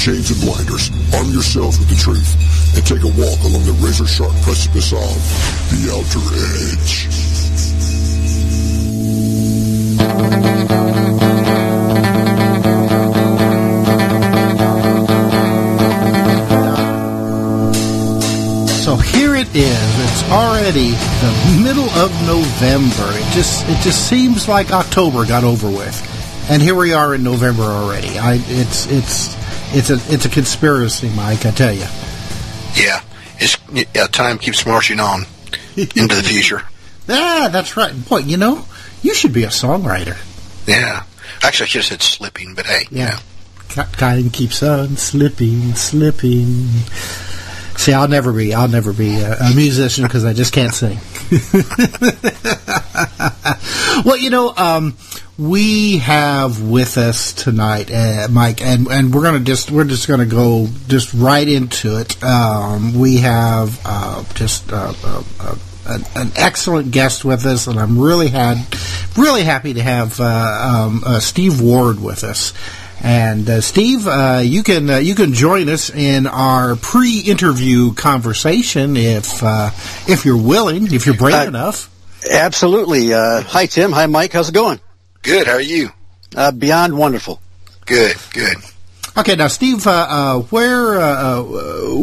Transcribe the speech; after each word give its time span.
chains 0.00 0.30
and 0.30 0.40
blinders, 0.40 0.88
arm 1.14 1.28
yourselves 1.28 1.78
with 1.78 1.90
the 1.90 1.94
truth, 1.94 2.34
and 2.74 2.86
take 2.86 3.02
a 3.02 3.12
walk 3.20 3.38
along 3.44 3.62
the 3.68 3.76
razor-sharp 3.84 4.32
precipice 4.40 4.92
of 4.94 5.20
the 5.68 5.92
Outer 5.92 6.24
Edge. 6.72 7.06
So 18.80 18.96
here 18.96 19.36
it 19.36 19.54
is. 19.54 20.00
It's 20.00 20.22
already 20.30 20.92
the 21.20 21.60
middle 21.62 21.90
of 21.90 22.10
November. 22.26 23.04
It 23.18 23.34
just 23.34 23.68
it 23.68 23.78
just 23.82 24.08
seems 24.08 24.48
like 24.48 24.72
October 24.72 25.26
got 25.26 25.44
over 25.44 25.68
with, 25.68 26.50
and 26.50 26.62
here 26.62 26.74
we 26.74 26.94
are 26.94 27.14
in 27.14 27.22
November 27.22 27.64
already. 27.64 28.18
I 28.18 28.40
it's 28.48 28.86
it's 28.86 29.29
it's 29.72 29.90
a 29.90 29.94
it's 30.12 30.24
a 30.24 30.28
conspiracy, 30.28 31.08
Mike. 31.10 31.46
I 31.46 31.50
tell 31.50 31.72
you. 31.72 31.86
Yeah, 32.74 33.02
it's 33.38 33.56
yeah, 33.72 34.06
time 34.06 34.38
keeps 34.38 34.66
marching 34.66 35.00
on 35.00 35.22
into 35.76 36.14
the 36.14 36.22
future. 36.24 36.62
Ah, 37.08 37.48
that's 37.50 37.76
right. 37.76 37.92
Boy, 38.08 38.18
you 38.18 38.36
know, 38.36 38.64
you 39.02 39.14
should 39.14 39.32
be 39.32 39.44
a 39.44 39.48
songwriter. 39.48 40.16
Yeah, 40.66 41.04
actually, 41.42 41.64
I 41.64 41.68
should 41.68 41.82
have 41.82 41.86
said 41.86 42.02
slipping, 42.02 42.54
but 42.54 42.66
hey, 42.66 42.86
Yeah. 42.90 43.18
Time 43.70 44.30
keeps 44.30 44.64
on 44.64 44.96
slipping, 44.96 45.74
slipping. 45.76 46.66
See, 47.76 47.92
I'll 47.92 48.08
never 48.08 48.32
be, 48.32 48.52
I'll 48.52 48.66
never 48.68 48.92
be 48.92 49.20
a, 49.20 49.36
a 49.38 49.54
musician 49.54 50.02
because 50.04 50.24
I 50.24 50.32
just 50.32 50.52
can't 50.52 50.74
sing. 50.74 50.98
well, 54.04 54.16
you 54.16 54.30
know, 54.30 54.52
um, 54.56 54.96
we 55.40 55.98
have 55.98 56.60
with 56.60 56.98
us 56.98 57.32
tonight, 57.32 57.90
uh, 57.90 58.28
Mike, 58.30 58.60
and, 58.60 58.86
and 58.88 59.14
we're 59.14 59.22
gonna 59.22 59.40
just, 59.40 59.70
we're 59.70 59.84
just 59.84 60.06
gonna 60.06 60.26
go 60.26 60.68
just 60.86 61.14
right 61.14 61.48
into 61.48 61.96
it. 61.98 62.22
Um, 62.22 62.98
we 62.98 63.18
have, 63.18 63.80
uh, 63.84 64.22
just, 64.34 64.70
uh, 64.70 64.92
uh, 65.02 65.22
uh, 65.40 65.56
an, 65.86 66.04
an 66.14 66.32
excellent 66.36 66.90
guest 66.90 67.24
with 67.24 67.46
us, 67.46 67.66
and 67.68 67.80
I'm 67.80 67.98
really 67.98 68.28
had, 68.28 68.58
really 69.16 69.42
happy 69.42 69.72
to 69.74 69.82
have, 69.82 70.20
uh, 70.20 70.24
um, 70.86 71.02
uh, 71.06 71.20
Steve 71.20 71.60
Ward 71.60 72.00
with 72.00 72.22
us. 72.22 72.52
And 73.02 73.48
uh, 73.48 73.60
Steve, 73.62 74.06
uh, 74.06 74.42
you 74.44 74.62
can 74.62 74.90
uh, 74.90 74.98
you 74.98 75.14
can 75.14 75.32
join 75.32 75.70
us 75.70 75.88
in 75.88 76.26
our 76.26 76.76
pre-interview 76.76 77.94
conversation 77.94 78.94
if 78.94 79.42
uh, 79.42 79.70
if 80.06 80.26
you're 80.26 80.36
willing, 80.36 80.92
if 80.92 81.06
you're 81.06 81.16
brave 81.16 81.48
enough. 81.48 81.88
Absolutely. 82.30 83.14
Uh, 83.14 83.40
hi, 83.40 83.64
Tim. 83.64 83.92
Hi, 83.92 84.04
Mike. 84.04 84.34
How's 84.34 84.50
it 84.50 84.54
going? 84.54 84.80
Good. 85.22 85.46
How 85.46 85.54
are 85.54 85.60
you? 85.60 85.90
Uh, 86.34 86.52
beyond 86.52 86.96
wonderful. 86.96 87.40
Good, 87.86 88.16
good. 88.32 88.56
Okay, 89.16 89.34
now 89.34 89.48
Steve, 89.48 89.86
uh, 89.86 90.06
uh, 90.08 90.38
where 90.44 91.00
uh, 91.00 91.42
uh, 91.42 91.42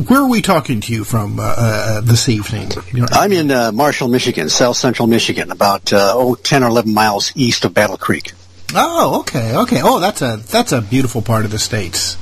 where 0.01 0.21
are 0.21 0.27
we 0.27 0.41
talking 0.41 0.81
to 0.81 0.93
you 0.93 1.05
from 1.05 1.39
uh, 1.39 1.55
uh, 1.57 2.01
this 2.01 2.27
evening? 2.27 2.69
I'm 3.11 3.31
in 3.31 3.49
uh, 3.49 3.71
Marshall, 3.71 4.09
Michigan, 4.09 4.49
South 4.49 4.75
Central 4.75 5.07
Michigan, 5.07 5.49
about 5.51 5.93
uh, 5.93 6.11
oh, 6.13 6.35
10 6.35 6.63
or 6.63 6.67
11 6.67 6.93
miles 6.93 7.31
east 7.35 7.63
of 7.63 7.73
Battle 7.73 7.97
Creek. 7.97 8.33
oh, 8.75 9.21
okay, 9.21 9.55
okay. 9.55 9.79
Oh, 9.81 9.99
that's 9.99 10.21
a 10.21 10.37
that's 10.37 10.73
a 10.73 10.81
beautiful 10.81 11.21
part 11.21 11.45
of 11.45 11.51
the 11.51 11.59
states. 11.59 12.17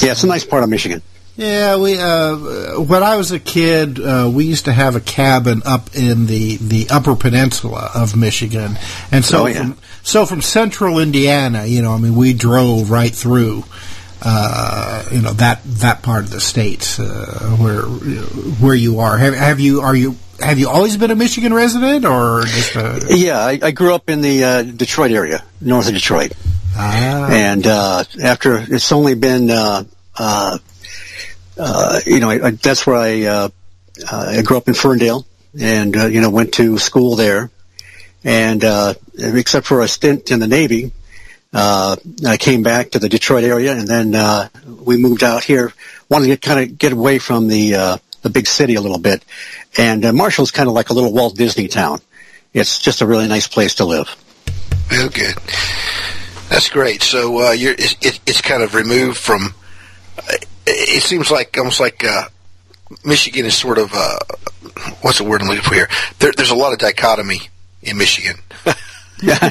Yeah, 0.00 0.12
it's 0.12 0.24
a 0.24 0.26
nice 0.26 0.44
part 0.44 0.64
of 0.64 0.68
Michigan. 0.68 1.00
Yeah, 1.38 1.76
we 1.76 1.96
uh, 1.96 2.80
when 2.82 3.04
I 3.04 3.14
was 3.14 3.30
a 3.30 3.38
kid, 3.38 4.00
uh, 4.00 4.28
we 4.32 4.44
used 4.46 4.64
to 4.64 4.72
have 4.72 4.96
a 4.96 5.00
cabin 5.00 5.62
up 5.64 5.94
in 5.94 6.26
the, 6.26 6.56
the 6.56 6.88
Upper 6.90 7.14
Peninsula 7.14 7.92
of 7.94 8.16
Michigan, 8.16 8.76
and 9.12 9.24
so 9.24 9.44
Oh, 9.44 9.46
yeah. 9.46 9.60
from, 9.60 9.78
so 10.02 10.26
from 10.26 10.42
Central 10.42 10.98
Indiana, 10.98 11.64
you 11.64 11.80
know, 11.80 11.92
I 11.92 11.98
mean, 11.98 12.16
we 12.16 12.32
drove 12.32 12.90
right 12.90 13.14
through, 13.14 13.62
uh, 14.20 15.04
you 15.12 15.22
know, 15.22 15.32
that 15.34 15.62
that 15.64 16.02
part 16.02 16.24
of 16.24 16.30
the 16.30 16.40
states 16.40 16.98
uh, 16.98 17.56
where 17.60 17.82
where 17.82 18.74
you 18.74 18.98
are. 18.98 19.16
Have, 19.16 19.34
have 19.34 19.60
you 19.60 19.80
are 19.82 19.94
you 19.94 20.16
have 20.40 20.58
you 20.58 20.68
always 20.68 20.96
been 20.96 21.12
a 21.12 21.16
Michigan 21.16 21.54
resident 21.54 22.04
or 22.04 22.42
just 22.46 22.74
a, 22.74 23.06
Yeah, 23.16 23.38
I, 23.38 23.60
I 23.62 23.70
grew 23.70 23.94
up 23.94 24.10
in 24.10 24.22
the 24.22 24.42
uh, 24.42 24.62
Detroit 24.64 25.12
area, 25.12 25.44
north 25.60 25.86
of 25.86 25.94
Detroit. 25.94 26.32
ah, 26.74 27.28
And 27.30 27.64
uh, 27.64 28.02
after 28.24 28.58
it's 28.58 28.90
only 28.90 29.14
been, 29.14 29.50
uh, 29.50 29.84
uh, 31.58 32.00
you 32.06 32.20
know, 32.20 32.30
I, 32.30 32.46
I, 32.46 32.50
that's 32.50 32.86
where 32.86 32.96
I 32.96 33.22
uh, 33.24 33.48
uh, 34.10 34.34
I 34.38 34.42
grew 34.42 34.56
up 34.56 34.68
in 34.68 34.74
Ferndale, 34.74 35.26
and 35.58 35.96
uh, 35.96 36.06
you 36.06 36.20
know 36.20 36.30
went 36.30 36.54
to 36.54 36.78
school 36.78 37.16
there, 37.16 37.50
and 38.24 38.64
uh, 38.64 38.94
except 39.18 39.66
for 39.66 39.80
a 39.80 39.88
stint 39.88 40.30
in 40.30 40.40
the 40.40 40.46
Navy, 40.46 40.92
uh, 41.52 41.96
I 42.26 42.36
came 42.36 42.62
back 42.62 42.90
to 42.90 42.98
the 42.98 43.08
Detroit 43.08 43.44
area, 43.44 43.72
and 43.72 43.86
then 43.86 44.14
uh, 44.14 44.48
we 44.66 44.96
moved 44.96 45.22
out 45.22 45.44
here. 45.44 45.72
Wanted 46.08 46.28
to 46.28 46.36
kind 46.36 46.60
of 46.60 46.78
get 46.78 46.92
away 46.92 47.18
from 47.18 47.48
the 47.48 47.74
uh, 47.74 47.98
the 48.22 48.30
big 48.30 48.46
city 48.46 48.74
a 48.74 48.80
little 48.80 48.98
bit, 48.98 49.24
and 49.76 50.04
uh, 50.04 50.12
Marshall's 50.12 50.50
kind 50.50 50.68
of 50.68 50.74
like 50.74 50.90
a 50.90 50.94
little 50.94 51.12
Walt 51.12 51.36
Disney 51.36 51.68
town. 51.68 52.00
It's 52.52 52.78
just 52.78 53.02
a 53.02 53.06
really 53.06 53.28
nice 53.28 53.46
place 53.46 53.76
to 53.76 53.84
live. 53.84 54.14
Good. 54.88 55.36
That's 56.48 56.70
great. 56.70 57.02
So 57.02 57.48
uh, 57.48 57.50
you're 57.50 57.72
it, 57.72 57.96
it, 58.00 58.20
it's 58.26 58.40
kind 58.40 58.62
of 58.62 58.74
removed 58.74 59.18
from. 59.18 59.54
It 60.68 61.02
seems 61.02 61.30
like 61.30 61.56
almost 61.58 61.80
like 61.80 62.04
uh, 62.04 62.28
Michigan 63.04 63.44
is 63.44 63.56
sort 63.56 63.78
of 63.78 63.92
uh, 63.94 64.18
what's 65.02 65.18
the 65.18 65.24
word 65.24 65.42
I'm 65.42 65.48
looking 65.48 65.62
for 65.62 65.74
here? 65.74 65.88
There, 66.18 66.32
there's 66.36 66.50
a 66.50 66.56
lot 66.56 66.72
of 66.72 66.78
dichotomy 66.78 67.40
in 67.82 67.96
Michigan. 67.96 68.36
yeah, 69.22 69.50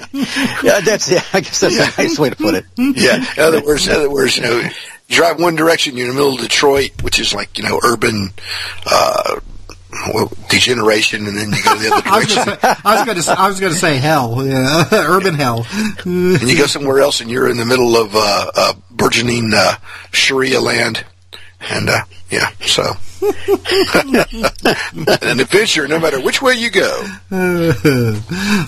that's 0.61 1.11
yeah. 1.11 1.23
I 1.33 1.41
guess 1.41 1.59
that's 1.59 1.75
a 1.75 2.01
nice 2.01 2.19
way 2.19 2.29
to 2.29 2.35
put 2.35 2.55
it. 2.55 2.65
yeah. 2.77 3.17
In 3.35 3.43
other 3.43 3.61
words, 3.61 3.87
in 3.87 3.93
other 3.93 4.09
words, 4.09 4.37
you 4.37 4.43
know, 4.43 4.59
you 4.59 4.69
drive 5.15 5.39
one 5.39 5.55
direction, 5.55 5.97
you're 5.97 6.07
in 6.07 6.13
the 6.13 6.19
middle 6.19 6.35
of 6.35 6.41
Detroit, 6.41 7.01
which 7.01 7.19
is 7.19 7.33
like 7.33 7.57
you 7.57 7.63
know 7.63 7.79
urban. 7.83 8.29
Uh, 8.85 9.39
well, 10.13 10.31
degeneration, 10.49 11.27
and 11.27 11.37
then 11.37 11.51
you 11.51 11.63
go 11.63 11.75
to 11.75 11.79
the 11.79 11.95
other 11.95 12.09
I 12.09 12.17
was 12.19 12.27
direction, 12.27 12.57
I 12.83 12.95
was 12.95 13.05
going 13.05 13.21
to 13.21 13.31
I 13.31 13.47
was 13.47 13.59
going 13.59 13.73
to 13.73 13.79
say 13.79 13.97
hell, 13.97 14.45
yeah, 14.45 14.85
urban 14.91 15.33
hell. 15.35 15.65
and 16.05 16.41
you 16.41 16.57
go 16.57 16.65
somewhere 16.65 16.99
else, 16.99 17.21
and 17.21 17.29
you're 17.29 17.49
in 17.49 17.57
the 17.57 17.65
middle 17.65 17.95
of 17.95 18.15
uh, 18.15 18.51
uh, 18.55 18.73
burgeoning 18.91 19.51
uh, 19.53 19.75
Sharia 20.11 20.59
land, 20.59 21.05
and 21.61 21.89
uh, 21.89 22.01
yeah, 22.29 22.49
so 22.61 22.83
an 25.21 25.39
adventure, 25.39 25.87
no 25.87 25.99
matter 25.99 26.19
which 26.19 26.41
way 26.41 26.53
you 26.53 26.69
go. 26.69 27.03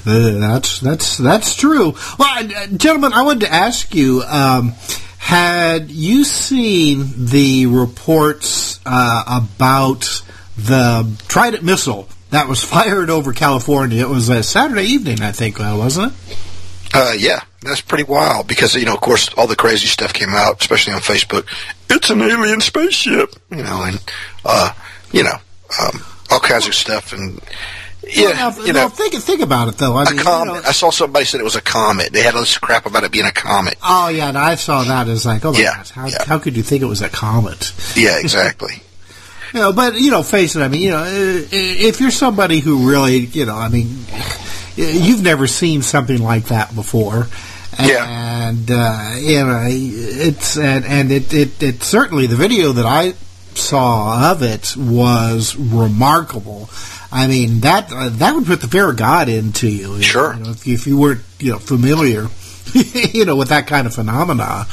That's 0.05 0.79
that's 0.79 1.17
that's 1.17 1.55
true. 1.55 1.95
Well, 2.17 2.45
uh, 2.45 2.67
gentlemen, 2.67 3.13
I 3.13 3.23
wanted 3.23 3.41
to 3.47 3.53
ask 3.53 3.93
you: 3.93 4.23
um, 4.23 4.73
Had 5.17 5.91
you 5.91 6.23
seen 6.23 7.11
the 7.25 7.65
reports 7.65 8.79
uh, 8.85 9.23
about 9.27 10.23
the 10.67 11.09
Trident 11.27 11.63
missile 11.63 12.07
that 12.31 12.47
was 12.47 12.63
fired 12.75 13.09
over 13.09 13.33
California? 13.33 14.01
It 14.01 14.09
was 14.09 14.29
a 14.29 14.43
Saturday 14.43 14.83
evening, 14.83 15.21
I 15.21 15.31
think, 15.31 15.59
uh, 15.59 15.75
wasn't 15.77 16.13
it? 16.13 16.37
Uh, 16.93 17.13
yeah, 17.17 17.41
that's 17.61 17.81
pretty 17.81 18.03
wild 18.03 18.47
because 18.47 18.73
you 18.73 18.85
know, 18.85 18.95
of 18.95 19.01
course, 19.01 19.29
all 19.37 19.45
the 19.45 19.55
crazy 19.55 19.85
stuff 19.87 20.11
came 20.11 20.29
out, 20.29 20.59
especially 20.59 20.93
on 20.93 21.01
Facebook. 21.01 21.45
It's 21.89 22.09
an 22.09 22.21
alien 22.21 22.61
spaceship, 22.61 23.35
you 23.51 23.61
know, 23.63 23.83
and 23.83 24.01
uh, 24.43 24.71
you 25.11 25.23
know, 25.23 25.35
um, 25.81 26.01
all 26.31 26.39
kinds 26.39 26.65
of 26.67 26.73
stuff, 26.73 27.13
and 27.13 27.39
yeah, 28.07 28.29
Well, 28.29 28.33
now, 28.57 28.65
you 28.65 28.73
now, 28.73 28.83
know, 28.83 28.89
think 28.89 29.13
think 29.13 29.41
about 29.41 29.67
it 29.67 29.75
though. 29.77 29.93
I 29.97 30.01
a 30.01 30.05
mean, 30.05 30.17
you 30.17 30.23
comet. 30.23 30.63
know- 30.63 30.67
I 30.69 30.71
saw 30.71 30.89
somebody 30.89 31.25
said 31.25 31.39
it 31.39 31.43
was 31.43 31.55
a 31.55 31.61
comet. 31.61 32.11
They 32.11 32.23
had 32.23 32.33
all 32.33 32.41
this 32.41 32.57
crap 32.57 32.87
about 32.87 33.03
it 33.03 33.11
being 33.11 33.25
a 33.27 33.31
comet. 33.31 33.75
oh 33.83 34.07
yeah, 34.07 34.29
and 34.29 34.37
I 34.37 34.55
saw 34.55 34.83
that 34.83 35.07
as 35.07 35.27
like, 35.27 35.45
oh 35.45 35.51
my 35.51 35.59
Yeah, 35.59 35.75
gosh, 35.77 35.89
how, 35.91 36.07
yeah. 36.07 36.23
how 36.25 36.39
could 36.39 36.57
you 36.57 36.63
think 36.63 36.81
it 36.81 36.87
was 36.87 37.03
a 37.03 37.09
comet? 37.09 37.71
Yeah, 37.95 38.17
exactly. 38.19 38.81
You 39.53 39.59
know, 39.61 39.73
but 39.73 39.95
you 39.95 40.11
know, 40.11 40.23
face 40.23 40.55
it. 40.55 40.61
I 40.61 40.67
mean, 40.67 40.81
you 40.81 40.91
know, 40.91 41.03
if 41.07 41.99
you're 41.99 42.11
somebody 42.11 42.59
who 42.59 42.89
really, 42.89 43.17
you 43.17 43.45
know, 43.45 43.55
I 43.55 43.69
mean, 43.69 44.05
you've 44.75 45.23
never 45.23 45.47
seen 45.47 45.81
something 45.81 46.21
like 46.21 46.45
that 46.45 46.73
before. 46.75 47.27
Yeah. 47.79 48.47
And 48.49 48.69
uh, 48.69 49.15
you 49.19 49.45
know, 49.45 49.65
it's 49.67 50.57
and 50.57 50.85
and 50.85 51.11
it, 51.11 51.33
it 51.33 51.63
it 51.63 51.83
certainly 51.83 52.27
the 52.27 52.35
video 52.35 52.73
that 52.73 52.85
I 52.85 53.13
saw 53.55 54.31
of 54.31 54.43
it 54.43 54.75
was 54.77 55.55
remarkable. 55.55 56.69
I 57.11 57.27
mean 57.27 57.61
that 57.61 57.91
uh, 57.91 58.09
that 58.09 58.35
would 58.35 58.45
put 58.45 58.61
the 58.61 58.67
fear 58.67 58.89
of 58.89 58.97
God 58.97 59.29
into 59.29 59.67
you. 59.67 60.01
Sure. 60.01 60.33
You 60.33 60.43
know, 60.43 60.49
if 60.51 60.67
you, 60.67 60.73
if 60.75 60.87
you 60.87 60.97
weren't 60.97 61.21
you 61.39 61.53
know 61.53 61.59
familiar, 61.59 62.27
you 63.13 63.25
know, 63.25 63.35
with 63.35 63.49
that 63.49 63.67
kind 63.67 63.87
of 63.87 63.93
phenomena. 63.93 64.67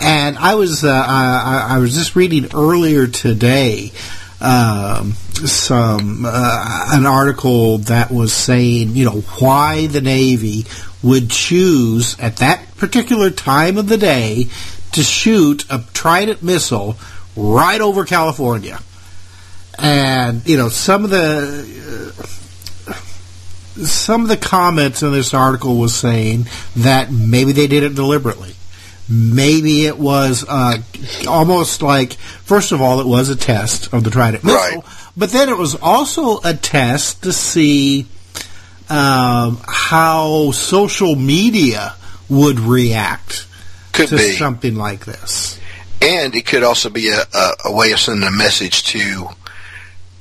And 0.00 0.38
I 0.38 0.54
was 0.54 0.84
uh, 0.84 0.90
I, 0.90 1.76
I 1.76 1.78
was 1.78 1.94
just 1.94 2.16
reading 2.16 2.48
earlier 2.54 3.06
today 3.06 3.92
um, 4.40 5.12
some 5.12 6.24
uh, 6.26 6.88
an 6.92 7.06
article 7.06 7.78
that 7.78 8.10
was 8.10 8.32
saying, 8.32 8.96
you 8.96 9.04
know, 9.04 9.20
why 9.38 9.86
the 9.86 10.00
Navy 10.00 10.64
would 11.02 11.30
choose 11.30 12.18
at 12.18 12.38
that 12.38 12.76
particular 12.76 13.30
time 13.30 13.76
of 13.76 13.88
the 13.88 13.96
day 13.96 14.48
to 14.92 15.02
shoot 15.02 15.64
a 15.70 15.84
Trident 15.92 16.42
missile 16.42 16.96
right 17.36 17.80
over 17.80 18.04
California. 18.04 18.80
And 19.78 20.46
you 20.46 20.56
know, 20.56 20.68
some 20.68 21.04
of 21.04 21.10
the 21.10 22.14
uh, 22.18 22.26
some 23.86 24.22
of 24.22 24.28
the 24.28 24.36
comments 24.36 25.02
in 25.02 25.12
this 25.12 25.32
article 25.34 25.76
was 25.76 25.94
saying 25.94 26.46
that 26.76 27.10
maybe 27.10 27.52
they 27.52 27.66
did 27.66 27.82
it 27.82 27.94
deliberately. 27.94 28.54
Maybe 29.08 29.86
it 29.86 29.98
was 29.98 30.44
uh, 30.48 30.78
almost 31.28 31.82
like, 31.82 32.12
first 32.14 32.70
of 32.72 32.80
all, 32.80 33.00
it 33.00 33.06
was 33.06 33.28
a 33.28 33.36
test 33.36 33.92
of 33.92 34.04
the 34.04 34.10
Trident 34.10 34.44
missile, 34.44 34.58
Right. 34.60 34.78
but 35.16 35.30
then 35.30 35.48
it 35.48 35.58
was 35.58 35.74
also 35.74 36.38
a 36.44 36.54
test 36.54 37.22
to 37.24 37.32
see 37.32 38.06
um, 38.88 39.58
how 39.66 40.50
social 40.52 41.16
media 41.16 41.94
would 42.28 42.60
react 42.60 43.46
Could 43.92 44.08
to 44.10 44.16
be. 44.16 44.32
something 44.32 44.76
like 44.76 45.04
this. 45.04 45.58
and 46.00 46.34
it 46.34 46.46
could 46.46 46.62
also 46.62 46.88
be 46.88 47.08
a, 47.08 47.20
a, 47.34 47.50
a 47.66 47.72
way 47.72 47.90
of 47.92 47.98
sending 48.00 48.26
a 48.28 48.32
message 48.32 48.84
to 48.84 49.26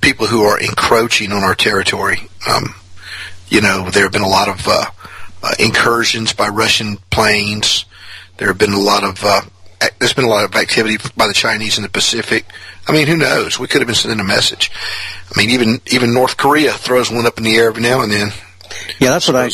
people 0.01 0.25
who 0.27 0.41
are 0.43 0.59
encroaching 0.59 1.31
on 1.31 1.43
our 1.43 1.55
territory. 1.55 2.27
Um, 2.49 2.73
you 3.49 3.61
know, 3.61 3.89
there 3.89 4.03
have 4.03 4.11
been 4.11 4.21
a 4.21 4.27
lot 4.27 4.47
of 4.47 4.67
uh, 4.67 4.85
uh, 5.43 5.51
incursions 5.59 6.33
by 6.33 6.47
Russian 6.47 6.97
planes. 7.09 7.85
There 8.37 8.47
have 8.47 8.57
been 8.57 8.73
a 8.73 8.79
lot 8.79 9.03
of 9.03 9.23
uh, 9.23 9.41
there's 9.99 10.13
been 10.13 10.25
a 10.25 10.29
lot 10.29 10.45
of 10.45 10.55
activity 10.55 10.97
by 11.15 11.27
the 11.27 11.33
Chinese 11.33 11.77
in 11.77 11.83
the 11.83 11.89
Pacific. 11.89 12.45
I 12.87 12.91
mean, 12.91 13.07
who 13.07 13.17
knows? 13.17 13.59
We 13.59 13.67
could 13.67 13.81
have 13.81 13.87
been 13.87 13.95
sending 13.95 14.19
a 14.19 14.23
message. 14.23 14.71
I 15.33 15.39
mean, 15.39 15.49
even 15.51 15.81
even 15.87 16.13
North 16.13 16.37
Korea 16.37 16.73
throws 16.73 17.11
one 17.11 17.25
up 17.25 17.37
in 17.37 17.43
the 17.43 17.55
air 17.55 17.67
every 17.67 17.83
now 17.83 18.01
and 18.01 18.11
then. 18.11 18.31
Yeah, 18.99 19.09
that's 19.11 19.27
what 19.27 19.35
I. 19.35 19.49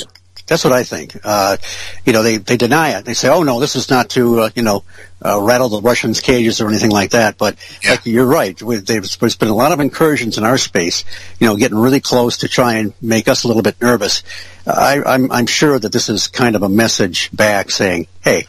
That's 0.48 0.64
what 0.64 0.74
I 0.74 0.84
think. 0.84 1.18
Uh, 1.24 1.58
you 2.06 2.14
know, 2.14 2.22
they 2.22 2.38
they 2.38 2.56
deny 2.56 2.98
it. 2.98 3.06
They 3.06 3.16
say, 3.16 3.30
"Oh 3.30 3.42
no, 3.42 3.60
this 3.60 3.76
is 3.76 3.90
not 3.90 4.10
to 4.12 4.42
uh, 4.42 4.50
you 4.56 4.62
know 4.62 4.84
uh, 5.26 5.42
rattle 5.42 5.70
the 5.70 5.82
Russians' 5.82 6.22
cages 6.22 6.62
or 6.62 6.68
anything 6.68 6.92
like 6.92 7.12
that." 7.12 7.38
But 7.40 7.56
Yeah. 7.84 7.92
like, 7.92 8.06
you're 8.06 8.28
right. 8.28 8.62
We- 8.62 8.76
There's, 8.78 9.16
been 9.18 9.50
a 9.50 9.56
lot 9.56 9.72
of 9.72 9.80
incursions 9.80 10.38
in 10.38 10.44
our 10.44 10.60
space. 10.60 11.04
You 11.40 11.48
know, 11.48 11.56
getting 11.56 11.78
really 11.80 12.00
close 12.00 12.38
to 12.40 12.48
try 12.48 12.76
and 12.76 12.94
make 13.02 13.28
us 13.28 13.44
a 13.44 13.48
little 13.48 13.64
bit 13.64 13.82
nervous. 13.82 14.22
I, 14.68 15.02
I'm 15.04 15.32
I'm 15.32 15.48
sure 15.48 15.80
that 15.80 15.92
this 15.92 16.10
is 16.10 16.28
kind 16.28 16.56
of 16.56 16.62
a 16.62 16.70
message 16.70 17.32
back 17.34 17.72
saying, 17.72 18.06
"Hey, 18.22 18.46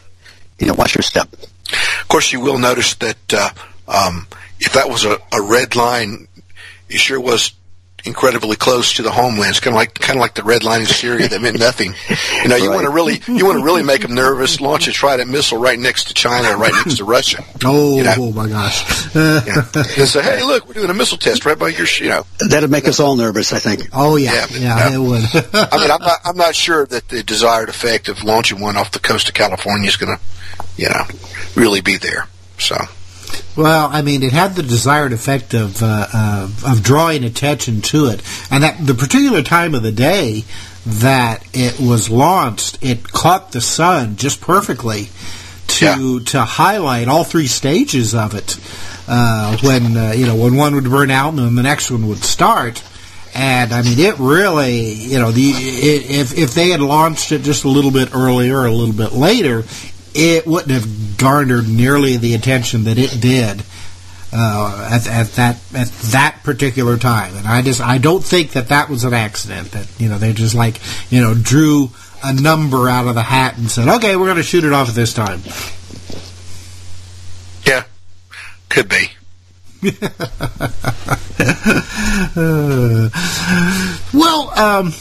you 0.59 0.67
know, 0.67 0.75
watch 0.75 0.93
your 0.95 1.01
step." 1.03 1.33
Of 1.33 2.07
course, 2.07 2.31
you 2.31 2.39
will 2.41 2.59
notice 2.59 2.93
that 2.95 3.33
uh, 3.33 3.49
um, 3.87 4.27
if 4.59 4.73
that 4.73 4.87
was 4.89 5.03
a, 5.03 5.17
a 5.33 5.41
red 5.41 5.75
line, 5.75 6.27
it 6.89 6.99
sure 6.99 7.19
was 7.19 7.53
incredibly 8.07 8.55
close 8.55 8.93
to 8.93 9.03
the 9.03 9.11
homeland. 9.11 9.51
It's 9.51 9.59
kind 9.59 9.73
of 9.75 9.77
like 9.77 9.93
kind 9.93 10.17
of 10.17 10.21
like 10.21 10.33
the 10.33 10.43
red 10.43 10.63
line 10.63 10.81
in 10.81 10.87
Syria 10.87 11.27
that 11.27 11.41
meant 11.41 11.59
nothing. 11.59 11.93
You 12.41 12.47
know, 12.49 12.55
you 12.55 12.69
Right. 12.69 12.75
want 12.75 12.85
to 12.85 12.91
really 12.91 13.21
you 13.27 13.45
want 13.45 13.59
to 13.59 13.63
really 13.63 13.83
make 13.83 14.01
them 14.01 14.15
nervous. 14.15 14.59
Launch 14.59 14.87
a 14.87 14.91
Trident 14.91 15.29
missile 15.29 15.57
right 15.59 15.77
next 15.77 16.05
to 16.07 16.13
China, 16.13 16.57
right 16.57 16.73
next 16.73 16.97
to 16.97 17.03
Russia. 17.05 17.43
Oh, 17.63 17.97
You 17.97 18.03
know. 18.03 18.15
oh 18.17 18.31
my 18.31 18.47
gosh. 18.47 19.13
Yeah. 19.15 19.65
and 19.75 20.07
say, 20.07 20.21
hey, 20.21 20.43
look, 20.43 20.67
we're 20.67 20.73
doing 20.73 20.89
a 20.89 20.93
missile 20.93 21.17
test 21.17 21.45
right 21.45 21.57
by 21.57 21.69
your, 21.69 21.85
sh-, 21.85 22.01
you 22.01 22.09
know. 22.09 22.25
That'd 22.49 22.69
make 22.71 22.87
us 22.87 22.99
all 22.99 23.15
nervous. 23.15 23.53
I 23.53 23.59
think. 23.59 23.89
Oh 23.93 24.15
yeah, 24.15 24.33
Yeah, 24.51 24.57
yeah, 24.57 24.89
yeah. 24.89 24.95
it 24.95 24.99
would. 24.99 25.23
I 25.53 25.77
mean, 25.77 25.91
I'm 25.91 26.01
not 26.01 26.19
I'm 26.25 26.37
not 26.37 26.55
sure 26.55 26.85
that 26.87 27.09
the 27.09 27.23
desired 27.23 27.69
effect 27.69 28.07
of 28.09 28.23
launching 28.23 28.59
one 28.59 28.77
off 28.77 28.91
the 28.91 28.99
coast 28.99 29.27
of 29.27 29.33
California 29.35 29.87
is 29.87 29.97
going 29.97 30.17
to, 30.17 30.23
you 30.77 30.89
know, 30.89 31.03
really 31.55 31.81
be 31.81 31.97
there. 31.97 32.27
So. 32.57 32.75
Well, 33.55 33.89
I 33.91 34.03
mean, 34.03 34.21
it 34.21 34.33
had 34.33 34.55
the 34.55 34.63
desired 34.63 35.13
effect 35.13 35.53
of 35.53 35.81
uh, 35.81 36.07
uh, 36.13 36.49
of 36.65 36.83
drawing 36.83 37.23
attention 37.23 37.81
to 37.81 38.05
it, 38.05 38.21
and 38.51 38.63
at 38.63 38.85
the 38.85 38.93
particular 38.93 39.41
time 39.41 39.73
of 39.73 39.81
the 39.81 39.91
day 39.91 40.43
that 40.85 41.43
it 41.53 41.79
was 41.79 42.09
launched, 42.09 42.77
it 42.81 43.03
caught 43.03 43.51
the 43.51 43.61
sun 43.61 44.15
just 44.15 44.41
perfectly 44.41 45.09
to 45.67 46.19
to 46.21 46.41
highlight 46.41 47.07
all 47.07 47.23
three 47.23 47.47
stages 47.47 48.15
of 48.15 48.35
it. 48.35 48.57
Uh, 49.07 49.57
when 49.63 49.97
uh, 49.97 50.11
you 50.15 50.25
know 50.25 50.35
when 50.35 50.55
one 50.55 50.75
would 50.75 50.85
burn 50.85 51.09
out 51.09 51.29
and 51.29 51.39
then 51.39 51.55
the 51.55 51.63
next 51.63 51.89
one 51.91 52.07
would 52.07 52.23
start. 52.23 52.83
And 53.33 53.71
I 53.71 53.83
mean, 53.83 53.99
it 53.99 54.17
really, 54.17 54.93
you 54.93 55.19
know, 55.19 55.31
the 55.31 55.49
it, 55.49 56.09
if 56.09 56.37
if 56.37 56.53
they 56.53 56.69
had 56.69 56.81
launched 56.81 57.31
it 57.31 57.41
just 57.41 57.65
a 57.65 57.69
little 57.69 57.91
bit 57.91 58.15
earlier 58.15 58.57
or 58.57 58.65
a 58.65 58.71
little 58.71 58.95
bit 58.95 59.11
later, 59.11 59.63
it 60.17 60.47
wouldn't 60.47 60.71
have 60.71 61.17
garnered 61.17 61.69
nearly 61.69 62.17
the 62.17 62.33
attention 62.33 62.85
that 62.85 62.97
it 62.97 63.21
did 63.21 63.63
uh, 64.33 64.89
at, 64.91 65.07
at 65.07 65.27
that 65.33 65.57
at 65.73 65.87
that 66.11 66.39
particular 66.43 66.97
time. 66.97 67.35
And 67.35 67.47
I 67.47 67.61
just 67.61 67.79
I 67.79 67.99
don't 67.99 68.23
think 68.23 68.51
that 68.51 68.69
that 68.69 68.89
was 68.89 69.03
an 69.03 69.13
accident. 69.13 69.71
That 69.71 69.87
you 69.99 70.09
know 70.09 70.17
they 70.17 70.33
just 70.33 70.55
like 70.55 70.81
you 71.09 71.21
know 71.21 71.33
drew 71.33 71.91
a 72.23 72.33
number 72.33 72.89
out 72.89 73.05
of 73.07 73.15
the 73.15 73.21
hat 73.21 73.57
and 73.57 73.69
said, 73.69 73.87
okay, 73.87 74.15
we're 74.15 74.25
going 74.25 74.37
to 74.37 74.43
shoot 74.43 74.63
it 74.63 74.73
off 74.73 74.89
at 74.89 74.95
this 74.95 75.13
time. 75.13 75.41
Yeah, 77.63 77.83
could 78.69 78.89
be. 78.89 79.11
Uh, 82.35 83.09
well, 84.13 84.49
um, 84.59 84.91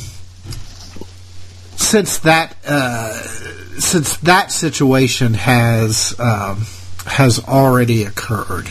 since 1.76 2.18
that 2.18 2.54
uh, 2.66 3.22
since 3.78 4.16
that 4.18 4.52
situation 4.52 5.34
has 5.34 6.18
um, 6.18 6.62
has 7.06 7.42
already 7.44 8.04
occurred, 8.04 8.68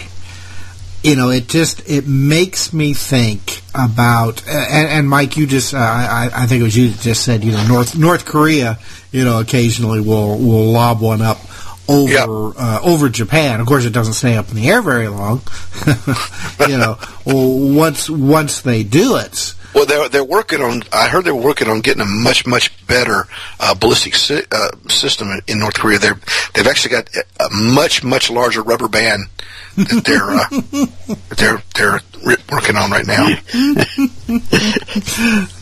you 1.04 1.16
know, 1.16 1.30
it 1.30 1.48
just 1.48 1.88
it 1.90 2.08
makes 2.08 2.74
me 2.74 2.94
think 2.94 3.62
about 3.74 4.48
and, 4.48 4.90
and 4.90 5.10
Mike, 5.10 5.38
you 5.38 5.48
just 5.48 5.74
uh, 5.74 5.78
I, 5.78 6.30
I 6.34 6.46
think 6.48 6.62
it 6.62 6.64
was 6.64 6.76
you 6.78 6.90
that 6.90 7.02
just 7.02 7.24
said 7.24 7.44
you 7.44 7.52
know 7.52 7.68
North 7.68 7.98
North 7.98 8.26
Korea, 8.26 8.80
you 9.12 9.24
know, 9.24 9.40
occasionally 9.40 10.02
will 10.02 10.38
will 10.38 10.72
lob 10.72 11.02
one 11.02 11.22
up 11.22 11.40
over 11.88 12.12
Yep. 12.12 12.28
uh, 12.28 12.80
over 12.84 13.10
Japan. 13.10 13.60
Of 13.60 13.68
course, 13.68 13.86
it 13.86 13.92
doesn't 13.94 14.14
stay 14.14 14.36
up 14.38 14.50
in 14.50 14.56
the 14.56 14.70
air 14.70 14.82
very 14.82 15.08
long. 15.08 15.42
you 16.68 16.78
know, 16.78 16.98
well, 17.26 17.74
once 17.76 18.10
once 18.10 18.62
they 18.62 18.84
do 18.84 19.18
it, 19.18 19.54
Well, 19.76 19.86
they're 19.86 20.08
they're 20.10 20.24
working 20.24 20.62
on. 20.62 20.84
I 20.94 21.10
heard 21.10 21.26
they're 21.26 21.36
working 21.36 21.68
on 21.70 21.82
getting 21.82 22.02
a 22.02 22.06
much 22.06 22.48
much 22.48 22.72
better 22.88 23.28
uh, 23.60 23.76
ballistic 23.76 24.16
si- 24.16 24.44
uh, 24.52 24.70
system 24.88 25.28
in- 25.48 25.60
North 25.60 25.76
Korea. 25.76 26.00
They're 26.00 26.18
they've 26.54 26.66
actually 26.66 26.92
got 26.92 27.10
a 27.42 27.50
much 27.54 28.02
much 28.04 28.30
larger 28.32 28.62
rubber 28.62 28.88
band 28.88 29.24
that 29.76 30.04
they're 30.06 30.30
uh, 30.32 30.86
they're 31.36 31.62
they're 31.76 32.00
re- 32.26 32.38
working 32.52 32.78
on 32.78 32.90
right 32.90 33.06
now. 33.06 33.28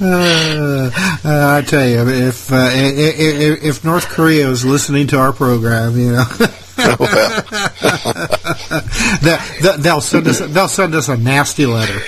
Uh, 0.02 0.90
I 1.26 1.62
tell 1.66 1.88
you, 1.88 2.08
if, 2.08 2.52
uh, 2.52 2.70
if 2.72 3.64
if 3.64 3.84
North 3.86 4.08
Korea 4.10 4.50
is 4.50 4.66
listening 4.66 5.08
to 5.08 5.20
our 5.20 5.32
program, 5.34 5.98
you 5.98 6.12
know, 6.14 6.26
well, 6.78 6.98
they, 9.22 9.38
they- 9.62 9.78
they'll 9.80 10.02
send 10.02 10.28
us 10.28 10.40
they'll 10.40 10.68
send 10.68 10.96
us 10.96 11.10
a 11.10 11.18
nasty 11.18 11.66
letter. 11.66 12.00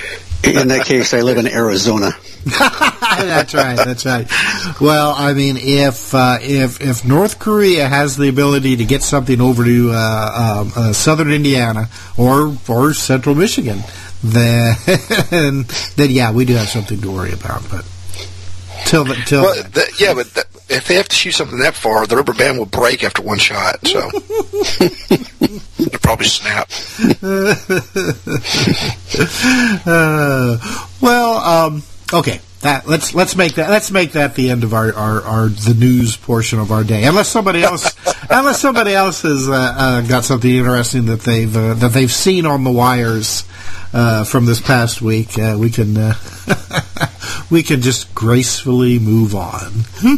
In 0.54 0.68
that 0.68 0.86
case, 0.86 1.12
I 1.12 1.22
live 1.22 1.38
in 1.38 1.48
Arizona. 1.48 2.12
that's 2.44 3.52
right. 3.52 3.76
That's 3.76 4.06
right. 4.06 4.30
Well, 4.80 5.12
I 5.16 5.32
mean, 5.32 5.56
if 5.58 6.14
uh, 6.14 6.38
if 6.40 6.80
if 6.80 7.04
North 7.04 7.40
Korea 7.40 7.88
has 7.88 8.16
the 8.16 8.28
ability 8.28 8.76
to 8.76 8.84
get 8.84 9.02
something 9.02 9.40
over 9.40 9.64
to 9.64 9.90
uh, 9.92 10.60
um, 10.62 10.72
uh, 10.76 10.92
southern 10.92 11.32
Indiana 11.32 11.88
or 12.16 12.56
or 12.68 12.94
central 12.94 13.34
Michigan, 13.34 13.80
then 14.22 14.76
then 15.96 16.10
yeah, 16.10 16.30
we 16.30 16.44
do 16.44 16.54
have 16.54 16.68
something 16.68 17.00
to 17.00 17.10
worry 17.10 17.32
about. 17.32 17.68
But 17.68 17.84
till 18.84 19.04
the, 19.04 19.14
till 19.26 19.42
well 19.42 19.54
then. 19.62 19.70
th- 19.72 20.00
yeah, 20.00 20.14
but 20.14 20.26
if 20.68 20.86
they 20.88 20.94
have 20.96 21.08
to 21.08 21.16
shoot 21.16 21.32
something 21.32 21.58
that 21.58 21.74
far, 21.74 22.06
the 22.06 22.16
rubber 22.16 22.32
band 22.34 22.58
will 22.58 22.66
break 22.66 23.02
after 23.04 23.22
one 23.22 23.38
shot. 23.38 23.86
So 23.86 24.10
it'll 25.78 25.98
probably 26.00 26.26
snap. 26.26 26.68
Uh, 29.88 30.58
well, 31.00 31.36
um, 31.38 31.82
okay. 32.12 32.40
That 32.62 32.88
let's 32.88 33.14
let's 33.14 33.36
make 33.36 33.54
that 33.54 33.68
let's 33.68 33.90
make 33.90 34.12
that 34.12 34.34
the 34.34 34.50
end 34.50 34.64
of 34.64 34.72
our, 34.72 34.92
our, 34.94 35.22
our 35.22 35.48
the 35.48 35.74
news 35.78 36.16
portion 36.16 36.58
of 36.58 36.72
our 36.72 36.84
day. 36.84 37.04
Unless 37.04 37.28
somebody 37.28 37.62
else 37.62 37.94
unless 38.30 38.60
somebody 38.60 38.94
else 38.94 39.22
has 39.22 39.48
uh, 39.48 39.52
uh, 39.52 40.00
got 40.02 40.24
something 40.24 40.50
interesting 40.50 41.06
that 41.06 41.20
they've 41.20 41.54
uh, 41.54 41.74
that 41.74 41.92
they've 41.92 42.10
seen 42.10 42.46
on 42.46 42.64
the 42.64 42.72
wires 42.72 43.44
uh, 43.92 44.24
from 44.24 44.46
this 44.46 44.60
past 44.60 45.02
week, 45.02 45.38
uh, 45.38 45.56
we 45.58 45.70
can 45.70 45.96
uh, 45.96 46.14
we 47.50 47.62
can 47.62 47.82
just 47.82 48.14
gracefully 48.14 48.98
move 48.98 49.34
on. 49.34 49.72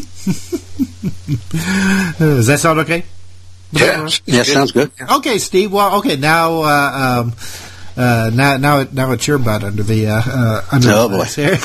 Does 2.19 2.47
that 2.47 2.59
sound 2.61 2.81
okay? 2.81 3.05
Yeah, 3.73 4.09
Yeah, 4.25 4.43
sounds 4.45 4.73
good. 4.73 4.91
Okay, 5.01 5.39
Steve. 5.39 5.73
Well, 5.73 5.99
okay. 5.99 6.17
Now, 6.17 6.63
uh, 6.63 7.23
um, 7.23 7.33
uh, 7.99 8.31
now, 8.33 8.57
now, 8.57 8.79
it, 8.81 8.93
now 8.93 9.13
it's 9.13 9.27
your 9.27 9.39
butt 9.39 9.65
under 9.65 9.83
the 9.83 10.07
uh, 10.07 10.23
uh, 10.25 10.63
under 10.73 10.89
Oh, 10.93 11.09
the 11.09 11.25
here. 11.25 11.59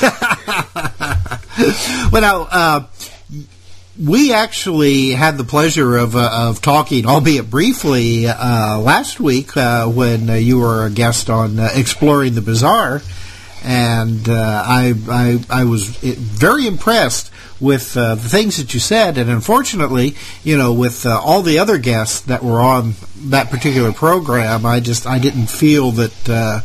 well, 2.10 2.20
now 2.20 2.48
uh, 2.50 2.86
we 4.02 4.32
actually 4.32 5.10
had 5.10 5.38
the 5.38 5.44
pleasure 5.44 5.96
of 5.96 6.16
uh, 6.16 6.48
of 6.48 6.60
talking, 6.60 7.06
albeit 7.06 7.48
briefly, 7.48 8.26
uh, 8.26 8.78
last 8.78 9.20
week 9.20 9.56
uh, 9.56 9.86
when 9.86 10.28
uh, 10.28 10.34
you 10.34 10.58
were 10.58 10.86
a 10.86 10.90
guest 10.90 11.30
on 11.30 11.58
uh, 11.58 11.68
exploring 11.74 12.34
the 12.34 12.42
bizarre. 12.42 13.00
And 13.64 14.28
uh, 14.28 14.62
I, 14.66 14.94
I 15.08 15.44
I 15.48 15.64
was 15.64 15.88
very 15.88 16.66
impressed 16.66 17.30
with 17.60 17.96
uh, 17.96 18.14
the 18.14 18.28
things 18.28 18.58
that 18.58 18.74
you 18.74 18.80
said, 18.80 19.16
and 19.16 19.30
unfortunately, 19.30 20.14
you 20.42 20.58
know, 20.58 20.72
with 20.72 21.06
uh, 21.06 21.20
all 21.20 21.42
the 21.42 21.58
other 21.58 21.78
guests 21.78 22.20
that 22.22 22.42
were 22.42 22.60
on 22.60 22.94
that 23.16 23.50
particular 23.50 23.92
program, 23.92 24.66
I 24.66 24.80
just 24.80 25.06
I 25.06 25.18
didn't 25.18 25.46
feel 25.46 25.92
that 25.92 26.28
uh, 26.28 26.60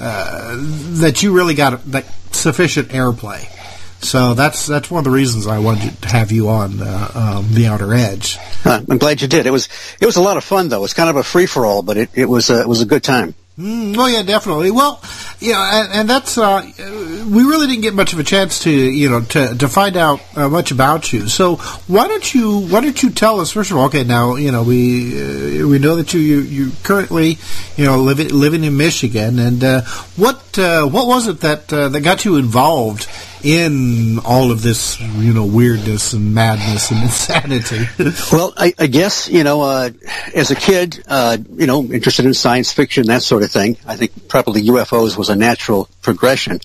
uh 0.00 0.56
that 1.00 1.22
you 1.22 1.36
really 1.36 1.54
got 1.54 1.84
that 1.92 2.06
sufficient 2.32 2.88
airplay. 2.88 3.54
So 4.00 4.34
that's 4.34 4.66
that's 4.66 4.90
one 4.90 5.00
of 5.00 5.04
the 5.04 5.10
reasons 5.10 5.46
I 5.46 5.58
wanted 5.58 6.00
to 6.02 6.08
have 6.08 6.32
you 6.32 6.48
on 6.48 6.80
uh, 6.80 7.10
um, 7.14 7.52
the 7.52 7.66
Outer 7.66 7.92
Edge. 7.92 8.38
I'm 8.64 8.98
glad 8.98 9.20
you 9.20 9.28
did. 9.28 9.46
It 9.46 9.50
was 9.50 9.68
it 10.00 10.06
was 10.06 10.16
a 10.16 10.22
lot 10.22 10.36
of 10.36 10.44
fun 10.44 10.68
though. 10.68 10.84
It's 10.84 10.94
kind 10.94 11.10
of 11.10 11.16
a 11.16 11.24
free 11.24 11.46
for 11.46 11.66
all, 11.66 11.82
but 11.82 11.96
it, 11.96 12.10
it 12.14 12.26
was 12.26 12.48
it 12.48 12.68
was 12.68 12.80
a 12.80 12.86
good 12.86 13.02
time. 13.02 13.34
Mm, 13.58 13.96
oh 13.98 14.06
yeah, 14.06 14.22
definitely. 14.22 14.70
Well, 14.70 15.02
you 15.40 15.52
know, 15.52 15.58
and, 15.60 15.92
and 15.92 16.08
that's 16.08 16.38
uh, 16.38 16.62
we 16.78 17.42
really 17.42 17.66
didn't 17.66 17.82
get 17.82 17.92
much 17.92 18.12
of 18.12 18.20
a 18.20 18.22
chance 18.22 18.60
to 18.60 18.70
you 18.70 19.10
know 19.10 19.20
to 19.20 19.56
to 19.56 19.68
find 19.68 19.96
out 19.96 20.20
uh, 20.36 20.48
much 20.48 20.70
about 20.70 21.12
you. 21.12 21.26
So 21.28 21.56
why 21.88 22.06
don't 22.06 22.32
you 22.32 22.60
why 22.68 22.80
don't 22.82 23.02
you 23.02 23.10
tell 23.10 23.40
us 23.40 23.50
first 23.50 23.72
of 23.72 23.76
all? 23.76 23.86
Okay, 23.86 24.04
now 24.04 24.36
you 24.36 24.52
know 24.52 24.62
we 24.62 25.62
uh, 25.62 25.66
we 25.66 25.80
know 25.80 25.96
that 25.96 26.14
you 26.14 26.20
you, 26.20 26.40
you 26.42 26.72
currently 26.84 27.36
you 27.76 27.84
know 27.84 27.98
living 27.98 28.28
living 28.28 28.62
in 28.62 28.76
Michigan, 28.76 29.40
and 29.40 29.64
uh, 29.64 29.82
what 30.14 30.56
uh, 30.56 30.86
what 30.86 31.08
was 31.08 31.26
it 31.26 31.40
that 31.40 31.72
uh, 31.72 31.88
that 31.88 32.02
got 32.02 32.24
you 32.24 32.36
involved 32.36 33.08
in 33.42 34.18
all 34.24 34.50
of 34.50 34.62
this, 34.62 35.00
you 35.00 35.32
know, 35.32 35.44
weirdness 35.44 36.12
and 36.12 36.34
madness 36.34 36.90
and 36.90 37.02
insanity? 37.02 37.86
well, 38.32 38.52
I, 38.56 38.74
I, 38.78 38.86
guess 38.86 39.28
you 39.28 39.44
know, 39.44 39.62
uh, 39.62 39.90
as 40.34 40.50
a 40.50 40.56
kid, 40.56 41.02
uh, 41.06 41.38
you 41.56 41.66
know, 41.66 41.82
interested 41.84 42.24
in 42.24 42.34
science 42.34 42.72
fiction, 42.72 43.06
that 43.06 43.22
sort 43.22 43.42
of 43.42 43.50
thing. 43.50 43.76
I 43.86 43.96
think 43.96 44.28
probably 44.28 44.64
UFOs 44.64 45.16
was 45.16 45.28
a 45.28 45.36
natural 45.36 45.88
progression. 46.02 46.60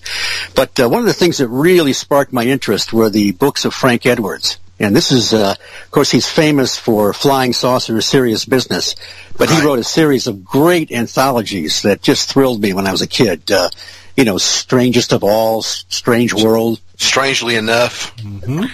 But 0.54 0.78
uh, 0.80 0.88
one 0.88 1.00
of 1.00 1.06
the 1.06 1.14
things 1.14 1.38
that 1.38 1.48
really 1.48 1.92
sparked 1.92 2.32
my 2.32 2.44
interest 2.44 2.92
were 2.92 3.10
the 3.10 3.32
books 3.32 3.64
of 3.64 3.74
Frank 3.74 4.06
Edwards. 4.06 4.58
And 4.80 4.94
this 4.94 5.12
is, 5.12 5.32
uh, 5.32 5.54
of 5.84 5.90
course, 5.92 6.10
he's 6.10 6.28
famous 6.28 6.76
for 6.76 7.12
Flying 7.12 7.52
Saucer 7.52 8.00
Serious 8.00 8.44
Business, 8.44 8.96
but 9.38 9.48
he 9.48 9.64
wrote 9.64 9.78
a 9.78 9.84
series 9.84 10.26
of 10.26 10.44
great 10.44 10.90
anthologies 10.90 11.82
that 11.82 12.02
just 12.02 12.28
thrilled 12.28 12.60
me 12.60 12.72
when 12.72 12.86
I 12.86 12.90
was 12.90 13.00
a 13.00 13.06
kid. 13.06 13.50
Uh, 13.52 13.70
you 14.16 14.24
know, 14.24 14.38
strangest 14.38 15.12
of 15.12 15.24
all, 15.24 15.62
strange 15.62 16.32
world. 16.32 16.80
Strangely 16.96 17.56
enough. 17.56 18.16
Mm-hmm. 18.16 18.64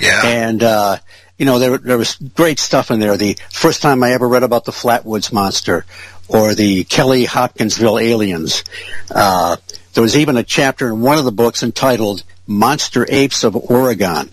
Yeah. 0.00 0.22
And, 0.24 0.62
uh, 0.62 0.98
you 1.38 1.46
know, 1.46 1.58
there, 1.58 1.78
there 1.78 1.98
was 1.98 2.16
great 2.16 2.58
stuff 2.58 2.90
in 2.90 3.00
there. 3.00 3.16
The 3.16 3.36
first 3.50 3.82
time 3.82 4.02
I 4.02 4.12
ever 4.12 4.28
read 4.28 4.42
about 4.42 4.64
the 4.64 4.72
Flatwoods 4.72 5.32
Monster 5.32 5.84
or 6.28 6.54
the 6.54 6.84
Kelly 6.84 7.24
Hopkinsville 7.24 7.98
aliens. 7.98 8.64
Uh, 9.10 9.56
there 9.94 10.02
was 10.02 10.16
even 10.16 10.36
a 10.36 10.42
chapter 10.42 10.88
in 10.88 11.00
one 11.00 11.18
of 11.18 11.24
the 11.24 11.32
books 11.32 11.62
entitled 11.62 12.22
Monster 12.46 13.06
Apes 13.08 13.44
of 13.44 13.56
Oregon. 13.56 14.30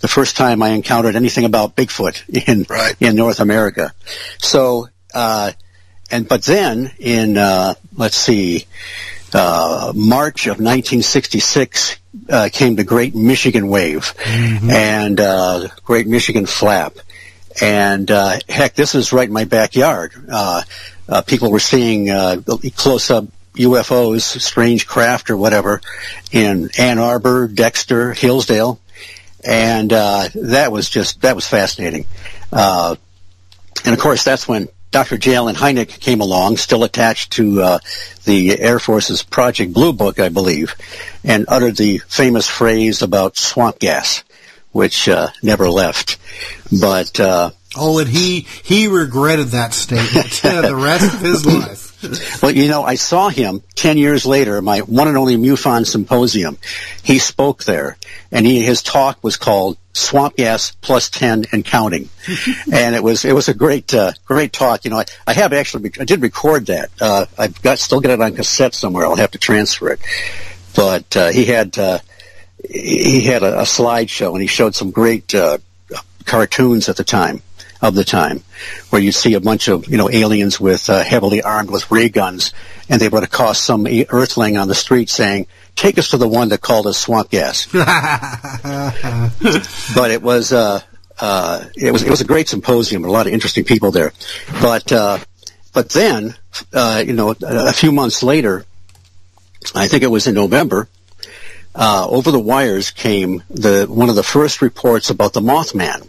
The 0.00 0.08
first 0.08 0.36
time 0.36 0.62
I 0.62 0.70
encountered 0.70 1.16
anything 1.16 1.44
about 1.44 1.76
Bigfoot 1.76 2.46
in 2.48 2.66
right. 2.68 2.94
in 3.00 3.16
North 3.16 3.40
America. 3.40 3.92
So, 4.38 4.88
uh, 5.14 5.52
and 6.10 6.28
but 6.28 6.42
then 6.42 6.92
in 6.98 7.38
uh, 7.38 7.74
let's 7.96 8.16
see, 8.16 8.66
uh, 9.32 9.92
March 9.94 10.46
of 10.46 10.58
1966 10.58 11.96
uh, 12.28 12.48
came 12.52 12.76
the 12.76 12.84
Great 12.84 13.14
Michigan 13.14 13.68
Wave 13.68 14.14
mm-hmm. 14.16 14.70
and 14.70 15.20
uh, 15.20 15.68
Great 15.84 16.06
Michigan 16.06 16.46
Flap. 16.46 16.94
And 17.60 18.10
uh, 18.10 18.38
heck, 18.48 18.74
this 18.74 18.94
is 18.94 19.12
right 19.12 19.26
in 19.26 19.32
my 19.32 19.44
backyard. 19.44 20.12
Uh, 20.30 20.62
uh, 21.08 21.22
people 21.22 21.50
were 21.50 21.60
seeing 21.60 22.06
close-up 22.08 23.24
UFOs, 23.54 24.20
strange 24.40 24.86
craft 24.86 25.30
or 25.30 25.36
whatever, 25.36 25.80
in 26.32 26.70
Ann 26.78 26.98
Arbor, 26.98 27.48
Dexter, 27.48 28.12
Hillsdale, 28.12 28.78
and 29.42 29.90
that 29.90 30.68
was 30.70 30.90
just 30.90 31.22
that 31.22 31.34
was 31.34 31.46
fascinating. 31.46 32.06
and 32.52 32.98
of 33.86 33.98
course, 33.98 34.24
that's 34.24 34.46
when 34.46 34.68
Dr. 34.90 35.18
J. 35.18 35.34
Allen 35.34 35.56
Hynek 35.56 36.00
came 36.00 36.20
along, 36.20 36.56
still 36.56 36.84
attached 36.84 37.32
to 37.32 37.62
uh, 37.62 37.78
the 38.24 38.58
Air 38.58 38.78
Force's 38.78 39.22
Project 39.22 39.72
Blue 39.72 39.92
Book, 39.92 40.18
I 40.18 40.28
believe, 40.28 40.74
and 41.24 41.44
uttered 41.48 41.76
the 41.76 41.98
famous 41.98 42.48
phrase 42.48 43.02
about 43.02 43.36
swamp 43.36 43.78
gas, 43.78 44.22
which 44.72 45.08
uh, 45.08 45.28
never 45.42 45.68
left. 45.68 46.18
But 46.80 47.20
uh, 47.20 47.50
oh, 47.76 47.98
and 47.98 48.08
he 48.08 48.40
he 48.62 48.88
regretted 48.88 49.48
that 49.48 49.74
statement 49.74 50.30
the 50.42 50.76
rest 50.76 51.14
of 51.14 51.20
his 51.20 51.44
life. 51.44 51.82
well, 52.42 52.50
you 52.50 52.68
know, 52.68 52.82
I 52.82 52.94
saw 52.94 53.28
him 53.28 53.62
10 53.74 53.98
years 53.98 54.26
later, 54.26 54.60
my 54.62 54.80
one 54.80 55.08
and 55.08 55.16
only 55.16 55.36
MUFON 55.36 55.86
symposium. 55.86 56.58
He 57.02 57.18
spoke 57.18 57.64
there, 57.64 57.96
and 58.30 58.46
he, 58.46 58.62
his 58.62 58.82
talk 58.82 59.22
was 59.22 59.36
called 59.36 59.78
Swamp 59.92 60.36
Gas 60.36 60.72
Plus 60.72 61.08
10 61.10 61.46
and 61.52 61.64
Counting. 61.64 62.08
and 62.72 62.94
it 62.94 63.02
was, 63.02 63.24
it 63.24 63.34
was 63.34 63.48
a 63.48 63.54
great, 63.54 63.92
uh, 63.94 64.12
great 64.24 64.52
talk. 64.52 64.84
You 64.84 64.90
know, 64.90 64.98
I, 64.98 65.04
I 65.26 65.32
have 65.32 65.52
actually, 65.52 65.90
I 65.98 66.04
did 66.04 66.22
record 66.22 66.66
that. 66.66 66.90
Uh, 67.00 67.26
I've 67.38 67.60
got, 67.62 67.78
still 67.78 68.00
got 68.00 68.12
it 68.12 68.20
on 68.20 68.34
cassette 68.34 68.74
somewhere. 68.74 69.06
I'll 69.06 69.16
have 69.16 69.32
to 69.32 69.38
transfer 69.38 69.90
it. 69.90 70.00
But, 70.74 71.16
uh, 71.16 71.28
he 71.28 71.46
had, 71.46 71.78
uh, 71.78 72.00
he 72.68 73.22
had 73.22 73.42
a, 73.42 73.60
a 73.60 73.62
slideshow 73.62 74.32
and 74.32 74.42
he 74.42 74.48
showed 74.48 74.74
some 74.74 74.90
great, 74.90 75.34
uh, 75.34 75.58
cartoons 76.24 76.88
at 76.88 76.96
the 76.96 77.04
time 77.04 77.40
of 77.80 77.94
the 77.94 78.04
time, 78.04 78.42
where 78.90 79.02
you 79.02 79.12
see 79.12 79.34
a 79.34 79.40
bunch 79.40 79.68
of 79.68 79.88
you 79.88 79.96
know 79.96 80.10
aliens 80.10 80.60
with 80.60 80.88
uh, 80.90 81.02
heavily 81.02 81.42
armed 81.42 81.70
with 81.70 81.90
ray 81.90 82.08
guns, 82.08 82.52
and 82.88 83.00
they 83.00 83.08
would 83.08 83.22
accost 83.22 83.64
some 83.64 83.86
Earthling 83.86 84.56
on 84.56 84.68
the 84.68 84.74
street 84.74 85.10
saying, 85.10 85.46
"Take 85.74 85.98
us 85.98 86.10
to 86.10 86.16
the 86.16 86.28
one 86.28 86.48
that 86.50 86.60
called 86.60 86.86
us 86.86 86.98
swamp 86.98 87.30
gas." 87.30 87.66
but 89.94 90.10
it 90.10 90.22
was 90.22 90.52
uh, 90.52 90.80
uh, 91.18 91.64
it 91.76 91.92
was 91.92 92.02
it 92.02 92.10
was 92.10 92.20
a 92.20 92.26
great 92.26 92.48
symposium, 92.48 93.04
a 93.04 93.10
lot 93.10 93.26
of 93.26 93.32
interesting 93.32 93.64
people 93.64 93.90
there. 93.90 94.12
But 94.60 94.92
uh, 94.92 95.18
but 95.72 95.90
then 95.90 96.34
uh, 96.72 97.02
you 97.06 97.12
know 97.12 97.34
a 97.42 97.72
few 97.72 97.92
months 97.92 98.22
later, 98.22 98.64
I 99.74 99.88
think 99.88 100.02
it 100.02 100.08
was 100.08 100.26
in 100.26 100.34
November. 100.34 100.88
Uh, 101.74 102.06
over 102.08 102.30
the 102.30 102.40
wires 102.40 102.90
came 102.90 103.42
the 103.50 103.86
one 103.86 104.08
of 104.08 104.16
the 104.16 104.22
first 104.22 104.62
reports 104.62 105.10
about 105.10 105.34
the 105.34 105.40
Mothman, 105.40 106.08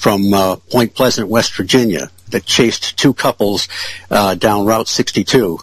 from 0.00 0.32
uh, 0.32 0.56
Point 0.56 0.94
Pleasant, 0.94 1.28
West 1.28 1.54
Virginia, 1.54 2.10
that 2.30 2.46
chased 2.46 2.98
two 2.98 3.12
couples 3.12 3.68
uh, 4.10 4.34
down 4.34 4.64
Route 4.64 4.88
62 4.88 5.58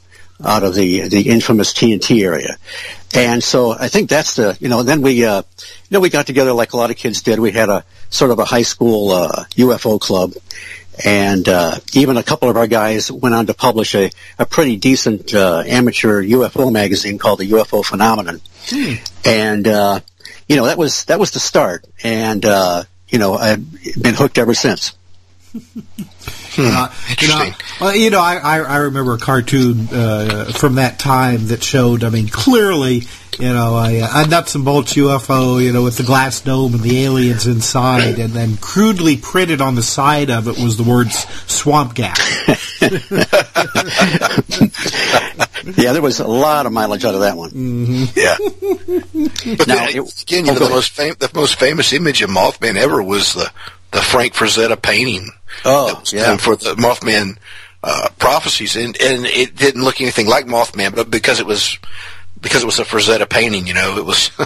out 0.46 0.62
of 0.62 0.76
the 0.76 1.08
the 1.08 1.30
infamous 1.30 1.74
TNT 1.74 2.24
area. 2.24 2.58
And 3.16 3.44
so 3.44 3.72
I 3.72 3.88
think 3.88 4.12
that's 4.12 4.36
the 4.36 4.56
you 4.60 4.70
know 4.70 4.84
then 4.84 5.02
we 5.02 5.26
uh, 5.26 5.42
you 5.42 5.90
know 5.90 6.00
we 6.00 6.12
got 6.12 6.28
together 6.28 6.54
like 6.54 6.74
a 6.74 6.78
lot 6.78 6.92
of 6.92 6.98
kids 6.98 7.24
did. 7.24 7.40
We 7.40 7.52
had 7.52 7.70
a 7.70 7.84
sort 8.12 8.30
of 8.30 8.38
a 8.38 8.46
high 8.46 8.62
school 8.62 9.10
uh, 9.10 9.46
UFO 9.56 10.00
club. 10.00 10.34
And 11.06 11.48
uh, 11.48 11.76
even 11.94 12.18
a 12.18 12.24
couple 12.24 12.50
of 12.50 12.58
our 12.58 12.66
guys 12.66 13.12
went 13.12 13.36
on 13.36 13.46
to 13.46 13.54
publish 13.54 13.94
a, 13.94 14.10
a 14.40 14.48
pretty 14.48 14.78
decent 14.78 15.32
uh, 15.32 15.62
amateur 15.64 16.24
UFO 16.24 16.74
magazine 16.74 17.20
called 17.20 17.40
the 17.40 17.52
UFO 17.52 17.86
Phenomenon. 17.86 18.42
Hmm. 18.68 18.94
And 19.24 19.68
uh, 19.68 20.00
you 20.48 20.56
know 20.56 20.66
that 20.66 20.78
was 20.78 21.06
that 21.06 21.20
was 21.20 21.32
the 21.32 21.40
start. 21.40 21.86
And 22.04 22.46
uh, 22.46 22.84
you 23.10 23.20
know, 23.20 23.36
I've 23.36 23.66
been 24.02 24.16
hooked 24.16 24.38
ever 24.38 24.54
since. 24.54 24.94
Uh, 26.60 26.92
you 27.20 27.28
know, 27.28 27.50
well, 27.80 27.96
you 27.96 28.10
know, 28.10 28.20
I, 28.20 28.38
I, 28.38 28.60
I 28.60 28.78
remember 28.78 29.14
a 29.14 29.20
cartoon 29.20 29.88
uh, 29.92 30.52
from 30.56 30.76
that 30.76 30.98
time 30.98 31.48
that 31.48 31.62
showed. 31.64 32.04
I 32.04 32.10
mean, 32.10 32.28
clearly, 32.30 33.04
you 33.38 33.54
know, 33.54 33.78
a, 33.78 34.02
a 34.02 34.28
nuts 34.28 34.56
and 34.56 34.66
bolts 34.66 34.96
UFO, 34.96 35.64
you 35.64 35.72
know, 35.72 35.84
with 35.84 35.98
the 35.98 36.04
glass 36.04 36.42
dome 36.42 36.74
and 36.74 36.82
the 36.82 37.04
aliens 37.06 37.46
inside, 37.46 38.18
and 38.18 38.34
then 38.34 38.58
crudely 38.58 39.18
printed 39.18 39.62
on 39.62 39.76
the 39.76 39.84
side 39.84 40.32
of 40.32 40.48
it 40.48 40.58
was 40.58 40.78
the 40.78 40.84
words 40.84 41.28
"swamp 41.46 41.94
gas." 41.94 42.18
yeah, 45.84 45.94
there 45.94 46.02
was 46.02 46.20
a 46.20 46.28
lot 46.28 46.66
of 46.66 46.72
mileage 46.72 47.06
out 47.06 47.14
of 47.14 47.22
that 47.22 47.38
one. 47.38 47.52
Mm-hmm. 47.52 48.06
Yeah, 48.16 49.56
but 49.58 49.68
now, 49.68 49.76
then, 49.76 49.90
it, 49.90 50.22
again, 50.24 50.46
you 50.46 50.54
know, 50.54 50.60
the 50.60 50.70
most 50.70 50.92
fam- 50.92 51.16
the 51.20 51.30
most 51.34 51.60
famous 51.60 51.94
image 51.94 52.22
of 52.22 52.30
Mothman 52.30 52.76
ever 52.76 53.02
was 53.04 53.34
the 53.34 53.52
the 53.92 54.02
Frank 54.02 54.34
Frazetta 54.34 54.82
painting. 54.82 55.32
Oh, 55.64 56.02
yeah. 56.12 56.38
For 56.38 56.56
the 56.56 56.76
Mothman 56.76 57.38
uh, 57.84 58.10
prophecies, 58.18 58.76
and 58.76 59.00
and 59.02 59.26
it 59.26 59.56
didn't 59.56 59.84
look 59.84 60.02
anything 60.02 60.28
like 60.28 60.46
Mothman, 60.46 60.96
but 60.96 61.12
because 61.12 61.40
it 61.40 61.46
was 61.46 61.78
because 62.42 62.64
it 62.64 62.68
was 62.68 62.80
a 62.80 62.86
Frazetta 62.86 63.30
painting, 63.30 63.68
you 63.68 63.74
know, 63.74 63.98
it 63.98 64.06
was. 64.06 64.32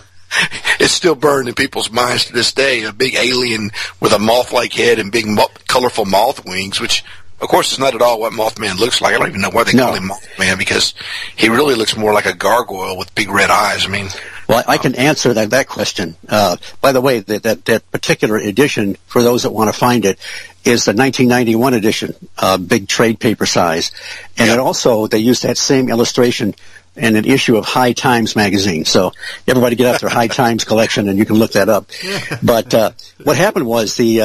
it's 0.80 0.94
still 0.94 1.16
burned 1.16 1.50
in 1.50 1.54
people's 1.54 1.92
minds 1.92 2.26
to 2.26 2.34
this 2.34 2.54
day. 2.54 2.84
A 2.84 2.94
big 2.94 3.16
alien 3.16 3.70
with 4.00 4.14
a 4.14 4.20
moth-like 4.20 4.72
head 4.72 4.98
and 4.98 5.12
big 5.12 5.28
mo- 5.28 5.50
colorful 5.68 6.06
moth 6.06 6.46
wings, 6.46 6.80
which 6.80 7.04
of 7.42 7.48
course, 7.48 7.72
it's 7.72 7.80
not 7.80 7.96
at 7.96 8.02
all 8.02 8.20
what 8.20 8.34
Mothman 8.34 8.78
looks 8.78 9.02
like. 9.02 9.16
I 9.16 9.18
don't 9.18 9.30
even 9.30 9.42
know 9.42 9.50
why 9.50 9.64
they 9.64 9.74
no. 9.74 9.86
call 9.86 9.96
him 9.96 10.10
Mothman 10.10 10.60
because 10.60 10.94
he 11.36 11.50
really 11.50 11.76
looks 11.76 11.98
more 11.98 12.14
like 12.14 12.28
a 12.28 12.36
gargoyle 12.36 12.98
with 12.98 13.14
big 13.16 13.30
red 13.30 13.50
eyes. 13.50 13.86
I 13.86 13.90
mean, 13.90 14.08
well, 14.48 14.64
I 14.68 14.78
can 14.78 14.96
answer 14.96 15.34
that 15.34 15.50
that 15.50 15.68
question. 15.68 16.16
Uh, 16.30 16.58
by 16.82 16.92
the 16.92 17.02
way, 17.02 17.20
that, 17.20 17.44
that 17.44 17.66
that 17.66 17.92
particular 17.92 18.38
edition, 18.38 18.96
for 19.08 19.24
those 19.24 19.44
that 19.44 19.52
want 19.52 19.74
to 19.74 19.78
find 19.78 20.06
it, 20.06 20.20
is 20.64 20.86
the 20.86 20.94
1991 20.94 21.74
edition, 21.74 22.14
uh, 22.38 22.58
big 22.58 22.88
trade 22.88 23.20
paper 23.20 23.48
size, 23.48 23.92
and 24.38 24.50
it 24.50 24.60
also 24.60 25.08
they 25.08 25.20
used 25.20 25.44
that 25.44 25.58
same 25.58 25.90
illustration 25.90 26.54
in 26.96 27.16
an 27.16 27.26
issue 27.26 27.58
of 27.58 27.66
High 27.66 27.94
Times 27.94 28.36
magazine. 28.36 28.86
So 28.86 29.14
everybody 29.48 29.76
get 29.76 29.96
out 29.96 30.02
their 30.02 30.10
High 30.10 30.28
Times 30.28 30.64
collection, 30.64 31.08
and 31.10 31.18
you 31.18 31.26
can 31.26 31.38
look 31.38 31.54
that 31.54 31.70
up. 31.70 31.90
But 32.44 32.74
uh, 32.74 32.92
what 33.24 33.38
happened 33.38 33.66
was 33.66 33.96
the 33.96 34.22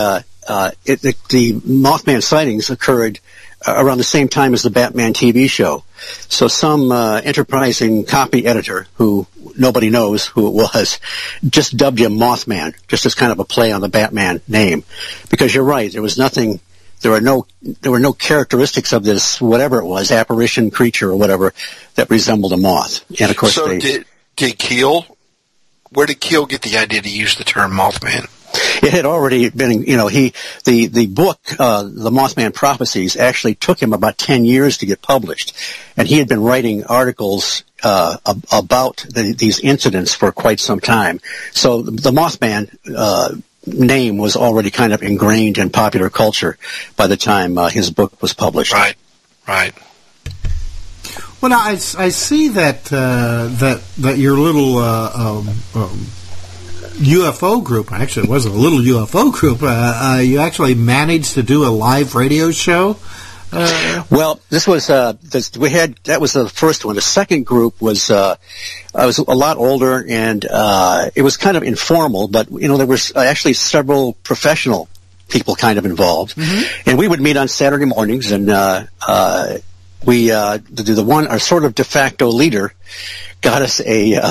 uh, 0.47 0.71
it, 0.85 1.00
the, 1.00 1.15
the 1.29 1.53
Mothman 1.55 2.23
sightings 2.23 2.71
occurred 2.71 3.21
uh, 3.67 3.75
around 3.76 3.99
the 3.99 4.05
same 4.05 4.29
time 4.29 4.55
as 4.55 4.62
the 4.62 4.71
Batman 4.71 5.12
TV 5.12 5.49
show. 5.49 5.85
So 6.29 6.47
some 6.49 6.93
uh, 6.93 7.21
enterprising 7.25 8.05
copy 8.05 8.47
editor 8.47 8.87
who 8.95 9.26
nobody 9.57 9.91
knows 9.91 10.26
who 10.26 10.49
it 10.49 10.55
was 10.55 11.00
just 11.49 11.76
dubbed 11.76 11.99
him 11.99 12.12
Mothman, 12.12 12.75
just 12.87 13.07
as 13.07 13.15
kind 13.15 13.33
of 13.33 13.38
a 13.38 13.45
play 13.45 13.73
on 13.73 13.81
the 13.81 13.88
Batman 13.88 14.41
name. 14.47 14.85
Because 15.31 15.55
you're 15.55 15.65
right, 15.65 15.91
there 15.93 16.03
was 16.03 16.19
nothing 16.19 16.61
there 17.00 17.12
were 17.12 17.21
no 17.21 17.47
there 17.62 17.93
were 17.93 18.00
no 18.00 18.12
characteristics 18.12 18.93
of 18.93 19.05
this 19.05 19.41
whatever 19.41 19.79
it 19.79 19.85
was 19.85 20.11
apparition 20.11 20.71
creature 20.71 21.11
or 21.11 21.17
whatever 21.17 21.53
that 21.95 22.11
resembled 22.11 22.53
a 22.53 22.57
moth. 22.57 23.05
And 23.21 23.31
of 23.31 23.37
course, 23.37 23.55
So 23.55 23.69
they, 23.69 23.79
did 23.79 24.07
did 24.37 24.59
Keel? 24.59 25.07
Where 25.91 26.07
did 26.07 26.21
Keel 26.21 26.47
get 26.47 26.62
the 26.62 26.76
idea 26.79 27.03
to 27.03 27.09
use 27.09 27.37
the 27.37 27.45
term 27.45 27.73
Mothman? 27.73 28.29
It 28.83 28.93
had 28.93 29.05
already 29.05 29.50
been 29.50 29.83
you 29.83 29.97
know 29.97 30.09
he 30.09 30.33
the 30.65 30.87
the 30.87 31.07
book 31.07 31.38
uh, 31.59 31.83
the 31.83 32.11
Mothman 32.11 32.55
prophecies 32.55 33.17
actually 33.17 33.55
took 33.55 33.81
him 33.81 33.93
about 33.93 34.19
ten 34.19 34.45
years 34.45 34.79
to 34.79 34.87
get 34.87 35.03
published, 35.03 35.57
and 35.97 36.07
he 36.09 36.19
had 36.19 36.29
been 36.29 36.43
writing 36.43 36.85
articles. 36.85 37.62
Uh, 37.83 38.17
ab- 38.25 38.43
about 38.50 39.05
the, 39.11 39.35
these 39.35 39.61
incidents 39.61 40.15
for 40.15 40.33
quite 40.33 40.59
some 40.59 40.81
time, 40.81 41.21
so 41.53 41.83
the, 41.83 41.91
the 41.91 42.11
Mothman 42.11 42.75
uh, 42.97 43.35
name 43.67 44.17
was 44.17 44.35
already 44.35 44.71
kind 44.71 44.95
of 44.95 45.03
ingrained 45.03 45.59
in 45.59 45.69
popular 45.69 46.09
culture 46.09 46.57
by 46.97 47.07
the 47.07 47.19
time 47.19 47.59
uh, 47.59 47.69
his 47.69 47.91
book 47.91 48.21
was 48.23 48.33
published. 48.33 48.73
Right, 48.73 48.97
right. 49.47 49.75
Well, 51.41 51.50
now, 51.50 51.59
I, 51.59 51.73
I 51.73 52.09
see 52.09 52.49
that 52.49 52.93
uh, 52.93 53.49
that 53.59 53.83
that 53.99 54.19
your 54.19 54.37
little 54.38 54.79
uh, 54.79 55.12
um, 55.15 55.49
um, 55.75 56.07
UFO 56.99 57.62
group. 57.62 57.93
Actually, 57.93 58.25
it 58.25 58.31
wasn't 58.31 58.55
a 58.55 58.59
little 58.59 58.79
UFO 58.79 59.33
group. 59.33 59.62
Uh, 59.62 59.67
uh, 60.17 60.21
you 60.21 60.38
actually 60.41 60.75
managed 60.75 61.35
to 61.35 61.43
do 61.43 61.65
a 61.65 61.71
live 61.71 62.15
radio 62.15 62.50
show. 62.50 62.97
Uh, 63.52 64.02
Well, 64.11 64.41
this 64.50 64.67
was 64.67 64.91
uh, 64.91 65.15
this, 65.23 65.56
we 65.56 65.71
had 65.71 65.97
that 66.04 66.21
was 66.21 66.32
the 66.32 66.49
first 66.49 66.85
one. 66.85 66.95
The 66.97 67.00
second 67.02 67.47
group 67.47 67.80
was 67.80 68.11
uh, 68.11 68.37
I 68.95 69.06
was 69.06 69.19
a 69.19 69.23
lot 69.23 69.56
older, 69.56 70.04
and 70.09 70.45
uh, 70.50 71.11
it 71.15 71.23
was 71.23 71.37
kind 71.37 71.56
of 71.56 71.63
informal. 71.63 72.28
But 72.28 72.50
you 72.50 72.69
know, 72.69 72.76
there 72.76 72.87
was 72.87 73.15
actually 73.15 73.54
several 73.54 74.15
professional 74.25 74.89
people 75.28 75.54
kind 75.54 75.78
of 75.78 75.87
involved, 75.87 76.35
and 76.87 76.99
we 76.99 77.06
would 77.09 77.21
meet 77.21 77.37
on 77.37 77.49
Saturday 77.49 77.85
mornings, 77.85 78.30
and 78.32 78.49
uh, 78.50 78.85
uh, 79.06 79.59
we 80.04 80.30
uh, 80.30 80.59
the, 80.71 81.02
one 81.02 81.26
our 81.26 81.39
sort 81.39 81.65
of 81.65 81.75
de 81.75 81.85
facto 81.85 82.28
leader 82.28 82.73
got 83.41 83.63
us 83.63 83.80
a 83.80 84.17
uh, 84.17 84.30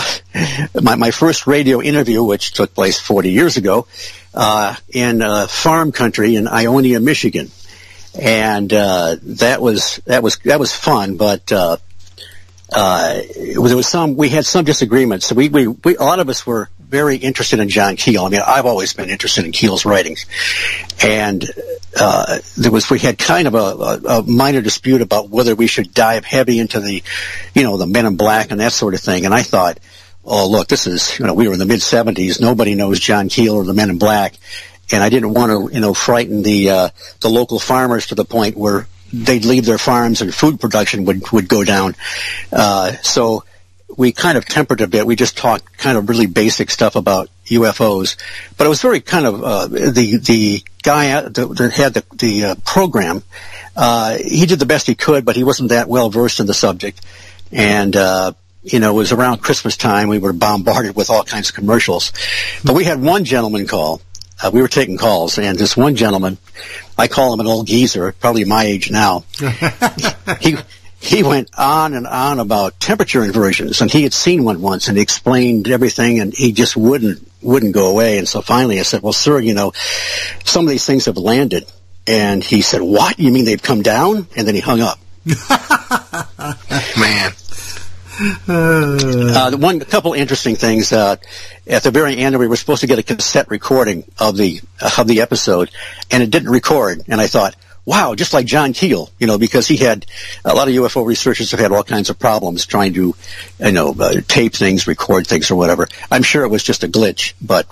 my 0.81 0.95
my 0.95 1.11
first 1.11 1.47
radio 1.47 1.81
interview, 1.81 2.23
which 2.23 2.53
took 2.53 2.73
place 2.73 2.99
40 2.99 3.31
years 3.31 3.57
ago, 3.57 3.87
uh, 4.33 4.75
in 4.89 5.21
farm 5.47 5.91
country 5.91 6.35
in 6.35 6.47
Ionia, 6.47 6.99
Michigan 6.99 7.51
and 8.19 8.71
uh, 8.71 9.17
that 9.21 9.61
was 9.61 9.97
that 10.05 10.23
was 10.23 10.37
that 10.39 10.59
was 10.59 10.73
fun. 10.73 11.17
But 11.17 11.51
uh, 11.51 11.77
uh, 12.71 13.21
there 13.35 13.75
was 13.75 13.87
some 13.87 14.15
we 14.15 14.29
had 14.29 14.45
some 14.45 14.65
disagreements. 14.65 15.27
So 15.27 15.35
we, 15.35 15.49
we 15.49 15.67
we 15.67 15.95
a 15.97 16.03
lot 16.03 16.19
of 16.19 16.29
us 16.29 16.45
were 16.45 16.69
very 16.95 17.17
interested 17.17 17.59
in 17.59 17.67
John 17.67 17.97
Keel. 17.97 18.23
I 18.23 18.29
mean, 18.29 18.41
I've 18.45 18.65
always 18.65 18.93
been 18.93 19.09
interested 19.09 19.43
in 19.43 19.51
Keel's 19.51 19.83
writings, 19.83 20.25
and 21.03 21.43
uh, 21.99 22.39
there 22.55 22.71
was 22.71 22.89
we 22.89 22.99
had 22.99 23.17
kind 23.17 23.49
of 23.49 23.53
a, 23.53 23.99
a, 24.07 24.23
minor 24.23 24.61
dispute 24.61 25.01
about 25.01 25.29
whether 25.29 25.55
we 25.55 25.67
should 25.67 25.93
dive 25.93 26.23
heavy 26.23 26.57
into 26.57 26.79
the, 26.79 27.03
you 27.53 27.63
know, 27.63 27.75
the 27.75 27.85
Men 27.85 28.05
in 28.05 28.15
Black 28.15 28.51
and 28.51 28.61
that 28.61 28.71
sort 28.71 28.93
of 28.93 29.01
thing. 29.01 29.25
And 29.25 29.33
I 29.33 29.43
thought. 29.43 29.79
Oh 30.27 30.49
look! 30.49 30.67
This 30.67 30.87
is 30.87 31.19
you 31.19 31.27
know 31.27 31.35
we 31.35 31.47
were 31.47 31.53
in 31.53 31.59
the 31.59 31.67
mid 31.67 31.81
'70s. 31.81 32.41
Nobody 32.41 32.73
knows 32.73 32.99
John 32.99 33.29
Keel 33.29 33.57
or 33.57 33.63
the 33.63 33.75
Men 33.75 33.91
in 33.91 33.99
Black, 33.99 34.33
and 34.91 35.03
I 35.03 35.09
didn't 35.09 35.35
want 35.35 35.51
to, 35.51 35.71
you 35.71 35.79
know, 35.79 35.93
frighten 35.93 36.41
the 36.41 36.71
uh, 36.71 36.89
the 37.21 37.29
local 37.29 37.59
farmers 37.59 38.07
to 38.07 38.15
the 38.15 38.25
point 38.25 38.57
where 38.57 38.87
they'd 39.13 39.45
leave 39.45 39.65
their 39.65 39.77
farms 39.77 40.21
and 40.21 40.33
food 40.33 40.59
production 40.59 41.05
would 41.05 41.31
would 41.31 41.47
go 41.47 41.63
down. 41.63 41.95
Uh, 42.51 42.93
so 43.03 43.43
we 43.97 44.11
kind 44.11 44.37
of 44.37 44.45
tempered 44.45 44.81
a 44.81 44.87
bit. 44.87 45.05
We 45.05 45.15
just 45.15 45.37
talked 45.37 45.77
kind 45.77 45.97
of 45.97 46.09
really 46.09 46.25
basic 46.25 46.69
stuff 46.69 46.95
about 46.95 47.29
UFOs, 47.47 48.17
but 48.57 48.65
it 48.65 48.69
was 48.69 48.81
very 48.81 49.01
kind 49.01 49.25
of 49.25 49.43
uh, 49.43 49.67
the 49.67 50.17
the 50.17 50.63
guy 50.83 51.21
that 51.21 51.33
that 51.33 51.73
had 51.73 51.93
the 51.93 52.03
the 52.13 52.45
uh, 52.45 52.55
program. 52.65 53.23
Uh, 53.75 54.17
he 54.17 54.45
did 54.45 54.59
the 54.59 54.65
best 54.65 54.87
he 54.87 54.95
could, 54.95 55.25
but 55.25 55.35
he 55.35 55.43
wasn't 55.43 55.69
that 55.69 55.87
well 55.87 56.09
versed 56.09 56.39
in 56.39 56.47
the 56.47 56.53
subject, 56.53 57.01
and. 57.51 57.95
Uh, 57.95 58.33
you 58.67 58.79
know, 58.79 58.89
it 58.89 58.93
was 58.95 59.11
around 59.11 59.43
Christmas 59.43 59.77
time. 59.77 60.07
We 60.07 60.17
were 60.17 60.33
bombarded 60.33 60.95
with 60.95 61.11
all 61.11 61.23
kinds 61.23 61.49
of 61.49 61.55
commercials. 61.55 62.11
But 62.63 62.73
we 62.73 62.83
had 62.83 62.99
one 62.99 63.23
gentleman 63.23 63.67
call. 63.67 64.01
Uh, 64.41 64.49
we 64.51 64.59
were 64.59 64.67
taking 64.67 64.97
calls, 64.97 65.37
and 65.37 65.55
this 65.55 65.77
one 65.77 65.95
gentleman, 65.95 66.39
I 66.97 67.07
call 67.07 67.31
him 67.31 67.41
an 67.41 67.47
old 67.47 67.67
geezer, 67.67 68.11
probably 68.11 68.43
my 68.43 68.63
age 68.63 68.89
now. 68.89 69.23
he 70.41 70.57
he 71.05 71.23
went 71.23 71.49
on 71.57 71.93
and 71.93 72.07
on 72.07 72.39
about 72.39 72.79
temperature 72.79 73.23
inversions, 73.23 73.81
and 73.81 73.91
he 73.91 74.03
had 74.03 74.13
seen 74.13 74.43
one 74.43 74.61
once, 74.61 74.87
and 74.87 74.97
he 74.97 75.03
explained 75.03 75.67
everything, 75.67 76.19
and 76.19 76.33
he 76.33 76.51
just 76.51 76.75
wouldn't 76.75 77.25
wouldn't 77.41 77.73
go 77.73 77.87
away. 77.91 78.17
And 78.17 78.27
so 78.27 78.41
finally, 78.41 78.79
I 78.79 78.83
said, 78.83 79.01
"Well, 79.01 79.13
sir, 79.13 79.39
you 79.39 79.53
know, 79.53 79.73
some 80.43 80.65
of 80.65 80.69
these 80.69 80.85
things 80.85 81.05
have 81.05 81.17
landed." 81.17 81.65
And 82.07 82.43
he 82.43 82.61
said, 82.61 82.81
"What? 82.81 83.19
You 83.19 83.31
mean 83.31 83.45
they've 83.45 83.61
come 83.61 83.81
down?" 83.81 84.27
And 84.35 84.47
then 84.47 84.55
he 84.55 84.61
hung 84.61 84.81
up. 84.81 84.99
Man, 86.97 87.33
Uh, 88.47 89.49
the 89.49 89.57
one 89.59 89.81
a 89.81 89.85
couple 89.85 90.13
interesting 90.13 90.55
things. 90.55 90.93
Uh, 90.93 91.17
at 91.67 91.83
the 91.83 91.91
very 91.91 92.17
end, 92.17 92.37
we 92.37 92.47
were 92.47 92.55
supposed 92.55 92.81
to 92.81 92.87
get 92.87 92.99
a 92.99 93.03
cassette 93.03 93.49
recording 93.49 94.05
of 94.19 94.37
the 94.37 94.61
of 94.97 95.07
the 95.07 95.21
episode, 95.21 95.69
and 96.11 96.23
it 96.23 96.31
didn't 96.31 96.49
record. 96.49 97.03
And 97.07 97.19
I 97.19 97.27
thought, 97.27 97.55
wow, 97.85 98.15
just 98.15 98.33
like 98.33 98.45
John 98.45 98.73
Keel, 98.73 99.09
you 99.19 99.27
know, 99.27 99.37
because 99.37 99.67
he 99.67 99.77
had 99.77 100.05
a 100.43 100.53
lot 100.53 100.67
of 100.67 100.73
UFO 100.73 101.05
researchers 101.05 101.51
have 101.51 101.59
had 101.59 101.71
all 101.71 101.83
kinds 101.83 102.09
of 102.09 102.19
problems 102.19 102.65
trying 102.65 102.93
to, 102.93 103.15
you 103.59 103.71
know, 103.71 103.95
uh, 103.99 104.21
tape 104.27 104.53
things, 104.53 104.87
record 104.87 105.27
things, 105.27 105.51
or 105.51 105.55
whatever. 105.55 105.87
I'm 106.09 106.23
sure 106.23 106.43
it 106.43 106.49
was 106.49 106.63
just 106.63 106.83
a 106.83 106.87
glitch, 106.87 107.33
but 107.41 107.67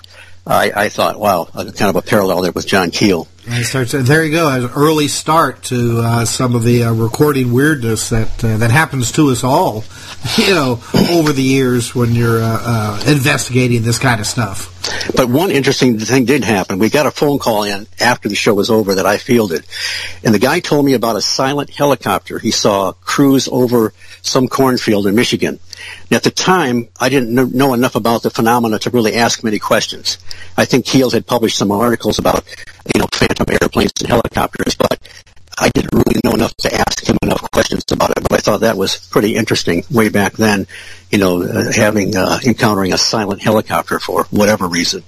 I, 0.46 0.72
I 0.74 0.88
thought, 0.88 1.18
wow, 1.18 1.48
kind 1.52 1.82
of 1.82 1.96
a 1.96 2.02
parallel 2.02 2.42
there 2.42 2.52
with 2.52 2.66
John 2.66 2.90
Keel. 2.90 3.28
There 3.46 4.24
you 4.24 4.32
go, 4.32 4.48
an 4.48 4.70
early 4.74 5.06
start 5.06 5.64
to 5.64 5.98
uh, 5.98 6.24
some 6.24 6.54
of 6.54 6.64
the 6.64 6.84
uh, 6.84 6.94
recording 6.94 7.52
weirdness 7.52 8.08
that 8.08 8.42
uh, 8.42 8.56
that 8.56 8.70
happens 8.70 9.12
to 9.12 9.28
us 9.28 9.44
all, 9.44 9.84
you 10.38 10.54
know, 10.54 10.80
over 11.10 11.30
the 11.30 11.42
years 11.42 11.94
when 11.94 12.14
you're 12.14 12.42
uh, 12.42 12.58
uh, 12.62 13.04
investigating 13.06 13.82
this 13.82 13.98
kind 13.98 14.18
of 14.18 14.26
stuff. 14.26 14.70
But 15.14 15.28
one 15.28 15.50
interesting 15.50 15.98
thing 15.98 16.24
did 16.24 16.42
happen. 16.42 16.78
We 16.78 16.88
got 16.88 17.04
a 17.04 17.10
phone 17.10 17.38
call 17.38 17.64
in 17.64 17.86
after 18.00 18.30
the 18.30 18.34
show 18.34 18.54
was 18.54 18.70
over 18.70 18.94
that 18.94 19.06
I 19.06 19.18
fielded. 19.18 19.66
And 20.22 20.34
the 20.34 20.38
guy 20.38 20.60
told 20.60 20.86
me 20.86 20.94
about 20.94 21.16
a 21.16 21.20
silent 21.20 21.68
helicopter 21.68 22.38
he 22.38 22.50
saw 22.50 22.92
cruise 22.92 23.48
over 23.48 23.92
some 24.22 24.48
cornfield 24.48 25.06
in 25.06 25.14
Michigan. 25.14 25.60
At 26.10 26.22
the 26.22 26.30
time, 26.30 26.88
I 26.98 27.08
didn't 27.10 27.54
know 27.54 27.74
enough 27.74 27.94
about 27.94 28.22
the 28.22 28.30
phenomena 28.30 28.78
to 28.80 28.90
really 28.90 29.14
ask 29.14 29.44
many 29.44 29.58
questions. 29.58 30.18
I 30.56 30.64
think 30.64 30.86
Keel's 30.86 31.12
had 31.12 31.26
published 31.26 31.58
some 31.58 31.70
articles 31.70 32.18
about, 32.18 32.44
you 32.92 33.00
know, 33.00 33.06
phantom 33.12 33.46
airplanes 33.50 33.92
and 34.00 34.08
helicopters, 34.08 34.74
but 34.74 34.98
I 35.58 35.68
didn't 35.70 35.92
really 35.92 36.20
know 36.24 36.32
enough 36.32 36.54
to 36.58 36.74
ask 36.74 37.06
him 37.06 37.16
enough 37.22 37.50
questions 37.52 37.84
about 37.90 38.10
it. 38.10 38.22
But 38.28 38.32
I 38.32 38.36
thought 38.38 38.60
that 38.60 38.76
was 38.76 38.96
pretty 39.08 39.36
interesting 39.36 39.84
way 39.90 40.08
back 40.08 40.34
then, 40.34 40.66
you 41.10 41.18
know, 41.18 41.42
uh, 41.42 41.72
having, 41.72 42.16
uh, 42.16 42.40
encountering 42.44 42.92
a 42.92 42.98
silent 42.98 43.42
helicopter 43.42 43.98
for 44.00 44.24
whatever 44.24 44.66
reason. 44.66 45.02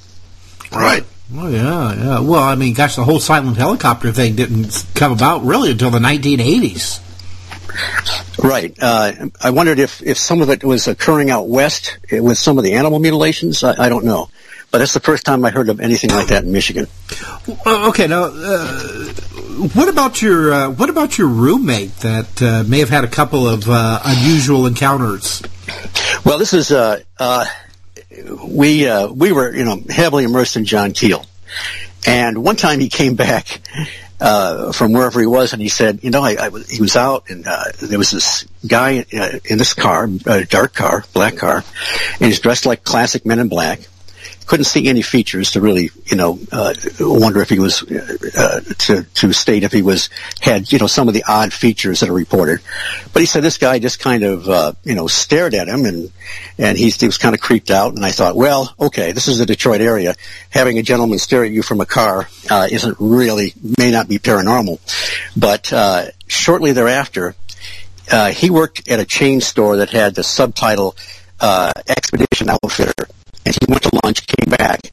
right. 0.73 1.05
Oh 1.35 1.49
yeah, 1.49 1.95
yeah. 1.95 2.21
Well, 2.21 2.43
I 2.43 2.55
mean, 2.55 2.73
gosh, 2.73 2.95
the 2.95 3.03
whole 3.03 3.19
silent 3.19 3.57
helicopter 3.57 4.13
thing 4.13 4.37
didn't 4.37 4.85
come 4.95 5.11
about 5.11 5.43
really 5.43 5.73
until 5.73 5.91
the 5.91 5.99
1980s. 5.99 7.01
Right. 8.39 8.77
Uh, 8.81 9.13
I 9.43 9.51
wondered 9.51 9.79
if, 9.79 10.03
if 10.03 10.19
some 10.19 10.41
of 10.41 10.51
it 10.51 10.63
was 10.63 10.87
occurring 10.89 11.31
out 11.31 11.49
west 11.49 11.99
eh, 12.11 12.21
with 12.21 12.39
some 12.39 12.59
of 12.59 12.65
the 12.65 12.75
animal 12.75 12.99
mutilations. 12.99 13.65
I, 13.65 13.87
I 13.87 13.89
don't 13.89 14.05
know. 14.05 14.31
But 14.71 14.79
that's 14.79 14.95
the 14.95 15.01
first 15.01 15.25
time 15.25 15.45
I 15.45 15.51
heard 15.51 15.69
of 15.69 15.81
anything 15.81 16.11
like 16.11 16.29
that 16.29 16.45
in 16.45 16.53
Michigan. 16.53 16.87
Okay, 17.67 18.07
now, 18.07 18.25
uh, 18.25 18.89
what 19.73 19.89
about 19.89 20.21
your 20.21 20.53
uh, 20.53 20.71
what 20.71 20.91
about 20.91 21.17
your 21.17 21.29
roommate 21.29 21.95
that 21.99 22.43
uh, 22.43 22.65
may 22.67 22.81
have 22.81 22.91
had 22.91 23.05
a 23.05 23.09
couple 23.09 23.49
of 23.49 23.69
uh, 23.69 24.01
unusual 24.05 24.67
encounters? 24.67 25.43
Well, 26.25 26.39
this 26.39 26.53
is, 26.55 26.71
uh, 26.73 27.03
uh, 27.19 27.47
we, 28.45 28.89
uh, 28.89 29.09
we 29.09 29.33
were, 29.33 29.55
you 29.55 29.65
know, 29.65 29.81
heavily 29.89 30.25
immersed 30.25 30.57
in 30.57 30.65
John 30.65 30.93
Keel. 30.93 31.25
And 32.07 32.43
one 32.43 32.57
time 32.57 32.81
he 32.81 32.89
came 32.89 33.17
back, 33.17 33.61
uh, 34.21 34.73
from 34.73 34.93
wherever 34.93 35.21
he 35.21 35.27
was 35.27 35.53
and 35.53 35.61
he 35.61 35.69
said, 35.69 36.03
you 36.03 36.11
know, 36.11 36.23
I, 36.23 36.47
I 36.47 36.51
he 36.69 36.81
was 36.81 36.97
out 36.97 37.29
and, 37.29 37.47
uh, 37.47 37.65
there 37.81 37.99
was 37.99 38.11
this 38.11 38.47
guy 38.67 39.05
uh, 39.13 39.39
in 39.45 39.59
this 39.59 39.75
car, 39.75 40.09
a 40.27 40.45
dark 40.45 40.75
car, 40.75 41.05
black 41.13 41.37
car, 41.37 41.65
and 42.13 42.27
he's 42.27 42.41
dressed 42.41 42.67
like 42.67 42.83
classic 42.83 43.27
men 43.27 43.39
in 43.39 43.49
black. 43.49 43.81
Couldn't 44.47 44.65
see 44.65 44.89
any 44.89 45.03
features 45.03 45.53
to 45.53 45.61
really, 45.61 45.91
you 46.07 46.17
know, 46.17 46.39
uh, 46.53 46.73
wonder 47.01 47.41
if 47.41 47.51
he 47.51 47.59
was 47.59 47.83
uh, 47.83 48.61
to 48.79 49.03
to 49.03 49.33
state 49.33 49.65
if 49.65 49.73
he 49.73 49.83
was 49.83 50.09
had, 50.41 50.71
you 50.73 50.79
know, 50.79 50.87
some 50.87 51.09
of 51.09 51.15
the 51.15 51.25
odd 51.27 51.53
features 51.53 52.01
that 52.01 52.09
are 52.09 52.15
reported. 52.15 52.61
But 53.13 53.21
he 53.21 53.27
said 53.27 53.43
this 53.43 53.59
guy 53.59 53.79
just 53.79 54.01
kind 54.01 54.23
of, 54.23 54.49
uh, 54.49 54.73
you 54.85 54.95
know, 54.95 55.07
stared 55.07 55.55
at 55.55 55.69
him 55.69 55.85
and 55.85 56.13
and 56.59 56.79
he, 56.79 56.91
he 56.91 57.07
was 57.07 57.19
kind 57.19 57.35
of 57.35 57.41
creeped 57.41 57.71
out. 57.71 57.95
And 57.95 58.05
I 58.05 58.11
thought, 58.11 58.37
well, 58.37 58.75
okay, 58.81 59.13
this 59.13 59.29
is 59.29 59.39
the 59.39 59.47
Detroit 59.47 59.81
area. 59.81 60.15
Having 60.51 60.79
a 60.79 60.83
gentleman 60.83 61.19
stare 61.19 61.45
at 61.45 61.51
you 61.51 61.63
from 61.63 61.81
a 61.81 61.87
car 61.87 62.29
uh, 62.51 62.69
isn't 62.71 62.97
really 63.01 63.53
may 63.79 63.91
not 63.91 64.09
be 64.09 64.19
paranormal, 64.19 64.79
but 65.37 65.73
uh, 65.73 66.07
shortly 66.27 66.73
thereafter. 66.73 67.35
Uh, 68.11 68.31
he 68.31 68.51
worked 68.51 68.89
at 68.89 69.01
a 69.01 69.05
chain 69.05 69.41
store 69.41 69.79
that 69.79 69.91
had 69.91 70.15
the 70.15 70.23
subtitle 70.23 70.95
uh, 71.41 71.73
Expedition 71.89 72.49
Outfitter, 72.49 73.09
and 73.47 73.55
he 73.55 73.67
went 73.71 73.83
to 73.85 74.01
lunch, 74.05 74.27
came 74.27 74.51
back, 74.51 74.91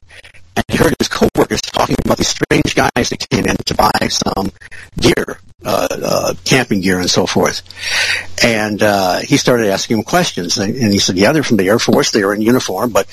and 0.56 0.64
he 0.68 0.76
heard 0.76 0.94
his 0.98 1.08
coworkers 1.08 1.60
talking 1.60 1.96
about 2.04 2.16
these 2.16 2.28
strange 2.28 2.74
guys 2.74 3.10
that 3.10 3.28
came 3.28 3.44
in 3.44 3.56
to 3.56 3.74
buy 3.74 4.08
some 4.08 4.52
gear, 4.98 5.38
uh, 5.64 5.88
uh, 5.90 6.34
camping 6.44 6.80
gear 6.80 7.00
and 7.00 7.10
so 7.10 7.26
forth. 7.26 7.62
And 8.42 8.82
uh, 8.82 9.18
he 9.18 9.36
started 9.36 9.70
asking 9.70 9.96
them 9.96 10.04
questions, 10.04 10.58
and, 10.58 10.74
and, 10.76 10.92
he 10.92 10.98
said, 10.98 11.16
"Yeah, 11.16 11.32
they're 11.32 11.42
from 11.42 11.56
the 11.56 11.68
Air 11.68 11.80
Force. 11.80 12.12
They 12.12 12.24
were 12.24 12.34
in 12.34 12.40
uniform, 12.40 12.90
but 12.90 13.06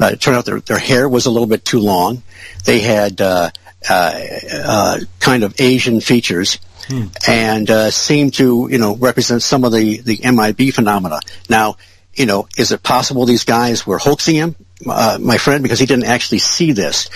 uh, 0.00 0.10
it 0.12 0.20
turned 0.20 0.36
out 0.36 0.44
their 0.44 0.60
their 0.60 0.78
hair 0.78 1.08
was 1.08 1.26
a 1.26 1.30
little 1.30 1.48
bit 1.48 1.64
too 1.64 1.80
long. 1.80 2.22
They 2.64 2.80
had." 2.80 3.20
Uh, 3.20 3.50
uh, 3.88 4.20
uh, 4.52 4.98
kind 5.20 5.44
of 5.44 5.54
Asian 5.60 6.00
features, 6.00 6.58
hmm. 6.88 7.04
and 7.28 7.70
uh, 7.70 7.92
seemed 7.92 8.34
to 8.34 8.66
you 8.68 8.78
know 8.78 8.96
represent 8.96 9.40
some 9.40 9.62
of 9.62 9.70
the 9.70 10.00
the 10.00 10.18
MIB 10.24 10.74
phenomena. 10.74 11.20
Now, 11.48 11.76
you 12.12 12.26
know, 12.26 12.48
is 12.58 12.72
it 12.72 12.82
possible 12.82 13.24
these 13.24 13.44
guys 13.44 13.86
were 13.86 13.98
hoaxing 13.98 14.34
him, 14.34 14.56
uh, 14.86 15.18
my 15.20 15.38
friend, 15.38 15.62
because 15.62 15.78
he 15.78 15.86
didn't 15.86 16.06
actually 16.06 16.38
see 16.38 16.72
this? 16.72 17.10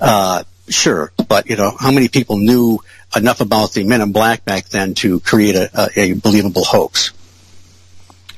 Uh, 0.00 0.44
sure, 0.68 1.12
but 1.28 1.48
you 1.48 1.56
know, 1.56 1.74
how 1.78 1.90
many 1.90 2.08
people 2.08 2.38
knew 2.38 2.80
enough 3.16 3.40
about 3.40 3.72
the 3.72 3.84
Men 3.84 4.00
in 4.00 4.12
Black 4.12 4.44
back 4.44 4.68
then 4.68 4.94
to 4.94 5.20
create 5.20 5.56
a, 5.56 5.70
a, 5.74 6.00
a 6.00 6.12
believable 6.14 6.64
hoax? 6.64 7.12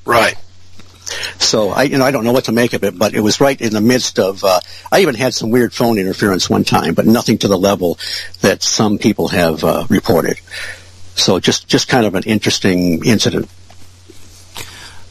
Right. 0.05 0.37
So 1.39 1.71
I, 1.71 1.85
you 1.85 1.99
know, 1.99 2.05
I 2.05 2.13
don't 2.13 2.25
know 2.25 2.33
what 2.33 2.45
to 2.45 2.53
make 2.53 2.73
of 2.73 2.85
it, 2.85 2.97
but 2.97 3.15
it 3.15 3.21
was 3.21 3.41
right 3.41 3.61
in 3.61 3.73
the 3.73 3.81
midst 3.81 4.19
of. 4.19 4.45
Uh, 4.45 4.61
I 4.93 5.01
even 5.01 5.15
had 5.15 5.35
some 5.35 5.51
weird 5.51 5.73
phone 5.73 5.99
interference 5.99 6.49
one 6.49 6.65
time, 6.65 6.95
but 6.95 7.07
nothing 7.07 7.39
to 7.39 7.49
the 7.49 7.59
level 7.59 7.99
that 8.43 8.63
some 8.63 8.99
people 8.99 9.29
have 9.29 9.65
uh, 9.65 9.87
reported. 9.89 10.39
So 11.17 11.41
just, 11.41 11.67
just 11.69 11.89
kind 11.89 12.07
of 12.07 12.15
an 12.15 12.23
interesting 12.25 13.05
incident. 13.05 13.51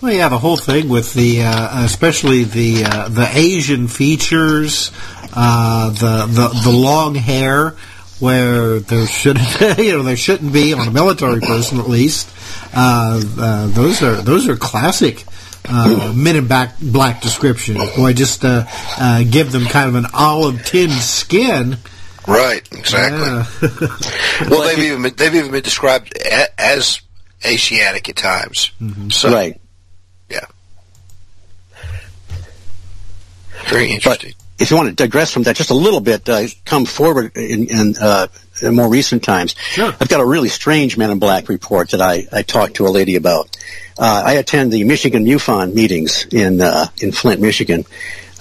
Well, 0.02 0.14
yeah, 0.14 0.30
the 0.30 0.38
whole 0.38 0.56
thing 0.56 0.88
with 0.88 1.14
the, 1.14 1.44
uh, 1.44 1.84
especially 1.84 2.46
the 2.46 2.86
uh, 2.86 3.10
the 3.10 3.30
Asian 3.34 3.90
features, 3.90 4.92
uh, 5.34 5.90
the 5.90 6.26
the 6.26 6.48
the 6.64 6.72
long 6.72 7.16
hair, 7.16 7.76
where 8.20 8.80
there 8.80 9.06
shouldn't 9.06 9.60
you 9.78 9.98
know 9.98 10.04
there 10.04 10.16
shouldn't 10.16 10.54
be 10.54 10.74
on 10.74 10.88
a 10.88 10.92
military 10.92 11.42
person 11.42 11.80
at 11.80 11.90
least. 11.90 12.30
Uh, 12.74 13.22
uh, 13.38 13.68
those 13.68 14.02
are 14.02 14.16
those 14.16 14.48
are 14.48 14.56
classic. 14.56 15.26
Uh, 15.68 16.14
men 16.16 16.38
in 16.38 16.48
black, 16.48 16.80
black 16.80 17.22
descriptions. 17.22 17.78
Boy, 17.92 18.14
just 18.14 18.42
give 18.42 19.52
them 19.52 19.66
kind 19.66 19.90
of 19.90 19.96
an 19.96 20.06
olive 20.14 20.66
tin 20.66 20.90
skin. 20.90 21.78
Right, 22.26 22.68
exactly. 22.72 23.20
Yeah. 23.20 24.48
well, 24.50 24.64
they've 24.64 24.80
even 24.80 25.02
been, 25.02 25.16
they've 25.16 25.36
even 25.36 25.52
been 25.52 25.64
described 25.64 26.18
as 26.58 27.02
Asiatic 27.46 28.08
at 28.10 28.16
times. 28.16 28.72
Mm-hmm. 28.82 29.10
So, 29.10 29.32
right. 29.32 29.60
Yeah. 30.30 30.46
Very 33.70 33.92
interesting. 33.92 34.34
But 34.38 34.62
if 34.62 34.72
you 34.72 34.78
want 34.78 34.90
to 34.90 34.96
digress 34.96 35.32
from 35.32 35.44
that 35.44 35.56
just 35.56 35.70
a 35.70 35.76
little 35.76 36.02
bit, 36.02 36.28
uh, 36.28 36.44
come 36.66 36.86
forward 36.86 37.36
in, 37.36 37.68
in, 37.68 37.96
uh, 38.00 38.28
in, 38.62 38.76
more 38.76 38.90
recent 38.90 39.24
times. 39.24 39.56
Sure. 39.58 39.94
I've 40.00 40.10
got 40.10 40.20
a 40.20 40.26
really 40.26 40.50
strange 40.50 40.98
Men 40.98 41.12
in 41.12 41.20
Black 41.20 41.50
report 41.50 41.92
that 41.92 42.02
I, 42.02 42.28
I 42.32 42.42
talked 42.42 42.76
to 42.76 42.88
a 42.88 42.90
lady 42.90 43.16
about. 43.16 43.56
Uh, 43.98 44.24
I 44.26 44.34
attend 44.34 44.72
the 44.72 44.84
Michigan 44.84 45.26
MUFON 45.26 45.74
meetings 45.74 46.26
in 46.32 46.62
uh, 46.62 46.88
in 47.02 47.12
Flint, 47.12 47.42
Michigan. 47.42 47.86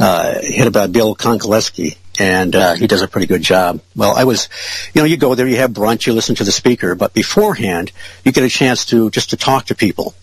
Uh, 0.01 0.39
hit 0.41 0.69
about 0.69 0.93
Bill 0.93 1.17
Konkolesky, 1.17 1.97
and 2.21 2.55
uh, 2.55 2.75
he 2.75 2.87
does 2.87 3.03
a 3.03 3.09
pretty 3.09 3.27
good 3.27 3.43
job. 3.43 3.81
Well, 3.97 4.15
I 4.15 4.25
was, 4.25 4.49
you 4.95 5.01
know, 5.01 5.05
you 5.05 5.17
go 5.17 5.35
there, 5.35 5.49
you 5.49 5.57
have 5.57 5.73
brunch, 5.73 6.07
you 6.07 6.13
listen 6.13 6.37
to 6.37 6.45
the 6.45 6.53
speaker, 6.53 6.95
but 6.95 7.15
beforehand, 7.15 7.91
you 8.25 8.31
get 8.31 8.45
a 8.45 8.49
chance 8.49 8.85
to 8.87 9.11
just 9.11 9.31
to 9.31 9.37
talk 9.37 9.67
to 9.67 9.75
people. 9.75 10.15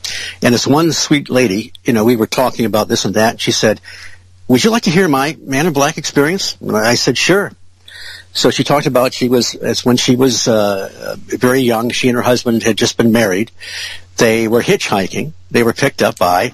And 0.42 0.54
this 0.54 0.66
one 0.66 0.94
sweet 0.94 1.30
lady, 1.30 1.74
you 1.84 1.92
know, 1.92 2.06
we 2.06 2.16
were 2.16 2.26
talking 2.26 2.64
about 2.64 2.88
this 2.88 3.04
and 3.04 3.16
that. 3.16 3.32
And 3.32 3.42
she 3.42 3.52
said, 3.52 3.82
"Would 4.48 4.64
you 4.64 4.72
like 4.72 4.84
to 4.84 4.92
hear 4.92 5.08
my 5.08 5.38
Man 5.42 5.68
in 5.68 5.74
Black 5.74 5.98
experience?" 5.98 6.58
I 6.62 6.96
said, 6.96 7.18
"Sure." 7.18 7.52
So 8.34 8.50
she 8.50 8.64
talked 8.66 8.86
about 8.86 9.14
she 9.14 9.30
was 9.30 9.56
as 9.56 9.86
when 9.86 9.96
she 9.96 10.16
was 10.16 10.48
uh, 10.48 11.16
very 11.18 11.62
young. 11.62 11.90
She 11.90 12.10
and 12.10 12.18
her 12.18 12.22
husband 12.22 12.64
had 12.64 12.78
just 12.78 12.98
been 12.98 13.12
married. 13.14 13.52
They 14.18 14.48
were 14.48 14.62
hitchhiking. 14.62 15.34
They 15.52 15.64
were 15.64 15.74
picked 15.74 16.02
up 16.02 16.18
by 16.18 16.54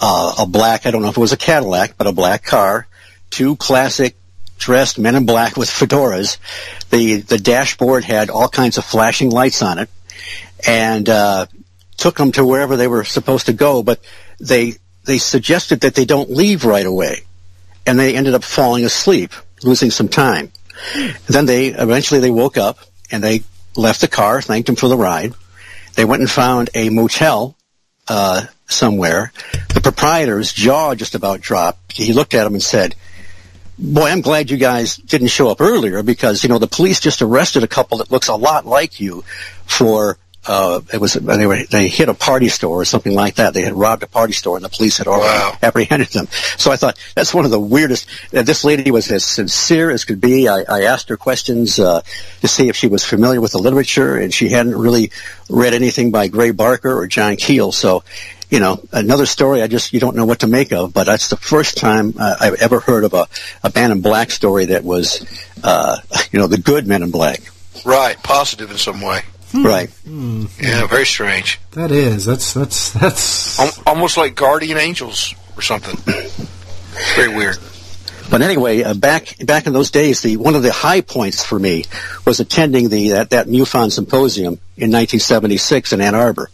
uh, 0.00 0.34
a 0.40 0.46
black, 0.46 0.86
I 0.86 0.90
don't 0.90 1.02
know 1.02 1.08
if 1.08 1.16
it 1.16 1.20
was 1.20 1.32
a 1.32 1.36
Cadillac, 1.36 1.96
but 1.98 2.06
a 2.06 2.12
black 2.12 2.44
car, 2.44 2.86
two 3.28 3.56
classic 3.56 4.16
dressed 4.58 4.98
men 4.98 5.14
in 5.14 5.26
black 5.26 5.56
with 5.56 5.68
fedoras. 5.68 6.38
The 6.90 7.20
the 7.20 7.38
dashboard 7.38 8.04
had 8.04 8.30
all 8.30 8.48
kinds 8.48 8.78
of 8.78 8.84
flashing 8.84 9.30
lights 9.30 9.62
on 9.62 9.78
it, 9.78 9.90
and 10.66 11.08
uh, 11.08 11.46
took 11.96 12.16
them 12.16 12.32
to 12.32 12.44
wherever 12.44 12.76
they 12.76 12.88
were 12.88 13.04
supposed 13.04 13.46
to 13.46 13.52
go. 13.52 13.82
But 13.82 14.00
they 14.38 14.74
they 15.04 15.18
suggested 15.18 15.80
that 15.82 15.94
they 15.94 16.04
don't 16.04 16.30
leave 16.30 16.64
right 16.64 16.86
away, 16.86 17.22
and 17.86 17.98
they 17.98 18.16
ended 18.16 18.34
up 18.34 18.44
falling 18.44 18.84
asleep, 18.84 19.32
losing 19.62 19.90
some 19.90 20.08
time. 20.08 20.52
then 21.26 21.46
they 21.46 21.68
eventually 21.68 22.20
they 22.20 22.30
woke 22.30 22.56
up 22.56 22.78
and 23.10 23.22
they 23.22 23.42
left 23.76 24.00
the 24.00 24.08
car, 24.08 24.42
thanked 24.42 24.68
him 24.68 24.76
for 24.76 24.88
the 24.88 24.96
ride. 24.96 25.34
They 25.94 26.04
went 26.04 26.22
and 26.22 26.30
found 26.30 26.70
a 26.74 26.88
motel 26.90 27.56
uh, 28.08 28.46
somewhere. 28.66 29.32
The 29.74 29.80
proprietor's 29.80 30.52
jaw 30.52 30.94
just 30.94 31.14
about 31.14 31.40
dropped. 31.40 31.92
He 31.92 32.12
looked 32.12 32.34
at 32.34 32.46
him 32.46 32.54
and 32.54 32.62
said, 32.62 32.94
boy, 33.78 34.08
I'm 34.08 34.20
glad 34.20 34.50
you 34.50 34.56
guys 34.56 34.96
didn't 34.96 35.28
show 35.28 35.48
up 35.48 35.60
earlier 35.60 36.02
because, 36.02 36.42
you 36.42 36.48
know, 36.48 36.58
the 36.58 36.66
police 36.66 37.00
just 37.00 37.22
arrested 37.22 37.64
a 37.64 37.68
couple 37.68 37.98
that 37.98 38.10
looks 38.10 38.28
a 38.28 38.34
lot 38.34 38.66
like 38.66 39.00
you 39.00 39.24
for, 39.64 40.18
uh, 40.50 40.80
it 40.92 41.00
was, 41.00 41.14
they 41.14 41.46
were, 41.46 41.62
they 41.62 41.86
hit 41.86 42.08
a 42.08 42.14
party 42.14 42.48
store 42.48 42.80
or 42.80 42.84
something 42.84 43.14
like 43.14 43.36
that. 43.36 43.54
They 43.54 43.62
had 43.62 43.72
robbed 43.72 44.02
a 44.02 44.08
party 44.08 44.32
store 44.32 44.56
and 44.56 44.64
the 44.64 44.68
police 44.68 44.98
had 44.98 45.06
already 45.06 45.28
wow. 45.28 45.56
apprehended 45.62 46.08
them. 46.08 46.26
So 46.58 46.72
I 46.72 46.76
thought 46.76 46.98
that's 47.14 47.32
one 47.32 47.44
of 47.44 47.52
the 47.52 47.60
weirdest, 47.60 48.08
uh, 48.34 48.42
this 48.42 48.64
lady 48.64 48.90
was 48.90 49.12
as 49.12 49.24
sincere 49.24 49.92
as 49.92 50.04
could 50.04 50.20
be. 50.20 50.48
I, 50.48 50.64
I 50.68 50.82
asked 50.82 51.08
her 51.10 51.16
questions, 51.16 51.78
uh, 51.78 52.02
to 52.40 52.48
see 52.48 52.68
if 52.68 52.74
she 52.74 52.88
was 52.88 53.04
familiar 53.04 53.40
with 53.40 53.52
the 53.52 53.58
literature 53.58 54.16
and 54.16 54.34
she 54.34 54.48
hadn't 54.48 54.76
really 54.76 55.12
read 55.48 55.72
anything 55.72 56.10
by 56.10 56.26
Gray 56.26 56.50
Barker 56.50 56.98
or 56.98 57.06
John 57.06 57.36
Keel. 57.36 57.70
So 57.70 58.02
you 58.50 58.58
know, 58.58 58.82
another 58.90 59.26
story 59.26 59.62
I 59.62 59.68
just, 59.68 59.92
you 59.92 60.00
don't 60.00 60.16
know 60.16 60.24
what 60.24 60.40
to 60.40 60.48
make 60.48 60.72
of, 60.72 60.92
but 60.92 61.04
that's 61.04 61.28
the 61.28 61.36
first 61.36 61.76
time 61.76 62.14
uh, 62.18 62.34
I've 62.40 62.54
ever 62.54 62.80
heard 62.80 63.04
of 63.04 63.14
a, 63.14 63.28
a 63.62 63.70
Man 63.72 63.92
in 63.92 64.00
Black 64.00 64.32
story 64.32 64.64
that 64.66 64.82
was, 64.82 65.24
uh, 65.62 65.98
you 66.32 66.40
know, 66.40 66.48
the 66.48 66.58
good 66.58 66.84
Men 66.84 67.04
in 67.04 67.12
Black. 67.12 67.40
Right, 67.84 68.20
positive 68.20 68.72
in 68.72 68.76
some 68.76 69.00
way. 69.00 69.22
Hmm. 69.52 69.66
Right. 69.66 69.90
Hmm. 69.90 70.46
Yeah, 70.60 70.86
very 70.86 71.06
strange. 71.06 71.60
That 71.72 71.90
is. 71.90 72.24
That's 72.24 72.54
that's 72.54 72.92
that's 72.92 73.78
almost 73.86 74.16
like 74.16 74.34
guardian 74.34 74.78
angels 74.78 75.34
or 75.56 75.62
something. 75.62 75.96
very 77.16 77.34
weird. 77.34 77.58
But 78.30 78.42
anyway, 78.42 78.84
uh, 78.84 78.94
back 78.94 79.34
back 79.44 79.66
in 79.66 79.72
those 79.72 79.90
days, 79.90 80.20
the 80.22 80.36
one 80.36 80.54
of 80.54 80.62
the 80.62 80.72
high 80.72 81.00
points 81.00 81.44
for 81.44 81.58
me 81.58 81.84
was 82.24 82.38
attending 82.38 82.88
the 82.88 83.10
that, 83.10 83.30
that 83.30 83.48
MUFON 83.48 83.90
symposium 83.90 84.54
in 84.76 84.92
1976 84.92 85.92
in 85.92 86.00
Ann 86.00 86.14
Arbor. 86.14 86.48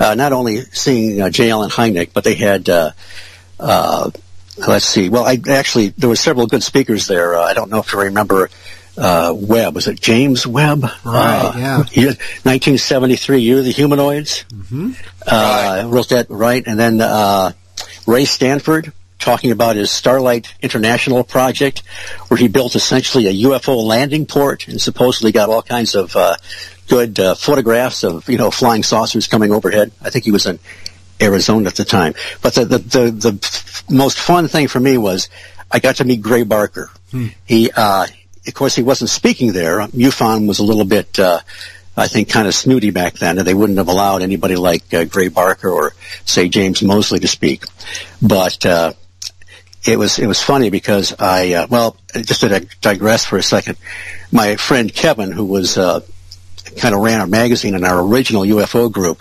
Uh, 0.00 0.14
not 0.14 0.32
only 0.32 0.62
seeing 0.62 1.20
uh, 1.20 1.28
J. 1.28 1.50
Allen 1.50 1.70
Hynek, 1.70 2.10
but 2.14 2.24
they 2.24 2.34
had. 2.34 2.68
Uh, 2.68 2.92
uh, 3.60 4.10
let's 4.56 4.86
see. 4.86 5.10
Well, 5.10 5.24
I 5.26 5.38
actually 5.50 5.88
there 5.90 6.08
were 6.08 6.16
several 6.16 6.46
good 6.46 6.62
speakers 6.62 7.06
there. 7.06 7.36
Uh, 7.36 7.42
I 7.42 7.52
don't 7.52 7.70
know 7.70 7.80
if 7.80 7.92
you 7.92 8.00
remember 8.00 8.48
uh, 8.98 9.32
Webb. 9.34 9.74
Was 9.74 9.86
it 9.86 10.00
James 10.00 10.46
Webb? 10.46 10.82
Right. 10.82 10.94
Uh, 11.04 11.52
yeah. 11.56 11.76
1973. 11.78 13.38
Year 13.38 13.58
of 13.58 13.64
the 13.64 13.70
Humanoids. 13.70 14.44
Mm-hmm. 14.44 14.92
Uh, 15.26 15.82
right. 15.82 15.84
Wrote 15.84 16.08
that 16.10 16.26
right, 16.28 16.62
and 16.66 16.78
then 16.78 17.00
uh, 17.00 17.52
Ray 18.06 18.24
Stanford 18.24 18.92
talking 19.18 19.50
about 19.50 19.76
his 19.76 19.90
Starlight 19.90 20.54
International 20.62 21.24
project, 21.24 21.80
where 22.28 22.38
he 22.38 22.48
built 22.48 22.74
essentially 22.74 23.26
a 23.26 23.48
UFO 23.48 23.82
landing 23.82 24.26
port 24.26 24.68
and 24.68 24.80
supposedly 24.80 25.32
got 25.32 25.48
all 25.48 25.62
kinds 25.62 25.94
of 25.94 26.14
uh, 26.16 26.36
good 26.88 27.18
uh, 27.20 27.34
photographs 27.34 28.04
of 28.04 28.28
you 28.28 28.38
know 28.38 28.50
flying 28.50 28.82
saucers 28.82 29.26
coming 29.26 29.52
overhead. 29.52 29.92
I 30.02 30.10
think 30.10 30.24
he 30.24 30.30
was 30.30 30.46
in 30.46 30.58
Arizona 31.20 31.68
at 31.68 31.76
the 31.76 31.84
time. 31.84 32.14
But 32.42 32.54
the 32.54 32.64
the 32.64 32.78
the, 32.78 33.10
the 33.10 33.84
most 33.90 34.18
fun 34.18 34.48
thing 34.48 34.68
for 34.68 34.80
me 34.80 34.98
was 34.98 35.28
I 35.70 35.78
got 35.80 35.96
to 35.96 36.04
meet 36.04 36.22
Gray 36.22 36.44
Barker. 36.44 36.90
Hmm. 37.10 37.28
He 37.44 37.70
uh, 37.74 38.06
of 38.48 38.54
course 38.54 38.74
he 38.74 38.82
wasn't 38.82 39.10
speaking 39.10 39.52
there. 39.52 39.78
MUFON 39.78 40.48
was 40.48 40.58
a 40.58 40.64
little 40.64 40.84
bit. 40.84 41.18
Uh, 41.18 41.40
I 41.96 42.06
think 42.06 42.30
kind 42.30 42.46
of 42.46 42.54
snooty 42.54 42.90
back 42.90 43.14
then, 43.14 43.38
and 43.38 43.46
they 43.46 43.54
wouldn't 43.54 43.78
have 43.78 43.88
allowed 43.88 44.22
anybody 44.22 44.54
like 44.54 44.94
uh, 44.94 45.04
Gray 45.04 45.28
Barker 45.28 45.68
or 45.68 45.94
say 46.24 46.48
James 46.48 46.80
Moseley 46.80 47.18
to 47.20 47.28
speak. 47.28 47.64
But 48.22 48.64
uh, 48.64 48.92
it 49.84 49.98
was 49.98 50.18
it 50.18 50.26
was 50.26 50.40
funny 50.40 50.70
because 50.70 51.14
I 51.18 51.54
uh, 51.54 51.66
well 51.68 51.96
just 52.14 52.40
to 52.40 52.66
digress 52.80 53.24
for 53.24 53.36
a 53.36 53.42
second, 53.42 53.78
my 54.30 54.56
friend 54.56 54.92
Kevin, 54.92 55.32
who 55.32 55.44
was 55.44 55.76
uh, 55.76 56.00
kind 56.76 56.94
of 56.94 57.00
ran 57.00 57.20
our 57.20 57.26
magazine 57.26 57.74
in 57.74 57.84
our 57.84 58.00
original 58.00 58.42
UFO 58.42 58.90
group, 58.90 59.20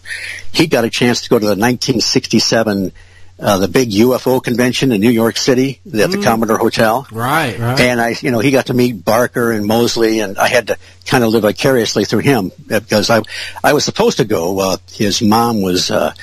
he 0.51 0.67
got 0.67 0.85
a 0.85 0.89
chance 0.89 1.21
to 1.21 1.29
go 1.29 1.37
to 1.39 1.45
the 1.45 1.51
1967 1.51 2.91
uh, 3.39 3.57
the 3.59 3.67
big 3.67 3.91
UFO 3.91 4.43
convention 4.43 4.91
in 4.91 5.01
New 5.01 5.09
York 5.09 5.37
City 5.37 5.79
at 5.85 5.91
mm. 5.91 6.11
the 6.11 6.23
Commodore 6.23 6.57
Hotel. 6.57 7.07
Right, 7.11 7.57
right. 7.57 7.79
And 7.79 8.01
I, 8.01 8.15
you 8.19 8.31
know, 8.31 8.39
he 8.39 8.51
got 8.51 8.67
to 8.67 8.73
meet 8.73 9.03
Barker 9.03 9.51
and 9.51 9.65
Moseley, 9.65 10.19
and 10.19 10.37
I 10.37 10.47
had 10.47 10.67
to 10.67 10.77
kind 11.05 11.23
of 11.23 11.31
live 11.31 11.43
vicariously 11.43 12.05
through 12.05 12.19
him 12.19 12.51
because 12.67 13.09
I, 13.09 13.21
I 13.63 13.73
was 13.73 13.85
supposed 13.85 14.17
to 14.17 14.25
go. 14.25 14.59
Uh, 14.59 14.77
his 14.91 15.21
mom 15.21 15.61
was 15.61 15.91
uh, 15.91 16.13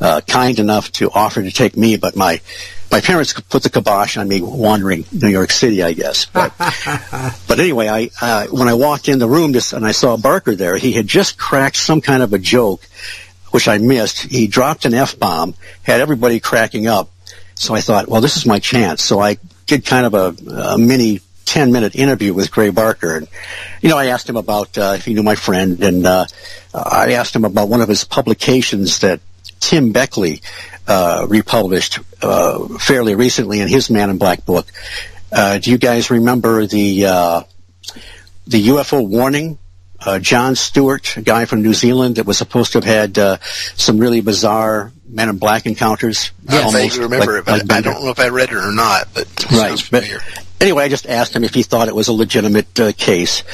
uh, 0.00 0.20
kind 0.26 0.58
enough 0.58 0.90
to 0.92 1.10
offer 1.10 1.42
to 1.42 1.50
take 1.50 1.76
me, 1.76 1.96
but 1.96 2.16
my 2.16 2.40
my 2.90 3.00
parents 3.00 3.32
put 3.32 3.62
the 3.62 3.70
kibosh 3.70 4.18
on 4.18 4.28
me 4.28 4.42
wandering 4.42 5.06
New 5.10 5.28
York 5.28 5.50
City, 5.50 5.82
I 5.82 5.94
guess. 5.94 6.26
But, 6.26 6.52
but 7.48 7.58
anyway, 7.58 7.88
I 7.88 8.10
uh, 8.20 8.46
when 8.48 8.68
I 8.68 8.74
walked 8.74 9.08
in 9.08 9.18
the 9.18 9.28
room 9.28 9.54
just, 9.54 9.72
and 9.72 9.84
I 9.84 9.92
saw 9.92 10.16
Barker 10.18 10.54
there, 10.54 10.76
he 10.76 10.92
had 10.92 11.06
just 11.06 11.38
cracked 11.38 11.76
some 11.76 12.02
kind 12.02 12.22
of 12.22 12.34
a 12.34 12.38
joke, 12.38 12.86
which 13.52 13.68
I 13.68 13.78
missed. 13.78 14.18
He 14.18 14.48
dropped 14.48 14.84
an 14.84 14.94
f 14.94 15.18
bomb, 15.18 15.54
had 15.82 16.00
everybody 16.00 16.40
cracking 16.40 16.88
up. 16.88 17.10
So 17.54 17.74
I 17.74 17.80
thought, 17.80 18.08
well, 18.08 18.20
this 18.20 18.36
is 18.36 18.44
my 18.44 18.58
chance. 18.58 19.02
So 19.02 19.20
I 19.20 19.38
did 19.66 19.86
kind 19.86 20.06
of 20.06 20.14
a, 20.14 20.50
a 20.72 20.78
mini 20.78 21.20
10 21.44 21.70
minute 21.70 21.94
interview 21.94 22.34
with 22.34 22.50
Gray 22.50 22.70
Barker. 22.70 23.16
And, 23.16 23.28
you 23.80 23.88
know, 23.88 23.98
I 23.98 24.06
asked 24.06 24.28
him 24.28 24.36
about, 24.36 24.76
uh, 24.76 24.94
if 24.96 25.04
he 25.04 25.14
knew 25.14 25.22
my 25.22 25.36
friend 25.36 25.82
and, 25.82 26.06
uh, 26.06 26.26
I 26.74 27.12
asked 27.12 27.36
him 27.36 27.44
about 27.44 27.68
one 27.68 27.82
of 27.82 27.88
his 27.88 28.04
publications 28.04 29.00
that 29.00 29.20
Tim 29.60 29.92
Beckley 29.92 30.42
uh, 30.88 31.26
republished 31.28 32.00
uh, 32.22 32.78
fairly 32.78 33.14
recently 33.14 33.60
in 33.60 33.68
his 33.68 33.90
Man 33.90 34.10
in 34.10 34.18
Black 34.18 34.44
book. 34.44 34.66
Uh, 35.30 35.58
do 35.58 35.70
you 35.70 35.78
guys 35.78 36.10
remember 36.10 36.66
the 36.66 37.06
uh, 37.06 37.42
the 38.46 38.68
UFO 38.68 39.06
warning? 39.06 39.58
Uh, 40.04 40.18
John 40.18 40.54
Stuart, 40.56 41.16
a 41.16 41.22
guy 41.22 41.44
from 41.44 41.62
New 41.62 41.74
Zealand 41.74 42.16
that 42.16 42.26
was 42.26 42.38
supposed 42.38 42.72
to 42.72 42.78
have 42.78 42.84
had 42.84 43.18
uh, 43.18 43.38
some 43.76 43.98
really 43.98 44.20
bizarre 44.20 44.92
Men 45.08 45.28
in 45.28 45.38
Black 45.38 45.66
encounters. 45.66 46.32
Yeah, 46.48 46.66
I 46.66 46.72
vaguely 46.72 47.00
remember 47.00 47.32
like, 47.32 47.40
it, 47.40 47.44
but 47.44 47.68
like 47.68 47.72
I 47.72 47.80
don't 47.82 48.02
know 48.02 48.10
if 48.10 48.18
I 48.18 48.28
read 48.28 48.48
it 48.48 48.56
or 48.56 48.72
not. 48.72 49.08
But 49.12 49.52
right. 49.52 49.88
But 49.90 50.04
anyway, 50.60 50.84
I 50.84 50.88
just 50.88 51.06
asked 51.06 51.36
him 51.36 51.44
if 51.44 51.52
he 51.52 51.62
thought 51.62 51.88
it 51.88 51.94
was 51.94 52.08
a 52.08 52.12
legitimate 52.12 52.74
case, 52.96 53.44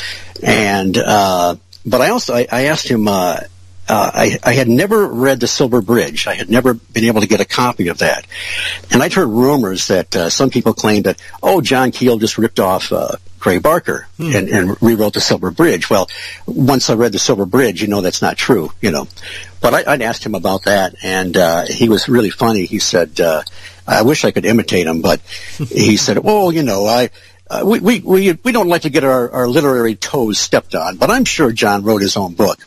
and 0.41 0.95
but 0.95 2.01
I 2.01 2.11
also 2.11 2.35
I, 2.35 2.47
I 2.51 2.67
asked 2.67 2.89
him 2.89 3.09
uh, 3.89 4.11
I, 4.13 4.39
I, 4.45 4.53
had 4.53 4.69
never 4.69 5.07
read 5.07 5.41
The 5.41 5.47
Silver 5.47 5.81
Bridge. 5.81 6.27
I 6.27 6.35
had 6.35 6.51
never 6.51 6.75
been 6.75 7.05
able 7.05 7.23
to 7.23 7.27
get 7.27 7.41
a 7.41 7.45
copy 7.45 7.89
of 7.89 7.99
that. 7.99 8.27
And 8.91 9.03
I'd 9.03 9.15
heard 9.15 9.29
rumors 9.29 9.89
that 9.89 10.15
uh, 10.15 10.31
some 10.31 10.51
people 10.51 10.75
claimed 10.75 11.07
that, 11.07 11.21
oh, 11.43 11.61
John 11.61 11.91
Keel 11.91 12.19
just 12.19 12.37
ripped 12.37 12.61
off 12.61 12.93
uh, 12.93 13.17
Gray 13.39 13.59
Barker 13.59 14.07
hmm. 14.17 14.35
and, 14.35 14.49
and, 14.49 14.83
rewrote 14.83 15.15
The 15.15 15.21
Silver 15.21 15.51
Bridge. 15.51 15.89
Well, 15.89 16.09
once 16.47 16.91
I 16.91 16.95
read 16.95 17.13
The 17.13 17.19
Silver 17.19 17.47
Bridge, 17.47 17.81
you 17.81 17.89
know 17.89 18.03
that's 18.03 18.21
not 18.21 18.37
true, 18.37 18.71
you 18.81 18.91
know. 18.91 19.09
But 19.61 19.75
I, 19.75 19.93
would 19.93 20.03
asked 20.03 20.25
him 20.25 20.35
about 20.35 20.65
that, 20.65 20.95
and 21.03 21.37
uh, 21.37 21.65
he 21.67 21.89
was 21.89 22.09
really 22.09 22.31
funny. 22.31 22.67
He 22.67 22.81
said, 22.81 23.21
uh, 23.21 23.43
I 23.87 24.03
wish 24.03 24.25
I 24.25 24.33
could 24.33 24.45
imitate 24.45 24.87
him, 24.87 25.01
but 25.01 25.21
he 25.57 25.97
said, 25.97 26.19
well, 26.19 26.53
you 26.53 26.63
know, 26.63 26.87
I... 26.87 27.11
Uh, 27.51 27.63
we, 27.65 27.81
we, 27.81 28.01
we, 28.01 28.33
we 28.45 28.53
don't 28.53 28.69
like 28.69 28.83
to 28.83 28.91
get 28.91 29.05
our, 29.05 29.31
our 29.31 29.49
literary 29.49 29.95
toes 29.95 30.39
stepped 30.39 30.75
on, 30.75 30.99
but 30.99 31.11
I'm 31.11 31.25
sure 31.25 31.51
John 31.51 31.83
wrote 31.83 32.03
his 32.03 32.15
own 32.15 32.35
book 32.35 32.59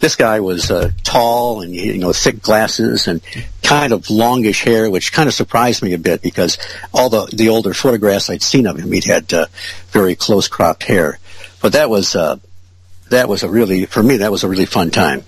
this 0.00 0.16
guy 0.16 0.40
was 0.40 0.70
uh, 0.70 0.90
tall 1.02 1.62
and 1.62 1.74
you 1.74 1.98
know 1.98 2.12
thick 2.12 2.42
glasses 2.42 3.08
and 3.08 3.22
kind 3.62 3.92
of 3.92 4.10
longish 4.10 4.62
hair, 4.62 4.90
which 4.90 5.12
kind 5.12 5.28
of 5.28 5.34
surprised 5.34 5.82
me 5.82 5.94
a 5.94 5.98
bit 5.98 6.22
because 6.22 6.58
all 6.92 7.08
the 7.08 7.26
the 7.32 7.48
older 7.48 7.74
photographs 7.74 8.30
I'd 8.30 8.42
seen 8.42 8.66
of 8.66 8.78
him, 8.78 8.92
he'd 8.92 9.04
had 9.04 9.32
uh, 9.32 9.46
very 9.88 10.14
close 10.14 10.48
cropped 10.48 10.82
hair. 10.82 11.18
But 11.62 11.72
that 11.72 11.88
was 11.88 12.14
uh, 12.14 12.38
that 13.10 13.28
was 13.28 13.42
a 13.42 13.48
really 13.48 13.86
for 13.86 14.02
me 14.02 14.18
that 14.18 14.30
was 14.30 14.44
a 14.44 14.48
really 14.48 14.66
fun 14.66 14.90
time 14.90 15.24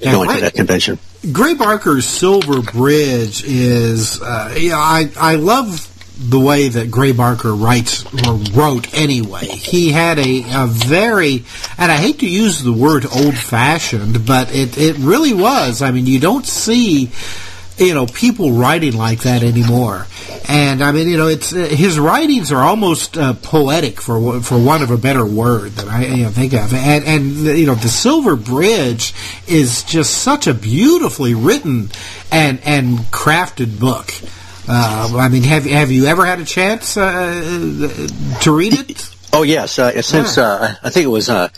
yeah, 0.00 0.12
going 0.12 0.30
I, 0.30 0.36
to 0.36 0.40
that 0.42 0.54
convention. 0.54 0.98
Gray 1.32 1.54
Barker's 1.54 2.06
Silver 2.06 2.62
Bridge 2.62 3.44
is 3.44 4.20
uh, 4.20 4.54
yeah 4.56 4.76
I 4.76 5.10
I 5.16 5.34
love 5.36 5.89
the 6.20 6.38
way 6.38 6.68
that 6.68 6.90
Gray 6.90 7.12
Barker 7.12 7.54
writes 7.54 8.04
or 8.26 8.34
wrote 8.52 8.92
anyway. 8.92 9.46
He 9.46 9.90
had 9.90 10.18
a, 10.18 10.44
a 10.50 10.66
very, 10.66 11.44
and 11.78 11.90
I 11.90 11.96
hate 11.96 12.18
to 12.18 12.28
use 12.28 12.62
the 12.62 12.72
word 12.72 13.06
old 13.06 13.38
fashioned, 13.38 14.26
but 14.26 14.54
it, 14.54 14.76
it 14.76 14.96
really 14.98 15.32
was. 15.32 15.80
I 15.80 15.90
mean, 15.92 16.04
you 16.04 16.20
don't 16.20 16.44
see, 16.44 17.10
you 17.78 17.94
know, 17.94 18.04
people 18.04 18.52
writing 18.52 18.98
like 18.98 19.20
that 19.20 19.42
anymore. 19.42 20.06
And 20.46 20.84
I 20.84 20.92
mean, 20.92 21.08
you 21.08 21.16
know, 21.16 21.28
it's 21.28 21.54
uh, 21.54 21.58
his 21.70 21.98
writings 21.98 22.52
are 22.52 22.62
almost 22.62 23.16
uh, 23.16 23.32
poetic 23.34 24.00
for 24.00 24.40
for 24.40 24.62
want 24.62 24.82
of 24.82 24.90
a 24.90 24.98
better 24.98 25.24
word 25.24 25.72
that 25.72 25.88
I 25.88 26.04
you 26.04 26.24
know, 26.24 26.30
think 26.30 26.52
of. 26.52 26.74
And 26.74 27.04
and 27.04 27.36
you 27.36 27.66
know, 27.66 27.74
the 27.74 27.88
Silver 27.88 28.36
Bridge 28.36 29.14
is 29.46 29.84
just 29.84 30.18
such 30.18 30.46
a 30.46 30.54
beautifully 30.54 31.34
written 31.34 31.90
and 32.30 32.60
and 32.64 32.98
crafted 33.10 33.78
book. 33.80 34.12
Uh, 34.72 35.16
I 35.18 35.28
mean, 35.28 35.42
have 35.42 35.64
have 35.64 35.90
you 35.90 36.06
ever 36.06 36.24
had 36.24 36.38
a 36.38 36.44
chance 36.44 36.96
uh, 36.96 37.88
to 38.42 38.56
read 38.56 38.72
it? 38.74 39.16
Oh 39.32 39.42
yes, 39.42 39.80
uh, 39.80 40.00
since. 40.00 40.38
Uh, 40.38 40.76
I 40.80 40.90
think 40.90 41.04
it 41.04 41.08
was 41.08 41.28
uh, 41.28 41.48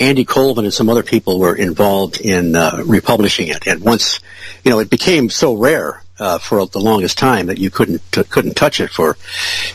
Andy 0.00 0.24
Colvin 0.24 0.64
and 0.64 0.72
some 0.72 0.88
other 0.88 1.02
people 1.02 1.38
were 1.38 1.54
involved 1.54 2.22
in 2.22 2.56
uh, 2.56 2.82
republishing 2.86 3.48
it, 3.48 3.66
and 3.66 3.82
once 3.82 4.18
you 4.64 4.70
know 4.70 4.78
it 4.78 4.88
became 4.88 5.28
so 5.28 5.54
rare 5.54 6.02
uh, 6.18 6.38
for 6.38 6.66
the 6.66 6.80
longest 6.80 7.18
time 7.18 7.46
that 7.46 7.58
you 7.58 7.70
couldn't 7.70 8.16
uh, 8.16 8.24
couldn't 8.30 8.54
touch 8.56 8.80
it 8.80 8.90
for 8.90 9.18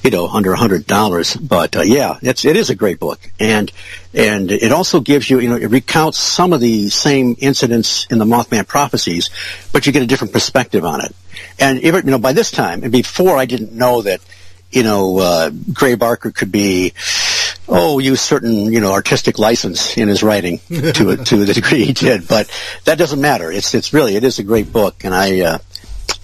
you 0.04 0.10
know 0.10 0.28
under 0.28 0.52
a 0.54 0.58
hundred 0.58 0.88
dollars. 0.88 1.36
But 1.36 1.76
uh, 1.78 1.82
yeah, 1.82 2.18
it's 2.24 2.44
it 2.44 2.56
is 2.56 2.72
a 2.72 2.76
great 2.76 3.00
book, 3.00 3.20
and 3.40 3.72
and 4.16 4.52
it 4.52 4.72
also 4.72 5.00
gives 5.00 5.30
you 5.30 5.40
you 5.40 5.50
know 5.50 5.58
it 5.58 5.68
recounts 5.68 6.18
some 6.18 6.54
of 6.54 6.60
the 6.60 6.90
same 6.90 7.36
incidents 7.40 8.08
in 8.10 8.18
the 8.18 8.26
Mothman 8.26 8.68
prophecies, 8.68 9.30
but 9.72 9.86
you 9.86 9.94
get 9.94 10.02
a 10.02 10.08
different 10.08 10.34
perspective 10.34 10.84
on 10.84 11.06
it. 11.06 11.16
And 11.60 11.80
even, 11.82 12.06
you 12.06 12.12
know 12.12 12.20
by 12.20 12.34
this 12.34 12.52
time 12.52 12.84
and 12.84 12.92
before 12.92 13.38
I 13.38 13.46
didn't 13.46 13.74
know 13.74 14.02
that 14.02 14.22
you 14.72 14.84
know 14.84 15.20
uh, 15.20 15.52
Gray 15.74 15.96
Barker 15.96 16.32
could 16.32 16.52
be 16.52 16.94
oh, 17.70 18.00
use 18.00 18.22
certain, 18.22 18.72
you 18.72 18.80
know, 18.80 18.92
artistic 18.92 19.38
license 19.38 19.96
in 19.98 20.08
his 20.08 20.24
writing 20.24 20.58
to 20.68 21.18
to 21.18 21.46
the 21.46 21.54
degree 21.54 21.86
he 21.86 21.94
did. 21.94 22.28
But 22.28 22.52
that 22.86 22.98
doesn't 22.98 23.22
matter. 23.22 23.52
It's 23.52 23.74
it's 23.74 23.94
really 23.94 24.16
it 24.16 24.24
is 24.24 24.40
a 24.40 24.44
great 24.44 24.72
book, 24.74 25.04
and 25.04 25.14
I 25.14 25.42
uh, 25.42 25.58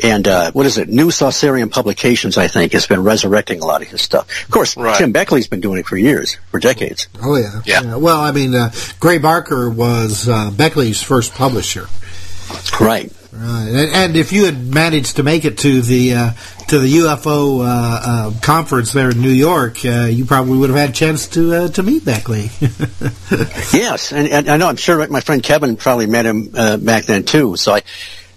and 0.03 0.27
uh, 0.27 0.51
what 0.51 0.65
is 0.65 0.77
it? 0.77 0.89
New 0.89 1.07
Saucerian 1.07 1.71
Publications, 1.71 2.37
I 2.37 2.47
think, 2.47 2.73
has 2.73 2.87
been 2.87 3.03
resurrecting 3.03 3.61
a 3.61 3.65
lot 3.65 3.81
of 3.81 3.87
his 3.87 4.01
stuff. 4.01 4.27
Of 4.43 4.51
course, 4.51 4.75
right. 4.75 4.97
Tim 4.97 5.13
Beckley's 5.13 5.47
been 5.47 5.61
doing 5.61 5.79
it 5.79 5.85
for 5.85 5.97
years, 5.97 6.37
for 6.51 6.59
decades. 6.59 7.07
Oh 7.21 7.35
yeah, 7.35 7.61
yeah. 7.65 7.81
yeah. 7.83 7.95
Well, 7.95 8.19
I 8.19 8.31
mean, 8.31 8.53
uh, 8.55 8.71
Gray 8.99 9.19
Barker 9.19 9.69
was 9.69 10.27
uh, 10.27 10.51
Beckley's 10.51 11.01
first 11.01 11.33
publisher. 11.33 11.87
Right. 12.79 13.11
Right, 13.37 13.89
and, 13.93 14.15
if 14.15 14.31
you 14.31 14.45
had 14.45 14.73
managed 14.73 15.17
to 15.17 15.23
make 15.23 15.43
it 15.43 15.57
to 15.59 15.81
the 15.81 16.13
uh, 16.13 16.31
to 16.69 16.79
the 16.79 16.87
UFO 16.87 17.59
uh, 17.59 17.65
uh, 17.65 18.39
conference 18.41 18.93
there 18.93 19.09
in 19.09 19.21
New 19.21 19.29
York, 19.29 19.83
uh, 19.83 20.05
you 20.05 20.23
probably 20.23 20.57
would 20.57 20.69
have 20.69 20.79
had 20.79 20.91
a 20.91 20.93
chance 20.93 21.27
to 21.29 21.53
uh, 21.53 21.67
to 21.69 21.83
meet 21.83 22.05
Beckley. 22.05 22.49
yes, 23.73 24.13
and, 24.13 24.29
and, 24.29 24.49
I 24.49 24.55
know 24.55 24.69
I'm 24.69 24.77
sure 24.77 25.05
my 25.09 25.19
friend 25.19 25.43
Kevin 25.43 25.75
probably 25.75 26.05
met 26.05 26.25
him 26.25 26.51
uh, 26.55 26.77
back 26.77 27.05
then 27.05 27.23
too. 27.23 27.57
So 27.57 27.73
I, 27.73 27.81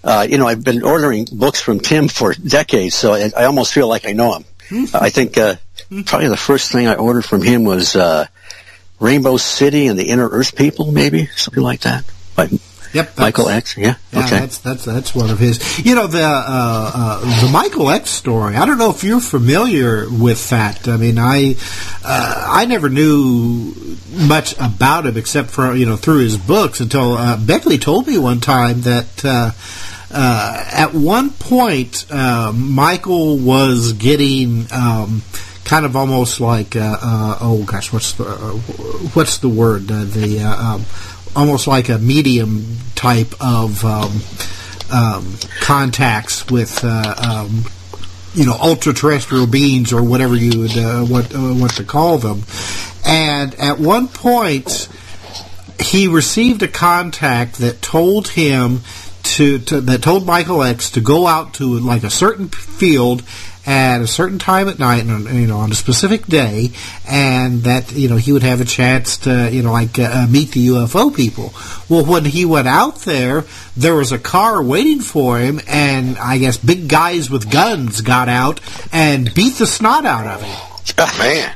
uh, 0.03 0.27
you 0.29 0.37
know, 0.37 0.47
I've 0.47 0.65
been 0.65 0.83
ordering 0.83 1.27
books 1.31 1.61
from 1.61 1.79
Tim 1.79 2.07
for 2.09 2.33
decades, 2.33 2.95
so 2.95 3.13
I, 3.13 3.31
I 3.37 3.45
almost 3.45 3.73
feel 3.73 3.87
like 3.87 4.05
I 4.05 4.11
know 4.11 4.35
him. 4.35 4.45
I 4.93 5.09
think 5.09 5.37
uh, 5.37 5.55
probably 6.05 6.27
the 6.27 6.37
first 6.37 6.71
thing 6.71 6.87
I 6.87 6.95
ordered 6.95 7.25
from 7.25 7.41
him 7.41 7.63
was 7.63 7.95
uh, 7.95 8.27
Rainbow 8.99 9.37
City 9.37 9.87
and 9.87 9.97
the 9.97 10.09
Inner 10.09 10.27
Earth 10.27 10.55
People, 10.55 10.91
maybe 10.91 11.27
something 11.35 11.63
like 11.63 11.81
that. 11.81 12.03
Yep, 12.93 13.17
Michael 13.19 13.49
X. 13.49 13.77
Yeah, 13.77 13.95
yeah, 14.11 14.19
okay. 14.25 14.39
That's 14.39 14.57
that's 14.59 14.85
that's 14.85 15.13
one 15.13 15.29
of 15.29 15.37
his. 15.37 15.79
You 15.85 15.93
know 15.93 16.07
the 16.07 16.23
uh, 16.23 16.91
uh, 16.93 17.41
the 17.45 17.51
Michael 17.51 17.89
X 17.91 18.09
story. 18.09 18.55
I 18.55 18.65
don't 18.65 18.79
know 18.79 18.89
if 18.89 19.03
you're 19.03 19.19
familiar 19.19 20.09
with 20.09 20.49
that. 20.49 20.87
I 20.87 20.97
mean, 20.97 21.19
I 21.19 21.55
uh, 22.03 22.45
I 22.49 22.65
never 22.65 22.89
knew 22.89 23.75
much 24.11 24.53
about 24.59 25.05
him 25.05 25.17
except 25.17 25.51
for 25.51 25.75
you 25.75 25.85
know 25.85 25.97
through 25.97 26.19
his 26.19 26.37
books 26.37 26.79
until 26.79 27.13
uh, 27.13 27.37
Beckley 27.37 27.77
told 27.77 28.07
me 28.07 28.17
one 28.17 28.39
time 28.39 28.81
that. 28.81 29.25
Uh, 29.25 29.51
uh, 30.11 30.65
at 30.71 30.91
one 30.95 31.29
point, 31.29 32.07
Michael 32.09 33.37
was 33.37 33.93
getting 33.93 34.65
um, 34.71 35.21
kind 35.63 35.85
of 35.85 35.95
almost 35.95 36.41
like 36.41 36.75
oh 36.75 37.63
gosh, 37.67 37.93
what's 37.93 38.13
the 38.13 38.25
what's 39.13 39.37
the 39.37 39.49
word? 39.49 39.87
the 39.87 40.39
um, 40.39 40.83
almost 41.35 41.67
like 41.67 41.89
a 41.89 41.97
medium 41.97 42.77
type 42.95 43.33
of 43.39 43.83
um, 43.85 44.21
um, 44.91 45.35
contacts 45.61 46.49
with 46.49 46.83
uh, 46.83 47.15
um, 47.17 47.63
you 48.33 48.45
know 48.45 48.57
ultra 48.59 48.93
terrestrial 48.93 49.47
beings 49.47 49.93
or 49.93 50.03
whatever 50.03 50.35
you 50.35 50.59
would 50.59 50.77
uh, 50.77 51.05
want, 51.07 51.33
uh, 51.33 51.53
want 51.53 51.75
to 51.75 51.83
call 51.83 52.17
them. 52.17 52.43
And 53.05 53.55
at 53.55 53.79
one 53.79 54.07
point, 54.07 54.89
he 55.79 56.07
received 56.07 56.61
a 56.61 56.67
contact 56.67 57.55
that 57.59 57.81
told 57.81 58.29
him 58.29 58.81
to, 59.23 59.59
to 59.59 59.81
that 59.81 60.01
told 60.01 60.25
Michael 60.25 60.63
X 60.63 60.91
to 60.91 61.01
go 61.01 61.27
out 61.27 61.53
to 61.55 61.79
like 61.79 62.03
a 62.03 62.09
certain 62.09 62.49
field 62.49 63.23
at 63.69 64.01
a 64.01 64.07
certain 64.07 64.39
time 64.39 64.67
at 64.67 64.79
night, 64.79 65.05
and, 65.05 65.29
you 65.29 65.45
know, 65.45 65.59
on 65.59 65.71
a 65.71 65.75
specific 65.75 66.25
day, 66.25 66.71
and 67.07 67.61
that 67.63 67.91
you 67.91 68.09
know 68.09 68.17
he 68.17 68.31
would 68.31 68.41
have 68.41 68.59
a 68.59 68.65
chance 68.65 69.15
to 69.17 69.47
you 69.51 69.61
know 69.61 69.71
like 69.71 69.99
uh, 69.99 70.25
meet 70.27 70.51
the 70.53 70.67
UFO 70.69 71.15
people. 71.15 71.53
Well, 71.87 72.03
when 72.03 72.25
he 72.25 72.45
went 72.45 72.67
out 72.67 73.01
there, 73.01 73.45
there 73.77 73.93
was 73.93 74.11
a 74.11 74.17
car 74.17 74.63
waiting 74.63 75.01
for 75.01 75.37
him, 75.37 75.61
and 75.67 76.17
I 76.17 76.39
guess 76.39 76.57
big 76.57 76.87
guys 76.87 77.29
with 77.29 77.51
guns 77.51 78.01
got 78.01 78.27
out 78.27 78.59
and 78.91 79.31
beat 79.35 79.53
the 79.57 79.67
snot 79.67 80.03
out 80.03 80.25
of 80.25 80.41
him. 80.41 80.57
Oh, 80.97 81.15
man. 81.19 81.55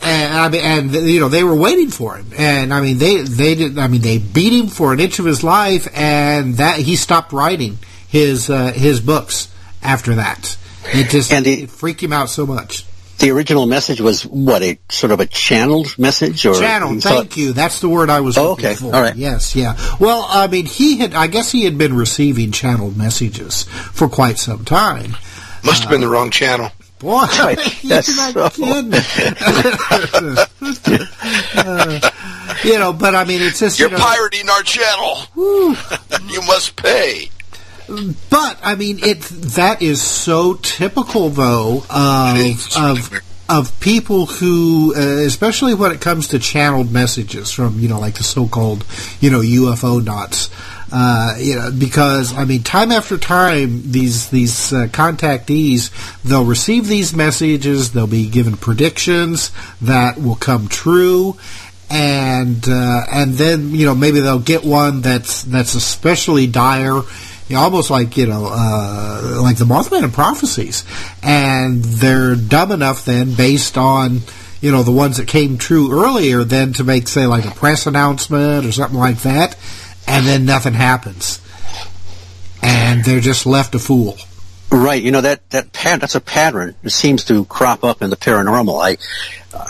And 0.00 0.34
I 0.34 0.48
mean, 0.48 0.60
and 0.62 0.92
you 1.06 1.20
know, 1.20 1.28
they 1.28 1.44
were 1.44 1.54
waiting 1.54 1.90
for 1.90 2.16
him, 2.16 2.32
and 2.38 2.72
I 2.72 2.80
mean, 2.80 2.96
they 2.96 3.20
they 3.20 3.54
did. 3.54 3.78
I 3.78 3.88
mean, 3.88 4.00
they 4.00 4.16
beat 4.16 4.58
him 4.58 4.68
for 4.68 4.94
an 4.94 5.00
inch 5.00 5.18
of 5.18 5.26
his 5.26 5.44
life, 5.44 5.86
and 5.94 6.54
that 6.54 6.78
he 6.78 6.96
stopped 6.96 7.34
writing 7.34 7.78
his 8.08 8.48
uh, 8.48 8.72
his 8.72 9.00
books 9.00 9.52
after 9.82 10.14
that. 10.14 10.56
It 10.86 11.10
just 11.10 11.32
And 11.32 11.44
the- 11.46 11.62
it 11.64 11.70
freaked 11.70 12.02
him 12.02 12.12
out 12.12 12.30
so 12.30 12.46
much. 12.46 12.84
The 13.18 13.30
original 13.30 13.66
message 13.66 14.00
was 14.00 14.22
what 14.22 14.62
a 14.62 14.78
sort 14.90 15.12
of 15.12 15.20
a 15.20 15.26
channeled 15.26 15.96
message, 15.96 16.44
or 16.44 16.54
Channel, 16.58 16.94
you 16.94 17.00
thank 17.00 17.30
thought- 17.30 17.36
you. 17.36 17.52
That's 17.52 17.78
the 17.78 17.88
word 17.88 18.10
I 18.10 18.20
was 18.20 18.36
Oh, 18.36 18.50
looking 18.50 18.66
okay. 18.66 18.74
for. 18.74 18.86
All 18.94 19.00
right. 19.00 19.14
Yes, 19.14 19.54
yeah. 19.54 19.76
Well, 20.00 20.26
I 20.28 20.48
mean, 20.48 20.66
he 20.66 20.98
had. 20.98 21.14
I 21.14 21.28
guess 21.28 21.52
he 21.52 21.64
had 21.64 21.78
been 21.78 21.94
receiving 21.94 22.50
channeled 22.50 22.96
messages 22.96 23.64
for 23.92 24.08
quite 24.08 24.40
some 24.40 24.64
time. 24.64 25.16
Must 25.62 25.82
have 25.82 25.90
been 25.90 26.00
the 26.00 26.08
wrong 26.08 26.30
channel. 26.32 26.72
Boy, 26.98 27.22
Right, 27.38 27.58
you're 27.84 27.90
that's 28.00 28.16
not 28.34 28.54
so- 28.54 28.82
kidding. 28.82 28.92
Uh, 31.54 32.10
you 32.64 32.78
know, 32.78 32.92
but 32.92 33.14
I 33.14 33.24
mean, 33.24 33.40
it's 33.42 33.58
just 33.60 33.78
You're 33.78 33.90
you 33.90 33.96
know, 33.96 34.02
pirating 34.02 34.48
our 34.48 34.62
channel. 34.62 35.18
you 35.36 36.42
must 36.46 36.76
pay. 36.76 37.30
But 38.30 38.58
I 38.62 38.74
mean, 38.74 38.98
it 39.02 39.20
that 39.22 39.82
is 39.82 40.02
so 40.02 40.54
typical, 40.54 41.28
though, 41.28 41.84
of 41.90 42.76
of 42.76 43.22
of 43.48 43.80
people 43.80 44.26
who, 44.26 44.94
uh, 44.96 45.26
especially 45.26 45.74
when 45.74 45.92
it 45.92 46.00
comes 46.00 46.28
to 46.28 46.38
channeled 46.38 46.90
messages 46.90 47.50
from 47.50 47.78
you 47.80 47.88
know, 47.88 48.00
like 48.00 48.14
the 48.14 48.24
so-called 48.24 48.84
you 49.20 49.30
know 49.30 49.40
UFO 49.40 50.02
knots. 50.02 50.50
Uh, 50.94 51.36
you 51.38 51.56
know, 51.56 51.70
because 51.70 52.36
I 52.36 52.44
mean, 52.44 52.62
time 52.62 52.92
after 52.92 53.16
time, 53.16 53.90
these 53.90 54.28
these 54.28 54.72
uh, 54.72 54.88
contactees 54.88 55.90
they'll 56.22 56.44
receive 56.44 56.86
these 56.86 57.14
messages. 57.14 57.92
They'll 57.92 58.06
be 58.06 58.28
given 58.28 58.56
predictions 58.58 59.52
that 59.80 60.20
will 60.20 60.36
come 60.36 60.68
true, 60.68 61.38
and 61.88 62.66
uh, 62.68 63.04
and 63.10 63.34
then 63.34 63.74
you 63.74 63.86
know 63.86 63.94
maybe 63.94 64.20
they'll 64.20 64.38
get 64.38 64.64
one 64.64 65.00
that's 65.00 65.42
that's 65.44 65.74
especially 65.74 66.46
dire, 66.46 67.00
you 67.48 67.56
know, 67.56 67.62
almost 67.62 67.90
like 67.90 68.16
you 68.16 68.26
know 68.26 68.48
uh, 68.50 69.38
like 69.42 69.56
the 69.56 69.64
Mothman 69.64 70.12
prophecies, 70.12 70.84
and 71.22 71.82
they're 71.82 72.36
dumb 72.36 72.72
enough 72.72 73.04
then 73.04 73.34
based 73.34 73.76
on 73.76 74.20
you 74.60 74.70
know 74.70 74.82
the 74.82 74.92
ones 74.92 75.16
that 75.16 75.26
came 75.28 75.58
true 75.58 75.92
earlier 75.92 76.44
then 76.44 76.72
to 76.74 76.84
make 76.84 77.08
say 77.08 77.26
like 77.26 77.44
a 77.44 77.50
press 77.50 77.86
announcement 77.86 78.64
or 78.64 78.72
something 78.72 78.98
like 78.98 79.18
that, 79.22 79.56
and 80.06 80.26
then 80.26 80.44
nothing 80.44 80.74
happens, 80.74 81.40
and 82.62 83.04
they're 83.04 83.20
just 83.20 83.46
left 83.46 83.74
a 83.74 83.78
fool. 83.78 84.16
Right, 84.72 85.02
you 85.02 85.10
know 85.10 85.20
that 85.20 85.50
that 85.50 85.70
pat 85.74 86.00
that's 86.00 86.14
a 86.14 86.20
pattern 86.20 86.74
that 86.82 86.90
seems 86.90 87.24
to 87.24 87.44
crop 87.44 87.84
up 87.84 88.00
in 88.00 88.08
the 88.08 88.16
paranormal. 88.16 88.82
I 88.82 88.96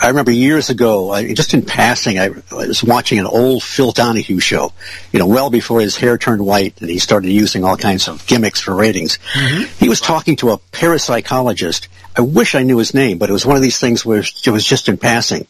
I 0.01 0.07
remember 0.07 0.31
years 0.31 0.69
ago, 0.69 1.11
I, 1.11 1.33
just 1.33 1.53
in 1.53 1.61
passing, 1.65 2.17
I, 2.17 2.29
was 2.53 2.85
watching 2.85 3.19
an 3.19 3.25
old 3.25 3.63
Phil 3.63 3.91
Donahue 3.91 4.39
show. 4.39 4.71
You 5.11 5.19
know, 5.19 5.27
well 5.27 5.49
before 5.49 5.81
his 5.81 5.97
hair 5.97 6.17
turned 6.17 6.45
white 6.45 6.79
and 6.79 6.89
he 6.89 6.99
started 6.99 7.31
using 7.31 7.65
all 7.65 7.75
kinds 7.75 8.07
of 8.07 8.25
gimmicks 8.27 8.61
for 8.61 8.73
ratings. 8.73 9.19
Mm-hmm. 9.33 9.63
He 9.77 9.89
was 9.89 9.99
talking 9.99 10.37
to 10.37 10.51
a 10.51 10.57
parapsychologist. 10.57 11.89
I 12.15 12.21
wish 12.21 12.55
I 12.55 12.63
knew 12.63 12.77
his 12.77 12.93
name, 12.93 13.17
but 13.17 13.29
it 13.29 13.33
was 13.33 13.45
one 13.45 13.57
of 13.57 13.61
these 13.61 13.79
things 13.79 14.05
where 14.05 14.19
it 14.19 14.49
was 14.49 14.65
just 14.65 14.87
in 14.87 14.95
passing, 14.95 15.47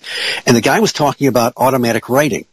and 0.48 0.58
the 0.58 0.62
guy 0.62 0.80
was 0.80 0.94
talking 0.94 1.28
about 1.28 1.54
automatic 1.58 2.10
writing, 2.10 2.46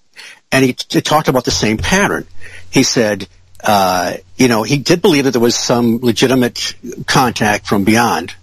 and 0.53 0.67
he, 0.67 0.77
he 0.91 1.01
talked 1.01 1.29
about 1.29 1.47
the 1.47 1.51
same 1.51 1.79
pattern. 1.79 2.27
He 2.71 2.83
said 2.83 3.27
uh, 3.65 4.15
you 4.37 4.49
know, 4.49 4.63
he 4.63 4.79
did 4.79 5.03
believe 5.03 5.25
that 5.25 5.33
there 5.33 5.41
was 5.41 5.57
some 5.57 5.99
legitimate 5.99 6.75
contact 7.07 7.67
from 7.67 7.85
beyond, 7.85 8.35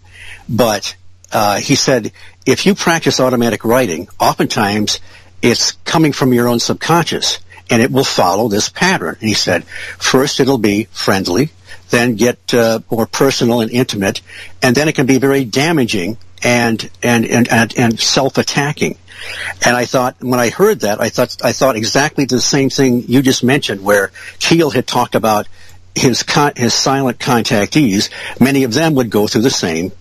but 0.48 0.96
uh, 1.32 1.60
he 1.60 1.76
said 1.76 2.12
if 2.46 2.66
you 2.66 2.76
practice 2.76 3.20
automatic 3.20 3.66
writing, 3.66 4.08
oftentimes 4.20 5.00
it's 5.42 5.74
coming 5.84 6.14
from 6.14 6.34
your 6.34 6.48
own 6.48 6.60
subconscious, 6.60 7.40
and 7.70 7.82
it 7.82 7.92
will 7.92 8.06
follow 8.06 8.48
this 8.48 8.70
pattern. 8.70 9.18
And 9.20 9.28
he 9.28 9.36
said, 9.36 9.66
first 9.66 10.40
it'll 10.40 10.58
be 10.58 10.86
friendly, 10.86 11.50
then 11.90 12.16
get 12.16 12.54
uh, 12.54 12.80
more 12.90 13.06
personal 13.06 13.62
and 13.62 13.72
intimate, 13.72 14.22
and 14.62 14.76
then 14.76 14.88
it 14.88 14.96
can 14.96 15.06
be 15.06 15.18
very 15.18 15.46
damaging 15.46 16.18
and 16.44 16.90
and 17.04 17.26
and 17.26 17.48
and, 17.50 17.78
and 17.78 18.00
self-attacking. 18.00 18.98
And 19.66 19.76
I 19.76 19.86
thought, 19.86 20.16
when 20.22 20.40
I 20.40 20.50
heard 20.50 20.82
that, 20.82 21.02
I 21.02 21.10
thought, 21.10 21.36
I 21.44 21.52
thought 21.52 21.76
exactly 21.76 22.26
the 22.26 22.42
same 22.42 22.70
thing 22.70 23.04
you 23.08 23.22
just 23.22 23.44
mentioned, 23.44 23.84
where 23.84 24.12
Keel 24.40 24.70
had 24.70 24.88
talked 24.88 25.16
about 25.16 25.48
his 25.96 26.24
con- 26.24 26.54
his 26.56 26.74
silent 26.74 27.18
contactees. 27.20 28.10
Many 28.40 28.64
of 28.64 28.74
them 28.74 28.96
would 28.96 29.10
go 29.10 29.28
through 29.28 29.42
the 29.42 29.50
same 29.50 29.92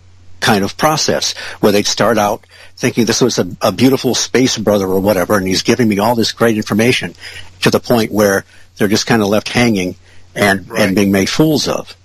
kind 0.41 0.63
of 0.65 0.77
process, 0.77 1.35
where 1.61 1.73
they'd 1.73 1.87
start 1.87 2.19
out 2.19 2.47
thinking 2.77 3.07
this 3.07 3.23
was 3.23 3.39
a, 3.39 3.49
a 3.63 3.73
beautiful 3.73 4.15
space 4.15 4.59
brother 4.59 4.87
or 4.87 5.01
whatever, 5.01 5.37
and 5.39 5.47
he's 5.47 5.63
giving 5.63 5.89
me 5.89 5.99
all 5.99 6.15
this 6.15 6.33
great 6.33 6.59
information, 6.59 7.15
to 7.63 7.71
the 7.71 7.81
point 7.81 8.13
where 8.13 8.45
they're 8.77 8.89
just 8.89 9.07
kind 9.07 9.23
of 9.23 9.29
left 9.29 9.49
hanging 9.49 9.97
and 10.35 10.69
Right. 10.69 10.83
and 10.83 10.95
being 10.95 11.11
made 11.11 11.31
fools 11.31 11.67
of. 11.69 11.97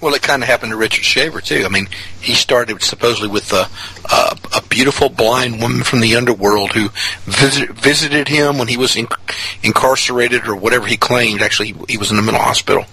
Well, 0.00 0.14
it 0.14 0.22
kind 0.22 0.42
of 0.42 0.48
happened 0.48 0.72
to 0.72 0.76
Richard 0.76 1.04
Shaver 1.04 1.40
too. 1.40 1.62
I 1.64 1.68
mean, 1.68 1.88
he 2.20 2.34
started 2.34 2.82
supposedly 2.82 3.28
with 3.28 3.52
a, 3.52 3.68
a, 4.12 4.38
a 4.58 4.62
beautiful 4.68 5.08
blind 5.08 5.62
woman 5.62 5.82
from 5.82 6.00
the 6.00 6.16
underworld 6.16 6.72
who 6.72 6.90
visit, 7.24 7.70
visited 7.70 8.28
him 8.28 8.58
when 8.58 8.68
he 8.68 8.76
was 8.76 8.96
in, 8.96 9.06
incarcerated 9.62 10.46
or 10.46 10.56
whatever 10.56 10.86
he 10.86 10.96
claimed. 10.96 11.40
Actually, 11.40 11.72
he, 11.72 11.84
he 11.90 11.96
was 11.96 12.10
in 12.10 12.16
the 12.16 12.22
mental 12.22 12.42
hospital. 12.42 12.84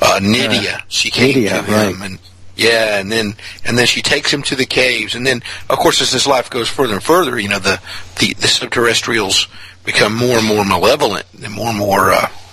Uh, 0.00 0.18
Nydia, 0.22 0.82
she 0.88 1.10
came 1.10 1.34
Nydia, 1.34 1.50
to 1.50 1.62
him, 1.62 2.00
right. 2.00 2.10
and 2.10 2.18
yeah, 2.56 2.98
and 2.98 3.12
then 3.12 3.34
and 3.64 3.76
then 3.76 3.86
she 3.86 4.00
takes 4.00 4.32
him 4.32 4.42
to 4.44 4.56
the 4.56 4.64
caves, 4.64 5.14
and 5.14 5.26
then 5.26 5.42
of 5.68 5.78
course 5.78 6.00
as 6.00 6.10
his 6.10 6.26
life 6.26 6.48
goes 6.48 6.68
further 6.68 6.94
and 6.94 7.02
further, 7.02 7.38
you 7.38 7.50
know, 7.50 7.58
the 7.58 7.80
the, 8.18 8.32
the 8.34 8.46
subterrestrials 8.46 9.46
become 9.84 10.14
more 10.16 10.38
and 10.38 10.46
more 10.46 10.64
malevolent 10.64 11.26
and 11.42 11.52
more 11.52 11.68
and 11.68 11.78
more. 11.78 12.12
Uh, 12.12 12.14
uh, 12.14 12.28
uh, 12.28 12.45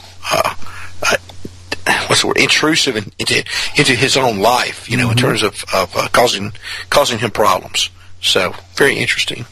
what's 2.14 2.22
the 2.22 2.28
word 2.28 2.38
intrusive 2.38 2.96
in, 2.96 3.12
into 3.20 3.44
into 3.76 3.94
his 3.94 4.16
own 4.18 4.40
life 4.40 4.90
you 4.90 4.98
know 4.98 5.10
in 5.10 5.18
terms 5.18 5.44
of, 5.44 5.66
of 5.74 5.96
uh, 5.96 6.08
causing 6.10 6.52
causing 6.90 7.20
him 7.20 7.32
problems 7.32 7.90
so 8.22 8.54
very 8.76 8.98
interesting 8.98 9.46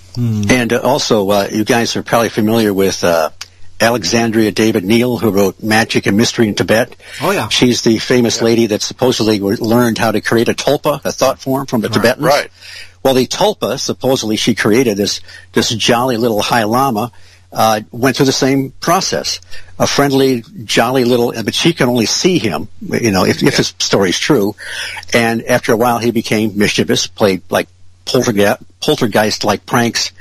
And 0.50 0.74
uh, 0.74 0.82
also, 0.82 1.30
uh, 1.30 1.48
you 1.52 1.64
guys 1.64 1.96
are 1.96 2.04
probably 2.04 2.30
familiar 2.30 2.74
with 2.74 3.04
uh, 3.04 3.30
Alexandria 3.80 4.52
David-Néel, 4.52 5.20
who 5.20 5.32
wrote 5.32 5.64
Magic 5.64 6.06
and 6.06 6.18
Mystery 6.18 6.48
in 6.48 6.56
Tibet. 6.56 6.96
Oh, 7.22 7.32
yeah. 7.32 7.48
She's 7.48 7.82
the 7.82 7.98
famous 7.98 8.42
lady 8.42 8.68
that 8.68 8.82
supposedly 8.82 9.40
learned 9.40 9.98
how 9.98 10.12
to 10.12 10.22
create 10.22 10.50
a 10.50 10.54
tulpa, 10.54 11.04
a 11.06 11.12
thought 11.12 11.40
form 11.40 11.66
from 11.66 11.82
the 11.82 11.90
Tibetans. 11.90 12.26
right. 12.26 12.50
Well, 13.04 13.16
the 13.16 13.26
tulpa, 13.26 13.80
supposedly 13.80 14.36
she 14.36 14.54
created 14.54 14.96
this 14.96 15.22
this 15.54 15.70
jolly 15.70 16.18
little 16.18 16.42
High 16.42 16.66
Lama, 16.66 17.12
uh, 17.52 17.82
went 17.92 18.16
through 18.16 18.26
the 18.28 18.32
same 18.32 18.72
process. 18.80 19.40
A 19.80 19.88
friendly, 19.88 20.44
jolly 20.64 21.06
little, 21.06 21.34
but 21.44 21.56
she 21.56 21.74
can 21.74 21.90
only 21.90 22.06
see 22.06 22.38
him, 22.38 22.68
you 22.88 23.12
know, 23.12 23.26
if, 23.26 23.42
if 23.42 23.58
his 23.58 23.74
story's 23.80 24.20
true. 24.20 24.56
And 25.14 25.44
after 25.46 25.74
a 25.74 25.78
while, 25.78 25.98
he 25.98 26.12
became 26.12 26.58
mischievous, 26.58 27.08
played 27.08 27.42
like 27.50 27.68
poltergeist, 28.06 28.62
poltergeist-like 28.80 29.66
pranks 29.66 30.12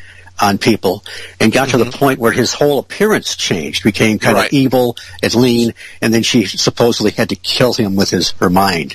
on 0.41 0.57
people, 0.57 1.05
and 1.39 1.53
got 1.53 1.69
to 1.69 1.77
the 1.77 1.91
point 1.91 2.19
where 2.19 2.33
his 2.33 2.55
whole 2.55 2.79
appearance 2.79 3.37
changed, 3.37 3.85
became 3.85 4.19
kind 4.19 4.37
Right. 4.37 4.47
of 4.47 4.53
evil 4.55 4.97
and 5.23 5.35
lean, 5.35 5.75
and 6.01 6.15
then 6.15 6.23
she 6.23 6.47
supposedly 6.47 7.11
had 7.11 7.29
to 7.29 7.37
kill 7.37 7.75
him 7.75 7.95
with 7.95 8.09
his 8.09 8.31
her 8.41 8.49
mind, 8.49 8.95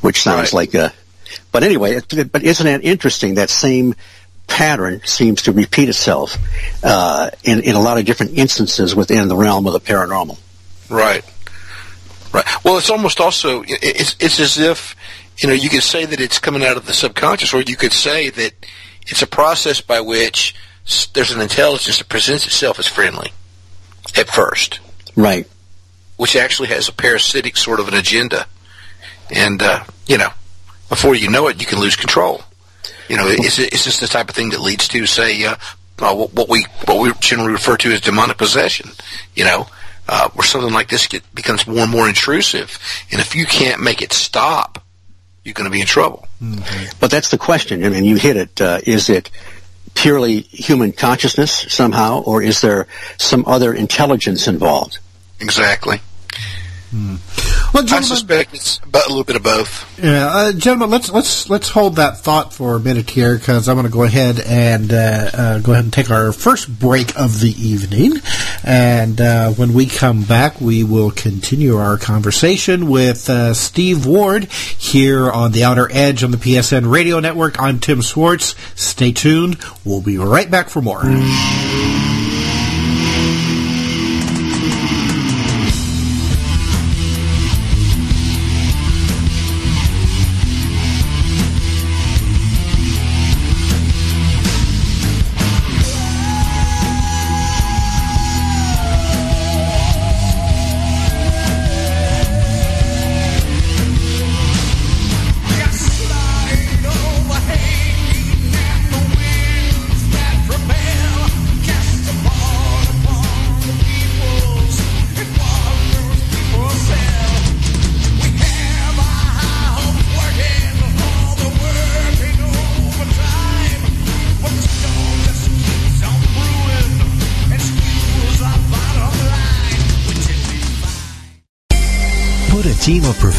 which 0.00 0.22
sounds 0.22 0.52
Right. 0.52 0.70
like 0.70 0.74
a. 0.74 0.92
But 1.50 1.64
anyway, 1.64 2.00
but 2.30 2.44
isn't 2.44 2.64
that 2.66 2.84
interesting? 2.84 3.34
That 3.34 3.50
same 3.50 3.96
pattern 4.46 5.00
seems 5.04 5.42
to 5.42 5.52
repeat 5.52 5.88
itself 5.88 6.36
uh, 6.84 7.30
in 7.42 7.60
in 7.60 7.74
a 7.76 7.80
lot 7.80 7.98
of 7.98 8.04
different 8.04 8.36
instances 8.38 8.94
within 8.94 9.28
the 9.28 9.36
realm 9.36 9.66
of 9.66 9.72
the 9.72 9.80
paranormal. 9.80 10.38
right 10.90 11.24
right 12.32 12.44
well 12.64 12.78
it's 12.78 12.90
almost 12.90 13.20
also 13.20 13.62
it's 13.66 14.16
it's 14.20 14.38
as 14.40 14.58
if 14.58 14.94
you 15.38 15.48
know 15.48 15.54
you 15.54 15.68
could 15.68 15.82
say 15.82 16.04
that 16.04 16.20
it's 16.20 16.38
coming 16.38 16.64
out 16.64 16.76
of 16.76 16.86
the 16.86 16.92
subconscious 16.92 17.52
or 17.54 17.62
you 17.62 17.76
could 17.76 17.92
say 17.92 18.30
that 18.30 18.52
it's 19.06 19.22
a 19.22 19.26
process 19.26 19.80
by 19.80 20.00
which 20.00 20.54
there's 21.14 21.30
an 21.32 21.40
intelligence 21.40 21.98
that 21.98 22.08
presents 22.08 22.46
itself 22.46 22.78
as 22.78 22.86
friendly 22.86 23.32
at 24.16 24.28
first 24.28 24.80
Right. 25.16 25.46
which 26.16 26.36
actually 26.36 26.68
has 26.68 26.88
a 26.88 26.92
parasitic 26.92 27.56
sort 27.56 27.80
of 27.80 27.88
an 27.88 27.94
agenda. 27.94 28.46
And, 29.30 29.62
uh, 29.62 29.84
you 30.06 30.18
know, 30.18 30.28
before 30.88 31.14
you 31.14 31.30
know 31.30 31.48
it, 31.48 31.58
you 31.60 31.66
can 31.66 31.78
lose 31.80 31.96
control. 31.96 32.42
You 33.08 33.16
know, 33.16 33.26
it's, 33.26 33.58
it's 33.58 33.84
just 33.84 34.00
the 34.00 34.06
type 34.06 34.28
of 34.28 34.34
thing 34.34 34.50
that 34.50 34.60
leads 34.60 34.88
to, 34.88 35.06
say, 35.06 35.44
uh, 35.44 35.56
uh, 35.98 36.14
what 36.14 36.32
what 36.32 36.48
we 36.48 36.66
what 36.86 37.00
we 37.00 37.12
generally 37.20 37.52
refer 37.52 37.76
to 37.76 37.92
as 37.92 38.00
demonic 38.00 38.38
possession. 38.38 38.90
You 39.34 39.44
know, 39.44 39.66
uh, 40.08 40.28
where 40.30 40.46
something 40.46 40.72
like 40.72 40.88
this 40.88 41.06
get, 41.06 41.22
becomes 41.34 41.66
more 41.66 41.80
and 41.80 41.90
more 41.90 42.08
intrusive, 42.08 42.78
and 43.10 43.20
if 43.20 43.34
you 43.34 43.46
can't 43.46 43.82
make 43.82 44.02
it 44.02 44.12
stop, 44.12 44.82
you're 45.44 45.54
going 45.54 45.66
to 45.66 45.70
be 45.70 45.80
in 45.80 45.86
trouble. 45.86 46.26
Mm-hmm. 46.42 46.96
But 47.00 47.10
that's 47.10 47.30
the 47.30 47.38
question. 47.38 47.84
I 47.84 47.90
mean, 47.90 48.04
you 48.04 48.16
hit 48.16 48.36
it. 48.36 48.60
Uh, 48.60 48.80
is 48.84 49.08
it 49.08 49.30
purely 49.94 50.40
human 50.40 50.92
consciousness 50.92 51.52
somehow, 51.52 52.22
or 52.22 52.42
is 52.42 52.60
there 52.60 52.86
some 53.18 53.44
other 53.46 53.72
intelligence 53.72 54.48
involved? 54.48 54.98
Exactly. 55.40 56.00
Hmm. 56.90 57.16
Well, 57.74 57.92
I 57.92 58.02
suspect 58.02 58.54
it's 58.54 58.78
a 58.84 59.08
little 59.08 59.24
bit 59.24 59.34
of 59.34 59.42
both. 59.42 59.98
Yeah, 59.98 60.28
uh, 60.28 60.52
gentlemen, 60.52 60.90
let's 60.90 61.10
let's 61.10 61.50
let's 61.50 61.68
hold 61.68 61.96
that 61.96 62.18
thought 62.18 62.54
for 62.54 62.76
a 62.76 62.80
minute 62.80 63.10
here 63.10 63.36
because 63.36 63.68
I'm 63.68 63.74
going 63.74 63.84
to 63.84 63.92
go 63.92 64.04
ahead 64.04 64.38
and 64.38 64.92
uh, 64.92 65.30
uh, 65.34 65.58
go 65.58 65.72
ahead 65.72 65.82
and 65.82 65.92
take 65.92 66.08
our 66.08 66.30
first 66.30 66.78
break 66.78 67.18
of 67.18 67.40
the 67.40 67.50
evening, 67.50 68.22
and 68.62 69.20
uh, 69.20 69.50
when 69.50 69.74
we 69.74 69.86
come 69.86 70.22
back, 70.22 70.60
we 70.60 70.84
will 70.84 71.10
continue 71.10 71.76
our 71.76 71.98
conversation 71.98 72.88
with 72.88 73.28
uh, 73.28 73.54
Steve 73.54 74.06
Ward 74.06 74.44
here 74.52 75.28
on 75.28 75.50
the 75.50 75.64
Outer 75.64 75.88
Edge 75.90 76.22
on 76.22 76.30
the 76.30 76.36
PSN 76.36 76.88
Radio 76.88 77.18
Network. 77.18 77.60
I'm 77.60 77.80
Tim 77.80 78.02
Swartz. 78.02 78.54
Stay 78.76 79.10
tuned. 79.10 79.58
We'll 79.84 80.00
be 80.00 80.16
right 80.16 80.48
back 80.48 80.68
for 80.68 80.80
more. 80.80 81.02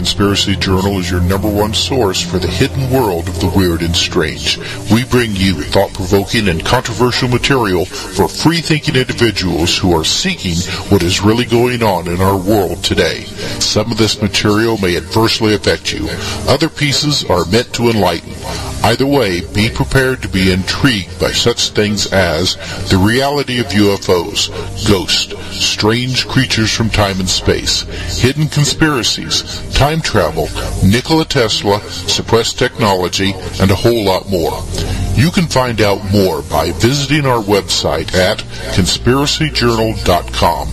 Conspiracy 0.00 0.56
Journal 0.56 0.98
is 0.98 1.10
your 1.10 1.20
number 1.20 1.46
one 1.46 1.74
source 1.74 2.22
for 2.22 2.38
the 2.38 2.46
hidden 2.46 2.90
world 2.90 3.28
of 3.28 3.38
the 3.38 3.52
weird 3.54 3.82
and 3.82 3.94
strange. 3.94 4.56
We 4.90 5.04
bring 5.04 5.36
you 5.36 5.60
thought-provoking 5.60 6.48
and 6.48 6.64
controversial 6.64 7.28
material 7.28 7.84
for 7.84 8.26
free-thinking 8.26 8.96
individuals 8.96 9.76
who 9.76 9.92
are 9.94 10.02
seeking 10.02 10.56
what 10.88 11.02
is 11.02 11.20
really 11.20 11.44
going 11.44 11.82
on 11.82 12.08
in 12.08 12.22
our 12.22 12.38
world 12.38 12.82
today. 12.82 13.24
Some 13.60 13.92
of 13.92 13.98
this 13.98 14.22
material 14.22 14.78
may 14.78 14.96
adversely 14.96 15.52
affect 15.52 15.92
you. 15.92 16.08
Other 16.48 16.70
pieces 16.70 17.22
are 17.26 17.44
meant 17.44 17.70
to 17.74 17.90
enlighten. 17.90 18.32
Either 18.82 19.06
way, 19.06 19.42
be 19.52 19.68
prepared 19.68 20.22
to 20.22 20.28
be 20.28 20.52
intrigued 20.52 21.18
by 21.20 21.30
such 21.30 21.70
things 21.70 22.10
as 22.12 22.56
the 22.88 22.96
reality 22.96 23.60
of 23.60 23.66
UFOs, 23.66 24.48
ghosts, 24.88 25.34
strange 25.54 26.26
creatures 26.26 26.72
from 26.72 26.88
time 26.88 27.20
and 27.20 27.28
space, 27.28 27.82
hidden 28.20 28.48
conspiracies, 28.48 29.60
time 29.74 30.00
travel, 30.00 30.48
Nikola 30.82 31.26
Tesla, 31.26 31.80
suppressed 31.90 32.58
technology, 32.58 33.34
and 33.60 33.70
a 33.70 33.76
whole 33.76 34.02
lot 34.02 34.28
more. 34.30 34.62
You 35.14 35.30
can 35.30 35.46
find 35.46 35.80
out 35.80 36.02
more 36.10 36.42
by 36.42 36.72
visiting 36.72 37.26
our 37.26 37.42
website 37.42 38.14
at 38.14 38.38
conspiracyjournal.com. 38.74 40.70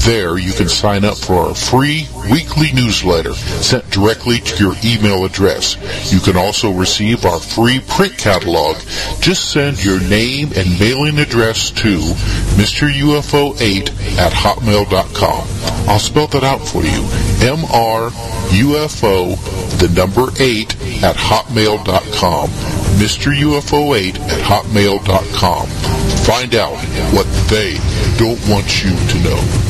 There 0.00 0.38
you 0.38 0.52
can 0.52 0.68
sign 0.68 1.04
up 1.04 1.16
for 1.18 1.48
our 1.48 1.54
free 1.54 2.08
weekly 2.30 2.72
newsletter 2.72 3.34
sent 3.34 3.90
directly 3.90 4.38
to 4.38 4.64
your 4.64 4.74
email 4.82 5.24
address. 5.26 5.76
You 6.10 6.20
can 6.20 6.36
also 6.36 6.70
receive 6.72 7.26
our 7.26 7.38
free 7.38 7.80
print 7.80 8.16
catalog. 8.16 8.76
Just 9.20 9.50
send 9.52 9.84
your 9.84 10.00
name 10.00 10.52
and 10.56 10.80
mailing 10.80 11.18
address 11.18 11.70
to 11.70 11.98
Mr. 12.56 12.90
UFO8 12.90 13.90
at 14.16 14.32
hotmail.com. 14.32 15.46
I'll 15.88 15.98
spell 15.98 16.28
that 16.28 16.44
out 16.44 16.66
for 16.66 16.82
you. 16.82 17.06
M-R-U-F-O, 18.50 19.36
the 19.78 19.88
number 19.94 20.32
8 20.40 20.74
at 21.04 21.14
hotmail.com. 21.14 22.48
Mr. 22.98 23.32
UFO8 23.32 24.18
at 24.18 24.40
hotmail.com. 24.40 25.66
Find 26.24 26.54
out 26.54 26.76
what 27.14 27.26
they 27.48 27.74
don't 28.18 28.40
want 28.48 28.82
you 28.84 28.90
to 28.90 29.18
know. 29.22 29.69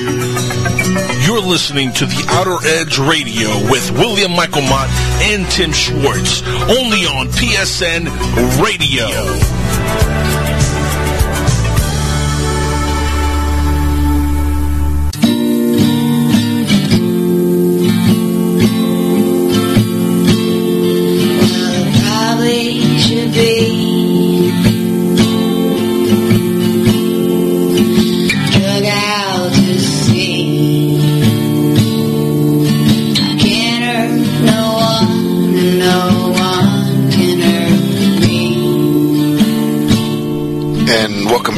You're 0.00 1.40
listening 1.40 1.92
to 1.92 2.06
the 2.06 2.24
Outer 2.30 2.56
Edge 2.66 2.98
Radio 2.98 3.48
with 3.70 3.90
William 3.92 4.32
Michael 4.32 4.62
Mott 4.62 4.88
and 5.20 5.46
Tim 5.50 5.72
Swartz, 5.72 6.42
only 6.70 7.04
on 7.04 7.28
PSN 7.28 8.08
Radio. 8.62 10.49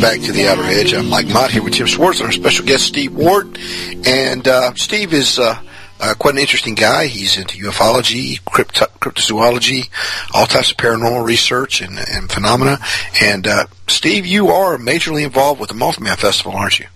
Back 0.03 0.21
to 0.23 0.33
the 0.33 0.49
Outer 0.49 0.65
Edge. 0.65 0.95
I'm 0.95 1.09
Mike 1.09 1.29
Mott 1.29 1.53
here 1.53 1.63
with 1.63 1.75
Tim 1.75 1.87
Swartz 1.87 2.21
our 2.21 2.33
special 2.33 2.67
guest 2.67 2.85
Steve 2.85 3.15
Ward. 3.15 3.57
And 4.05 4.49
uh, 4.49 4.75
Steve 4.75 5.13
is 5.13 5.39
uh, 5.39 5.63
uh, 6.01 6.15
quite 6.19 6.35
an 6.35 6.41
interesting 6.41 6.75
guy. 6.75 7.07
He's 7.07 7.39
into 7.39 7.57
ufology, 7.57 8.45
crypto- 8.45 8.91
cryptozoology, 8.99 9.91
all 10.35 10.47
types 10.47 10.73
of 10.73 10.77
paranormal 10.77 11.25
research 11.25 11.81
and, 11.81 12.01
and 12.01 12.29
phenomena. 12.29 12.81
And 13.23 13.47
uh, 13.47 13.67
Steve, 13.87 14.27
you 14.27 14.49
are 14.49 14.77
majorly 14.77 15.23
involved 15.23 15.61
with 15.61 15.69
the 15.69 15.77
Mothman 15.77 16.17
Festival, 16.17 16.55
aren't 16.57 16.81
you? 16.81 16.87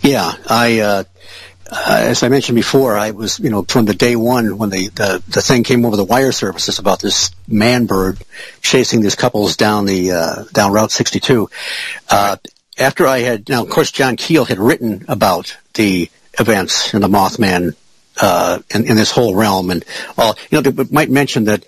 Yeah, 0.00 0.32
I 0.48 1.04
uh, 1.72 2.00
as 2.00 2.22
I 2.22 2.28
mentioned 2.28 2.56
before, 2.56 2.98
I 2.98 3.12
was, 3.12 3.40
you 3.40 3.48
know, 3.48 3.62
from 3.62 3.86
the 3.86 3.94
day 3.94 4.14
one 4.14 4.58
when 4.58 4.68
the, 4.68 4.88
the, 4.88 5.22
the 5.26 5.40
thing 5.40 5.64
came 5.64 5.86
over 5.86 5.96
the 5.96 6.04
wire 6.04 6.32
services 6.32 6.78
about 6.78 7.00
this 7.00 7.30
man 7.48 7.86
bird 7.86 8.18
chasing 8.60 9.00
these 9.00 9.14
couples 9.14 9.56
down 9.56 9.86
the, 9.86 10.12
uh, 10.12 10.44
down 10.52 10.72
Route 10.72 10.90
62. 10.90 11.48
Uh, 12.10 12.36
after 12.78 13.06
I 13.06 13.20
had, 13.20 13.48
now 13.48 13.62
of 13.62 13.70
course 13.70 13.90
John 13.90 14.16
Keel 14.16 14.44
had 14.44 14.58
written 14.58 15.06
about 15.08 15.56
the 15.72 16.10
events 16.38 16.92
in 16.92 17.00
the 17.00 17.08
Mothman 17.08 17.74
uh, 18.20 18.58
in, 18.74 18.84
in, 18.84 18.96
this 18.96 19.10
whole 19.10 19.34
realm. 19.34 19.70
And 19.70 19.82
all, 20.18 20.36
you 20.50 20.60
know, 20.60 20.70
they 20.70 20.84
might 20.90 21.08
mention 21.08 21.44
that 21.44 21.64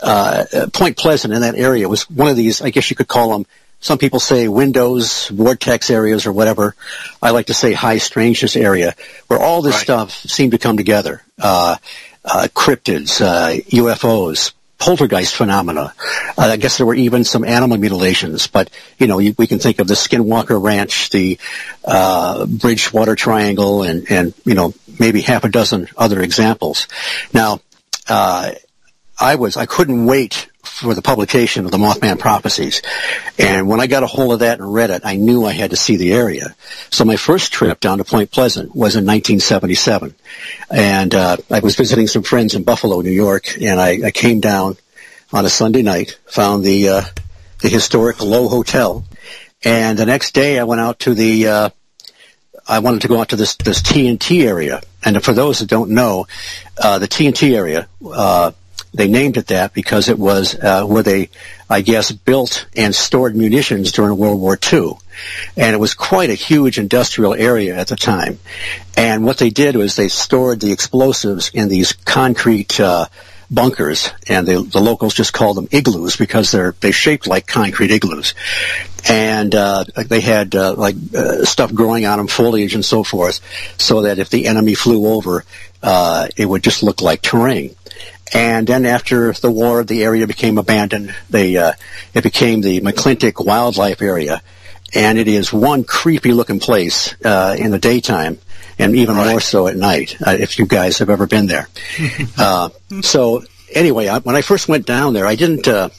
uh, 0.00 0.44
Point 0.72 0.96
Pleasant 0.96 1.34
in 1.34 1.40
that 1.40 1.56
area 1.56 1.88
was 1.88 2.08
one 2.08 2.28
of 2.28 2.36
these. 2.36 2.62
I 2.62 2.70
guess 2.70 2.90
you 2.90 2.96
could 2.96 3.08
call 3.08 3.32
them 3.32 3.46
some 3.80 3.98
people 3.98 4.20
say 4.20 4.48
windows, 4.48 5.28
vortex 5.28 5.90
areas, 5.90 6.26
or 6.26 6.32
whatever. 6.32 6.74
I 7.22 7.30
like 7.30 7.46
to 7.46 7.54
say 7.54 7.72
high 7.72 7.98
strangeness 7.98 8.56
area, 8.56 8.94
where 9.28 9.40
all 9.40 9.62
this 9.62 9.74
right. 9.74 9.82
stuff 9.82 10.10
seemed 10.12 10.52
to 10.52 10.58
come 10.58 10.76
together. 10.76 11.22
Uh, 11.38 11.76
uh, 12.24 12.48
cryptids, 12.54 13.20
uh, 13.20 13.60
UFOs, 13.70 14.52
poltergeist 14.78 15.34
phenomena. 15.34 15.94
Uh, 16.36 16.42
I 16.42 16.56
guess 16.56 16.76
there 16.76 16.86
were 16.86 16.94
even 16.94 17.24
some 17.24 17.44
animal 17.44 17.78
mutilations, 17.78 18.46
but 18.46 18.70
you 18.98 19.06
know 19.06 19.18
you, 19.18 19.34
we 19.38 19.46
can 19.46 19.58
think 19.58 19.78
of 19.78 19.88
the 19.88 19.94
Skinwalker 19.94 20.60
Ranch, 20.60 21.10
the 21.10 21.38
uh, 21.84 22.46
Bridgewater 22.46 23.14
Triangle, 23.14 23.82
and 23.82 24.10
and 24.10 24.34
you 24.44 24.54
know 24.54 24.74
maybe 24.98 25.20
half 25.20 25.44
a 25.44 25.48
dozen 25.48 25.88
other 25.96 26.20
examples. 26.20 26.88
Now, 27.32 27.60
uh, 28.08 28.52
I 29.18 29.34
was 29.36 29.56
I 29.56 29.66
couldn't 29.66 30.06
wait 30.06 30.48
for 30.68 30.94
the 30.94 31.02
publication 31.02 31.64
of 31.64 31.70
the 31.70 31.78
Mothman 31.78 32.18
Prophecies. 32.18 32.82
And 33.38 33.68
when 33.68 33.80
I 33.80 33.86
got 33.86 34.02
a 34.02 34.06
hold 34.06 34.32
of 34.34 34.38
that 34.40 34.60
and 34.60 34.72
read 34.72 34.90
it, 34.90 35.02
I 35.04 35.16
knew 35.16 35.44
I 35.44 35.52
had 35.52 35.70
to 35.70 35.76
see 35.76 35.96
the 35.96 36.12
area. 36.12 36.54
So 36.90 37.04
my 37.04 37.16
first 37.16 37.52
trip 37.52 37.80
down 37.80 37.98
to 37.98 38.04
Point 38.04 38.30
Pleasant 38.30 38.74
was 38.74 38.94
in 38.94 39.04
1977. 39.04 40.14
And 40.70 41.14
uh, 41.14 41.38
I 41.50 41.60
was 41.60 41.76
visiting 41.76 42.06
some 42.06 42.22
friends 42.22 42.54
in 42.54 42.62
Buffalo, 42.62 43.00
New 43.00 43.10
York, 43.10 43.60
and 43.60 43.80
I, 43.80 44.06
I 44.06 44.10
came 44.10 44.40
down 44.40 44.76
on 45.32 45.44
a 45.44 45.50
Sunday 45.50 45.82
night, 45.82 46.18
found 46.26 46.64
the 46.64 46.88
uh, 46.88 47.02
the 47.60 47.68
historic 47.68 48.20
Lowe 48.22 48.48
Hotel, 48.48 49.04
and 49.64 49.98
the 49.98 50.06
next 50.06 50.32
day 50.32 50.58
I 50.58 50.64
went 50.64 50.80
out 50.80 51.00
to 51.00 51.14
the 51.14 51.48
uh, 51.48 51.70
I 52.66 52.80
wanted 52.80 53.02
to 53.02 53.08
go 53.08 53.20
out 53.20 53.30
to 53.30 53.36
this 53.36 53.56
this 53.56 53.82
TNT 53.82 54.44
area. 54.46 54.80
And 55.04 55.22
for 55.22 55.32
those 55.32 55.60
that 55.60 55.68
don't 55.68 55.90
know, 55.90 56.26
uh, 56.76 56.98
the 56.98 57.08
TNT 57.08 57.54
area 57.54 57.88
uh, 58.04 58.52
they 58.98 59.06
named 59.06 59.36
it 59.36 59.46
that 59.46 59.74
because 59.74 60.08
it 60.08 60.18
was 60.18 60.56
uh, 60.56 60.84
where 60.84 61.04
they, 61.04 61.30
I 61.70 61.82
guess, 61.82 62.10
built 62.10 62.66
and 62.76 62.92
stored 62.92 63.36
munitions 63.36 63.92
during 63.92 64.18
World 64.18 64.40
War 64.40 64.58
II. 64.72 64.94
And 65.56 65.72
it 65.72 65.78
was 65.78 65.94
quite 65.94 66.30
a 66.30 66.34
huge 66.34 66.80
industrial 66.80 67.32
area 67.32 67.76
at 67.76 67.86
the 67.86 67.94
time. 67.94 68.40
And 68.96 69.24
what 69.24 69.38
they 69.38 69.50
did 69.50 69.76
was 69.76 69.94
they 69.94 70.08
stored 70.08 70.58
the 70.58 70.72
explosives 70.72 71.52
in 71.54 71.68
these 71.68 71.92
concrete 71.92 72.80
uh, 72.80 73.06
bunkers, 73.48 74.10
and 74.26 74.48
they, 74.48 74.54
the 74.54 74.80
locals 74.80 75.14
just 75.14 75.32
called 75.32 75.56
them 75.56 75.68
igloos 75.70 76.16
because 76.16 76.50
they're 76.50 76.74
they 76.80 76.90
shaped 76.90 77.28
like 77.28 77.46
concrete 77.46 77.92
igloos. 77.92 78.34
And 79.08 79.54
uh, 79.54 79.84
they 80.08 80.20
had 80.20 80.56
uh, 80.56 80.74
like 80.74 80.96
uh, 81.14 81.44
stuff 81.44 81.72
growing 81.72 82.04
on 82.04 82.18
them, 82.18 82.26
foliage 82.26 82.74
and 82.74 82.84
so 82.84 83.04
forth, 83.04 83.40
so 83.80 84.02
that 84.02 84.18
if 84.18 84.28
the 84.28 84.46
enemy 84.46 84.74
flew 84.74 85.06
over, 85.06 85.44
uh, 85.82 86.28
it 86.36 86.46
would 86.46 86.62
just 86.62 86.82
look 86.82 87.00
like 87.00 87.22
terrain. 87.22 87.74
And 88.34 88.66
then 88.66 88.84
after 88.84 89.32
the 89.32 89.50
war, 89.50 89.84
the 89.84 90.04
area 90.04 90.26
became 90.26 90.58
abandoned. 90.58 91.14
They, 91.30 91.56
uh, 91.56 91.72
it 92.14 92.22
became 92.22 92.60
the 92.60 92.80
McClintic 92.80 93.44
Wildlife 93.44 94.02
Area. 94.02 94.42
And 94.94 95.18
it 95.18 95.28
is 95.28 95.52
one 95.52 95.84
creepy 95.84 96.32
looking 96.32 96.60
place 96.60 97.14
uh, 97.24 97.56
in 97.58 97.70
the 97.70 97.78
daytime, 97.78 98.38
and 98.78 98.96
even 98.96 99.16
right. 99.16 99.30
more 99.30 99.40
so 99.40 99.66
at 99.66 99.76
night, 99.76 100.16
uh, 100.26 100.30
if 100.30 100.58
you 100.58 100.66
guys 100.66 100.98
have 100.98 101.10
ever 101.10 101.26
been 101.26 101.46
there. 101.46 101.68
Uh, 102.38 102.70
so 103.02 103.42
anyway, 103.72 104.06
I, 104.06 104.20
when 104.20 104.36
I 104.36 104.42
first 104.42 104.68
went 104.68 104.86
down 104.86 105.12
there, 105.12 105.26
I 105.26 105.34
didn't. 105.34 105.66
Uh, 105.66 105.90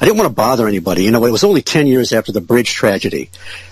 I 0.00 0.04
didn't 0.04 0.18
want 0.18 0.28
to 0.28 0.34
bother 0.34 0.66
anybody. 0.66 1.04
You 1.04 1.10
know, 1.10 1.24
it 1.24 1.30
was 1.30 1.44
only 1.44 1.62
10 1.62 1.86
years 1.86 2.12
after 2.12 2.32
the 2.32 2.40
bridge 2.40 2.72
tragedy. 2.72 3.30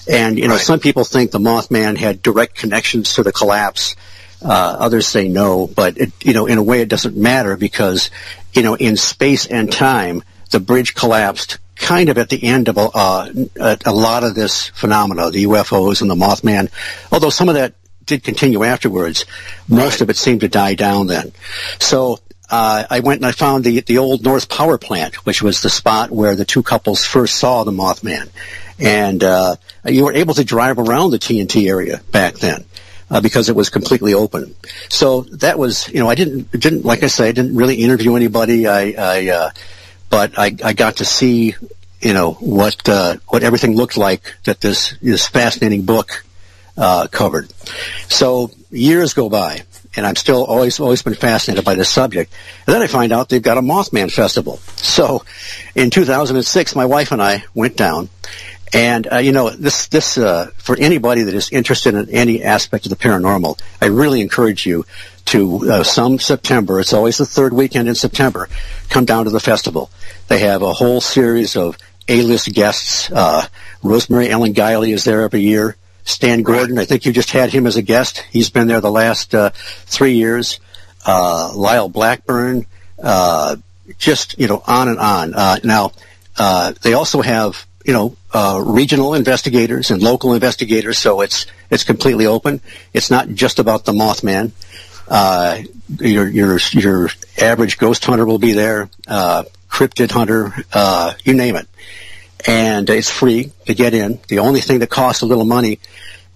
And, 0.09 0.39
you 0.39 0.47
know, 0.47 0.55
right. 0.55 0.63
some 0.63 0.79
people 0.79 1.05
think 1.05 1.33
the 1.33 1.41
Mothman 1.41 1.97
had 1.97 2.23
direct 2.23 2.55
connections 2.55 3.15
to 3.15 3.23
the 3.23 3.33
collapse. 3.33 3.97
Uh, 4.43 4.77
others 4.79 5.07
say 5.07 5.29
no, 5.29 5.67
but 5.67 5.99
it, 5.99 6.13
you 6.25 6.33
know, 6.33 6.47
in 6.47 6.57
a 6.57 6.63
way, 6.63 6.81
it 6.81 6.89
doesn't 6.89 7.17
matter 7.17 7.57
because 7.57 8.11
you 8.53 8.63
know, 8.63 8.75
in 8.75 8.97
space 8.97 9.47
and 9.47 9.71
time, 9.71 10.23
the 10.51 10.61
bridge 10.61 10.95
collapsed 10.95 11.59
kind 11.77 12.09
of 12.09 12.19
at 12.19 12.29
the 12.29 12.45
end 12.45 12.69
of 12.69 12.77
a, 12.77 12.91
uh, 12.93 13.77
a, 13.85 13.93
lot 13.93 14.25
of 14.25 14.35
this 14.35 14.69
phenomena, 14.69 15.31
the 15.31 15.45
UFOs 15.45 16.03
and 16.03 16.11
the 16.11 16.15
Mothman. 16.15 16.71
Although 17.11 17.31
some 17.31 17.49
of 17.49 17.55
that 17.55 17.75
did 18.05 18.23
continue 18.23 18.65
afterwards, 18.65 19.25
most 19.69 19.95
right. 19.95 20.01
of 20.03 20.11
it 20.11 20.17
seemed 20.17 20.41
to 20.41 20.49
die 20.49 20.75
down 20.75 21.07
then. 21.07 21.33
So 21.79 22.19
uh, 22.51 22.85
I 22.91 23.01
went 23.01 23.21
and 23.21 23.27
I 23.27 23.33
found 23.33 23.65
the 23.65 23.81
the 23.81 23.99
old 23.99 24.25
North 24.25 24.49
Power 24.49 24.77
Plant, 24.77 25.25
which 25.25 25.41
was 25.41 25.63
the 25.63 25.71
spot 25.71 26.11
where 26.11 26.35
the 26.35 26.45
two 26.45 26.63
couples 26.63 27.05
first 27.05 27.37
saw 27.37 27.63
the 27.63 27.71
Mothman, 27.71 28.29
and 28.79 29.23
uh, 29.23 29.57
you 29.87 30.05
were 30.05 30.13
able 30.13 30.35
to 30.35 30.45
drive 30.45 30.79
around 30.79 31.13
the 31.13 31.19
TNT 31.19 31.69
area 31.69 32.03
back 32.11 32.35
then 32.35 32.65
uh, 33.11 33.21
because 33.21 33.49
it 33.49 33.57
was 33.57 33.71
completely 33.71 34.15
open. 34.15 34.55
So 34.89 35.23
that 35.33 35.59
was, 35.59 35.89
you 35.89 36.01
know, 36.01 36.09
I 36.09 36.15
didn't, 36.15 36.51
didn't, 36.53 36.85
like 36.85 37.03
I 37.03 37.09
say, 37.09 37.29
I 37.29 37.33
didn't 37.33 37.57
really 37.57 37.77
interview 37.77 38.15
anybody. 38.15 38.67
I, 38.67 38.95
I, 38.97 39.29
uh, 39.29 39.51
but 40.09 40.39
I, 40.39 40.57
I 40.65 40.73
got 40.73 40.97
to 40.97 41.05
see, 41.05 41.55
you 42.01 42.15
know, 42.15 42.33
what, 42.33 42.89
uh, 42.89 43.17
what 43.29 43.43
everything 43.43 43.75
looked 43.75 43.97
like 43.97 44.35
that 44.45 44.61
this, 44.61 44.97
this 45.03 45.27
fascinating 45.27 45.83
book, 45.83 46.25
uh, 46.77 47.09
covered. 47.09 47.53
So 48.09 48.51
years 48.71 49.13
go 49.13 49.29
by 49.29 49.63
and 49.97 50.07
I'm 50.07 50.17
still 50.17 50.45
always 50.45 50.79
always 50.79 51.03
been 51.03 51.15
fascinated 51.15 51.65
by 51.65 51.75
this 51.75 51.89
subject. 51.89 52.33
And 52.67 52.75
then 52.75 52.83
I 52.83 52.87
find 52.87 53.13
out 53.13 53.29
they've 53.29 53.43
got 53.43 53.59
a 53.59 53.63
Mothman 53.63 54.13
festival. 54.13 54.59
So 54.77 55.25
in 55.75 55.91
2006, 55.91 56.77
my 56.77 56.87
wife 56.87 57.13
and 57.13 57.21
I 57.21 57.45
went 57.55 57.77
down, 57.77 58.09
and 58.73 59.13
uh, 59.13 59.17
you 59.17 59.33
know, 59.33 59.51
this 59.51 59.89
this 59.89 60.17
uh, 60.17 60.51
for 60.57 60.77
anybody 60.79 61.23
that 61.23 61.35
is 61.35 61.51
interested 61.51 61.95
in 61.95 62.09
any 62.11 62.43
aspect 62.43 62.87
of 62.87 62.91
the 62.91 62.97
paranormal, 62.97 63.61
I 63.81 63.87
really 63.87 64.21
encourage 64.21 64.65
you 64.65 64.85
to 65.27 65.71
uh, 65.71 65.83
some 65.83 66.19
September. 66.19 66.79
It's 66.79 66.93
always 66.93 67.19
the 67.19 67.27
third 67.27 67.53
weekend 67.53 67.89
in 67.89 67.95
September. 67.95 68.49
Come 68.89 69.05
down 69.05 69.25
to 69.25 69.31
the 69.31 69.41
festival. 69.41 69.91
They 70.29 70.41
have 70.41 70.63
a 70.63 70.73
whole 70.73 71.01
series 71.01 71.57
of 71.57 71.77
A-list 72.09 72.53
guests. 72.55 73.11
Uh, 73.11 73.47
Rosemary 73.83 74.31
Ellen 74.31 74.55
Guiley 74.55 74.93
is 74.93 75.05
there 75.05 75.23
every 75.23 75.41
year. 75.41 75.77
Stan 76.05 76.43
Gordon, 76.43 76.79
I 76.79 76.85
think 76.85 77.05
you 77.05 77.13
just 77.13 77.31
had 77.31 77.53
him 77.53 77.67
as 77.67 77.77
a 77.77 77.83
guest. 77.83 78.25
He's 78.31 78.51
been 78.51 78.69
there 78.69 78.81
the 78.81 78.91
last 78.91 79.35
uh, 79.35 79.51
three 79.53 80.15
years. 80.15 80.61
Uh, 81.07 81.53
Lyle 81.55 81.89
Blackburn, 81.89 82.67
just 83.99 84.39
you 84.39 84.49
know, 84.49 84.63
on 84.67 84.89
and 84.89 84.99
on. 84.99 85.61
now, 85.65 85.93
they 86.83 86.95
also 86.95 87.21
have 87.21 87.67
you 87.85 87.93
know, 87.93 88.17
uh, 88.33 88.63
regional 88.65 89.15
investigators 89.15 89.91
and 89.91 90.03
local 90.03 90.35
investigators, 90.35 90.99
so 90.99 91.21
it's 91.21 91.47
it's 91.71 91.85
completely 91.85 92.27
open. 92.27 92.61
It's 92.93 93.11
not 93.11 93.29
just 93.29 93.59
about 93.59 93.85
the 93.85 93.93
Mothman. 93.93 94.53
Uh, 95.09 95.63
your 95.99 96.29
your 96.29 96.59
your 96.73 97.11
average 97.41 97.79
ghost 97.79 98.05
hunter 98.05 98.27
will 98.27 98.39
be 98.39 98.53
there, 98.53 98.91
uh, 99.09 99.45
cryptid 99.69 100.11
hunter, 100.11 100.53
uh, 100.73 101.15
you 101.25 101.35
name 101.35 101.57
it, 101.57 101.69
and 102.47 102.89
it's 102.91 103.11
free 103.11 103.53
to 103.67 103.75
get 103.75 103.95
in. 103.95 104.21
The 104.29 104.41
only 104.41 104.61
thing 104.61 104.81
that 104.81 104.91
costs 104.91 105.23
a 105.23 105.27
little 105.27 105.47
money 105.47 105.81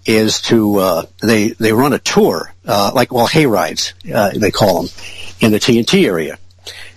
is 0.05 0.41
to 0.41 0.77
uh, 0.77 1.05
they 1.21 1.49
they 1.49 1.73
run 1.73 1.93
a 1.93 1.99
tour, 1.99 2.53
uh, 2.65 2.91
like 2.93 3.13
well 3.13 3.27
hay 3.27 3.45
rides 3.45 3.93
they 4.03 4.51
call 4.51 4.83
them, 4.83 4.91
in 5.39 5.51
the 5.51 5.59
TNT 5.59 6.05
area 6.05 6.37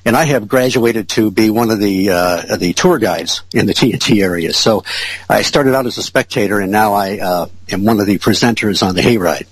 and 0.05 0.17
I 0.17 0.25
have 0.25 0.49
graduated 0.49 1.09
to 1.11 1.31
be 1.31 1.51
one 1.51 1.71
of 1.71 1.79
the 1.79 2.11
uh, 2.11 2.57
the 2.57 2.73
tour 2.73 2.99
guides 2.99 3.43
in 3.53 3.67
the 3.67 3.75
TNT 3.75 4.23
area. 4.23 4.53
So 4.53 4.85
I 5.29 5.43
started 5.43 5.75
out 5.75 5.87
as 5.87 5.99
a 5.99 6.03
spectator, 6.03 6.61
and 6.61 6.73
now 6.73 6.95
I 6.95 7.19
uh, 7.19 7.47
am 7.71 7.85
one 7.85 8.01
of 8.01 8.07
the 8.07 8.19
presenters 8.19 8.87
on 8.87 8.95
the 8.95 9.03
hayride. 9.03 9.47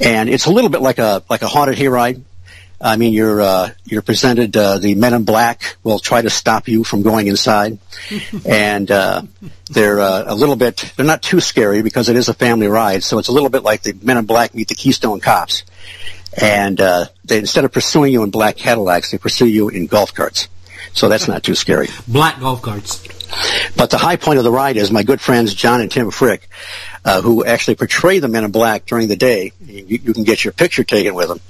And 0.00 0.28
it's 0.28 0.46
a 0.46 0.50
little 0.50 0.70
bit 0.70 0.80
like 0.80 0.98
a 0.98 1.22
like 1.28 1.42
a 1.42 1.46
haunted 1.46 1.76
hayride. 1.76 2.22
I 2.80 2.96
mean, 2.96 3.12
you're 3.12 3.40
uh, 3.40 3.70
you're 3.84 4.02
presented. 4.02 4.56
Uh, 4.56 4.78
the 4.78 4.94
Men 4.94 5.14
in 5.14 5.24
Black 5.24 5.76
will 5.82 5.98
try 5.98 6.20
to 6.20 6.30
stop 6.30 6.68
you 6.68 6.84
from 6.84 7.02
going 7.02 7.28
inside, 7.28 7.78
and 8.46 8.90
uh, 8.90 9.22
they're 9.70 10.00
uh, 10.00 10.24
a 10.26 10.34
little 10.34 10.56
bit. 10.56 10.92
They're 10.96 11.06
not 11.06 11.22
too 11.22 11.40
scary 11.40 11.82
because 11.82 12.08
it 12.08 12.16
is 12.16 12.28
a 12.28 12.34
family 12.34 12.66
ride. 12.66 13.02
So 13.02 13.18
it's 13.18 13.28
a 13.28 13.32
little 13.32 13.48
bit 13.48 13.62
like 13.62 13.82
the 13.82 13.94
Men 14.02 14.18
in 14.18 14.26
Black 14.26 14.54
meet 14.54 14.68
the 14.68 14.74
Keystone 14.74 15.20
Cops 15.20 15.64
and 16.40 16.80
uh, 16.80 17.06
they, 17.24 17.38
instead 17.38 17.64
of 17.64 17.72
pursuing 17.72 18.12
you 18.12 18.22
in 18.22 18.30
black 18.30 18.56
Cadillacs, 18.56 19.10
they 19.10 19.18
pursue 19.18 19.46
you 19.46 19.68
in 19.68 19.86
golf 19.86 20.14
carts. 20.14 20.48
So 20.92 21.08
that's 21.08 21.26
not 21.26 21.42
too 21.42 21.54
scary. 21.54 21.88
Black 22.06 22.38
golf 22.40 22.62
carts. 22.62 23.02
But 23.76 23.90
the 23.90 23.98
high 23.98 24.16
point 24.16 24.38
of 24.38 24.44
the 24.44 24.52
ride 24.52 24.76
is 24.76 24.90
my 24.90 25.02
good 25.02 25.20
friends 25.20 25.54
John 25.54 25.80
and 25.80 25.90
Tim 25.90 26.10
Frick, 26.10 26.48
uh, 27.04 27.20
who 27.20 27.44
actually 27.44 27.74
portray 27.74 28.20
the 28.20 28.28
men 28.28 28.44
in 28.44 28.52
black 28.52 28.86
during 28.86 29.08
the 29.08 29.16
day. 29.16 29.52
You, 29.60 29.98
you, 30.02 30.14
can 30.14 30.22
get 30.22 30.44
your 30.44 30.52
picture 30.52 30.84
taken 30.84 31.14
with 31.14 31.28
them. 31.28 31.40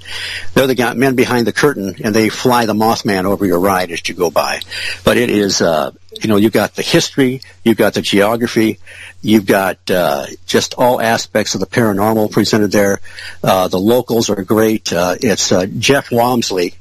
They're 0.53 0.67
the 0.67 0.95
men 0.95 1.15
behind 1.15 1.45
the 1.45 1.53
curtain, 1.53 1.95
and 2.03 2.15
they 2.15 2.29
fly 2.29 2.65
the 2.65 2.73
Mothman 2.73 3.25
over 3.25 3.45
your 3.45 3.59
ride 3.59 3.91
as 3.91 4.07
you 4.07 4.15
go 4.15 4.31
by. 4.31 4.61
But 5.03 5.17
it 5.17 5.29
is, 5.29 5.61
uh, 5.61 5.91
you 6.21 6.29
know, 6.29 6.37
you've 6.37 6.53
got 6.53 6.75
the 6.75 6.81
history, 6.81 7.41
you've 7.63 7.77
got 7.77 7.93
the 7.93 8.01
geography, 8.01 8.79
you've 9.21 9.45
got 9.45 9.77
uh, 9.89 10.25
just 10.45 10.73
all 10.75 11.01
aspects 11.01 11.55
of 11.55 11.59
the 11.59 11.67
paranormal 11.67 12.31
presented 12.31 12.71
there. 12.71 12.99
Uh, 13.43 13.67
the 13.67 13.79
locals 13.79 14.29
are 14.29 14.43
great. 14.43 14.91
Uh, 14.91 15.15
it's 15.19 15.51
uh, 15.51 15.65
Jeff 15.65 16.09
Wamsley, 16.09 16.75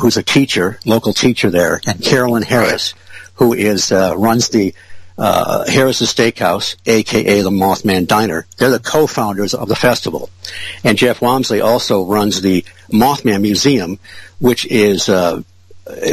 who's 0.00 0.16
a 0.16 0.22
teacher, 0.22 0.78
local 0.84 1.12
teacher 1.12 1.50
there, 1.50 1.80
and 1.86 2.02
Carolyn 2.02 2.42
Harris, 2.42 2.94
who 3.34 3.54
is 3.54 3.92
runs 3.92 4.48
the 4.48 4.74
uh, 5.18 5.64
Harris's 5.68 6.14
Steakhouse, 6.14 6.76
aka 6.86 7.40
the 7.40 7.50
Mothman 7.50 8.06
Diner. 8.06 8.46
They're 8.56 8.70
the 8.70 8.78
co-founders 8.78 9.52
of 9.52 9.68
the 9.68 9.74
festival. 9.74 10.30
And 10.84 10.96
Jeff 10.96 11.20
Wamsley 11.20 11.62
also 11.62 12.04
runs 12.04 12.40
the 12.40 12.64
Mothman 12.90 13.42
Museum, 13.42 13.98
which 14.38 14.64
is 14.66 15.08
uh, 15.08 15.42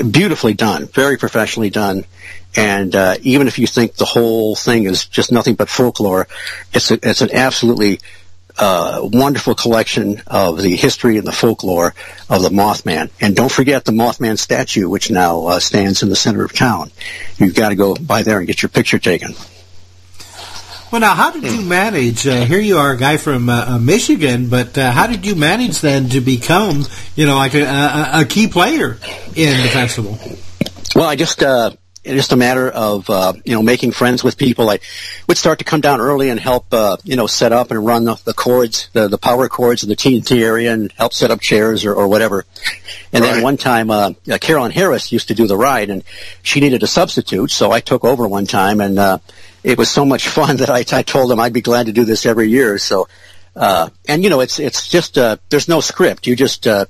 beautifully 0.10 0.54
done, 0.54 0.88
very 0.88 1.18
professionally 1.18 1.70
done. 1.70 2.06
And 2.56 2.96
uh, 2.96 3.16
even 3.22 3.48
if 3.48 3.60
you 3.60 3.68
think 3.68 3.96
the 3.96 4.06
whole 4.06 4.56
thing 4.56 4.86
is 4.86 5.06
just 5.06 5.32
nothing 5.32 5.56
but 5.56 5.70
folklore, 5.70 6.28
it's 6.74 6.92
a, 6.92 7.00
it's 7.04 7.22
an 7.22 7.32
absolutely 7.34 8.00
uh, 8.58 9.02
wonderful 9.04 9.56
collection 9.56 10.22
of 10.28 10.62
the 10.62 10.76
history 10.76 11.18
and 11.18 11.28
the 11.28 11.32
folklore 11.34 11.94
of 12.30 12.42
the 12.42 12.50
Mothman. 12.50 13.10
And 13.20 13.36
don't 13.36 13.52
forget 13.52 13.84
the 13.84 13.92
Mothman 13.92 14.38
statue, 14.38 14.88
which 14.88 15.12
now 15.12 15.48
uh, 15.48 15.60
stands 15.60 16.04
in 16.04 16.10
the 16.10 16.16
center 16.16 16.46
of 16.46 16.54
town. 16.54 16.92
You've 17.38 17.56
got 17.56 17.70
to 17.70 17.76
go 17.76 17.96
by 17.96 18.24
there 18.24 18.38
and 18.38 18.48
get 18.48 18.62
your 18.62 18.70
picture 18.70 19.00
taken. 19.00 19.34
Well, 20.96 21.02
now, 21.02 21.14
how 21.14 21.32
did 21.32 21.44
you 21.44 21.62
manage? 21.62 22.26
Uh, 22.26 22.46
here 22.46 22.62
you 22.62 22.78
are, 22.78 22.94
a 22.94 22.98
guy 22.98 23.18
from 23.18 23.50
uh, 23.50 23.66
uh 23.68 23.80
Michigan, 23.80 24.48
but 24.48 24.78
uh, 24.78 24.92
how 24.92 25.08
did 25.08 25.26
you 25.26 25.36
manage 25.36 25.82
then 25.82 26.08
to 26.12 26.22
become, 26.22 26.86
you 27.18 27.26
know, 27.26 27.36
like 27.36 27.54
a, 27.54 27.66
a, 27.66 28.22
a 28.22 28.26
key 28.26 28.48
player 28.48 28.98
in 29.36 29.62
the 29.62 29.70
festival? 29.74 30.18
Well, 30.96 31.06
I 31.06 31.18
just 31.18 31.44
uh, 31.44 31.72
it's 32.06 32.16
just 32.16 32.32
a 32.32 32.38
matter 32.38 32.70
of 32.70 33.10
uh, 33.10 33.34
you 33.44 33.56
know 33.56 33.62
making 33.62 33.92
friends 33.92 34.24
with 34.24 34.38
people. 34.38 34.70
I 34.70 34.80
would 35.28 35.38
start 35.38 35.60
to 35.60 35.66
come 35.66 35.82
down 35.82 36.00
early 36.00 36.30
and 36.30 36.40
help 36.40 36.74
uh, 36.74 36.96
you 37.04 37.18
know 37.18 37.28
set 37.28 37.52
up 37.52 37.72
and 37.72 37.86
run 37.86 38.06
the, 38.06 38.16
the 38.24 38.34
cords, 38.34 38.90
the, 38.94 39.10
the 39.10 39.18
power 39.18 39.50
cords 39.50 39.84
of 39.84 39.90
the 39.90 39.98
TNT 39.98 40.42
area, 40.42 40.72
and 40.72 40.94
help 40.94 41.12
set 41.14 41.32
up 41.32 41.42
chairs 41.42 41.84
or, 41.84 41.94
or 41.94 42.08
whatever. 42.08 42.46
And 43.12 43.22
right. 43.22 43.34
then 43.34 43.44
one 43.44 43.58
time, 43.58 43.90
uh, 43.92 44.14
uh, 44.32 44.38
Carolyn 44.38 44.72
Harris 44.72 45.12
used 45.12 45.28
to 45.28 45.34
do 45.34 45.46
the 45.48 45.58
ride, 45.58 45.90
and 45.90 46.04
she 46.42 46.62
needed 46.62 46.84
a 46.84 46.88
substitute, 46.88 47.52
so 47.52 47.72
I 47.72 47.82
took 47.82 48.06
over 48.06 48.28
one 48.28 48.46
time, 48.46 48.80
and 48.80 48.98
uh, 48.98 49.18
it 49.66 49.78
was 49.78 49.90
so 49.90 50.06
much 50.06 50.28
fun 50.28 50.58
that 50.58 50.70
I, 50.70 50.86
I 50.92 51.02
told 51.04 51.30
them 51.30 51.40
I'd 51.40 51.54
be 51.54 51.62
glad 51.62 51.88
to 51.88 51.94
do 51.94 52.06
this 52.06 52.26
every 52.26 52.50
year. 52.50 52.78
So. 52.78 53.08
Uh, 53.58 53.90
and 54.10 54.22
you 54.22 54.30
know, 54.30 54.42
it's 54.42 54.60
it's 54.60 54.90
just 54.90 55.18
uh, 55.18 55.38
there's 55.48 55.70
no 55.70 55.80
script. 55.80 56.28
You 56.28 56.36
just 56.36 56.68
uh, 56.68 56.88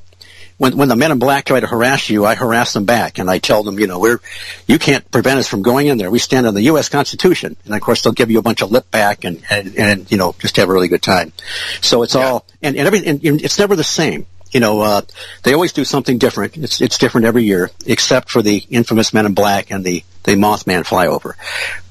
when 0.57 0.77
when 0.77 0.87
the 0.87 0.95
men 0.95 1.11
in 1.11 1.19
black 1.19 1.45
try 1.45 1.59
to 1.59 1.67
harass 1.67 2.09
you, 2.09 2.25
I 2.25 2.35
harass 2.35 2.73
them 2.73 2.85
back, 2.85 3.19
and 3.19 3.29
I 3.29 3.39
tell 3.39 3.63
them, 3.63 3.79
you 3.79 3.87
know, 3.87 3.99
we're 3.99 4.19
you 4.67 4.79
can't 4.79 5.09
prevent 5.11 5.39
us 5.39 5.47
from 5.47 5.61
going 5.61 5.87
in 5.87 5.97
there. 5.97 6.09
We 6.09 6.19
stand 6.19 6.47
on 6.47 6.53
the 6.53 6.63
U.S. 6.63 6.89
Constitution, 6.89 7.55
and 7.65 7.75
of 7.75 7.81
course 7.81 8.01
they'll 8.01 8.13
give 8.13 8.31
you 8.31 8.39
a 8.39 8.41
bunch 8.41 8.61
of 8.61 8.71
lip 8.71 8.89
back 8.89 9.25
and 9.25 9.43
and, 9.49 9.75
and 9.75 10.11
you 10.11 10.17
know 10.17 10.35
just 10.39 10.55
have 10.57 10.69
a 10.69 10.73
really 10.73 10.87
good 10.87 11.01
time. 11.01 11.33
So 11.81 12.03
it's 12.03 12.15
yeah. 12.15 12.25
all 12.25 12.45
and 12.61 12.75
and 12.75 12.87
everything. 12.87 13.27
And 13.27 13.41
it's 13.41 13.59
never 13.59 13.75
the 13.75 13.83
same. 13.83 14.25
You 14.55 14.61
know, 14.61 14.79
uh, 14.79 15.01
they 15.43 15.53
always 15.53 15.73
do 15.73 15.83
something 15.83 16.17
different. 16.17 16.55
It's 16.55 16.79
it's 16.79 16.97
different 16.97 17.27
every 17.27 17.43
year, 17.43 17.71
except 17.85 18.29
for 18.29 18.41
the 18.41 18.65
infamous 18.69 19.13
Men 19.13 19.25
in 19.25 19.33
Black 19.33 19.69
and 19.69 19.83
the 19.83 20.01
the 20.23 20.35
Mothman 20.35 20.85
flyover. 20.85 21.33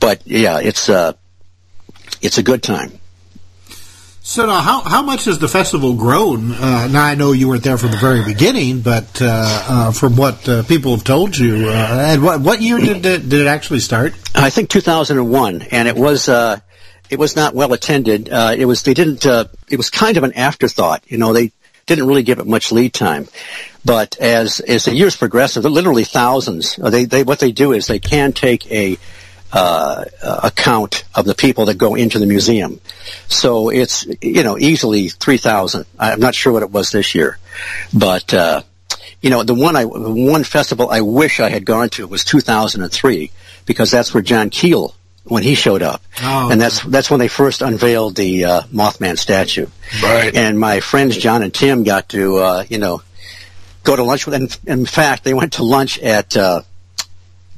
But 0.01 0.27
yeah, 0.27 0.61
it's 0.61 0.89
uh, 0.89 1.12
it's 2.23 2.39
a 2.39 2.43
good 2.43 2.62
time. 2.62 2.99
So 4.23 4.47
now, 4.47 4.61
how 4.61 4.81
how 4.81 5.03
much 5.03 5.27
has 5.27 5.39
the 5.39 5.47
festival 5.47 5.93
grown? 5.93 6.53
Uh, 6.53 6.89
now 6.89 7.05
I 7.05 7.17
know 7.17 7.33
you 7.33 7.49
weren't 7.49 7.65
there 7.65 7.77
from 7.77 7.91
the 7.91 7.99
very 7.99 8.25
beginning, 8.25 8.81
but 8.81 9.21
uh, 9.21 9.27
uh, 9.69 9.93
from 9.93 10.17
what 10.17 10.49
uh, 10.49 10.62
people 10.62 10.93
have 10.93 11.05
told 11.05 11.37
you, 11.37 11.69
uh, 11.69 12.12
and 12.12 12.23
what 12.23 12.41
what 12.41 12.62
year 12.62 12.79
did 12.79 13.03
did 13.03 13.35
it 13.35 13.47
actually 13.47 13.81
start? 13.81 14.15
I 14.35 14.49
think 14.49 14.71
2001, 14.71 15.61
and 15.71 15.87
it 15.87 15.97
was 15.97 16.31
uh, 16.31 16.61
it 17.11 17.19
was 17.19 17.37
not 17.37 17.55
well 17.55 17.75
attended. 17.75 18.31
it 18.31 18.65
was 18.65 18.85
they 18.85 18.95
didn't. 18.95 19.27
it 19.27 19.77
was 19.77 19.91
kind 19.91 20.17
of 20.17 20.23
an 20.23 20.33
afterthought. 20.33 21.03
You 21.09 21.19
know, 21.19 21.35
they 21.35 21.53
didn't 21.87 22.07
really 22.07 22.22
give 22.22 22.39
it 22.39 22.47
much 22.47 22.72
lead 22.72 22.93
time. 22.93 23.28
But 23.85 24.18
as 24.18 24.61
as 24.61 24.87
the 24.87 24.95
years 24.95 25.16
progress, 25.16 25.57
literally 25.57 26.05
thousands. 26.05 26.76
They 26.76 27.05
they 27.05 27.22
what 27.22 27.39
they 27.39 27.53
do 27.53 27.72
is 27.72 27.87
they 27.87 27.99
can 27.99 28.32
take 28.32 28.70
a 28.70 28.99
uh, 29.55 30.05
account 30.43 31.05
of 31.14 31.24
the 31.24 31.35
people 31.35 31.66
that 31.66 31.78
go 31.78 31.95
into 31.95 32.18
the 32.18 32.26
museum. 32.26 32.80
So 33.28 33.68
it's, 33.68 34.05
you 34.20 34.43
know, 34.43 34.59
easily 34.59 35.09
3,000. 35.09 35.87
I'm 35.97 36.18
not 36.18 36.35
sure 36.35 36.53
what 36.53 36.64
it 36.64 36.72
was 36.72 36.91
this 36.91 37.14
year. 37.14 37.39
But, 37.93 38.35
uh, 38.35 38.62
you 39.20 39.30
know, 39.30 39.45
the 39.45 39.55
one 39.55 39.76
I, 39.76 39.85
one 39.85 40.43
festival 40.43 40.91
I 40.91 41.03
wish 41.03 41.39
I 41.39 41.51
had 41.51 41.64
gone 41.64 41.89
to 41.91 42.09
was 42.09 42.24
2003 42.24 43.30
because 43.64 43.93
that's 43.93 44.12
where 44.12 44.24
John 44.24 44.51
Keel 44.51 44.93
when 45.25 45.43
he 45.43 45.55
showed 45.55 45.83
up, 45.83 46.03
oh, 46.22 46.51
and 46.51 46.61
that's 46.61 46.83
that's 46.83 47.11
when 47.11 47.18
they 47.18 47.29
first 47.29 47.62
unveiled 47.62 48.16
the 48.16 48.45
uh, 48.45 48.61
Mothman 48.72 49.18
statue. 49.18 49.66
Right. 50.03 50.35
And 50.35 50.59
my 50.59 50.81
friends 50.81 51.16
John 51.16 51.43
and 51.43 51.53
Tim 51.53 51.83
got 51.85 52.11
to 52.11 52.37
uh, 52.37 52.64
you 52.68 52.79
know 52.79 53.03
go 53.83 53.97
to 53.97 54.03
lunch 54.03 54.27
with. 54.27 54.35
And 54.35 54.59
in 54.66 54.87
fact, 54.87 55.25
they 55.25 55.35
went 55.35 55.55
to 55.55 55.62
lunch 55.62 55.99
at 55.99 56.37
uh, 56.37 56.62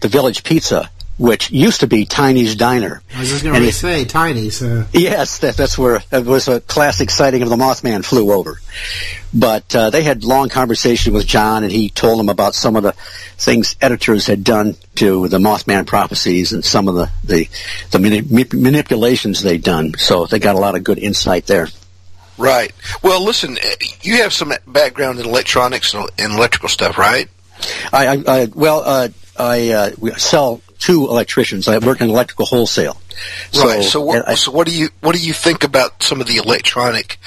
the 0.00 0.08
Village 0.08 0.44
Pizza 0.44 0.90
which 1.18 1.50
used 1.50 1.80
to 1.80 1.86
be 1.86 2.04
Tiny's 2.04 2.56
Diner. 2.56 3.02
I 3.14 3.20
was 3.20 3.30
just 3.30 3.42
going 3.44 3.60
to 3.60 3.72
say 3.72 4.04
Tiny's. 4.04 4.62
Uh... 4.62 4.86
Yes, 4.92 5.38
that, 5.38 5.56
that's 5.56 5.78
where 5.78 6.02
it 6.12 6.24
was 6.26 6.48
a 6.48 6.60
classic 6.60 7.10
sighting 7.10 7.42
of 7.42 7.48
the 7.48 7.56
Mothman 7.56 8.04
flew 8.04 8.32
over. 8.32 8.60
But 9.32 9.74
uh, 9.74 9.90
they 9.90 10.02
had 10.02 10.24
long 10.24 10.48
conversation 10.48 11.14
with 11.14 11.26
John, 11.26 11.62
and 11.62 11.72
he 11.72 11.88
told 11.88 12.18
them 12.18 12.28
about 12.28 12.54
some 12.54 12.76
of 12.76 12.82
the 12.82 12.92
things 13.38 13.76
editors 13.80 14.26
had 14.26 14.44
done 14.44 14.76
to 14.96 15.28
the 15.28 15.38
Mothman 15.38 15.86
prophecies 15.86 16.52
and 16.52 16.64
some 16.64 16.88
of 16.88 16.94
the 16.94 17.10
the, 17.24 17.48
the 17.90 17.98
manip- 17.98 18.54
manipulations 18.54 19.42
they'd 19.42 19.62
done. 19.62 19.94
So 19.98 20.26
they 20.26 20.38
got 20.38 20.54
a 20.54 20.58
lot 20.60 20.74
of 20.74 20.84
good 20.84 20.98
insight 20.98 21.46
there. 21.46 21.68
Right. 22.38 22.72
Well, 23.02 23.24
listen, 23.24 23.56
you 24.02 24.22
have 24.22 24.32
some 24.32 24.52
background 24.66 25.18
in 25.18 25.26
electronics 25.26 25.94
and 25.94 26.08
electrical 26.18 26.68
stuff, 26.68 26.98
right? 26.98 27.28
I, 27.90 28.06
I, 28.06 28.22
I 28.26 28.44
well, 28.54 28.82
uh, 28.84 29.08
I 29.38 29.70
uh, 29.70 29.90
sell 30.16 30.60
two 30.78 31.04
electricians. 31.04 31.68
I 31.68 31.78
work 31.78 32.00
in 32.00 32.08
electrical 32.08 32.46
wholesale. 32.46 33.00
Right. 33.56 33.82
So, 33.82 34.02
what, 34.02 34.28
I, 34.28 34.34
so 34.34 34.52
what 34.52 34.66
do 34.66 34.76
you 34.76 34.88
what 35.00 35.14
do 35.14 35.24
you 35.24 35.32
think 35.32 35.64
about 35.64 36.02
some 36.02 36.20
of 36.20 36.26
the 36.26 36.36
electronic 36.36 37.18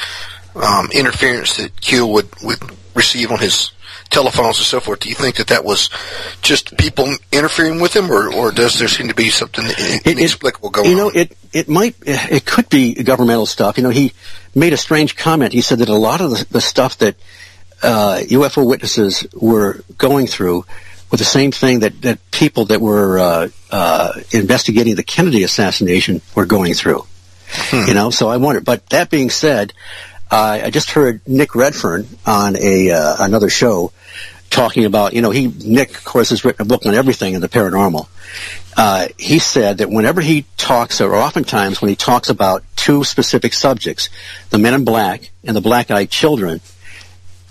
um, 0.55 0.89
interference 0.93 1.57
that 1.57 1.79
Keel 1.81 2.11
would 2.11 2.29
would 2.43 2.59
receive 2.95 3.31
on 3.31 3.39
his 3.39 3.71
telephones 4.09 4.57
and 4.57 4.65
so 4.65 4.79
forth? 4.79 4.99
Do 4.99 5.09
you 5.09 5.15
think 5.15 5.37
that 5.37 5.47
that 5.47 5.63
was 5.63 5.89
just 6.41 6.77
people 6.77 7.07
interfering 7.31 7.79
with 7.79 7.95
him, 7.95 8.11
or, 8.11 8.33
or 8.33 8.51
does 8.51 8.77
there 8.79 8.87
seem 8.87 9.07
to 9.07 9.15
be 9.15 9.29
something 9.29 9.65
inexplicable 10.05 10.69
going 10.69 10.87
on? 10.87 10.91
You 10.91 10.97
know, 10.97 11.09
it 11.09 11.37
it 11.53 11.69
might 11.69 11.95
it 12.05 12.45
could 12.45 12.69
be 12.69 12.95
governmental 12.95 13.45
stuff. 13.45 13.77
You 13.77 13.83
know, 13.83 13.89
he 13.89 14.13
made 14.55 14.73
a 14.73 14.77
strange 14.77 15.15
comment. 15.15 15.53
He 15.53 15.61
said 15.61 15.79
that 15.79 15.89
a 15.89 15.95
lot 15.95 16.21
of 16.21 16.31
the, 16.31 16.45
the 16.51 16.61
stuff 16.61 16.97
that 16.99 17.15
uh, 17.81 18.19
UFO 18.25 18.67
witnesses 18.67 19.25
were 19.33 19.83
going 19.97 20.27
through 20.27 20.65
with 21.11 21.19
the 21.19 21.25
same 21.25 21.51
thing 21.51 21.79
that, 21.79 22.01
that 22.01 22.19
people 22.31 22.65
that 22.65 22.81
were 22.81 23.19
uh, 23.19 23.49
uh, 23.71 24.13
investigating 24.31 24.95
the 24.95 25.03
Kennedy 25.03 25.43
assassination 25.43 26.21
were 26.35 26.45
going 26.45 26.73
through. 26.73 27.05
Hmm. 27.51 27.87
You 27.87 27.93
know, 27.93 28.09
so 28.09 28.29
I 28.29 28.37
wonder. 28.37 28.61
But 28.61 28.87
that 28.89 29.09
being 29.09 29.29
said, 29.29 29.73
uh, 30.29 30.59
I 30.63 30.69
just 30.69 30.91
heard 30.91 31.21
Nick 31.27 31.55
Redfern 31.55 32.07
on 32.25 32.55
a 32.55 32.91
uh, 32.91 33.15
another 33.19 33.49
show 33.49 33.91
talking 34.51 34.85
about. 34.85 35.13
You 35.13 35.21
know, 35.21 35.31
he 35.31 35.47
Nick, 35.47 35.97
of 35.97 36.05
course, 36.05 36.29
has 36.29 36.45
written 36.45 36.61
a 36.61 36.65
book 36.65 36.85
on 36.85 36.93
everything 36.93 37.33
in 37.33 37.41
the 37.41 37.49
paranormal. 37.49 38.07
Uh, 38.77 39.07
he 39.17 39.39
said 39.39 39.79
that 39.79 39.89
whenever 39.89 40.21
he 40.21 40.45
talks, 40.57 41.01
or 41.01 41.15
oftentimes 41.15 41.81
when 41.81 41.89
he 41.89 41.95
talks 41.95 42.29
about 42.29 42.63
two 42.75 43.03
specific 43.03 43.53
subjects, 43.53 44.09
the 44.51 44.57
Men 44.59 44.73
in 44.75 44.85
Black 44.85 45.31
and 45.43 45.55
the 45.55 45.61
Black-Eyed 45.61 46.09
Children, 46.09 46.61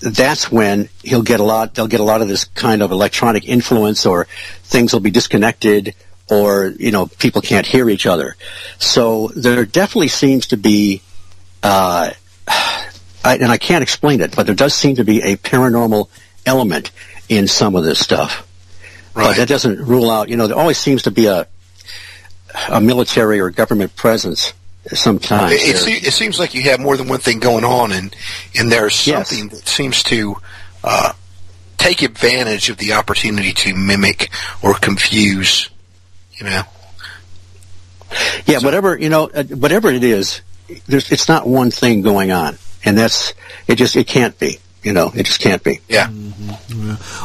that's 0.01 0.51
when 0.51 0.89
he'll 1.03 1.23
get 1.23 1.41
a 1.41 1.45
lot, 1.45 1.75
they'll 1.75 1.89
get 1.89 2.01
a 2.01 2.05
lot 2.05 2.23
of 2.23 2.29
this 2.29 2.45
kind 2.45 2.83
of 2.83 2.91
electronic 2.91 3.49
influence 3.49 4.07
or 4.07 4.27
things 4.63 4.93
will 4.93 5.01
be 5.01 5.11
disconnected 5.11 5.95
or, 6.31 6.67
you 6.79 6.91
know, 6.91 7.07
people 7.07 7.41
can't 7.41 7.67
hear 7.67 7.89
each 7.89 8.07
other. 8.07 8.37
So 8.79 9.29
there 9.35 9.65
definitely 9.65 10.09
seems 10.09 10.49
to 10.49 10.57
be, 10.57 11.03
uh, 11.63 12.11
I, 13.25 13.37
and 13.37 13.51
I 13.51 13.59
can't 13.59 13.83
explain 13.83 14.21
it, 14.21 14.35
but 14.37 14.47
there 14.47 14.55
does 14.55 14.75
seem 14.75 14.97
to 14.97 15.05
be 15.05 15.23
a 15.23 15.37
paranormal 15.37 16.09
element 16.47 16.93
in 17.29 17.49
some 17.49 17.75
of 17.75 17.85
this 17.85 17.99
stuff. 17.99 18.47
Right. 19.15 19.25
But 19.25 19.37
that 19.39 19.49
doesn't 19.49 19.81
rule 19.81 20.11
out, 20.11 20.29
you 20.29 20.37
know, 20.37 20.47
there 20.47 20.57
always 20.57 20.79
seems 20.79 21.03
to 21.03 21.11
be 21.11 21.27
a, 21.27 21.49
a 22.69 22.81
military 22.81 23.41
or 23.41 23.51
government 23.51 23.97
presence 23.97 24.53
sometimes. 24.87 25.53
It, 25.53 25.89
it, 25.89 26.07
it, 26.09 26.13
seems 26.13 26.39
like 26.39 26.55
you 26.55 26.63
have 26.63 26.81
more 26.81 26.97
than 26.97 27.09
one 27.09 27.21
thing 27.21 27.39
going 27.39 27.65
on, 27.65 27.93
and 27.93 28.15
and 28.59 28.71
there's 28.71 28.95
something 28.95 29.51
yes. 29.51 29.61
that 29.61 29.69
seems 29.69 30.03
to 30.05 30.37
uh, 30.85 31.13
take 31.77 32.03
advantage 32.03 32.71
of 32.71 32.77
the 32.79 32.95
opportunity 32.95 33.53
to 33.53 33.75
mimic 33.75 34.31
or 34.63 34.75
confuse, 34.75 35.71
you 36.35 36.45
know, 36.45 36.63
Yeah, 38.47 38.59
whatever 38.59 38.99
you 38.99 39.09
know, 39.09 39.31
uh, 39.33 39.45
whatever 39.45 39.91
it 39.91 40.05
is, 40.05 40.41
there's 40.87 41.11
it's 41.11 41.29
not 41.29 41.47
one 41.47 41.71
thing 41.71 42.03
going 42.03 42.31
on, 42.31 42.59
and 42.85 42.97
that's 42.97 43.35
it. 43.67 43.77
Just 43.77 43.97
it 43.97 44.07
can't 44.07 44.39
be. 44.39 44.59
You 44.83 44.93
know, 44.93 45.11
it 45.15 45.27
just 45.27 45.41
can't 45.41 45.63
be. 45.63 45.81
Yeah. 45.89 46.09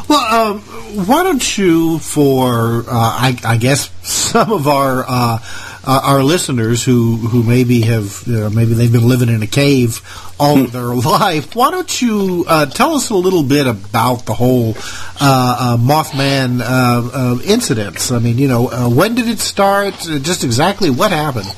Well, 0.08 0.50
um, 0.50 0.60
why 1.06 1.22
don't 1.22 1.56
you, 1.56 2.00
for 2.00 2.80
uh, 2.80 2.84
I, 2.90 3.38
I 3.44 3.56
guess 3.58 3.90
some 4.02 4.52
of 4.52 4.66
our 4.66 5.04
uh, 5.06 5.38
uh, 5.86 6.00
our 6.02 6.22
listeners 6.22 6.84
who 6.84 7.16
who 7.16 7.42
maybe 7.42 7.82
have 7.82 8.26
uh, 8.28 8.50
maybe 8.50 8.74
they've 8.74 8.92
been 8.92 9.08
living 9.08 9.28
in 9.28 9.42
a 9.42 9.46
cave 9.46 10.00
all 10.38 10.60
of 10.60 10.72
their 10.72 10.94
life, 10.94 11.54
why 11.54 11.70
don't 11.70 12.02
you 12.02 12.44
uh, 12.48 12.66
tell 12.66 12.94
us 12.94 13.10
a 13.10 13.14
little 13.14 13.42
bit 13.42 13.66
about 13.66 14.26
the 14.26 14.34
whole 14.34 14.74
uh, 15.20 15.56
uh, 15.60 15.76
Mothman 15.76 16.60
uh, 16.60 16.64
uh, 16.64 17.38
incidents? 17.44 18.10
I 18.10 18.18
mean, 18.18 18.38
you 18.38 18.48
know, 18.48 18.88
when 18.88 19.14
did 19.14 19.28
it 19.28 19.38
start? 19.38 19.94
Just 19.94 20.44
exactly 20.44 20.90
what 20.90 21.12
happened? 21.12 21.54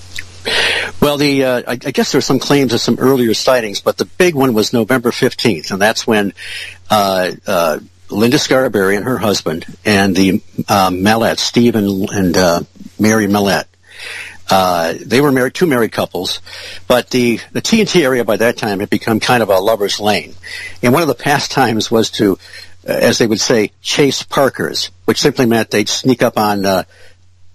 Well, 1.01 1.17
the 1.17 1.45
uh, 1.45 1.63
I, 1.67 1.73
I 1.73 1.77
guess 1.77 2.13
there 2.13 2.19
were 2.19 2.23
some 2.23 2.39
claims 2.39 2.73
of 2.73 2.81
some 2.81 2.99
earlier 2.99 3.35
sightings, 3.35 3.81
but 3.81 3.97
the 3.97 4.05
big 4.05 4.35
one 4.35 4.55
was 4.55 4.73
November 4.73 5.13
fifteenth, 5.13 5.71
and 5.71 5.81
that's 5.81 6.07
when 6.07 6.33
uh, 6.91 7.33
uh, 7.47 7.79
Linda 8.11 8.39
Scarberry 8.39 8.97
and 8.97 9.05
her 9.05 9.19
husband 9.19 9.67
and 9.85 10.15
the 10.15 10.43
uh, 10.69 10.91
Mallette, 10.91 11.39
Steve 11.39 11.75
and, 11.75 12.09
and 12.11 12.37
uh, 12.37 12.61
Mary 12.99 13.27
Mallette. 13.27 13.67
Uh, 14.49 14.95
they 15.05 15.21
were 15.21 15.33
married, 15.33 15.55
two 15.55 15.67
married 15.67 15.93
couples, 15.93 16.41
but 16.87 17.11
the, 17.11 17.41
the 17.53 17.61
TNT 17.61 18.03
area 18.03 18.25
by 18.25 18.37
that 18.37 18.57
time 18.57 18.81
had 18.81 18.91
become 18.91 19.19
kind 19.19 19.43
of 19.43 19.49
a 19.49 19.59
lover's 19.59 19.99
lane. 19.99 20.35
And 20.83 20.93
one 20.93 21.03
of 21.03 21.09
the 21.09 21.15
pastimes 21.15 21.91
was 21.91 22.11
to, 22.13 22.39
uh, 22.89 22.93
as 22.93 23.19
they 23.19 23.27
would 23.27 23.41
say, 23.41 23.73
chase 23.83 24.23
parkers, 24.23 24.91
which 25.05 25.21
simply 25.21 25.47
meant 25.47 25.71
they'd 25.71 25.89
sneak 25.89 26.23
up 26.23 26.39
on, 26.39 26.65
uh, 26.65 26.85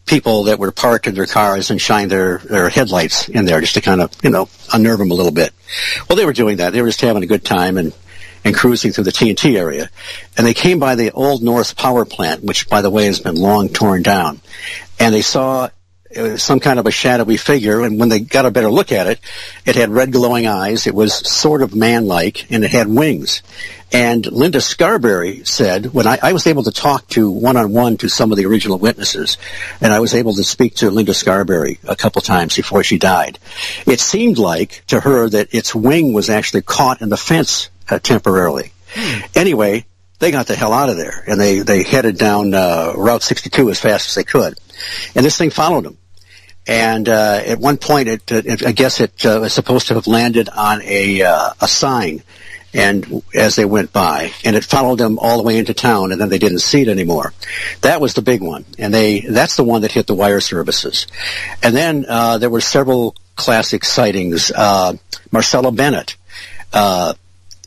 people 0.06 0.44
that 0.44 0.60
were 0.60 0.72
parked 0.72 1.08
in 1.08 1.16
their 1.16 1.26
cars 1.26 1.72
and 1.72 1.80
shine 1.80 2.10
their, 2.10 2.39
their 2.39 2.70
headlights 2.70 3.30
in 3.30 3.46
there 3.46 3.62
just 3.62 3.76
to 3.76 3.82
kind 3.82 4.02
of, 4.02 4.12
you 4.24 4.30
know, 4.30 4.50
unnerve 4.74 5.00
them 5.00 5.12
a 5.12 5.14
little 5.14 5.32
bit. 5.32 5.54
Well, 6.10 6.18
they 6.18 6.26
were 6.26 6.34
doing 6.34 6.58
that. 6.58 6.74
They 6.74 6.82
were 6.82 6.89
just 6.89 7.02
having 7.02 7.24
a 7.24 7.28
good 7.28 7.46
time 7.46 7.78
and, 7.78 7.94
and 8.44 8.56
cruising 8.56 8.92
through 8.92 9.06
the 9.06 9.12
TNT 9.12 9.58
area. 9.58 9.89
And 10.38 10.46
they 10.46 10.54
came 10.54 10.80
by 10.80 10.96
the 10.96 11.12
Old 11.12 11.44
North 11.44 11.78
Power 11.78 12.04
Plant, 12.04 12.44
which, 12.44 12.68
by 12.68 12.82
the 12.82 12.89
way, 12.89 13.06
has 13.06 13.20
been 13.20 13.36
long 13.36 13.70
torn 13.70 14.02
down. 14.02 14.42
And 15.00 15.14
they 15.14 15.22
saw 15.22 15.70
uh, 16.16 16.38
some 16.38 16.59
kind 16.59 16.80
of 16.80 16.88
a 16.88 16.91
shadowy 16.91 17.38
figure, 17.38 17.82
and 17.82 17.99
when 17.99 18.09
they 18.09 18.20
got 18.20 18.45
a 18.45 18.51
better 18.51 18.70
look 18.70 18.91
at 18.91 19.07
it, 19.07 19.20
it 19.66 19.76
had 19.76 19.89
red 19.89 20.12
glowing 20.12 20.47
eyes, 20.47 20.88
it 20.88 20.95
was 20.95 21.14
sort 21.14 21.62
of 21.62 21.76
man-like, 21.76 22.51
and 22.51 22.64
it 22.64 22.72
had 22.72 22.88
wings. 22.88 23.41
And 23.93 24.26
Linda 24.26 24.62
Scarberry 24.62 25.43
said, 25.43 25.88
when 25.93 26.07
I, 26.07 26.18
I 26.22 26.34
was 26.34 26.47
able 26.47 26.64
to 26.64 26.72
talk 26.72 27.07
to 27.09 27.30
one-on-one 27.30 27.97
to 27.97 28.09
some 28.09 28.32
of 28.32 28.38
the 28.38 28.45
original 28.45 28.78
witnesses, 28.78 29.38
and 29.82 29.91
I 29.91 29.99
was 29.99 30.14
able 30.14 30.34
to 30.34 30.43
speak 30.43 30.76
to 30.76 30.89
Linda 30.89 31.14
Scarberry 31.14 31.80
a 31.84 31.95
couple 31.95 32.22
times 32.22 32.55
before 32.55 32.84
she 32.84 32.97
died, 32.97 33.38
it 33.86 33.99
seemed 33.99 34.38
like 34.38 34.84
to 34.88 34.99
her 35.01 35.30
that 35.30 35.53
its 35.53 35.76
wing 35.76 36.14
was 36.14 36.30
actually 36.30 36.62
caught 36.62 37.01
in 37.01 37.09
the 37.09 37.18
fence 37.18 37.70
uh, 37.89 37.99
temporarily. 37.99 38.72
Anyway, 39.36 39.86
they 40.20 40.32
got 40.32 40.47
the 40.47 40.55
hell 40.55 40.72
out 40.72 40.89
of 40.89 40.97
there, 40.97 41.24
and 41.28 41.39
they, 41.39 41.59
they 41.59 41.84
headed 41.84 42.18
down 42.18 42.53
uh, 42.53 42.93
Route 42.95 43.24
62 43.24 43.72
as 43.72 43.80
fast 43.80 44.09
as 44.09 44.16
they 44.16 44.24
could. 44.24 44.57
And 45.16 45.26
this 45.26 45.38
thing 45.38 45.49
followed 45.49 45.84
them. 45.84 45.97
And 46.68 47.09
uh, 47.09 47.41
at 47.45 47.59
one 47.59 47.78
point, 47.78 48.07
it, 48.07 48.32
it, 48.32 48.66
I 48.66 48.72
guess 48.72 48.99
it 48.99 49.26
uh, 49.26 49.39
was 49.41 49.53
supposed 49.53 49.88
to 49.88 49.95
have 49.95 50.07
landed 50.07 50.47
on 50.49 50.82
a 50.84 51.24
uh, 51.24 51.49
a 51.59 51.68
sign, 51.68 52.22
and 52.74 53.24
as 53.34 53.55
they 53.55 53.66
went 53.66 53.91
by, 53.91 54.32
and 54.45 54.55
it 54.55 54.64
followed 54.64 54.99
them 54.99 55.18
all 55.18 55.38
the 55.38 55.43
way 55.43 55.57
into 55.57 55.74
town, 55.74 56.12
and 56.12 56.22
then 56.22 56.30
they 56.30 56.38
didn't 56.38 56.59
see 56.59 56.84
it 56.84 56.88
anymore. 56.88 57.34
That 57.82 57.99
was 57.99 58.14
the 58.14 58.22
big 58.22 58.41
one, 58.41 58.66
and 58.78 58.93
they 58.93 59.22
that's 59.22 59.55
the 59.55 59.64
one 59.64 59.82
that 59.82 59.91
hit 59.91 60.05
the 60.05 60.14
wire 60.14 60.39
services. 60.39 61.07
And 61.64 61.76
then 61.76 62.05
uh, 62.07 62.38
there 62.38 62.49
were 62.49 62.62
several 62.62 63.16
classic 63.36 63.84
sightings. 63.84 64.51
Uh, 64.51 64.93
Marcella 65.32 65.72
Bennett. 65.72 66.16
Uh, 66.74 67.16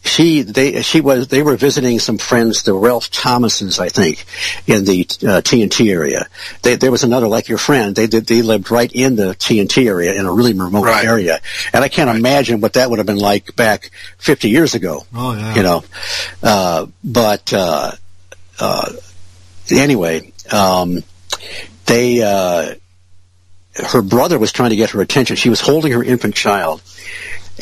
she 0.05 0.42
they 0.42 0.82
she 0.82 1.00
was 1.00 1.28
they 1.28 1.42
were 1.42 1.57
visiting 1.57 1.98
some 1.98 2.18
friends 2.18 2.62
the 2.62 2.74
Ralph 2.74 3.11
Thomases 3.11 3.78
I 3.78 3.88
think 3.88 4.24
in 4.66 4.84
the 4.84 5.00
uh, 5.22 5.40
TNT 5.40 5.90
area. 5.90 6.26
They, 6.62 6.76
there 6.76 6.90
was 6.90 7.05
another 7.05 7.26
like 7.26 7.48
your 7.48 7.59
friend 7.59 7.96
they 7.96 8.07
did 8.07 8.26
they 8.26 8.42
lived 8.42 8.70
right 8.70 8.90
in 8.92 9.16
the 9.16 9.34
TNT 9.34 9.86
area 9.88 10.12
in 10.14 10.26
a 10.26 10.32
really 10.32 10.52
remote 10.52 10.84
Right. 10.84 11.05
area. 11.07 11.40
And 11.72 11.82
I 11.82 11.88
can't 11.88 12.11
imagine 12.14 12.61
what 12.61 12.74
that 12.74 12.90
would 12.90 12.98
have 12.98 13.07
been 13.07 13.16
like 13.18 13.57
back 13.57 13.90
50 14.18 14.50
years 14.50 14.74
ago 14.74 15.07
Oh 15.14 15.34
yeah. 15.34 15.55
you 15.55 15.62
know. 15.62 15.84
Uh, 16.42 16.86
but 17.02 17.52
uh, 17.55 17.92
uh, 18.61 18.92
anyway 19.70 20.30
um, 20.52 21.02
they 21.86 22.22
uh, 22.22 22.74
her 23.76 24.02
brother 24.02 24.38
was 24.38 24.52
trying 24.52 24.70
to 24.70 24.76
get 24.76 24.90
her 24.90 25.00
attention. 25.00 25.34
She 25.36 25.48
was 25.48 25.61
holding 25.61 25.92
her 25.92 26.05
infant 26.05 26.34
child 26.34 26.82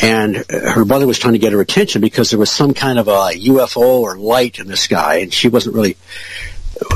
and 0.01 0.45
her 0.49 0.85
brother 0.85 1.07
was 1.07 1.19
trying 1.19 1.35
to 1.35 1.39
get 1.39 1.53
her 1.53 1.61
attention 1.61 2.01
because 2.01 2.31
there 2.31 2.39
was 2.39 2.51
some 2.51 2.75
kind 2.75 2.99
of 2.99 3.09
a 3.09 3.31
UFO 3.35 4.01
or 4.01 4.17
light 4.17 4.59
in 4.59 4.69
the 4.69 4.77
sky, 4.77 5.17
and 5.17 5.33
she 5.33 5.49
wasn't 5.49 5.75
really 5.75 5.97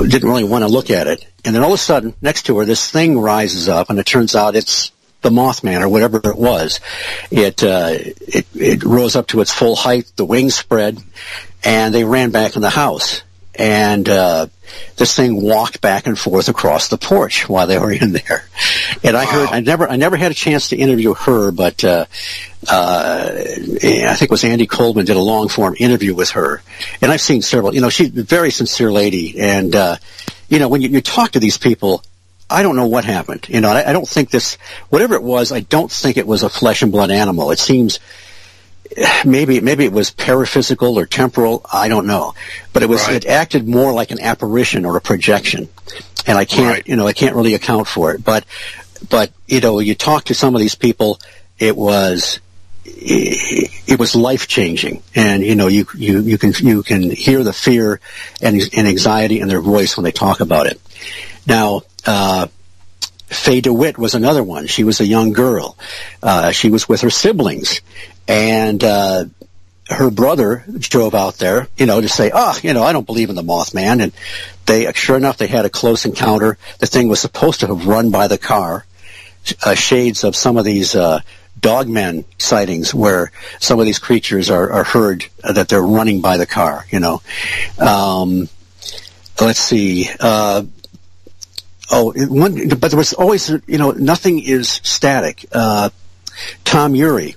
didn't 0.01 0.27
really 0.27 0.43
want 0.43 0.63
to 0.63 0.67
look 0.67 0.89
at 0.89 1.07
it. 1.07 1.25
And 1.45 1.55
then 1.55 1.63
all 1.63 1.71
of 1.71 1.75
a 1.75 1.77
sudden, 1.77 2.13
next 2.21 2.47
to 2.47 2.57
her, 2.57 2.65
this 2.65 2.89
thing 2.89 3.19
rises 3.19 3.69
up, 3.69 3.89
and 3.89 3.99
it 3.99 4.05
turns 4.05 4.35
out 4.35 4.55
it's 4.55 4.91
the 5.21 5.29
Mothman 5.29 5.81
or 5.81 5.89
whatever 5.89 6.17
it 6.17 6.37
was. 6.37 6.79
It 7.31 7.63
uh, 7.63 7.91
it 7.91 8.47
it 8.55 8.83
rose 8.83 9.15
up 9.15 9.27
to 9.27 9.41
its 9.41 9.53
full 9.53 9.75
height, 9.75 10.11
the 10.15 10.25
wings 10.25 10.55
spread, 10.55 11.01
and 11.63 11.93
they 11.93 12.03
ran 12.03 12.31
back 12.31 12.55
in 12.55 12.61
the 12.61 12.69
house. 12.69 13.21
And 13.57 14.07
uh, 14.07 14.47
this 14.97 15.15
thing 15.15 15.41
walked 15.41 15.81
back 15.81 16.05
and 16.05 16.17
forth 16.17 16.47
across 16.47 16.89
the 16.89 16.97
porch 16.97 17.49
while 17.49 17.65
they 17.65 17.79
were 17.79 17.91
in 17.91 18.11
there. 18.11 18.47
And 19.03 19.17
I 19.17 19.25
heard, 19.25 19.49
I 19.49 19.59
never, 19.61 19.89
I 19.89 19.95
never 19.95 20.15
had 20.15 20.31
a 20.31 20.35
chance 20.35 20.69
to 20.69 20.77
interview 20.77 21.13
her, 21.15 21.51
but 21.51 21.83
uh, 21.83 22.05
uh, 22.69 23.29
I 23.33 24.15
think 24.15 24.21
it 24.21 24.29
was 24.29 24.43
Andy 24.43 24.67
Coleman 24.67 25.05
did 25.05 25.15
a 25.15 25.21
long 25.21 25.49
form 25.49 25.75
interview 25.79 26.13
with 26.13 26.31
her, 26.31 26.61
and 27.01 27.11
I've 27.11 27.21
seen 27.21 27.41
several. 27.41 27.73
You 27.73 27.81
know, 27.81 27.89
she's 27.89 28.15
a 28.17 28.23
very 28.23 28.51
sincere 28.51 28.91
lady, 28.91 29.39
and 29.39 29.75
uh, 29.75 29.97
you 30.49 30.59
know, 30.59 30.67
when 30.67 30.81
you, 30.81 30.89
you 30.89 31.01
talk 31.01 31.31
to 31.31 31.39
these 31.39 31.57
people, 31.57 32.03
I 32.49 32.63
don't 32.63 32.75
know 32.75 32.87
what 32.87 33.05
happened. 33.05 33.47
You 33.49 33.61
know, 33.61 33.69
I, 33.69 33.89
I 33.89 33.93
don't 33.93 34.07
think 34.07 34.29
this, 34.29 34.57
whatever 34.89 35.15
it 35.15 35.23
was, 35.23 35.51
I 35.51 35.61
don't 35.61 35.91
think 35.91 36.17
it 36.17 36.27
was 36.27 36.43
a 36.43 36.49
flesh 36.49 36.81
and 36.81 36.91
blood 36.91 37.11
animal. 37.11 37.51
It 37.51 37.59
seems 37.59 37.99
maybe 39.25 39.59
maybe 39.61 39.85
it 39.85 39.91
was 39.91 40.09
paraphysical 40.11 40.95
or 40.97 41.05
temporal. 41.05 41.65
I 41.71 41.87
don't 41.87 42.07
know, 42.07 42.33
but 42.73 42.83
it 42.83 42.89
was 42.89 43.01
Right. 43.07 43.17
it 43.17 43.25
acted 43.25 43.67
more 43.67 43.93
like 43.93 44.11
an 44.11 44.19
apparition 44.21 44.85
or 44.85 44.97
a 44.97 45.01
projection, 45.01 45.69
and 46.25 46.37
I 46.37 46.45
can't 46.45 46.67
Right. 46.77 46.87
you 46.87 46.95
know 46.95 47.07
I 47.07 47.13
can't 47.13 47.35
really 47.35 47.53
account 47.53 47.87
for 47.87 48.13
it. 48.13 48.23
But 48.23 48.45
but 49.09 49.31
you 49.47 49.59
know 49.59 49.79
you 49.79 49.95
talk 49.95 50.25
to 50.25 50.33
some 50.33 50.55
of 50.55 50.59
these 50.61 50.75
people, 50.75 51.19
it 51.59 51.75
was 51.77 52.39
it, 52.85 53.69
it 53.85 53.99
was 53.99 54.15
life 54.15 54.47
changing, 54.47 55.03
and 55.13 55.43
you 55.43 55.55
know 55.55 55.67
you 55.67 55.85
you 55.95 56.21
you 56.21 56.37
can 56.37 56.53
you 56.65 56.81
can 56.83 57.11
hear 57.11 57.43
the 57.43 57.53
fear 57.53 57.99
and 58.41 58.61
and 58.75 58.87
anxiety 58.87 59.39
in 59.39 59.47
their 59.47 59.61
voice 59.61 59.95
when 59.97 60.03
they 60.03 60.11
talk 60.11 60.39
about 60.39 60.67
it. 60.67 60.79
Now. 61.45 61.81
Uh, 62.05 62.47
Faye 63.29 63.59
DeWitt 63.59 63.97
was 63.97 64.15
another 64.15 64.41
one. 64.41 64.67
She 64.67 64.85
was 64.85 65.01
a 65.01 65.05
young 65.05 65.33
girl. 65.33 65.77
Uh, 66.23 66.51
she 66.51 66.69
was 66.69 66.87
with 66.87 67.01
her 67.01 67.09
siblings, 67.09 67.81
and 68.27 68.83
uh, 68.83 69.25
her 69.89 70.11
brother 70.11 70.65
drove 70.79 71.15
out 71.15 71.37
there, 71.37 71.67
you 71.77 71.85
know, 71.85 72.01
to 72.01 72.09
say, 72.09 72.31
"Ah, 72.33 72.57
you 72.61 72.73
know, 72.73 72.83
I 72.83 72.93
don't 72.93 73.05
believe 73.05 73.29
in 73.29 73.35
the 73.35 73.43
Mothman." 73.43 74.01
And 74.01 74.11
they, 74.65 74.91
sure 74.93 75.17
enough, 75.17 75.37
they 75.37 75.47
had 75.47 75.65
a 75.65 75.69
close 75.69 76.05
encounter. 76.05 76.57
The 76.79 76.87
thing 76.87 77.07
was 77.07 77.19
supposed 77.19 77.61
to 77.61 77.67
have 77.67 77.87
run 77.87 78.11
by 78.11 78.27
the 78.27 78.37
car. 78.37 78.85
Uh, 79.63 79.75
shades 79.75 80.25
of 80.25 80.35
some 80.35 80.57
of 80.57 80.65
these 80.65 80.93
uh, 80.93 81.21
dogmen 81.57 82.25
sightings, 82.37 82.93
where 82.93 83.31
some 83.59 83.79
of 83.79 83.85
these 83.85 83.99
creatures 83.99 84.49
are, 84.49 84.69
are 84.71 84.83
heard 84.83 85.25
uh, 85.41 85.53
that 85.53 85.69
they're 85.69 85.81
running 85.81 86.19
by 86.19 86.35
the 86.35 86.45
car. 86.45 86.85
You 86.91 86.99
know, 86.99 87.21
um, 87.79 88.49
let's 89.39 89.59
see. 89.59 90.09
Uh, 90.19 90.63
Oh, 91.89 92.11
one, 92.11 92.67
but 92.67 92.91
there 92.91 92.97
was 92.97 93.13
always, 93.13 93.49
you 93.65 93.77
know, 93.77 93.91
nothing 93.91 94.39
is 94.39 94.67
static. 94.83 95.45
Uh, 95.53 95.89
Tom 96.65 96.95
Ury, 96.95 97.36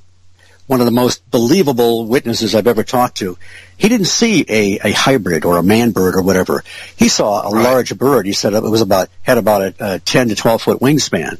one 0.71 0.79
of 0.79 0.87
the 0.87 0.93
most 0.93 1.29
believable 1.33 2.07
witnesses 2.07 2.55
I've 2.55 2.69
ever 2.69 2.85
talked 2.85 3.17
to, 3.17 3.37
he 3.77 3.89
didn't 3.89 4.07
see 4.07 4.45
a, 4.49 4.79
a 4.85 4.93
hybrid 4.93 5.45
or 5.45 5.57
a 5.57 5.65
man 5.65 5.91
bird 5.91 6.15
or 6.15 6.23
whatever. 6.23 6.63
He 6.97 7.09
saw 7.09 7.45
a 7.45 7.51
large 7.51 7.99
bird. 7.99 8.25
He 8.25 8.33
said 8.33 8.55
it 8.55 8.63
was 8.63 8.81
about, 8.81 9.09
had 9.23 9.37
about 9.37 9.63
a, 9.63 9.95
a 9.95 9.99
10 9.99 10.29
to 10.29 10.37
12 10.37 10.63
foot 10.63 10.79
wingspan. 10.79 11.39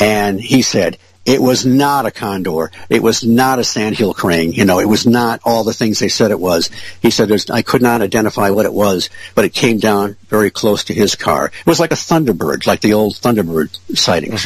And 0.00 0.40
he 0.40 0.62
said, 0.62 0.96
it 1.24 1.40
was 1.40 1.64
not 1.64 2.06
a 2.06 2.10
condor. 2.10 2.70
It 2.90 3.02
was 3.02 3.24
not 3.24 3.58
a 3.58 3.64
sandhill 3.64 4.12
crane. 4.12 4.52
You 4.52 4.64
know, 4.64 4.78
it 4.78 4.88
was 4.88 5.06
not 5.06 5.40
all 5.44 5.64
the 5.64 5.72
things 5.72 5.98
they 5.98 6.08
said 6.08 6.30
it 6.30 6.40
was. 6.40 6.70
He 7.00 7.10
said, 7.10 7.28
There's, 7.28 7.48
I 7.48 7.62
could 7.62 7.82
not 7.82 8.02
identify 8.02 8.50
what 8.50 8.66
it 8.66 8.72
was, 8.72 9.08
but 9.34 9.44
it 9.44 9.54
came 9.54 9.78
down 9.78 10.16
very 10.28 10.50
close 10.50 10.84
to 10.84 10.94
his 10.94 11.14
car. 11.14 11.46
It 11.46 11.66
was 11.66 11.80
like 11.80 11.92
a 11.92 11.96
Thunderbird, 11.96 12.66
like 12.66 12.80
the 12.80 12.94
old 12.94 13.14
Thunderbird 13.14 13.96
sightings. 13.96 14.44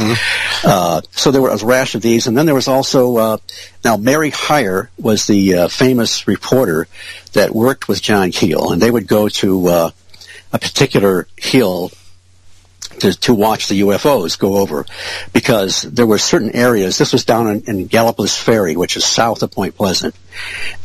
Uh, 0.64 1.00
so 1.12 1.30
there 1.30 1.40
were 1.40 1.50
a 1.50 1.56
rash 1.64 1.94
of 1.94 2.02
these. 2.02 2.26
And 2.26 2.36
then 2.36 2.46
there 2.46 2.54
was 2.54 2.68
also, 2.68 3.16
uh, 3.16 3.36
now 3.84 3.96
Mary 3.96 4.30
Hyre 4.30 4.90
was 4.98 5.26
the 5.26 5.54
uh, 5.54 5.68
famous 5.68 6.26
reporter 6.26 6.88
that 7.32 7.54
worked 7.54 7.88
with 7.88 8.02
John 8.02 8.30
Keel, 8.32 8.72
and 8.72 8.82
they 8.82 8.90
would 8.90 9.06
go 9.06 9.28
to 9.28 9.68
uh, 9.68 9.90
a 10.52 10.58
particular 10.58 11.26
hill 11.36 11.90
to, 13.00 13.12
to 13.20 13.34
watch 13.34 13.68
the 13.68 13.80
UFOs 13.80 14.38
go 14.38 14.56
over 14.58 14.86
because 15.32 15.82
there 15.82 16.06
were 16.06 16.18
certain 16.18 16.54
areas. 16.54 16.98
This 16.98 17.12
was 17.12 17.24
down 17.24 17.48
in, 17.48 17.62
in 17.62 17.88
Gallipolis 17.88 18.40
Ferry, 18.40 18.76
which 18.76 18.96
is 18.96 19.04
south 19.04 19.42
of 19.42 19.50
Point 19.50 19.76
Pleasant. 19.76 20.14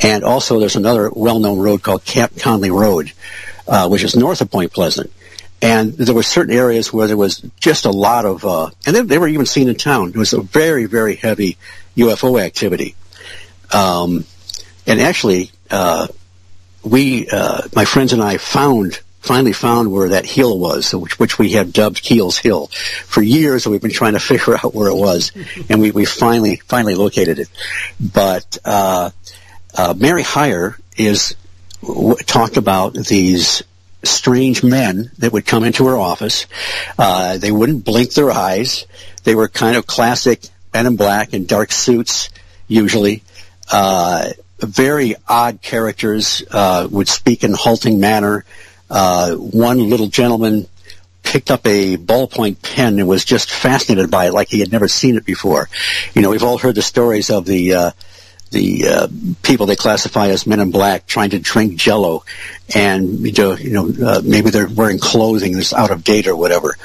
And 0.02 0.24
also 0.24 0.60
there's 0.60 0.76
another 0.76 1.10
well-known 1.10 1.60
road 1.60 1.84
called 1.84 2.06
Camp 2.06 2.38
Conley 2.40 2.72
Road, 2.72 3.12
uh, 3.68 3.88
which 3.90 4.04
is 4.04 4.16
north 4.16 4.42
of 4.42 4.52
Point 4.52 4.74
Pleasant. 4.74 5.12
And 5.62 5.94
there 5.94 6.14
were 6.14 6.24
certain 6.24 6.54
areas 6.54 6.92
where 6.92 7.08
there 7.08 7.16
was 7.16 7.40
just 7.60 7.86
a 7.86 7.92
lot 7.92 8.26
of, 8.26 8.44
uh, 8.44 8.70
and 8.86 8.96
they, 8.96 9.02
they 9.02 9.18
were 9.18 9.30
even 9.30 9.46
seen 9.46 9.70
in 9.70 9.76
town. 9.76 10.10
It 10.10 10.18
was 10.18 10.34
a 10.34 10.42
very, 10.42 10.86
very 10.86 11.16
heavy 11.16 11.58
UFO 11.96 12.42
activity. 12.42 12.96
Um, 13.72 14.26
and 14.86 15.00
actually, 15.00 15.52
uh, 15.72 16.08
we, 16.84 17.30
uh, 17.30 17.62
my 17.74 17.86
friends 17.86 18.12
and 18.12 18.22
I 18.22 18.38
found 18.38 19.00
finally 19.24 19.54
found 19.54 19.92
where 19.92 20.10
that 20.10 20.26
hill 20.26 20.60
was, 20.60 20.94
which, 20.94 21.18
which 21.18 21.40
we 21.40 21.54
have 21.54 21.72
dubbed 21.72 22.02
Keel's 22.02 22.38
Hill. 22.38 22.68
For 22.68 23.24
years, 23.24 23.66
we've 23.66 23.82
been 23.82 23.92
trying 23.92 24.14
to 24.14 24.20
figure 24.34 24.56
out 24.56 24.76
where 24.76 24.90
it 24.90 24.96
was, 24.96 25.32
and 25.70 25.82
we, 25.82 25.92
we 25.92 26.06
finally 26.06 26.58
finally 26.58 26.96
located 26.96 27.40
it. 27.40 27.50
But 28.00 28.58
uh, 28.66 29.12
uh, 29.76 29.94
Mary 29.98 30.24
Hyre 30.24 30.78
is 30.98 31.36
w- 31.82 32.16
talked 32.16 32.58
about 32.58 32.94
these 32.94 33.64
strange 34.04 34.64
men 34.64 35.10
that 35.20 35.32
would 35.32 35.46
come 35.46 35.64
into 35.64 35.88
her 35.88 35.98
office. 35.98 36.46
Uh, 37.00 37.38
they 37.38 37.52
wouldn't 37.52 37.86
blink 37.86 38.14
their 38.14 38.32
eyes. 38.32 38.86
They 39.24 39.36
were 39.36 39.48
kind 39.48 39.78
of 39.78 39.88
classic 39.88 40.42
men 40.74 40.86
in 40.86 40.96
black 40.98 41.34
in 41.34 41.46
dark 41.46 41.72
suits, 41.72 42.30
usually. 42.68 43.24
Uh, 43.72 44.32
very 44.60 45.16
odd 45.28 45.62
characters 45.62 46.44
uh, 46.52 46.88
would 46.92 47.08
speak 47.08 47.44
in 47.44 47.54
halting 47.54 48.00
manner. 48.00 48.44
Uh, 48.90 49.36
one 49.36 49.90
little 49.90 50.08
gentleman 50.08 50.68
picked 51.24 51.50
up 51.50 51.66
a 51.66 51.98
ballpoint 51.98 52.62
pen 52.62 53.00
and 53.00 53.08
was 53.08 53.26
just 53.26 53.50
fascinated 53.50 54.12
by 54.12 54.28
it 54.28 54.34
like 54.34 54.50
he 54.50 54.60
had 54.60 54.72
never 54.72 54.88
seen 54.88 55.16
it 55.16 55.26
before. 55.26 55.70
You 56.14 56.22
know, 56.22 56.30
we've 56.30 56.44
all 56.44 56.58
heard 56.58 56.76
the 56.76 56.82
stories 56.82 57.30
of 57.30 57.46
the 57.46 57.74
uh, 57.74 57.92
the 58.54 58.88
uh, 58.88 59.08
people 59.42 59.66
they 59.66 59.76
classify 59.76 60.28
as 60.28 60.48
men 60.48 60.60
in 60.62 60.72
black 60.72 61.06
trying 61.06 61.32
to 61.32 61.40
drink 61.40 61.76
jello 61.76 62.24
and 62.74 63.20
you 63.38 63.58
know, 63.72 63.92
uh, 64.06 64.22
maybe 64.24 64.52
they're 64.52 64.70
wearing 64.70 65.00
clothing 65.00 65.54
that's 65.54 65.74
out 65.74 65.92
of 65.92 66.04
date 66.04 66.28
or 66.28 66.36
whatever 66.36 66.78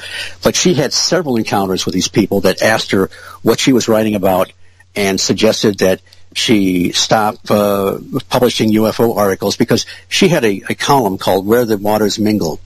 but 0.43 0.57
she 0.57 0.75
had 0.75 0.93
several 0.93 1.37
encounters 1.37 1.85
with 1.85 1.95
these 1.95 2.09
people 2.09 2.41
that 2.41 2.63
asked 2.63 2.91
her 2.91 3.11
what 3.43 3.61
she 3.61 3.73
was 3.73 3.87
writing 3.87 4.15
about 4.15 4.51
and 4.97 5.21
suggested 5.21 5.79
that 5.79 6.01
she 6.39 6.93
stopped 6.93 7.51
uh, 7.51 7.99
publishing 8.29 8.71
UFO 8.71 9.17
articles 9.17 9.57
because 9.57 9.87
she 10.09 10.29
had 10.29 10.45
a, 10.45 10.63
a, 10.71 10.75
column 10.75 11.19
called 11.19 11.47
"Where 11.47 11.65
the 11.65 11.77
Waters 11.77 12.19
Mingle," 12.19 12.61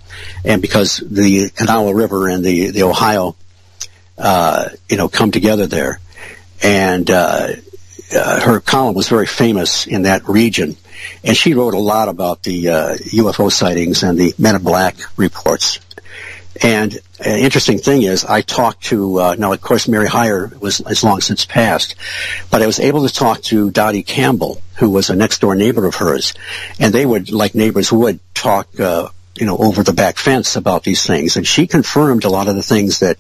and 0.45 0.61
because 0.61 0.99
the 0.99 1.51
Kanawha 1.51 1.95
River 1.95 2.29
and 2.29 2.45
the 2.45 2.71
the 2.71 2.83
Ohio, 2.83 3.35
uh, 4.19 4.69
you 4.89 4.97
know, 4.97 5.09
come 5.09 5.31
together 5.31 5.67
there, 5.67 6.01
and 6.63 7.11
uh, 7.11 7.49
uh 8.15 8.41
her 8.41 8.61
column 8.61 8.95
was 8.95 9.09
very 9.09 9.27
famous 9.27 9.87
in 9.87 10.03
that 10.03 10.29
region, 10.29 10.77
and 11.25 11.37
she 11.37 11.55
wrote 11.55 11.75
a 11.75 11.79
lot 11.79 12.09
about 12.09 12.43
the 12.43 12.65
UFO 12.65 13.47
uh, 13.47 13.51
sightings 13.51 14.03
and 14.03 14.19
the 14.19 14.35
Men 14.39 14.57
in 14.57 14.63
Black 14.63 14.97
reports 15.17 15.81
and 16.61 16.99
an 17.19 17.39
interesting 17.39 17.79
thing 17.79 18.03
is, 18.03 18.25
I 18.25 18.43
talked 18.43 18.85
to 18.85 19.21
uh, 19.21 19.35
now, 19.39 19.53
of 19.53 19.61
course, 19.61 19.89
Mary 19.89 20.07
Hyre 20.07 20.51
was 20.61 20.79
has 20.79 21.03
long 21.03 21.21
since 21.21 21.47
passed, 21.47 21.95
but 22.51 22.61
I 22.63 22.67
was 22.67 22.79
able 22.79 23.07
to 23.07 23.15
talk 23.15 23.41
to 23.45 23.71
Dottie 23.71 24.03
Campbell, 24.03 24.61
who 24.77 24.91
was 24.91 25.09
a 25.09 25.17
next 25.17 25.41
door 25.41 25.55
neighbor 25.55 25.87
of 25.87 25.95
hers, 25.95 26.35
and 26.79 26.93
they 26.93 27.07
would, 27.07 27.33
like 27.33 27.55
neighbors 27.55 27.91
would, 27.91 28.21
talk, 28.35 28.79
uh, 28.79 29.09
you 29.35 29.47
know, 29.47 29.57
over 29.57 29.83
the 29.83 29.95
back 29.95 30.19
fence 30.19 30.57
about 30.57 30.85
these 30.85 31.07
things, 31.07 31.37
and 31.37 31.47
she 31.47 31.67
confirmed 31.67 32.25
a 32.25 32.31
lot 32.31 32.49
of 32.49 32.55
the 32.55 32.63
things 32.63 33.01
that 33.01 33.17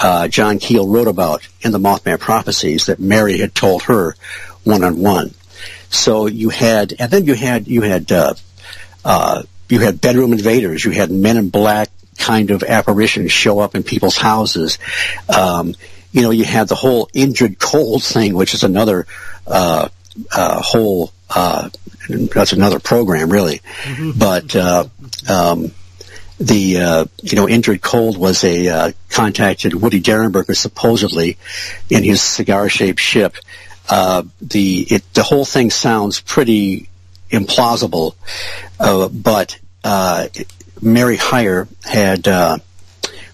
uh, 0.00 0.26
John 0.26 0.58
Keel 0.58 0.88
wrote 0.88 1.08
about 1.08 1.46
in 1.60 1.70
the 1.70 1.78
Mothman 1.78 2.18
prophecies 2.18 2.86
that 2.86 2.98
Mary 2.98 3.38
had 3.38 3.54
told 3.54 3.84
her 3.84 4.16
one 4.64 4.82
on 4.82 4.98
one. 4.98 5.32
So 5.90 6.26
you 6.26 6.48
had, 6.48 6.94
and 6.98 7.10
then 7.10 7.24
you 7.24 7.34
had 7.34 7.68
you 7.68 7.82
had. 7.82 8.10
Uh, 8.10 8.34
uh, 9.04 9.42
you 9.68 9.80
had 9.80 10.00
bedroom 10.00 10.32
invaders, 10.32 10.84
you 10.84 10.90
had 10.90 11.10
men 11.10 11.36
in 11.36 11.48
black 11.48 11.88
kind 12.18 12.50
of 12.50 12.62
apparitions 12.62 13.32
show 13.32 13.58
up 13.58 13.74
in 13.74 13.82
people's 13.82 14.16
houses. 14.16 14.78
Um, 15.28 15.74
you 16.14 16.22
know, 16.22 16.30
you 16.30 16.44
had 16.44 16.68
the 16.68 16.76
whole 16.76 17.08
Indrid 17.08 17.58
Cold 17.58 18.04
thing, 18.04 18.34
which 18.34 18.54
is 18.54 18.62
another 18.62 19.06
uh, 19.46 19.88
uh, 20.32 20.62
whole. 20.62 21.12
Uh, 21.28 21.70
that's 22.08 22.52
another 22.52 22.78
program, 22.78 23.30
really. 23.30 23.60
Mm-hmm. 23.82 24.18
But 24.18 24.54
uh, 24.54 24.86
um, 25.28 25.72
the 26.38 26.78
uh, 26.78 27.04
you 27.20 27.36
know 27.36 27.46
Indrid 27.46 27.82
Cold 27.82 28.16
was 28.16 28.44
a 28.44 28.68
uh, 28.68 28.92
contacted 29.08 29.74
Woody 29.74 30.00
Derenberger 30.00 30.54
supposedly 30.54 31.36
in 31.90 32.04
his 32.04 32.22
cigar-shaped 32.22 33.00
ship. 33.00 33.34
the 33.88 34.86
it, 34.88 35.14
the 35.14 35.24
whole 35.24 35.44
thing 35.44 35.70
sounds 35.70 36.20
pretty 36.20 36.88
implausible, 37.30 38.14
but 38.78 39.58
Mary 40.84 41.16
Hyre 41.16 41.66
had 41.82 42.28
uh, 42.28 42.58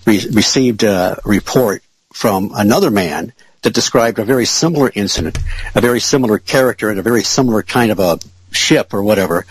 re- 0.07 0.27
received 0.33 0.85
a 0.85 1.21
report 1.25 1.83
from 2.13 2.53
another 2.55 2.91
man 2.91 3.33
that 3.63 3.75
described 3.75 4.19
a 4.19 4.25
very 4.25 4.47
similar 4.47 4.91
incident, 4.95 5.37
a 5.75 5.81
very 5.81 6.01
similar 6.01 6.39
character, 6.39 6.89
and 6.89 6.99
a 6.99 7.03
very 7.03 7.23
similar 7.23 7.63
kind 7.63 7.91
of 7.91 7.99
a 7.99 8.19
ship 8.53 8.95
or 8.95 9.03
whatever, 9.03 9.47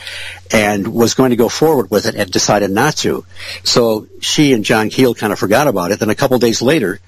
and 0.51 0.87
was 0.87 1.13
going 1.13 1.29
to 1.29 1.35
go 1.35 1.49
forward 1.49 1.91
with 1.91 2.05
it 2.05 2.15
and 2.15 2.31
decided 2.31 2.71
not 2.71 2.95
to. 2.97 3.25
So 3.63 4.07
she 4.21 4.53
and 4.53 4.63
John 4.63 4.89
Keel 4.89 5.13
kind 5.13 5.31
of 5.31 5.39
forgot 5.39 5.67
about 5.67 5.91
it. 5.91 5.99
Then 5.99 6.09
a 6.09 6.15
couple 6.15 6.39
days 6.39 6.61
later, 6.61 6.99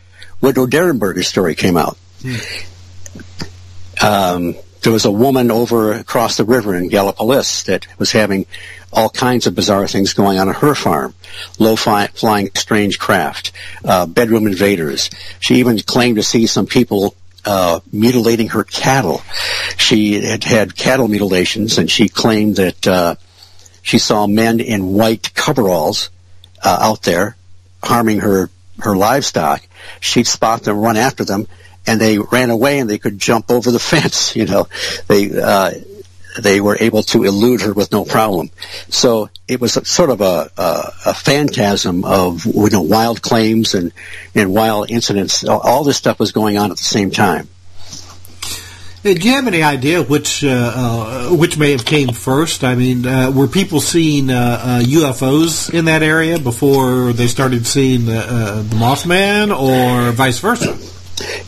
Woodrow 0.42 0.68
Derenberger's 0.68 1.28
story 1.28 1.56
came 1.56 1.78
out. 1.78 1.98
Hmm. 2.22 2.36
Um, 4.04 4.56
there 4.82 4.92
was 4.92 5.06
a 5.06 5.12
woman 5.12 5.52
over 5.52 5.94
across 5.94 6.38
the 6.38 6.44
river 6.44 6.76
in 6.76 6.90
Gallipolis 6.90 7.66
that 7.66 7.88
was 8.00 8.12
having 8.12 8.46
all 8.94 9.10
kinds 9.10 9.48
of 9.48 9.56
bizarre 9.56 9.88
things 9.88 10.14
going 10.14 10.40
on 10.40 10.50
at 10.50 10.58
her 10.58 10.76
farm. 10.76 11.14
Low 11.60 11.76
flying 11.76 12.50
strange 12.56 13.00
craft, 13.00 13.52
uh, 13.86 14.06
bedroom 14.06 14.48
invaders. 14.48 15.10
She 15.40 15.56
even 15.56 15.80
claimed 15.80 16.18
to 16.18 16.24
see 16.24 16.48
some 16.48 16.66
people 16.66 17.16
uh, 17.46 17.80
mutilating 17.92 18.50
her 18.50 18.64
cattle. 18.64 19.22
She 19.78 20.22
had 20.22 20.44
had 20.44 20.76
cattle 20.76 21.08
mutilations, 21.08 21.78
and 21.78 21.90
she 21.90 22.08
claimed 22.10 22.58
that 22.58 22.88
uh, 22.88 23.16
she 23.82 23.98
saw 23.98 24.28
men 24.28 24.60
in 24.60 24.94
white 24.94 25.34
coveralls 25.34 26.10
uh, 26.64 26.78
out 26.82 27.04
there 27.04 27.36
harming 27.84 28.20
her 28.20 28.50
her 28.80 28.96
livestock. 28.96 29.66
She'd 30.00 30.28
spot 30.28 30.64
them, 30.64 30.78
run 30.78 30.98
after 30.98 31.24
them, 31.24 31.48
and 31.88 32.00
they 32.00 32.18
ran 32.20 32.50
away, 32.50 32.80
and 32.80 32.90
they 32.90 32.98
could 32.98 33.18
jump 33.18 33.50
over 33.50 33.72
the 33.72 33.80
fence. 33.92 34.36
You 34.36 34.46
know, 34.46 34.68
they 35.08 35.32
uh, 35.40 35.72
they 36.40 36.62
were 36.62 36.78
able 36.80 37.04
to 37.04 37.24
elude 37.24 37.62
her 37.62 37.74
with 37.74 37.92
no 37.92 38.06
problem. 38.06 38.50
So 38.90 39.30
it 39.48 39.60
was 39.60 39.74
sort 39.90 40.10
of 40.10 40.22
a, 40.22 40.52
a, 40.58 40.94
a 41.08 41.14
phantasm 41.14 42.06
of 42.06 42.46
you 42.46 42.70
know 42.70 42.82
wild 42.82 43.22
claims 43.22 43.74
and 43.74 43.92
and 44.36 44.54
wild 44.54 44.92
incidents. 44.92 45.44
All 45.44 45.84
this 45.84 45.98
stuff 45.98 46.20
was 46.20 46.32
going 46.32 46.58
on 46.58 46.72
at 46.72 46.78
the 46.78 46.84
same 46.84 47.12
time. 47.12 47.50
Do 49.04 49.14
you 49.14 49.32
have 49.32 49.48
any 49.48 49.64
idea 49.64 50.04
which 50.04 50.44
uh, 50.44 50.74
uh, 50.76 51.30
which 51.36 51.58
may 51.58 51.72
have 51.72 51.86
came 51.86 52.10
first? 52.10 52.64
I 52.64 52.76
mean, 52.76 53.08
uh, 53.08 53.32
were 53.32 53.48
people 53.48 53.82
seeing 53.82 54.28
UFOs 54.28 55.70
uh, 55.70 55.74
uh, 55.74 55.80
in 55.80 55.86
that 55.86 56.04
area 56.04 56.38
before 56.38 57.12
they 57.12 57.26
started 57.26 57.66
seeing 57.66 58.06
the, 58.06 58.20
uh, 58.20 58.56
the 58.62 58.76
Mothman, 58.76 59.58
or 59.58 60.12
vice 60.12 60.38
versa? 60.38 60.78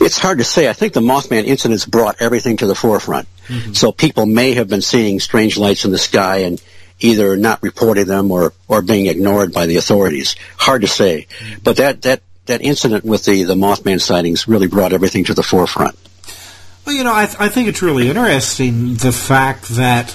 It's 0.00 0.18
hard 0.18 0.38
to 0.38 0.44
say. 0.44 0.68
I 0.68 0.72
think 0.72 0.92
the 0.92 1.00
Mothman 1.00 1.44
incidents 1.44 1.86
brought 1.86 2.20
everything 2.20 2.56
to 2.58 2.66
the 2.66 2.74
forefront. 2.74 3.28
Mm-hmm. 3.48 3.72
So 3.72 3.92
people 3.92 4.26
may 4.26 4.54
have 4.54 4.68
been 4.68 4.82
seeing 4.82 5.20
strange 5.20 5.56
lights 5.56 5.84
in 5.84 5.90
the 5.90 5.98
sky 5.98 6.38
and 6.38 6.62
either 7.00 7.36
not 7.36 7.62
reporting 7.62 8.06
them 8.06 8.30
or, 8.30 8.52
or 8.68 8.82
being 8.82 9.06
ignored 9.06 9.52
by 9.52 9.66
the 9.66 9.76
authorities. 9.76 10.36
Hard 10.56 10.82
to 10.82 10.88
say. 10.88 11.26
Mm-hmm. 11.28 11.60
But 11.62 11.76
that, 11.76 12.02
that, 12.02 12.22
that 12.46 12.62
incident 12.62 13.04
with 13.04 13.24
the, 13.24 13.44
the 13.44 13.54
Mothman 13.54 14.00
sightings 14.00 14.48
really 14.48 14.66
brought 14.68 14.92
everything 14.92 15.24
to 15.24 15.34
the 15.34 15.42
forefront. 15.42 15.96
Well, 16.86 16.94
you 16.94 17.04
know, 17.04 17.14
I, 17.14 17.26
th- 17.26 17.40
I 17.40 17.48
think 17.48 17.68
it's 17.68 17.80
really 17.80 18.08
interesting 18.08 18.94
the 18.94 19.12
fact 19.12 19.68
that 19.70 20.14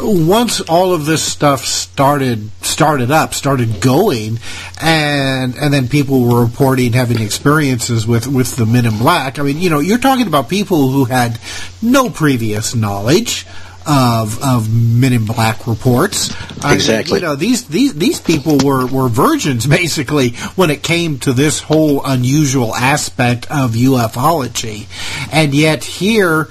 once 0.00 0.60
all 0.60 0.92
of 0.92 1.06
this 1.06 1.22
stuff 1.22 1.64
started 1.64 2.50
started 2.62 3.10
up, 3.10 3.34
started 3.34 3.80
going, 3.80 4.38
and 4.80 5.56
and 5.56 5.72
then 5.72 5.88
people 5.88 6.24
were 6.24 6.44
reporting 6.44 6.92
having 6.92 7.20
experiences 7.20 8.06
with 8.06 8.26
with 8.26 8.56
the 8.56 8.66
Men 8.66 8.86
in 8.86 8.98
Black. 8.98 9.38
I 9.38 9.42
mean, 9.42 9.60
you 9.60 9.70
know, 9.70 9.80
you're 9.80 9.98
talking 9.98 10.26
about 10.26 10.48
people 10.48 10.90
who 10.90 11.04
had 11.04 11.38
no 11.82 12.10
previous 12.10 12.74
knowledge 12.74 13.46
of 13.86 14.42
of 14.42 14.72
Men 14.72 15.12
in 15.12 15.24
Black 15.24 15.66
reports. 15.66 16.30
Exactly. 16.64 16.94
I 16.94 17.02
mean, 17.02 17.14
you 17.14 17.20
know, 17.20 17.36
these 17.36 17.66
these 17.66 17.94
these 17.94 18.20
people 18.20 18.58
were 18.64 18.86
were 18.86 19.08
virgins 19.08 19.66
basically 19.66 20.30
when 20.54 20.70
it 20.70 20.82
came 20.82 21.18
to 21.20 21.32
this 21.32 21.60
whole 21.60 22.04
unusual 22.04 22.74
aspect 22.74 23.50
of 23.50 23.72
ufology, 23.72 24.86
and 25.32 25.54
yet 25.54 25.84
here 25.84 26.48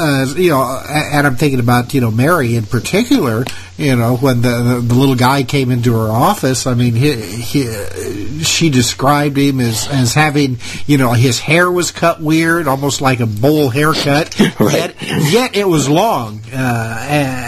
uh, 0.00 0.26
you 0.34 0.50
know, 0.50 0.62
and 0.88 1.26
I'm 1.26 1.36
thinking 1.36 1.60
about 1.60 1.92
you 1.92 2.00
know 2.00 2.10
Mary 2.10 2.56
in 2.56 2.64
particular. 2.64 3.44
You 3.80 3.96
know, 3.96 4.16
when 4.16 4.42
the, 4.42 4.82
the, 4.84 4.94
little 4.94 5.14
guy 5.14 5.42
came 5.42 5.70
into 5.70 5.94
her 5.94 6.10
office, 6.10 6.66
I 6.66 6.74
mean, 6.74 6.94
he, 6.94 7.14
he, 7.14 8.42
she 8.44 8.68
described 8.68 9.38
him 9.38 9.58
as, 9.58 9.88
as 9.88 10.12
having, 10.12 10.58
you 10.86 10.98
know, 10.98 11.12
his 11.12 11.40
hair 11.40 11.70
was 11.70 11.90
cut 11.90 12.20
weird, 12.20 12.68
almost 12.68 13.00
like 13.00 13.20
a 13.20 13.26
bowl 13.26 13.70
haircut. 13.70 14.38
Right. 14.60 14.94
Yet, 15.00 15.32
yet 15.32 15.56
it 15.56 15.66
was 15.66 15.88
long. 15.88 16.40
Uh, 16.52 17.06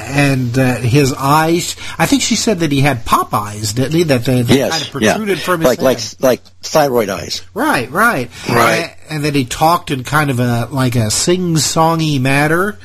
and 0.09 0.59
uh, 0.59 0.77
his 0.77 1.13
eyes, 1.13 1.77
I 1.99 2.07
think 2.07 2.23
she 2.23 2.37
said 2.37 2.61
that 2.61 2.73
he 2.73 2.81
had 2.81 3.05
pop 3.05 3.35
eyes, 3.35 3.75
didn't 3.75 3.93
he? 3.93 4.03
That 4.05 4.25
they, 4.25 4.43
they 4.43 4.59
yes, 4.59 4.71
kind 4.71 4.83
of 4.83 4.91
protruded 4.91 5.39
yeah. 5.39 5.45
from 5.45 5.61
his 5.61 5.67
like 5.67 5.81
head. 5.81 6.17
like 6.21 6.21
like 6.21 6.41
thyroid 6.63 7.11
eyes. 7.11 7.43
Right, 7.53 7.91
right, 7.91 8.31
Right. 8.49 8.97
And, 9.09 9.17
and 9.17 9.25
then 9.25 9.35
he 9.35 9.45
talked 9.45 9.91
in 9.91 10.05
kind 10.05 10.31
of 10.31 10.41
a 10.41 10.69
like 10.71 10.97
a 10.97 11.11
sing-songy 11.11 12.21
manner. 12.21 12.79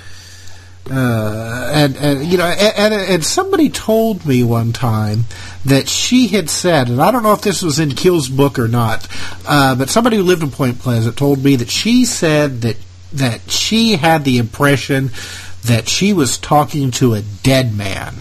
Uh, 0.89 1.71
and, 1.73 1.95
and 1.97 2.25
you 2.25 2.37
know, 2.37 2.45
and, 2.45 2.93
and, 2.93 3.11
and 3.11 3.25
somebody 3.25 3.69
told 3.69 4.25
me 4.25 4.43
one 4.43 4.71
time 4.73 5.25
that 5.65 5.89
she 5.89 6.27
had 6.27 6.49
said, 6.49 6.87
and 6.89 7.01
I 7.01 7.11
don't 7.11 7.23
know 7.23 7.33
if 7.33 7.41
this 7.41 7.61
was 7.61 7.79
in 7.79 7.91
Keel's 7.95 8.29
book 8.29 8.57
or 8.57 8.67
not, 8.67 9.07
uh, 9.47 9.75
but 9.75 9.89
somebody 9.89 10.17
who 10.17 10.23
lived 10.23 10.43
in 10.43 10.51
Point 10.51 10.79
Pleasant 10.79 11.17
told 11.17 11.43
me 11.43 11.55
that 11.57 11.69
she 11.69 12.05
said 12.05 12.61
that 12.61 12.77
that 13.13 13.49
she 13.49 13.93
had 13.95 14.23
the 14.25 14.37
impression 14.37 15.11
that 15.63 15.87
she 15.87 16.13
was 16.13 16.37
talking 16.37 16.91
to 16.91 17.13
a 17.13 17.21
dead 17.21 17.75
man. 17.75 18.15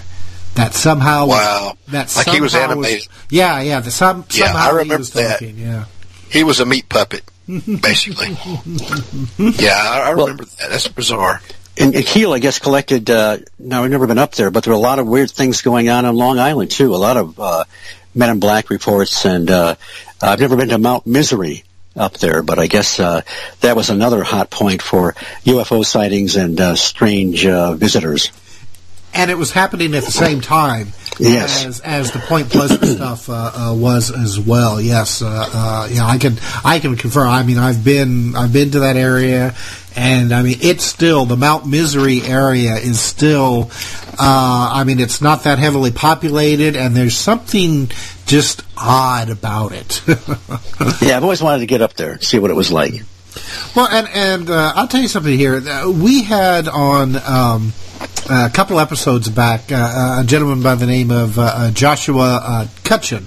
That 0.54 0.72
somehow, 0.74 1.26
Wow. 1.26 1.76
that 1.88 2.14
Like 2.16 2.28
he 2.28 2.40
was 2.40 2.52
somehow 2.52 2.70
animated. 2.72 3.08
yeah, 3.28 3.60
yeah. 3.60 3.80
The 3.80 3.90
some 3.90 4.24
Yeah, 4.30 4.46
somehow 4.46 4.62
I 4.62 4.70
he 4.70 4.76
remember 4.78 4.98
was 4.98 5.12
that. 5.12 5.32
talking. 5.40 5.58
Yeah. 5.58 5.84
He 6.30 6.42
was 6.44 6.60
a 6.60 6.66
meat 6.66 6.88
puppet, 6.88 7.22
basically. 7.46 8.28
yeah, 9.38 9.74
I, 9.76 10.04
I 10.06 10.10
remember 10.10 10.44
that. 10.44 10.70
That's 10.70 10.88
bizarre. 10.88 11.40
And, 11.78 11.94
Keel, 11.94 12.32
I 12.32 12.38
guess, 12.38 12.58
collected. 12.58 13.10
Uh, 13.10 13.38
now 13.58 13.84
I've 13.84 13.90
never 13.90 14.06
been 14.06 14.18
up 14.18 14.32
there, 14.32 14.50
but 14.50 14.64
there 14.64 14.72
were 14.72 14.78
a 14.78 14.82
lot 14.82 14.98
of 14.98 15.06
weird 15.06 15.30
things 15.30 15.60
going 15.62 15.88
on 15.90 16.04
on 16.04 16.16
Long 16.16 16.38
Island 16.38 16.70
too. 16.70 16.94
A 16.94 16.96
lot 16.96 17.16
of 17.16 17.38
uh, 17.38 17.64
Men 18.14 18.30
in 18.30 18.40
Black 18.40 18.70
reports, 18.70 19.26
and 19.26 19.50
uh, 19.50 19.74
I've 20.22 20.40
never 20.40 20.56
been 20.56 20.70
to 20.70 20.78
Mount 20.78 21.06
Misery 21.06 21.64
up 21.94 22.14
there, 22.14 22.42
but 22.42 22.58
I 22.58 22.66
guess 22.66 22.98
uh, 22.98 23.22
that 23.60 23.76
was 23.76 23.90
another 23.90 24.22
hot 24.22 24.50
point 24.50 24.80
for 24.82 25.12
UFO 25.44 25.84
sightings 25.84 26.36
and 26.36 26.58
uh, 26.60 26.76
strange 26.76 27.44
uh, 27.44 27.74
visitors. 27.74 28.32
and 29.14 29.30
it 29.30 29.38
was 29.38 29.52
happening 29.52 29.94
at 29.94 30.04
the 30.04 30.12
same 30.12 30.40
time 30.40 30.88
Yes. 31.18 31.64
as 31.64 31.80
as 31.80 32.12
the 32.12 32.18
Point 32.18 32.50
Pleasant 32.50 32.84
stuff 32.96 33.28
uh, 33.30 33.50
uh, 33.54 33.74
was 33.74 34.10
as 34.10 34.38
well. 34.38 34.80
Yes, 34.80 35.22
uh, 35.22 35.28
uh, 35.28 35.88
yeah, 35.90 36.06
I 36.06 36.18
can 36.18 36.36
I 36.64 36.78
can 36.78 36.96
confirm. 36.96 37.28
I 37.28 37.42
mean, 37.42 37.58
I've 37.58 37.84
been 37.84 38.36
I've 38.36 38.52
been 38.52 38.72
to 38.72 38.80
that 38.80 38.96
area, 38.96 39.54
and 39.94 40.32
I 40.32 40.42
mean, 40.42 40.58
it's 40.60 40.84
still 40.84 41.24
the 41.24 41.36
Mount 41.36 41.66
Misery 41.66 42.22
area 42.22 42.74
is 42.76 43.00
still. 43.00 43.70
Uh, 44.18 44.70
I 44.72 44.84
mean, 44.84 45.00
it's 45.00 45.20
not 45.20 45.44
that 45.44 45.58
heavily 45.58 45.90
populated, 45.90 46.76
and 46.76 46.96
there's 46.96 47.16
something 47.16 47.90
just 48.26 48.62
odd 48.76 49.30
about 49.30 49.72
it. 49.72 50.02
Yeah, 51.02 51.16
I've 51.16 51.22
always 51.24 51.42
wanted 51.42 51.60
to 51.60 51.66
get 51.66 51.80
up 51.82 51.94
there, 51.94 52.20
see 52.20 52.38
what 52.38 52.50
it 52.50 52.54
was 52.54 52.70
like. 52.72 52.94
Well, 53.74 53.88
and 53.88 54.08
and 54.08 54.50
uh, 54.50 54.72
I'll 54.74 54.88
tell 54.88 55.00
you 55.00 55.08
something 55.08 55.36
here. 55.36 55.60
We 55.88 56.22
had 56.22 56.68
on 56.68 57.16
um, 57.16 57.72
a 58.28 58.51
couple 58.51 58.80
episodes 58.80 59.28
back 59.28 59.70
uh, 59.72 60.18
a 60.20 60.24
gentleman 60.24 60.62
by 60.62 60.74
the 60.74 60.86
name 60.86 61.11
of 61.11 61.38
uh, 61.38 61.42
uh, 61.55 61.70
Joshua 61.70 62.40
uh, 62.42 62.66
Cutchin, 62.84 63.26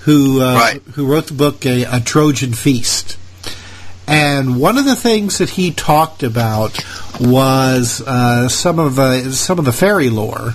who 0.00 0.40
uh, 0.40 0.54
Right. 0.54 0.82
who 0.94 1.06
wrote 1.06 1.26
the 1.26 1.34
book 1.34 1.64
a, 1.66 1.84
a 1.84 2.00
Trojan 2.00 2.54
Feast. 2.54 3.18
And 4.08 4.60
one 4.60 4.78
of 4.78 4.84
the 4.84 4.94
things 4.94 5.38
that 5.38 5.50
he 5.50 5.72
talked 5.72 6.22
about 6.22 6.78
was 7.20 8.00
uh, 8.02 8.48
some 8.48 8.78
of 8.78 8.94
the 8.94 9.32
some 9.32 9.58
of 9.58 9.64
the 9.64 9.72
fairy 9.72 10.10
lore, 10.10 10.54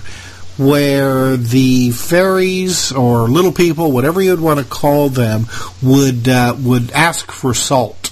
where 0.56 1.36
the 1.36 1.90
fairies 1.90 2.92
or 2.92 3.28
little 3.28 3.52
people, 3.52 3.92
whatever 3.92 4.22
you 4.22 4.30
would 4.30 4.40
want 4.40 4.58
to 4.58 4.64
call 4.64 5.10
them, 5.10 5.46
would 5.82 6.28
uh, 6.28 6.56
would 6.60 6.90
ask 6.92 7.30
for 7.30 7.52
salt 7.52 8.08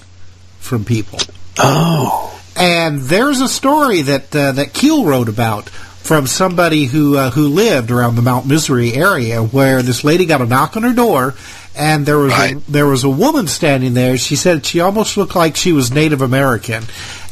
from 0.58 0.84
people. 0.84 1.18
Oh, 1.58 2.38
And 2.60 3.00
there's 3.00 3.40
a 3.40 3.48
story 3.48 4.02
that 4.02 4.36
uh, 4.36 4.52
that 4.52 4.74
Keel 4.74 5.04
wrote 5.04 5.28
about 5.28 5.70
from 5.70 6.26
somebody 6.26 6.84
who 6.84 7.16
uh, 7.16 7.30
who 7.30 7.48
lived 7.48 7.90
around 7.90 8.16
the 8.16 8.22
Mount 8.22 8.46
Misery 8.46 8.92
area, 8.92 9.42
where 9.42 9.82
this 9.82 10.04
lady 10.04 10.26
got 10.26 10.42
a 10.42 10.46
knock 10.46 10.76
on 10.76 10.82
her 10.82 10.92
door, 10.92 11.34
and 11.74 12.04
there 12.04 12.18
was 12.18 12.32
Right. 12.32 12.56
a, 12.56 12.70
there 12.70 12.86
was 12.86 13.04
a 13.04 13.08
woman 13.10 13.46
standing 13.46 13.94
there. 13.94 14.18
She 14.18 14.36
said 14.36 14.66
she 14.66 14.80
almost 14.80 15.16
looked 15.16 15.34
like 15.34 15.56
she 15.56 15.72
was 15.72 15.90
Native 15.90 16.20
American, 16.20 16.84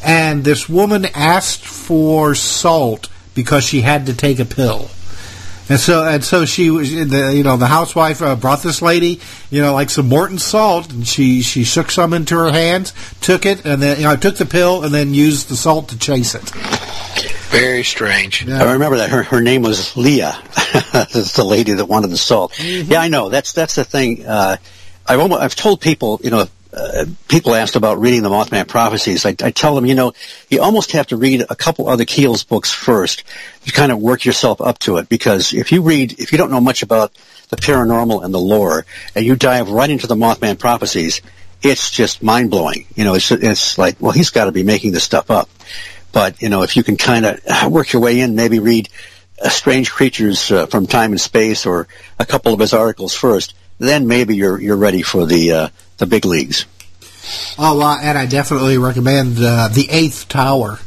and 0.02 0.44
this 0.44 0.66
woman 0.68 1.06
asked 1.14 1.64
for 1.64 2.34
salt 2.34 3.08
because 3.34 3.64
she 3.64 3.82
had 3.82 4.06
to 4.06 4.14
take 4.14 4.38
a 4.38 4.44
pill. 4.46 4.88
And 5.68 5.78
so, 5.78 6.06
and 6.06 6.24
so 6.24 6.44
she 6.46 6.70
was, 6.70 6.90
the, 6.90 7.32
you 7.34 7.42
know, 7.42 7.56
the 7.56 7.66
housewife 7.66 8.22
uh, 8.22 8.36
brought 8.36 8.62
this 8.62 8.80
lady, 8.80 9.20
you 9.50 9.60
know, 9.60 9.74
like 9.74 9.90
some 9.90 10.08
Morton 10.08 10.38
salt, 10.38 10.90
and 10.92 11.06
she 11.06 11.42
she 11.42 11.64
shook 11.64 11.90
some 11.90 12.14
into 12.14 12.36
her 12.36 12.50
hands, 12.50 12.94
took 13.20 13.44
it, 13.44 13.64
and 13.66 13.82
then 13.82 13.98
you 13.98 14.04
know, 14.04 14.16
took 14.16 14.36
the 14.36 14.46
pill, 14.46 14.82
and 14.84 14.94
then 14.94 15.12
used 15.12 15.48
the 15.48 15.56
salt 15.56 15.90
to 15.90 15.98
chase 15.98 16.34
it. 16.34 16.48
Very 17.50 17.82
strange. 17.82 18.44
Yeah. 18.44 18.62
I 18.62 18.72
remember 18.72 18.98
that 18.98 19.10
her 19.10 19.22
her 19.22 19.40
name 19.40 19.62
was 19.62 19.96
Leah. 19.96 20.40
That's 20.92 21.34
the 21.34 21.44
lady 21.44 21.72
that 21.74 21.86
wanted 21.86 22.10
the 22.10 22.16
salt. 22.16 22.52
Mm-hmm. 22.52 22.92
Yeah, 22.92 23.00
I 23.00 23.08
know. 23.08 23.28
That's 23.28 23.52
that's 23.52 23.74
the 23.74 23.84
thing. 23.84 24.26
Uh, 24.26 24.56
I've 25.06 25.20
almost, 25.20 25.42
I've 25.42 25.56
told 25.56 25.80
people, 25.80 26.20
you 26.22 26.30
know, 26.30 26.46
uh, 26.72 27.06
people 27.28 27.54
asked 27.54 27.76
about 27.76 27.98
reading 27.98 28.22
the 28.22 28.28
Mothman 28.28 28.68
prophecies. 28.68 29.24
I, 29.24 29.30
I 29.42 29.50
tell 29.50 29.74
them, 29.74 29.86
you 29.86 29.94
know, 29.94 30.12
you 30.50 30.60
almost 30.60 30.92
have 30.92 31.06
to 31.08 31.16
read 31.16 31.44
a 31.48 31.56
couple 31.56 31.88
other 31.88 32.04
Keel's 32.04 32.44
books 32.44 32.72
first. 32.72 33.24
You 33.64 33.72
kind 33.72 33.90
of 33.90 33.98
work 33.98 34.24
yourself 34.24 34.60
up 34.60 34.78
to 34.80 34.98
it 34.98 35.08
because 35.08 35.54
if 35.54 35.72
you 35.72 35.82
read, 35.82 36.18
if 36.18 36.32
you 36.32 36.38
don't 36.38 36.50
know 36.50 36.60
much 36.60 36.82
about 36.82 37.12
the 37.48 37.56
paranormal 37.56 38.22
and 38.22 38.34
the 38.34 38.38
lore, 38.38 38.84
and 39.14 39.24
you 39.24 39.34
dive 39.34 39.70
right 39.70 39.88
into 39.88 40.06
the 40.06 40.14
Mothman 40.14 40.58
prophecies, 40.58 41.22
it's 41.62 41.90
just 41.90 42.22
mind 42.22 42.50
blowing. 42.50 42.86
You 42.94 43.04
know, 43.04 43.14
it's 43.14 43.30
it's 43.30 43.78
like, 43.78 43.96
well, 44.00 44.12
he's 44.12 44.30
got 44.30 44.44
to 44.44 44.52
be 44.52 44.62
making 44.62 44.92
this 44.92 45.04
stuff 45.04 45.30
up. 45.30 45.48
But 46.12 46.40
you 46.42 46.48
know, 46.48 46.62
if 46.62 46.76
you 46.76 46.82
can 46.82 46.96
kind 46.96 47.24
of 47.24 47.40
work 47.72 47.92
your 47.92 48.02
way 48.02 48.20
in, 48.20 48.34
maybe 48.34 48.58
read 48.58 48.88
uh, 49.42 49.48
Strange 49.48 49.90
Creatures 49.90 50.50
uh, 50.50 50.66
from 50.66 50.86
Time 50.86 51.12
and 51.12 51.20
Space 51.20 51.66
or 51.66 51.88
a 52.18 52.26
couple 52.26 52.52
of 52.52 52.60
his 52.60 52.74
articles 52.74 53.14
first, 53.14 53.54
then 53.78 54.06
maybe 54.06 54.36
you're 54.36 54.60
you're 54.60 54.76
ready 54.76 55.02
for 55.02 55.26
the 55.26 55.52
uh, 55.52 55.68
the 55.98 56.06
big 56.06 56.24
leagues. 56.24 56.66
Oh, 57.58 57.80
uh, 57.80 57.98
and 58.00 58.16
I 58.16 58.26
definitely 58.26 58.78
recommend 58.78 59.36
uh, 59.38 59.68
the 59.68 59.88
Eighth 59.90 60.28
Tower. 60.28 60.78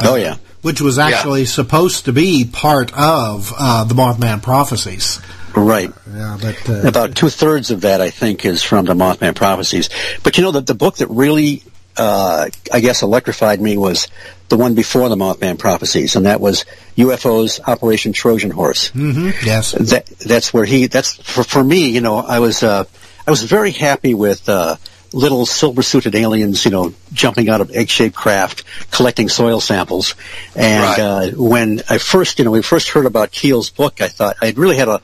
uh, 0.00 0.08
Oh 0.10 0.14
yeah, 0.16 0.36
which 0.62 0.80
was 0.80 0.98
actually 0.98 1.44
supposed 1.44 2.06
to 2.06 2.12
be 2.12 2.44
part 2.50 2.92
of 2.94 3.52
uh, 3.56 3.84
the 3.84 3.94
Mothman 3.94 4.42
prophecies. 4.42 5.20
right. 5.54 5.92
Yeah, 6.12 6.38
but 6.40 6.68
uh, 6.68 6.88
About 6.88 7.14
two 7.14 7.28
thirds 7.28 7.70
of 7.70 7.82
that, 7.82 8.00
I 8.00 8.10
think, 8.10 8.44
is 8.44 8.62
from 8.62 8.86
the 8.86 8.94
Mothman 8.94 9.34
prophecies. 9.36 9.88
But 10.22 10.36
you 10.36 10.42
know, 10.42 10.50
the 10.50 10.62
the 10.62 10.74
book 10.74 10.96
that 10.96 11.08
really, 11.08 11.62
uh, 11.96 12.48
I 12.72 12.80
guess, 12.80 13.02
electrified 13.02 13.60
me 13.60 13.76
was 13.76 14.08
the 14.48 14.56
one 14.56 14.74
before 14.74 15.08
the 15.08 15.16
Mothman 15.16 15.58
prophecies, 15.58 16.16
and 16.16 16.26
that 16.26 16.40
was 16.40 16.64
UFOs 16.96 17.60
Operation 17.66 18.12
Trojan 18.12 18.50
Horse. 18.50 18.90
mhm, 18.90 19.32
yes, 19.44 19.72
that 19.72 20.06
that's 20.26 20.52
where 20.52 20.64
he 20.64 20.86
that's 20.86 21.14
for, 21.14 21.44
for 21.44 21.62
me 21.64 21.90
you 21.90 22.00
know 22.00 22.16
i 22.16 22.38
was 22.40 22.62
uh 22.62 22.84
i 23.26 23.30
was 23.30 23.42
very 23.42 23.70
happy 23.70 24.14
with 24.14 24.48
uh 24.48 24.76
little 25.12 25.46
silver 25.46 25.82
suited 25.82 26.14
aliens 26.14 26.64
you 26.64 26.70
know 26.70 26.92
jumping 27.12 27.48
out 27.48 27.60
of 27.60 27.70
egg 27.70 27.88
shaped 27.88 28.16
craft 28.16 28.64
collecting 28.90 29.28
soil 29.28 29.60
samples. 29.60 30.14
And 30.56 30.82
Right. 30.84 30.98
uh 30.98 31.30
when 31.36 31.82
i 31.88 31.98
first 31.98 32.38
you 32.38 32.44
know 32.44 32.50
we 32.50 32.62
first 32.62 32.88
heard 32.88 33.06
about 33.06 33.30
keel's 33.30 33.70
book 33.70 34.00
i 34.00 34.08
thought 34.08 34.36
i 34.42 34.52
really 34.56 34.76
had 34.76 34.88
a 34.88 35.00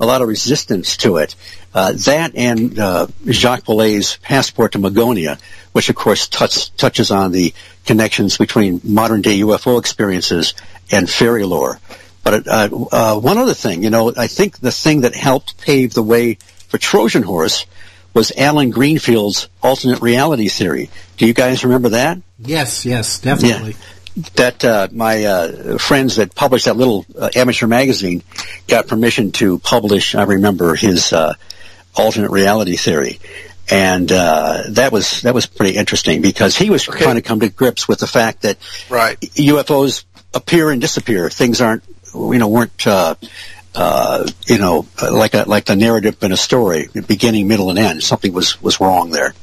a 0.00 0.04
lot 0.06 0.22
of 0.22 0.28
resistance 0.28 0.96
to 0.98 1.16
it. 1.18 1.34
Uh 1.72 1.92
that 1.92 2.32
and 2.34 2.78
uh 2.78 3.06
jacques 3.30 3.64
Vallée's 3.64 4.18
passport 4.22 4.72
to 4.72 4.78
magonia 4.78 5.38
which 5.72 5.88
of 5.88 5.94
course 5.96 6.28
touch, 6.28 6.74
touches 6.76 7.10
on 7.10 7.32
the 7.32 7.54
connections 7.86 8.36
between 8.36 8.80
modern 8.84 9.22
day 9.22 9.38
ufo 9.40 9.78
experiences 9.78 10.52
and 10.90 11.08
fairy 11.08 11.44
lore. 11.44 11.78
But 12.22 12.46
uh, 12.48 12.68
uh, 12.90 13.20
one 13.20 13.36
other 13.36 13.52
thing, 13.52 13.82
you 13.82 13.90
know, 13.90 14.10
I 14.16 14.28
think 14.28 14.58
the 14.58 14.72
thing 14.72 15.02
that 15.02 15.14
helped 15.14 15.58
pave 15.60 15.92
the 15.92 16.02
way 16.02 16.38
for 16.74 16.78
Trojan 16.78 17.22
Horse 17.22 17.66
was 18.14 18.32
Allen 18.36 18.70
Greenfield's 18.70 19.48
alternate 19.62 20.02
reality 20.02 20.48
theory. 20.48 20.90
Do 21.16 21.24
you 21.24 21.32
guys 21.32 21.62
remember 21.62 21.90
that? 21.90 22.18
yes, 22.40 22.84
yes, 22.84 23.20
definitely. 23.20 23.76
That 24.34 24.64
uh, 24.64 24.88
my 24.90 25.24
uh, 25.24 25.78
friends 25.78 26.16
that 26.16 26.34
published 26.34 26.64
that 26.64 26.76
little 26.76 27.06
uh, 27.16 27.30
amateur 27.36 27.68
magazine 27.68 28.24
got 28.66 28.88
permission 28.88 29.30
to 29.32 29.60
publish. 29.60 30.16
I 30.16 30.24
remember 30.24 30.74
his 30.74 31.12
uh, 31.12 31.34
alternate 31.94 32.32
reality 32.32 32.74
theory, 32.74 33.20
and 33.70 34.10
uh, 34.10 34.64
that 34.70 34.90
was 34.90 35.22
that 35.22 35.32
was 35.32 35.46
pretty 35.46 35.76
interesting 35.76 36.22
because 36.22 36.56
he 36.56 36.70
was 36.70 36.82
trying 36.82 37.14
to 37.14 37.22
come 37.22 37.38
to 37.38 37.48
grips 37.50 37.86
with 37.86 38.00
the 38.00 38.08
fact 38.08 38.42
that 38.42 38.58
Right. 38.90 39.20
UFOs 39.20 40.02
appear 40.32 40.70
and 40.70 40.80
disappear. 40.80 41.30
Things 41.30 41.60
aren't, 41.60 41.84
you 42.12 42.38
know, 42.38 42.48
weren't, 42.48 42.84
uh, 43.74 44.28
you 44.46 44.58
know, 44.58 44.86
like 45.02 45.34
a, 45.34 45.44
like 45.46 45.64
the 45.66 45.76
narrative 45.76 46.22
in 46.22 46.32
a 46.32 46.36
story, 46.36 46.88
beginning, 47.06 47.48
middle, 47.48 47.70
and 47.70 47.78
end. 47.78 48.02
Something 48.02 48.32
was 48.32 48.60
was 48.62 48.80
wrong 48.80 49.10
there. 49.10 49.34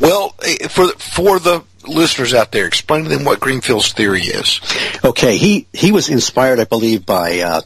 Well, 0.00 0.34
eh, 0.44 0.68
for 0.68 0.88
for 0.98 1.38
the 1.38 1.62
listeners 1.86 2.34
out 2.34 2.52
there, 2.52 2.66
explain 2.66 3.04
to 3.04 3.10
them 3.10 3.24
what 3.24 3.40
Greenfield's 3.40 3.92
theory 3.92 4.22
is. 4.22 4.60
Okay, 5.04 5.36
he 5.36 5.66
he 5.72 5.92
was 5.92 6.08
inspired, 6.08 6.60
I 6.60 6.64
believe, 6.64 7.06
by 7.06 7.40
uh, 7.40 7.60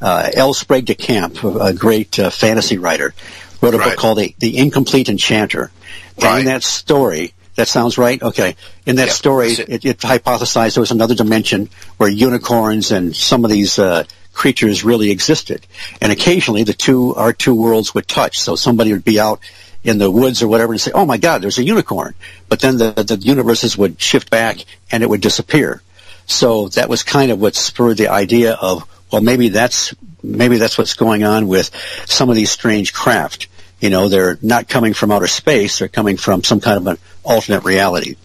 uh, 0.00 0.30
L. 0.34 0.54
Sprague 0.54 0.84
de 0.86 0.94
Camp, 0.94 1.42
a 1.44 1.72
great 1.72 2.18
uh, 2.18 2.30
fantasy 2.30 2.78
writer, 2.78 3.14
wrote 3.60 3.74
a 3.74 3.78
Right. 3.78 3.90
book 3.90 3.98
called 3.98 4.18
the, 4.18 4.34
the 4.38 4.58
Incomplete 4.58 5.08
Enchanter. 5.08 5.70
And 6.16 6.24
Right. 6.24 6.38
in 6.40 6.44
that 6.46 6.62
story, 6.62 7.32
that 7.56 7.68
sounds 7.68 7.98
right. 7.98 8.22
Okay, 8.22 8.56
in 8.86 8.96
that 8.96 9.08
Yeah, 9.08 9.12
story, 9.14 9.54
that's 9.54 9.68
it. 9.70 9.84
It, 9.84 9.98
hypothesized 9.98 10.74
there 10.74 10.82
was 10.82 10.90
another 10.90 11.14
dimension 11.14 11.70
where 11.96 12.08
unicorns 12.08 12.90
and 12.92 13.16
some 13.16 13.44
of 13.44 13.50
these 13.50 13.78
uh, 13.78 14.04
creatures 14.34 14.84
really 14.84 15.10
existed, 15.10 15.66
and 16.00 16.12
occasionally 16.12 16.64
the 16.64 16.72
two 16.72 17.14
our 17.14 17.32
two 17.32 17.54
worlds 17.54 17.94
would 17.94 18.08
touch. 18.08 18.38
So 18.40 18.56
somebody 18.56 18.92
would 18.92 19.04
be 19.04 19.20
out 19.20 19.40
in 19.82 19.98
the 19.98 20.10
woods 20.10 20.42
or 20.42 20.48
whatever 20.48 20.72
and 20.72 20.80
say, 20.80 20.92
"Oh 20.92 21.06
my 21.06 21.16
God, 21.16 21.42
there's 21.42 21.58
a 21.58 21.64
unicorn," 21.64 22.14
but 22.48 22.60
then 22.60 22.78
the 22.78 22.92
the 22.92 23.16
universes 23.16 23.76
would 23.76 24.00
shift 24.00 24.30
back 24.30 24.64
and 24.90 25.02
it 25.02 25.08
would 25.08 25.20
disappear. 25.20 25.82
So 26.26 26.68
that 26.68 26.88
was 26.88 27.02
kind 27.02 27.30
of 27.30 27.40
what 27.40 27.54
spurred 27.54 27.98
the 27.98 28.08
idea 28.08 28.54
of, 28.54 28.84
well, 29.12 29.20
maybe 29.20 29.50
that's 29.50 29.94
maybe 30.22 30.56
that's 30.56 30.78
what's 30.78 30.94
going 30.94 31.22
on 31.22 31.46
with 31.48 31.70
some 32.06 32.30
of 32.30 32.36
these 32.36 32.50
strange 32.50 32.92
craft. 32.92 33.48
You 33.80 33.90
know, 33.90 34.08
they're 34.08 34.38
not 34.40 34.68
coming 34.68 34.94
from 34.94 35.10
outer 35.10 35.26
space; 35.26 35.78
they're 35.78 35.88
coming 35.88 36.16
from 36.16 36.42
some 36.42 36.60
kind 36.60 36.78
of 36.78 36.86
an 36.86 36.98
alternate 37.22 37.64
reality. 37.64 38.16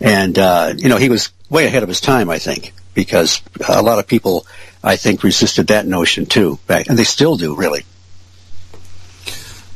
And 0.00 0.38
uh, 0.38 0.74
you 0.76 0.88
know, 0.88 0.96
he 0.96 1.10
was 1.10 1.30
way 1.50 1.66
ahead 1.66 1.82
of 1.82 1.88
his 1.88 2.00
time, 2.00 2.30
I 2.30 2.38
think, 2.38 2.72
because 2.96 3.42
a 3.68 3.82
lot 3.82 4.00
of 4.00 4.08
people, 4.08 4.44
I 4.82 4.96
think, 4.96 5.22
resisted 5.22 5.68
that 5.68 5.86
notion 5.86 6.26
too, 6.26 6.58
back, 6.66 6.88
and 6.88 6.98
they 6.98 7.04
still 7.04 7.36
do, 7.36 7.54
really. 7.54 7.84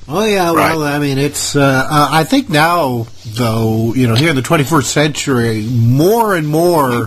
Oh 0.08 0.24
yeah, 0.24 0.50
well, 0.50 0.82
I 0.82 0.98
mean, 0.98 1.18
it's. 1.18 1.54
Uh, 1.54 1.60
uh, 1.88 2.08
I 2.10 2.24
think 2.24 2.48
now, 2.48 3.06
though, 3.24 3.94
you 3.94 4.08
know, 4.08 4.16
here 4.16 4.30
in 4.30 4.34
the 4.34 4.42
21st 4.42 4.84
century, 4.84 5.62
more 5.62 6.34
and 6.34 6.48
more 6.48 7.06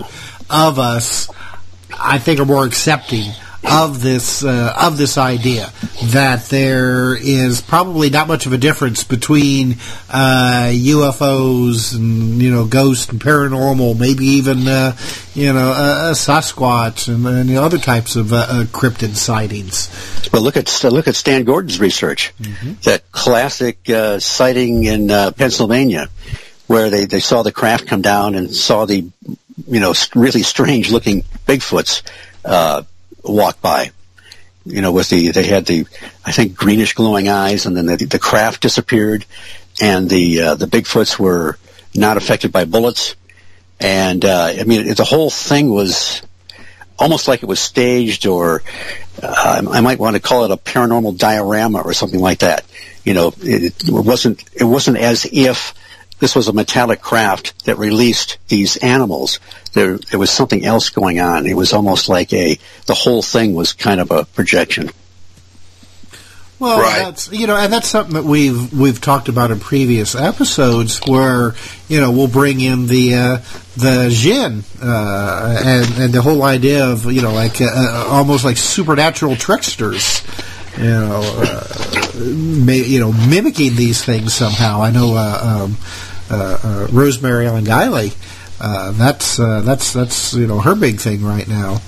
of 0.50 0.80
us, 0.80 1.30
I 2.00 2.20
think, 2.20 2.40
are 2.40 2.46
more 2.46 2.66
accepting 2.66 3.34
of 3.66 4.02
this 4.02 4.44
uh, 4.44 4.74
of 4.80 4.98
this 4.98 5.18
idea 5.18 5.72
that 6.04 6.46
there 6.46 7.16
is 7.16 7.62
probably 7.62 8.10
not 8.10 8.28
much 8.28 8.46
of 8.46 8.54
a 8.54 8.58
difference 8.58 9.04
between 9.04 9.74
uh, 10.10 10.70
UFOs 10.72 11.96
and 11.96 12.42
you 12.42 12.52
know 12.52 12.66
ghosts 12.66 13.10
and 13.10 13.22
paranormal, 13.22 13.98
maybe 13.98 14.26
even 14.26 14.68
uh, 14.68 14.96
you 15.34 15.54
know 15.54 15.72
uh, 15.72 16.14
Sasquatch 16.14 17.08
and, 17.08 17.26
and 17.26 17.50
the 17.50 17.58
other 17.58 17.78
types 17.78 18.16
of 18.16 18.34
uh, 18.34 18.38
uh, 18.38 18.64
cryptid 18.66 19.16
sightings. 19.16 19.90
Well, 20.32 20.42
look 20.42 20.58
at 20.58 20.84
look 20.84 21.08
at 21.08 21.16
Stan 21.16 21.44
Gordon's 21.44 21.80
research. 21.80 22.34
That 22.84 23.12
classic 23.12 23.90
uh, 23.90 24.20
sighting 24.20 24.84
in 24.84 25.10
uh, 25.10 25.32
Pennsylvania, 25.32 26.10
where 26.68 26.90
they, 26.90 27.06
they 27.06 27.20
saw 27.20 27.44
the 27.44 27.52
craft 27.52 27.88
come 27.88 28.02
down 28.02 28.36
and 28.36 28.54
saw 28.54 28.86
the 28.86 29.10
you 29.68 29.80
know 29.80 29.94
really 30.16 30.44
strange 30.44 30.92
looking 30.92 31.24
Bigfoots 31.46 32.02
uh, 32.46 32.84
walk 33.24 33.62
by. 33.62 33.92
You 34.66 34.82
know, 34.82 34.94
with 34.94 35.10
the 35.10 35.32
they 35.32 35.46
had 35.46 35.66
the 35.66 35.86
I 36.26 36.32
think 36.32 36.56
greenish 36.56 36.94
glowing 36.94 37.28
eyes, 37.28 37.66
and 37.66 37.76
then 37.76 37.86
the, 37.86 37.98
the 37.98 38.20
craft 38.20 38.62
disappeared, 38.62 39.26
and 39.82 40.10
the 40.10 40.42
uh, 40.42 40.56
the 40.56 40.68
Bigfoots 40.68 41.20
were 41.20 41.58
not 41.94 42.18
affected 42.18 42.52
by 42.52 42.66
bullets. 42.66 43.16
And 43.80 44.24
uh, 44.24 44.54
I 44.58 44.64
mean, 44.64 44.88
it, 44.88 44.98
the 44.98 45.04
whole 45.04 45.30
thing 45.30 45.70
was 45.70 46.22
almost 46.98 47.28
like 47.28 47.44
it 47.44 47.48
was 47.48 47.60
staged, 47.60 48.26
or 48.26 48.64
uh, 49.22 49.62
I 49.70 49.82
might 49.82 50.00
want 50.00 50.16
to 50.16 50.22
call 50.22 50.46
it 50.46 50.52
a 50.52 50.58
paranormal 50.58 51.18
diorama 51.18 51.82
or 51.82 51.94
something 51.94 52.20
like 52.20 52.40
that. 52.40 52.64
You 53.04 53.14
know, 53.14 53.34
it, 53.40 53.84
it 53.84 53.92
wasn't 53.92 54.44
it 54.54 54.64
wasn't 54.64 54.98
as 54.98 55.28
if 55.30 55.74
this 56.24 56.36
was 56.38 56.48
a 56.48 56.54
metallic 56.54 57.02
craft 57.02 57.66
that 57.66 57.78
released 57.78 58.38
these 58.48 58.78
animals. 58.78 59.42
There, 59.74 59.98
there 59.98 60.18
was 60.18 60.32
something 60.32 60.64
else 60.64 60.90
going 60.90 61.20
on. 61.20 61.46
It 61.46 61.54
was 61.54 61.74
almost 61.74 62.08
like 62.08 62.32
a 62.32 62.58
the 62.86 62.94
whole 62.94 63.22
thing 63.22 63.54
was 63.56 63.74
kind 63.74 64.00
of 64.00 64.10
a 64.10 64.24
projection. 64.24 64.90
Well, 66.60 66.80
Right. 66.80 67.00
that's 67.00 67.30
you 67.34 67.46
know, 67.46 67.58
and 67.58 67.74
that's 67.74 67.90
something 67.90 68.14
that 68.14 68.24
we've 68.24 68.72
we've 68.72 69.02
talked 69.02 69.28
about 69.28 69.52
in 69.52 69.60
previous 69.60 70.16
episodes, 70.16 71.02
where 71.06 71.56
you 71.90 72.00
know 72.00 72.10
we'll 72.10 72.30
bring 72.30 72.62
in 72.62 72.88
the 72.88 73.16
uh, 73.16 73.38
the 73.76 74.08
jinn 74.10 74.64
uh, 74.82 75.62
and 75.62 76.04
and 76.04 76.14
the 76.14 76.22
whole 76.22 76.42
idea 76.44 76.86
of 76.86 77.12
you 77.12 77.22
know 77.22 77.34
like 77.34 77.60
uh, 77.60 77.66
uh, 77.66 78.06
almost 78.08 78.46
like 78.46 78.56
supernatural 78.56 79.36
tricksters, 79.36 80.24
you 80.78 80.86
know, 80.86 81.20
uh, 81.22 82.14
may, 82.16 82.82
you 82.82 83.02
know 83.02 83.12
mimicking 83.12 83.76
these 83.76 84.02
things 84.06 84.34
somehow. 84.34 84.82
I 84.82 84.92
know 84.92 85.16
uh, 85.18 85.66
um, 85.66 85.78
Rosemary 86.92 87.48
Ellen 87.48 87.66
Guiley. 87.66 88.16
Uh, 88.60 88.92
that's 88.92 89.40
uh, 89.40 89.62
that's 89.62 89.92
that's 89.94 90.34
you 90.34 90.48
know 90.48 90.60
her 90.62 90.76
big 90.76 91.00
thing 91.00 91.24
right 91.24 91.48
now, 91.48 91.82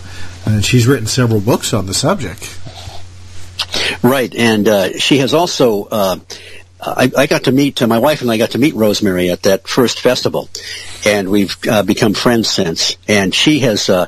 and 0.46 0.64
she's 0.64 0.88
written 0.88 1.08
several 1.08 1.40
books 1.40 1.74
on 1.74 1.86
the 1.86 1.94
subject. 1.94 2.60
Right, 4.04 4.34
and 4.36 4.68
uh, 4.68 4.98
she 4.98 5.20
has 5.20 5.34
also. 5.34 5.88
I, 6.96 7.12
I 7.18 7.28
got 7.28 7.46
to 7.46 7.52
meet 7.52 7.82
uh, 7.82 7.88
my 7.88 8.00
wife 8.00 8.22
and 8.22 8.32
I 8.32 8.38
got 8.38 8.52
to 8.52 8.58
meet 8.58 8.76
Rosemary 8.76 9.30
at 9.30 9.44
that 9.44 9.68
first 9.68 10.00
festival, 10.00 10.50
and 11.06 11.30
we've 11.30 11.56
uh, 11.70 11.84
become 11.84 12.14
friends 12.14 12.50
since. 12.50 12.98
And 13.08 13.34
she 13.34 13.60
has. 13.60 13.90
Uh, 13.90 14.08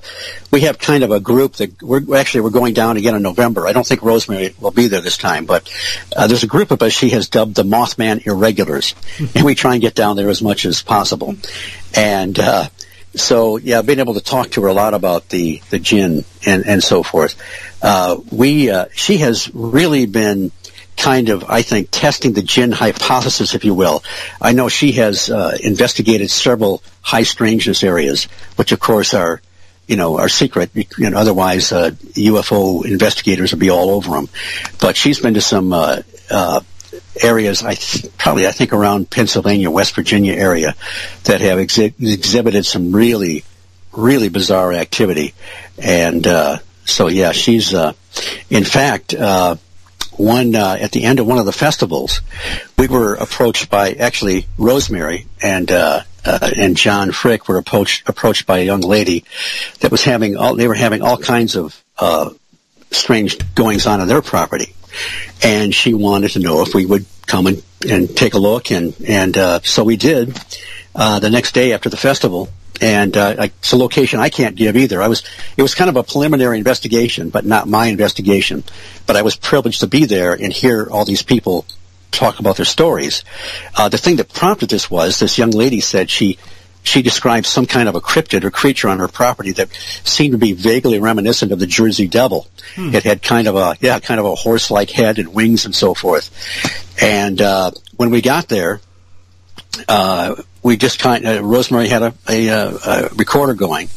we 0.52 0.62
have 0.62 0.80
kind 0.80 1.04
of 1.04 1.12
a 1.12 1.20
group 1.20 1.54
that 1.58 1.82
we're 1.82 2.16
actually 2.16 2.42
we're 2.42 2.52
going 2.52 2.74
down 2.74 2.98
again 2.98 3.16
in 3.16 3.22
November. 3.22 3.68
I 3.68 3.74
don't 3.74 3.86
think 3.86 4.02
Rosemary 4.02 4.56
will 4.60 4.72
be 4.72 4.88
there 4.88 5.02
this 5.02 5.18
time, 5.18 5.46
but 5.46 5.70
uh, 6.16 6.28
there's 6.28 6.44
a 6.44 6.48
group 6.48 6.72
of 6.72 6.82
us 6.82 6.94
she 6.94 7.10
has 7.10 7.30
dubbed 7.30 7.56
the 7.56 7.64
Mothman 7.64 8.26
Irregulars, 8.26 8.96
and 9.36 9.44
we 9.44 9.56
try 9.56 9.74
and 9.74 9.82
get 9.82 9.96
down 9.96 10.16
there 10.16 10.30
as 10.30 10.42
much 10.42 10.66
as 10.66 10.82
possible. 10.82 11.36
And 11.96 12.40
uh, 12.40 12.70
so 13.16 13.58
yeah, 13.58 13.82
being 13.82 14.00
able 14.00 14.14
to 14.14 14.22
talk 14.22 14.52
to 14.52 14.62
her 14.62 14.68
a 14.68 14.74
lot 14.74 14.94
about 14.94 15.30
the 15.30 15.62
the 15.70 15.80
jinn 15.80 16.24
and 16.46 16.66
and 16.66 16.84
so 16.84 17.04
forth. 17.04 17.36
Uh, 17.82 18.18
we 18.32 18.70
uh, 18.70 18.86
she 18.94 19.18
has 19.18 19.54
really 19.54 20.06
been 20.06 20.52
kind 20.98 21.30
of 21.30 21.46
I 21.48 21.62
think 21.62 21.90
testing 21.92 22.34
the 22.34 22.42
jinn 22.42 22.72
hypothesis, 22.72 23.56
if 23.56 23.64
you 23.64 23.74
will. 23.74 24.04
I 24.42 24.52
know 24.52 24.68
she 24.68 24.94
has 24.94 25.30
uh, 25.30 25.58
investigated 25.64 26.30
several 26.30 26.84
high 27.02 27.24
strangeness 27.24 27.84
areas, 27.84 28.26
which 28.56 28.72
of 28.72 28.80
course 28.80 29.14
are 29.14 29.42
you 29.88 29.96
know 29.96 30.18
are 30.18 30.30
secret. 30.30 30.72
You 30.76 31.10
know, 31.10 31.18
otherwise 31.18 31.72
uh, 31.72 31.92
UFO 31.92 32.86
investigators 32.86 33.52
would 33.52 33.60
be 33.60 33.70
all 33.70 33.92
over 33.92 34.12
them. 34.12 34.28
But 34.82 34.98
she's 34.98 35.20
been 35.20 35.36
to 35.36 35.42
some. 35.42 35.72
Uh, 35.72 36.02
uh, 36.30 36.60
areas, 37.22 37.64
I 37.64 37.76
th- 37.76 38.18
probably 38.18 38.48
I 38.48 38.52
think 38.52 38.74
around 38.74 39.10
Pennsylvania, 39.10 39.72
West 39.72 39.96
Virginia 39.96 40.34
area, 40.34 40.76
that 41.24 41.42
have 41.42 41.58
exhi- 41.58 41.94
exhibited 42.00 42.66
some 42.66 42.92
really, 42.92 43.44
really 43.92 44.30
bizarre 44.30 44.74
activity, 44.74 45.34
and 45.78 46.26
uh, 46.26 46.58
so 46.86 47.08
yeah, 47.08 47.32
she's. 47.32 47.74
Uh, 47.74 47.94
in 48.50 48.64
fact, 48.64 49.14
uh, 49.14 49.58
one 50.18 50.56
uh, 50.56 50.78
at 50.80 50.92
the 50.92 51.04
end 51.04 51.20
of 51.20 51.28
one 51.28 51.38
of 51.38 51.46
the 51.46 51.52
festivals, 51.52 52.22
we 52.78 52.88
were 52.88 53.16
approached 53.16 53.70
by 53.70 53.92
actually 53.94 54.48
Rosemary 54.58 55.26
and. 55.42 55.72
Uh, 55.72 56.02
uh, 56.26 56.52
and 56.58 56.76
John 56.76 57.14
Frick 57.14 57.48
were 57.48 57.58
approached 57.58 58.10
approached 58.10 58.46
by 58.46 58.58
a 58.58 58.66
young 58.66 58.82
lady 58.82 59.24
that 59.80 59.92
was 59.92 60.04
having 60.04 60.36
all 60.36 60.56
they 60.56 60.68
were 60.68 60.74
having 60.74 61.02
all 61.02 61.18
kinds 61.18 61.56
of 61.56 61.82
uh, 61.98 62.32
strange 62.92 63.38
goings 63.56 63.88
on 63.88 64.02
on 64.02 64.10
their 64.10 64.22
property, 64.22 64.74
and 65.42 65.74
she 65.74 65.94
wanted 65.94 66.32
to 66.32 66.40
know 66.40 66.64
if 66.64 66.76
we 66.76 66.86
would 66.86 67.06
come 67.28 67.48
and, 67.48 67.64
and 67.90 68.16
take 68.16 68.34
a 68.34 68.40
look, 68.40 68.72
and 68.72 68.94
and 69.08 69.38
uh, 69.38 69.62
so 69.62 69.86
we 69.86 69.96
did. 69.96 70.38
Uh, 70.94 71.20
the 71.20 71.30
next 71.30 71.54
day 71.54 71.74
after 71.74 71.90
the 71.90 71.98
festival, 71.98 72.50
and 72.82 73.16
uh, 73.16 73.36
I, 73.40 73.46
it's 73.46 73.72
a 73.72 73.78
location 73.78 74.20
I 74.20 74.30
can't 74.30 74.56
give 74.56 74.76
either. 74.76 75.02
I 75.02 75.08
was 75.08 75.24
it 75.56 75.62
was 75.62 75.76
kind 75.76 75.90
of 75.90 75.96
a 75.96 76.04
preliminary 76.04 76.58
investigation, 76.58 77.30
but 77.30 77.46
not 77.46 77.68
my 77.68 77.88
investigation. 77.88 78.64
But 79.06 79.16
I 79.16 79.22
was 79.22 79.36
privileged 79.36 79.82
to 79.82 79.88
be 79.88 80.06
there 80.06 80.34
and 80.34 80.52
hear 80.52 80.88
all 80.90 81.06
these 81.06 81.24
people 81.24 81.66
talk 82.12 82.40
about 82.40 82.56
their 82.56 82.66
stories. 82.66 83.24
Uh, 83.76 83.90
the 83.90 83.98
thing 83.98 84.16
that 84.18 84.34
prompted 84.34 84.70
this 84.70 84.90
was 84.90 85.20
this 85.20 85.38
young 85.38 85.52
lady 85.52 85.82
said 85.82 86.10
she 86.10 86.38
she 86.84 87.02
described 87.02 87.46
some 87.46 87.66
kind 87.66 87.90
of 87.90 87.96
a 87.96 88.02
cryptid 88.02 88.46
or 88.46 88.52
creature 88.52 88.88
on 88.88 89.00
her 89.00 89.10
property 89.10 89.52
that 89.52 89.70
seemed 90.06 90.32
to 90.32 90.38
be 90.38 90.54
vaguely 90.54 91.00
reminiscent 91.00 91.52
of 91.52 91.60
the 91.60 91.68
Jersey 91.68 92.08
Devil. 92.08 92.48
It 92.78 93.04
had 93.04 93.22
kind 93.22 93.48
of 93.48 93.56
a 93.56 93.76
yeah, 93.82 94.00
kind 94.00 94.20
of 94.20 94.26
a 94.26 94.36
horse-like 94.36 94.90
head 94.90 95.20
and 95.20 95.34
wings 95.34 95.66
and 95.66 95.76
so 95.76 95.94
forth. 95.94 96.32
And 97.02 97.42
uh, 97.42 97.72
when 97.98 98.10
we 98.10 98.22
got 98.22 98.48
there, 98.48 98.80
uh, 99.88 100.36
we 100.68 100.76
just 100.76 101.00
kind 101.00 101.26
of 101.26 101.46
Rosemary 101.46 101.88
had 101.88 102.04
a, 102.04 102.14
a, 102.30 102.50
uh, 102.50 102.78
a 102.86 103.16
recorder 103.16 103.54
going, 103.54 103.88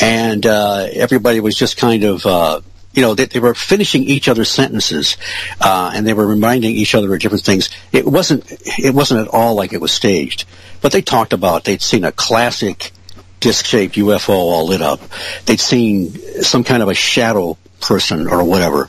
and 0.00 0.46
uh, 0.46 0.86
everybody 0.92 1.40
was 1.40 1.56
just 1.56 1.76
kind 1.76 2.04
of. 2.04 2.24
Uh, 2.24 2.60
you 2.92 3.02
know, 3.02 3.14
they, 3.14 3.26
they 3.26 3.40
were 3.40 3.54
finishing 3.54 4.04
each 4.04 4.26
other's 4.26 4.50
sentences, 4.50 5.18
uh, 5.60 5.92
and 5.94 6.06
they 6.06 6.14
were 6.14 6.26
reminding 6.26 6.70
each 6.70 6.94
other 6.94 7.12
of 7.12 7.20
different 7.20 7.44
things. 7.44 7.68
It 7.92 8.06
wasn't, 8.06 8.50
it 8.50 8.94
wasn't 8.94 9.20
at 9.20 9.28
all 9.28 9.54
like 9.54 9.74
it 9.74 9.82
was 9.82 9.92
staged, 9.92 10.46
but 10.80 10.92
they 10.92 11.02
talked 11.02 11.34
about 11.34 11.64
they'd 11.64 11.82
seen 11.82 12.04
a 12.04 12.12
classic 12.12 12.92
disc-shaped 13.40 13.96
UFO 13.96 14.30
all 14.30 14.68
lit 14.68 14.80
up. 14.80 15.02
They'd 15.44 15.60
seen 15.60 16.12
some 16.40 16.64
kind 16.64 16.82
of 16.82 16.88
a 16.88 16.94
shadow 16.94 17.58
person 17.82 18.28
or 18.28 18.42
whatever, 18.44 18.88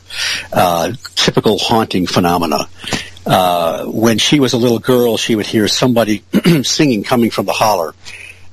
uh, 0.53 0.93
typical 1.15 1.57
haunting 1.57 2.07
phenomena. 2.07 2.59
Uh, 3.27 3.85
when 3.87 4.17
she 4.17 4.39
was 4.39 4.53
a 4.53 4.57
little 4.57 4.79
girl, 4.79 5.17
she 5.17 5.35
would 5.35 5.45
hear 5.45 5.67
somebody 5.67 6.23
singing 6.63 7.03
coming 7.03 7.29
from 7.29 7.45
the 7.45 7.51
holler, 7.51 7.93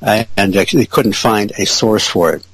uh, 0.02 0.24
and 0.36 0.52
they 0.52 0.86
couldn't 0.86 1.14
find 1.14 1.52
a 1.56 1.64
source 1.64 2.06
for 2.09 2.32
it. 2.34 2.46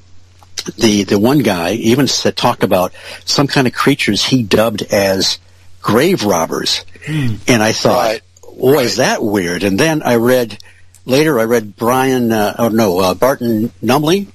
The 0.76 1.04
the 1.04 1.18
one 1.18 1.38
guy 1.38 1.72
even 1.72 2.06
said, 2.06 2.36
talked 2.36 2.62
about 2.62 2.92
some 3.24 3.46
kind 3.46 3.66
of 3.66 3.72
creatures 3.72 4.22
he 4.22 4.42
dubbed 4.42 4.82
as 4.92 5.38
grave 5.80 6.22
robbers, 6.24 6.84
and 7.08 7.62
I 7.62 7.72
thought, 7.72 7.96
Right. 8.12 8.22
boy, 8.58 8.82
is 8.82 8.96
that 8.96 9.22
weird. 9.24 9.62
And 9.62 9.80
then 9.80 10.02
I 10.02 10.16
read 10.16 10.58
later. 11.06 11.40
I 11.40 11.44
read 11.44 11.74
Brian, 11.76 12.30
uh, 12.32 12.54
oh 12.58 12.68
no, 12.68 12.98
uh, 13.00 13.14
Barton 13.14 13.72
Nunnelly, 13.82 14.26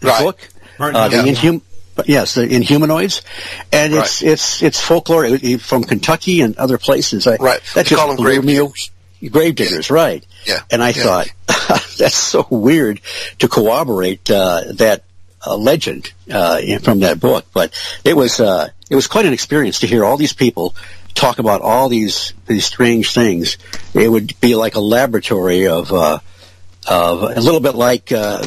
his 0.00 0.08
Right. 0.10 0.22
book, 0.22 0.48
Barton 0.78 0.96
uh, 0.96 1.08
the 1.08 1.16
Nunnelly. 1.18 1.34
Inhum- 1.36 1.60
Yes, 2.06 2.34
the 2.34 2.46
Inhumanoids, 2.46 3.22
and 3.72 3.94
it's 3.94 4.22
Right. 4.22 4.32
it's 4.32 4.62
it's 4.62 4.80
folklore 4.80 5.26
uh, 5.26 5.38
from 5.58 5.84
Kentucky 5.84 6.40
and 6.42 6.56
other 6.58 6.78
places. 6.78 7.26
I, 7.26 7.36
Right. 7.36 7.60
That 7.74 7.84
They 7.84 7.90
just 7.90 7.98
call 8.00 8.08
them 8.14 8.16
grave 8.24 8.44
diggers. 8.46 8.90
Grave 9.30 9.54
diggers, 9.54 9.90
right? 9.90 10.24
Yeah. 10.46 10.60
And 10.70 10.82
I 10.82 10.90
Yeah. 10.90 11.02
thought 11.02 11.28
that's 11.98 12.16
so 12.16 12.46
weird 12.50 13.00
to 13.40 13.48
corroborate 13.48 14.30
uh, 14.30 14.62
that 14.74 15.04
uh, 15.46 15.56
legend 15.56 16.12
uh, 16.30 16.60
from 16.82 17.00
that 17.00 17.18
book, 17.20 17.46
but 17.52 17.72
it 18.04 18.14
was 18.16 18.40
uh, 18.40 18.68
it 18.90 18.94
was 18.94 19.06
quite 19.06 19.26
an 19.26 19.32
experience 19.32 19.80
to 19.80 19.86
hear 19.86 20.04
all 20.04 20.16
these 20.16 20.32
people 20.34 20.74
talk 21.14 21.38
about 21.38 21.60
all 21.60 21.88
these 21.88 22.32
these 22.46 22.64
strange 22.64 23.12
things. 23.12 23.56
It 23.94 24.08
would 24.10 24.38
be 24.40 24.54
like 24.54 24.74
a 24.74 24.80
laboratory 24.80 25.66
of 25.66 25.92
uh, 25.92 26.18
of 26.86 27.22
a 27.22 27.40
little 27.40 27.60
bit 27.60 27.74
like 27.74 28.10
uh, 28.12 28.46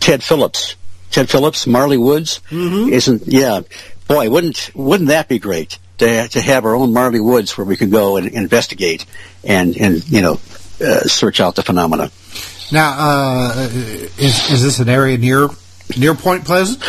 Ted 0.00 0.22
Phillips. 0.22 0.74
Ted 1.16 1.30
Phillips, 1.30 1.66
Marley 1.66 1.96
Woods, 1.96 2.42
isn't? 2.52 3.22
Yeah, 3.26 3.62
boy, 4.06 4.28
wouldn't 4.28 4.70
wouldn't 4.74 5.08
that 5.08 5.28
be 5.28 5.38
great 5.38 5.78
to 5.96 6.28
to 6.28 6.40
have 6.42 6.66
our 6.66 6.74
own 6.74 6.92
Marley 6.92 7.20
Woods 7.20 7.56
where 7.56 7.64
we 7.64 7.74
could 7.74 7.90
go 7.90 8.18
and 8.18 8.28
investigate 8.28 9.06
and 9.42 9.74
and 9.78 10.06
you 10.10 10.20
know 10.20 10.34
uh, 10.78 11.00
search 11.04 11.40
out 11.40 11.54
the 11.54 11.62
phenomena. 11.62 12.10
Now, 12.70 12.96
uh, 12.98 13.68
is 14.18 14.50
is 14.50 14.62
this 14.62 14.78
an 14.78 14.90
area 14.90 15.16
near 15.16 15.48
near 15.96 16.14
Point 16.14 16.44
Pleasant? 16.44 16.82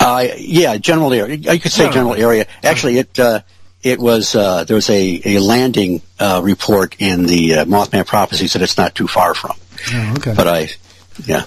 Uh, 0.00 0.28
yeah, 0.38 0.78
general 0.78 1.12
area. 1.12 1.36
You 1.36 1.60
could 1.60 1.72
say 1.72 1.90
general 1.90 2.14
area. 2.14 2.46
Actually, 2.62 2.96
it 2.96 3.18
uh, 3.18 3.42
it 3.82 3.98
was 3.98 4.34
uh, 4.34 4.64
there 4.64 4.76
was 4.76 4.88
a, 4.88 5.20
a 5.26 5.40
landing 5.40 6.00
uh, 6.18 6.40
report 6.42 6.96
in 7.00 7.26
the 7.26 7.56
uh, 7.56 7.64
Mothman 7.66 8.06
Prophecies 8.06 8.54
that 8.54 8.62
it's 8.62 8.78
not 8.78 8.94
too 8.94 9.06
far 9.06 9.34
from. 9.34 9.58
Oh, 9.92 10.14
okay. 10.16 10.32
But 10.34 10.48
I, 10.48 10.68
yeah, 11.26 11.44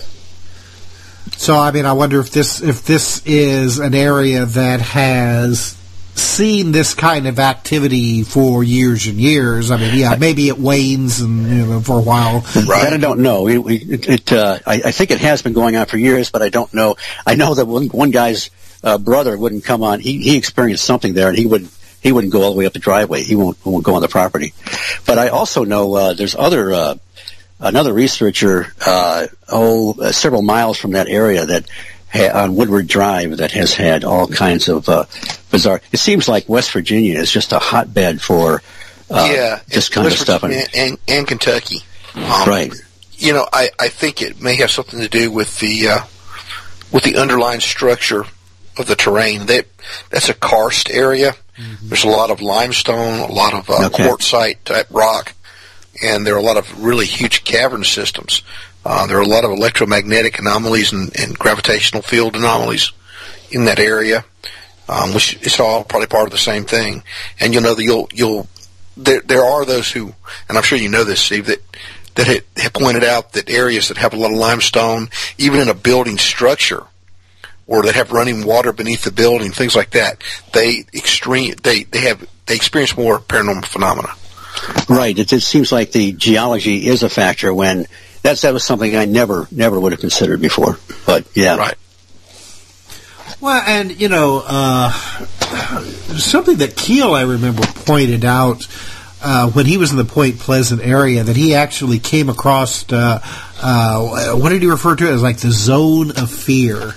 So, 1.38 1.56
I 1.56 1.72
mean, 1.72 1.86
I 1.86 1.94
wonder 1.94 2.20
if 2.20 2.32
this 2.32 2.62
if 2.62 2.86
this 2.86 3.22
is 3.26 3.80
an 3.80 3.94
area 3.94 4.46
that 4.46 4.82
has 4.82 5.78
seen 6.20 6.72
this 6.72 6.94
kind 6.94 7.28
of 7.28 7.40
activity 7.40 8.24
for 8.24 8.64
years 8.64 9.08
and 9.08 9.18
years. 9.18 9.72
I 9.72 9.78
mean, 9.78 9.98
yeah, 9.98 10.16
maybe 10.16 10.50
it 10.50 10.58
wanes 10.58 11.22
and 11.22 11.50
you 11.50 11.66
know 11.66 11.82
for 11.82 11.98
a 11.98 12.02
while. 12.02 12.42
that 12.42 12.94
I 12.94 12.98
don't 12.98 13.20
know. 13.20 13.48
It, 13.48 13.60
it, 13.60 14.10
it 14.10 14.34
uh, 14.34 14.60
I, 14.66 14.82
I 14.86 14.92
think 14.92 15.12
it 15.12 15.20
has 15.20 15.42
been 15.42 15.54
going 15.54 15.76
on 15.76 15.86
for 15.86 15.98
years, 15.98 16.30
but 16.30 16.42
I 16.42 16.50
don't 16.50 16.74
know. 16.74 16.96
I 17.26 17.36
know 17.36 17.54
that 17.54 17.66
one, 17.66 17.88
one 17.88 18.12
guy's 18.12 18.52
uh, 18.84 18.98
brother 18.98 19.38
wouldn't 19.38 19.64
come 19.64 19.84
on. 19.84 20.00
He 20.00 20.22
he 20.22 20.38
experienced 20.38 20.86
something 20.86 21.14
there, 21.14 21.30
and 21.30 21.38
he 21.38 21.46
would 21.46 21.68
he 22.02 22.12
wouldn't 22.12 22.34
go 22.34 22.44
all 22.44 22.52
the 22.52 22.58
way 22.58 22.66
up 22.66 22.74
the 22.74 22.80
driveway. 22.80 23.24
He 23.24 23.36
won't 23.36 23.58
won't 23.66 23.84
go 23.84 23.96
on 23.96 24.02
the 24.02 24.08
property. 24.08 24.54
But 25.06 25.18
I 25.18 25.30
also 25.30 25.64
know 25.64 25.94
uh, 25.96 26.14
there's 26.14 26.36
other. 26.36 26.98
Another 27.60 27.92
researcher, 27.94 28.74
uh, 28.86 29.28
oh, 29.50 29.94
uh, 30.02 30.12
several 30.12 30.42
miles 30.42 30.78
from 30.78 30.92
that 30.92 31.08
area 31.10 31.46
that 31.46 31.66
ha- 32.12 32.44
on 32.44 32.56
Woodward 32.56 32.88
Drive 32.88 33.38
that 33.38 33.52
has 33.52 33.74
had 33.74 34.04
all 34.06 34.28
kinds 34.28 34.70
of 34.70 34.88
uh, 34.88 35.06
bizarre. 35.52 35.82
It 35.92 35.98
seems 35.98 36.30
like 36.30 36.48
West 36.48 36.72
Virginia 36.72 37.20
is 37.20 37.30
just 37.32 37.52
a 37.52 37.60
hotbed 37.60 38.22
for 38.22 38.62
uh, 39.10 39.30
yeah, 39.32 39.60
this 39.68 39.88
and 39.88 39.94
kind 39.96 40.08
of 40.08 40.14
stuff. 40.14 40.42
Virginia 40.42 40.66
And, 40.74 40.98
and 41.08 41.28
Kentucky. 41.28 41.80
Um, 42.16 42.24
right. 42.48 42.74
You 43.14 43.34
know, 43.34 43.46
I, 43.52 43.70
I 43.78 43.90
think 43.90 44.22
it 44.22 44.42
may 44.42 44.56
have 44.58 44.72
something 44.72 45.00
to 45.02 45.10
do 45.10 45.30
with 45.30 45.60
the 45.60 45.88
uh, 45.90 46.00
with 46.94 47.04
the 47.04 47.18
underlying 47.18 47.60
structure 47.60 48.24
of 48.78 48.88
the 48.88 48.96
terrain. 48.96 49.48
That 49.48 49.66
that's 50.10 50.30
a 50.30 50.34
karst 50.34 50.90
area. 50.90 51.36
There's 51.84 52.06
a 52.06 52.10
lot 52.10 52.32
of 52.32 52.42
limestone, 52.42 53.20
a 53.20 53.32
lot 53.34 53.54
of 53.54 53.70
uh, 53.70 53.88
Okay. 53.88 54.08
quartzite 54.08 54.64
type 54.64 54.88
rock, 54.92 55.34
and 56.02 56.26
there 56.26 56.36
are 56.36 56.40
a 56.40 56.44
lot 56.44 56.58
of 56.58 56.84
really 56.84 57.06
huge 57.06 57.44
cavern 57.44 57.84
systems. 57.84 58.42
Uh, 58.86 59.06
there 59.08 59.18
are 59.18 59.24
a 59.24 59.28
lot 59.28 59.44
of 59.44 59.52
electromagnetic 59.52 60.40
anomalies 60.40 60.94
and, 60.94 61.18
and 61.20 61.38
gravitational 61.38 62.02
field 62.02 62.36
anomalies 62.36 62.92
in 63.52 63.66
that 63.66 63.80
area, 63.80 64.24
um, 64.88 65.14
which 65.14 65.36
is 65.46 65.60
all 65.60 65.84
probably 65.84 66.08
part 66.08 66.26
of 66.26 66.32
the 66.32 66.38
same 66.38 66.64
thing. 66.64 67.04
And 67.40 67.54
you'll 67.54 67.64
know 67.64 67.76
that 67.76 67.84
you'll 67.84 68.10
you'll 68.14 68.48
there 68.96 69.22
there 69.22 69.44
are 69.44 69.66
those 69.66 69.92
who, 69.92 70.14
and 70.48 70.58
I'm 70.58 70.64
sure 70.64 70.78
you 70.78 70.90
know 70.90 71.04
this, 71.04 71.22
Steve, 71.22 71.48
that 71.48 71.62
that 72.16 72.44
have 72.58 72.74
pointed 72.74 73.04
out 73.04 73.34
that 73.34 73.50
areas 73.50 73.88
that 73.88 73.98
have 73.98 74.14
a 74.14 74.18
lot 74.18 74.32
of 74.32 74.38
limestone, 74.38 75.10
even 75.38 75.60
in 75.62 75.70
a 75.70 75.74
building 75.74 76.18
structure, 76.18 76.84
or 77.68 77.84
that 77.84 77.96
have 77.96 78.12
running 78.12 78.46
water 78.46 78.74
beneath 78.74 79.04
the 79.04 79.12
building, 79.12 79.52
things 79.52 79.76
like 79.76 79.92
that, 79.92 80.22
they 80.54 80.86
extreme 80.94 81.56
they 81.64 81.84
they 81.84 82.02
have 82.02 82.28
they 82.46 82.56
experience 82.56 82.98
more 82.98 83.20
paranormal 83.20 83.66
phenomena. 83.66 84.10
Right. 84.90 85.18
It, 85.18 85.32
it 85.32 85.42
seems 85.42 85.72
like 85.72 85.92
the 85.92 86.12
geology 86.14 86.88
is 86.88 87.04
a 87.04 87.10
factor 87.10 87.54
when 87.54 87.86
that's 88.22 88.42
that 88.42 88.54
was 88.54 88.64
something 88.64 88.96
I 88.96 89.06
never 89.06 89.48
never 89.52 89.80
would 89.80 89.92
have 89.94 90.02
considered 90.02 90.42
before. 90.42 90.78
But 91.06 91.26
yeah. 91.36 91.56
Right. 91.58 91.76
Well, 93.42 93.62
and 93.66 94.00
you 94.00 94.10
know, 94.10 94.44
uh, 94.46 94.92
something 96.18 96.58
that 96.58 96.76
Keel 96.76 97.14
I 97.14 97.22
remember 97.24 97.62
pointed 97.86 98.26
out 98.26 98.68
uh, 99.22 99.50
when 99.52 99.66
he 99.66 99.78
was 99.78 99.92
in 99.92 99.98
the 99.98 100.06
Point 100.06 100.40
Pleasant 100.40 100.82
area 100.82 101.24
that 101.24 101.36
he 101.36 101.56
actually 101.56 102.00
came 102.00 102.30
across. 102.30 102.92
Uh, 102.92 103.22
uh, 103.62 104.34
what 104.36 104.50
did 104.50 104.62
he 104.62 104.68
refer 104.68 104.96
to 104.96 105.08
it 105.08 105.14
as? 105.14 105.22
Like 105.24 105.38
the 105.38 105.52
zone 105.52 106.12
of 106.12 106.30
fear. 106.30 106.94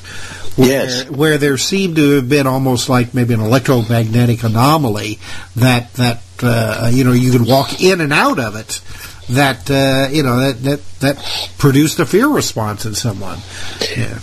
Where, 0.54 0.68
Yes. 0.68 1.08
where 1.08 1.38
there 1.38 1.56
seemed 1.56 1.96
to 1.96 2.10
have 2.16 2.28
been 2.28 2.46
almost 2.46 2.88
like 2.90 3.14
maybe 3.14 3.32
an 3.32 3.40
electromagnetic 3.40 4.42
anomaly 4.42 5.18
that 5.56 5.94
that 5.94 6.20
uh, 6.42 6.90
you 6.92 7.04
know 7.04 7.12
you 7.12 7.32
could 7.32 7.46
walk 7.46 7.82
in 7.82 8.00
and 8.00 8.12
out 8.12 8.38
of 8.38 8.56
it. 8.56 8.80
That 9.30 9.70
uh, 9.70 10.08
you 10.10 10.22
know 10.22 10.40
that, 10.40 10.62
that 10.62 10.84
that 11.00 11.52
produced 11.58 12.00
a 12.00 12.06
fear 12.06 12.28
response 12.28 12.84
in 12.86 12.94
someone. 12.94 13.38
Yeah. 13.96 14.18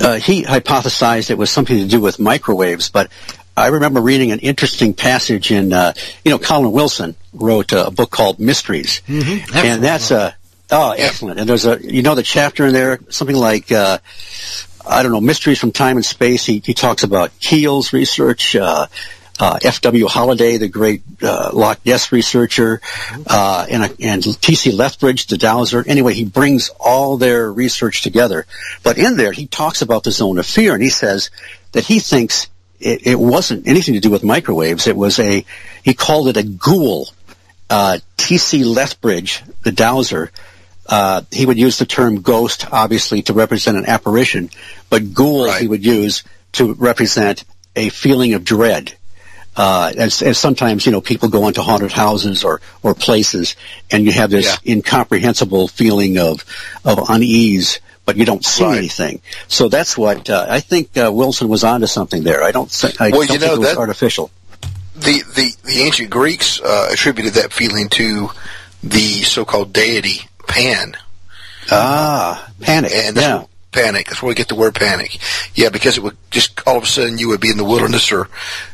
uh, 0.00 0.14
he 0.16 0.44
hypothesized 0.44 1.30
it 1.30 1.38
was 1.38 1.50
something 1.50 1.76
to 1.76 1.86
do 1.86 2.00
with 2.00 2.18
microwaves, 2.18 2.88
but 2.90 3.10
I 3.58 3.68
remember 3.68 4.00
reading 4.00 4.30
an 4.30 4.38
interesting 4.38 4.94
passage 4.94 5.50
in, 5.50 5.72
uh, 5.72 5.92
you 6.24 6.30
know, 6.30 6.38
Colin 6.38 6.70
Wilson 6.72 7.16
wrote 7.34 7.72
a 7.72 7.90
book 7.90 8.10
called 8.10 8.38
Mysteries, 8.38 9.02
Excellent 9.08 9.66
and 9.66 9.84
that's 9.84 10.10
a 10.10 10.36
oh 10.70 10.92
excellent. 10.92 11.40
And 11.40 11.48
there's 11.48 11.66
a 11.66 11.78
you 11.82 12.02
know 12.02 12.14
the 12.14 12.22
chapter 12.22 12.66
in 12.66 12.72
there 12.72 13.00
something 13.10 13.36
like. 13.36 13.70
Uh, 13.72 13.98
I 14.90 15.02
don't 15.02 15.12
know, 15.12 15.20
mysteries 15.20 15.58
from 15.58 15.70
time 15.70 15.98
and 15.98 16.06
space. 16.06 16.46
He, 16.46 16.62
he 16.64 16.72
talks 16.72 17.02
about 17.02 17.38
Keel's 17.40 17.92
research, 17.92 18.56
uh, 19.40 19.58
F.W. 19.62 20.06
Holliday, 20.08 20.56
the 20.56 20.68
great 20.68 21.02
uh, 21.22 21.50
Loch 21.52 21.78
Ness 21.86 22.10
researcher, 22.12 22.80
uh, 23.26 23.66
and, 23.70 23.94
and 24.00 24.22
T.C. 24.42 24.72
Lethbridge, 24.72 25.26
the 25.26 25.38
dowser. 25.38 25.84
Anyway, 25.86 26.14
he 26.14 26.24
brings 26.24 26.70
all 26.80 27.16
their 27.16 27.52
research 27.52 28.02
together. 28.02 28.46
But 28.82 28.98
in 28.98 29.16
there, 29.16 29.32
he 29.32 29.46
talks 29.46 29.82
about 29.82 30.02
the 30.04 30.10
zone 30.10 30.38
of 30.38 30.46
fear, 30.46 30.74
and 30.74 30.82
he 30.82 30.90
says 30.90 31.30
that 31.72 31.84
he 31.84 32.00
thinks 32.00 32.48
it, 32.80 33.06
it 33.06 33.18
wasn't 33.18 33.66
anything 33.68 33.94
to 33.94 34.00
do 34.00 34.10
with 34.10 34.24
microwaves. 34.24 34.86
It 34.86 34.96
was 34.96 35.18
a, 35.18 35.44
he 35.84 35.94
called 35.94 36.28
it 36.28 36.36
a 36.36 36.42
ghoul. 36.42 37.08
Uh, 37.70 37.98
T.C. 38.16 38.64
Lethbridge, 38.64 39.42
the 39.62 39.72
dowser, 39.72 40.30
uh, 40.86 41.20
he 41.30 41.44
would 41.44 41.58
use 41.58 41.78
the 41.78 41.84
term 41.84 42.22
ghost, 42.22 42.66
obviously, 42.72 43.22
to 43.22 43.34
represent 43.34 43.76
an 43.76 43.84
apparition, 43.86 44.48
but 44.88 45.12
ghoul 45.12 45.44
Right. 45.46 45.60
he 45.60 45.68
would 45.68 45.84
use 45.84 46.24
to 46.52 46.72
represent 46.74 47.44
a 47.76 47.90
feeling 47.90 48.32
of 48.34 48.42
dread. 48.42 48.96
Uh, 49.58 49.92
as, 49.96 50.22
as 50.22 50.38
sometimes, 50.38 50.86
you 50.86 50.92
know, 50.92 51.00
people 51.00 51.28
go 51.28 51.48
into 51.48 51.60
haunted 51.62 51.90
houses 51.90 52.44
or, 52.44 52.60
or 52.84 52.94
places, 52.94 53.56
and 53.90 54.04
you 54.06 54.12
have 54.12 54.30
this 54.30 54.46
Yeah. 54.46 54.74
incomprehensible 54.74 55.66
feeling 55.66 56.16
of, 56.16 56.44
of 56.84 57.10
unease, 57.10 57.80
but 58.06 58.16
you 58.16 58.24
don't 58.24 58.44
see 58.44 58.62
Right. 58.64 58.78
anything. 58.78 59.20
So 59.48 59.68
that's 59.68 59.98
what, 59.98 60.30
uh, 60.30 60.46
I 60.48 60.60
think, 60.60 60.96
uh, 60.96 61.10
Wilson 61.12 61.48
was 61.48 61.64
onto 61.64 61.88
something 61.88 62.22
there. 62.22 62.44
I 62.44 62.52
don't 62.52 62.70
think, 62.70 63.00
I 63.00 63.10
Well, 63.10 63.22
don't 63.26 63.32
you 63.34 63.38
think 63.40 63.52
it 63.52 63.58
was 63.58 63.68
that- 63.70 63.78
artificial. 63.78 64.30
the 64.94 65.22
the, 65.34 65.52
the 65.64 65.80
ancient 65.82 66.10
Greeks 66.10 66.60
uh, 66.60 66.88
attributed 66.92 67.34
that 67.34 67.52
feeling 67.52 67.88
to 67.90 68.30
the 68.82 69.22
so-called 69.24 69.72
deity 69.72 70.28
Pan, 70.46 70.96
Ah, 71.70 72.48
panic. 72.60 72.92
and 72.94 73.16
yeah. 73.16 73.42
Panic. 73.72 74.06
That's 74.06 74.22
where 74.22 74.28
we 74.28 74.34
get 74.34 74.48
the 74.48 74.54
word 74.54 74.74
panic. 74.74 75.18
Yeah, 75.54 75.68
because 75.68 75.96
it 75.96 76.02
would 76.02 76.16
just 76.30 76.60
all 76.66 76.76
of 76.76 76.84
a 76.84 76.86
sudden 76.86 77.18
you 77.18 77.28
would 77.28 77.40
be 77.40 77.50
in 77.50 77.56
the 77.56 77.64
wilderness 77.64 78.10
or 78.12 78.28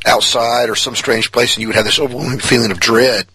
outside 0.07 0.69
or 0.69 0.75
some 0.75 0.95
strange 0.95 1.33
place, 1.33 1.55
and 1.55 1.63
you 1.63 1.69
would 1.69 1.77
have 1.77 1.85
this 1.85 1.99
overwhelming 1.99 2.39
feeling 2.39 2.71
of 2.71 2.81
dread. 2.81 3.27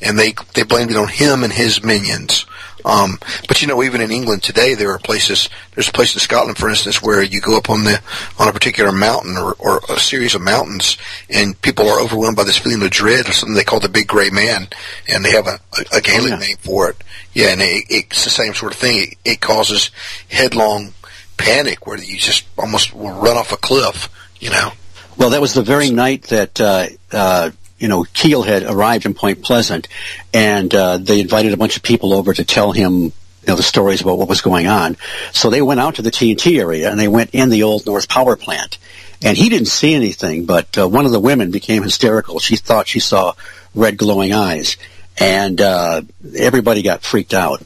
And 0.00 0.18
they 0.18 0.34
they 0.54 0.62
blamed 0.62 0.90
it 0.90 0.96
on 0.96 1.08
him 1.08 1.42
and 1.42 1.52
his 1.52 1.82
minions, 1.82 2.46
Um, 2.84 3.18
but 3.48 3.60
you 3.60 3.68
know, 3.68 3.82
even 3.82 4.00
in 4.00 4.10
England 4.10 4.42
today, 4.42 4.74
there 4.74 4.90
are 4.92 4.98
places. 4.98 5.48
There's 5.74 5.88
a 5.88 5.92
place 5.92 6.14
in 6.14 6.20
Scotland, 6.20 6.58
for 6.58 6.68
instance, 6.68 7.02
where 7.02 7.22
you 7.22 7.40
go 7.40 7.56
up 7.56 7.70
on 7.70 7.84
the 7.84 8.00
on 8.38 8.48
a 8.48 8.52
particular 8.52 8.92
mountain 8.92 9.36
or, 9.36 9.54
or 9.58 9.80
a 9.88 9.98
series 9.98 10.34
of 10.34 10.42
mountains, 10.42 10.96
and 11.28 11.60
people 11.62 11.88
are 11.88 12.00
overwhelmed 12.00 12.36
by 12.36 12.44
this 12.44 12.58
feeling 12.58 12.82
of 12.82 12.90
dread 12.90 13.28
or 13.28 13.32
something 13.32 13.54
they 13.54 13.64
call 13.64 13.80
the 13.80 13.88
Big 13.88 14.06
Gray 14.06 14.30
Man, 14.30 14.68
and 15.08 15.24
they 15.24 15.32
have 15.32 15.46
a, 15.46 15.58
a, 15.78 15.98
a 15.98 16.00
Gaelic 16.00 16.32
Oh, 16.32 16.36
yeah. 16.36 16.46
name 16.46 16.56
for 16.58 16.90
it. 16.90 16.96
Yeah, 17.32 17.48
and 17.50 17.60
it, 17.60 17.84
it's 17.88 18.24
the 18.24 18.30
same 18.30 18.54
sort 18.54 18.72
of 18.72 18.78
thing. 18.78 19.02
It, 19.02 19.18
it 19.32 19.40
causes 19.40 19.90
headlong 20.30 20.92
panic 21.36 21.86
where 21.86 21.98
you 21.98 22.16
just 22.18 22.46
almost 22.58 22.94
will 22.94 23.10
run 23.20 23.36
off 23.36 23.52
a 23.52 23.56
cliff. 23.56 24.08
You 24.40 24.50
know. 24.50 24.70
Well, 25.16 25.30
that 25.30 25.40
was 25.40 25.52
the 25.54 25.62
very 25.62 25.90
night 25.90 26.22
that 26.24 26.60
uh, 26.60 26.86
uh, 27.12 27.50
you 27.78 27.88
know 27.88 28.04
Keel 28.12 28.42
had 28.42 28.62
arrived 28.62 29.06
in 29.06 29.14
Point 29.14 29.42
Pleasant, 29.42 29.88
and 30.32 30.74
uh, 30.74 30.98
they 30.98 31.20
invited 31.20 31.52
a 31.52 31.56
bunch 31.56 31.76
of 31.76 31.82
people 31.82 32.12
over 32.12 32.32
to 32.32 32.44
tell 32.44 32.72
him 32.72 32.94
you 32.94 33.12
know 33.46 33.56
the 33.56 33.62
stories 33.62 34.00
about 34.00 34.18
what 34.18 34.28
was 34.28 34.40
going 34.40 34.66
on. 34.66 34.96
So 35.32 35.50
they 35.50 35.62
went 35.62 35.80
out 35.80 35.96
to 35.96 36.02
the 36.02 36.10
TNT 36.10 36.58
area 36.58 36.90
and 36.90 36.98
they 36.98 37.08
went 37.08 37.30
in 37.30 37.48
the 37.48 37.62
old 37.62 37.86
North 37.86 38.08
Power 38.08 38.36
Plant, 38.36 38.78
and 39.22 39.36
he 39.36 39.48
didn't 39.48 39.68
see 39.68 39.94
anything, 39.94 40.44
but 40.44 40.76
uh, 40.78 40.88
one 40.88 41.06
of 41.06 41.12
the 41.12 41.20
women 41.20 41.50
became 41.50 41.82
hysterical. 41.82 42.38
She 42.38 42.56
thought 42.56 42.88
she 42.88 43.00
saw 43.00 43.34
red 43.74 43.96
glowing 43.96 44.32
eyes, 44.32 44.76
and 45.18 45.60
uh, 45.60 46.02
everybody 46.36 46.82
got 46.82 47.02
freaked 47.02 47.34
out. 47.34 47.62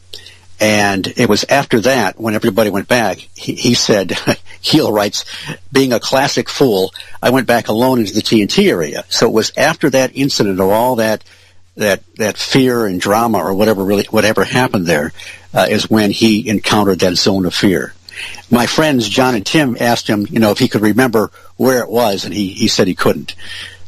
And 0.60 1.06
it 1.16 1.28
was 1.28 1.44
after 1.44 1.80
that, 1.80 2.20
when 2.20 2.34
everybody 2.34 2.70
went 2.70 2.88
back, 2.88 3.18
he, 3.34 3.54
he 3.54 3.74
said, 3.74 4.16
Keel 4.62 4.92
writes, 4.92 5.24
being 5.72 5.92
a 5.92 6.00
classic 6.00 6.48
fool, 6.48 6.94
I 7.20 7.30
went 7.30 7.46
back 7.46 7.68
alone 7.68 7.98
into 7.98 8.14
the 8.14 8.20
TNT 8.20 8.68
area. 8.68 9.04
So 9.08 9.26
it 9.26 9.32
was 9.32 9.52
after 9.56 9.90
that 9.90 10.14
incident 10.14 10.60
of 10.60 10.68
all 10.68 10.96
that, 10.96 11.24
that, 11.76 12.02
that 12.16 12.36
fear 12.36 12.86
and 12.86 13.00
drama 13.00 13.38
or 13.38 13.54
whatever 13.54 13.84
really, 13.84 14.04
whatever 14.04 14.44
happened 14.44 14.86
there, 14.86 15.12
uh, 15.52 15.66
is 15.68 15.90
when 15.90 16.10
he 16.10 16.48
encountered 16.48 17.00
that 17.00 17.16
zone 17.16 17.44
of 17.44 17.54
fear. 17.54 17.92
My 18.50 18.66
friends, 18.66 19.08
John 19.08 19.34
and 19.34 19.44
Tim, 19.44 19.76
asked 19.80 20.06
him, 20.06 20.26
you 20.30 20.38
know, 20.38 20.50
if 20.50 20.58
he 20.58 20.68
could 20.68 20.82
remember 20.82 21.30
where 21.56 21.82
it 21.82 21.88
was, 21.88 22.24
and 22.24 22.34
he, 22.34 22.48
he 22.48 22.68
said 22.68 22.86
he 22.86 22.94
couldn't. 22.94 23.34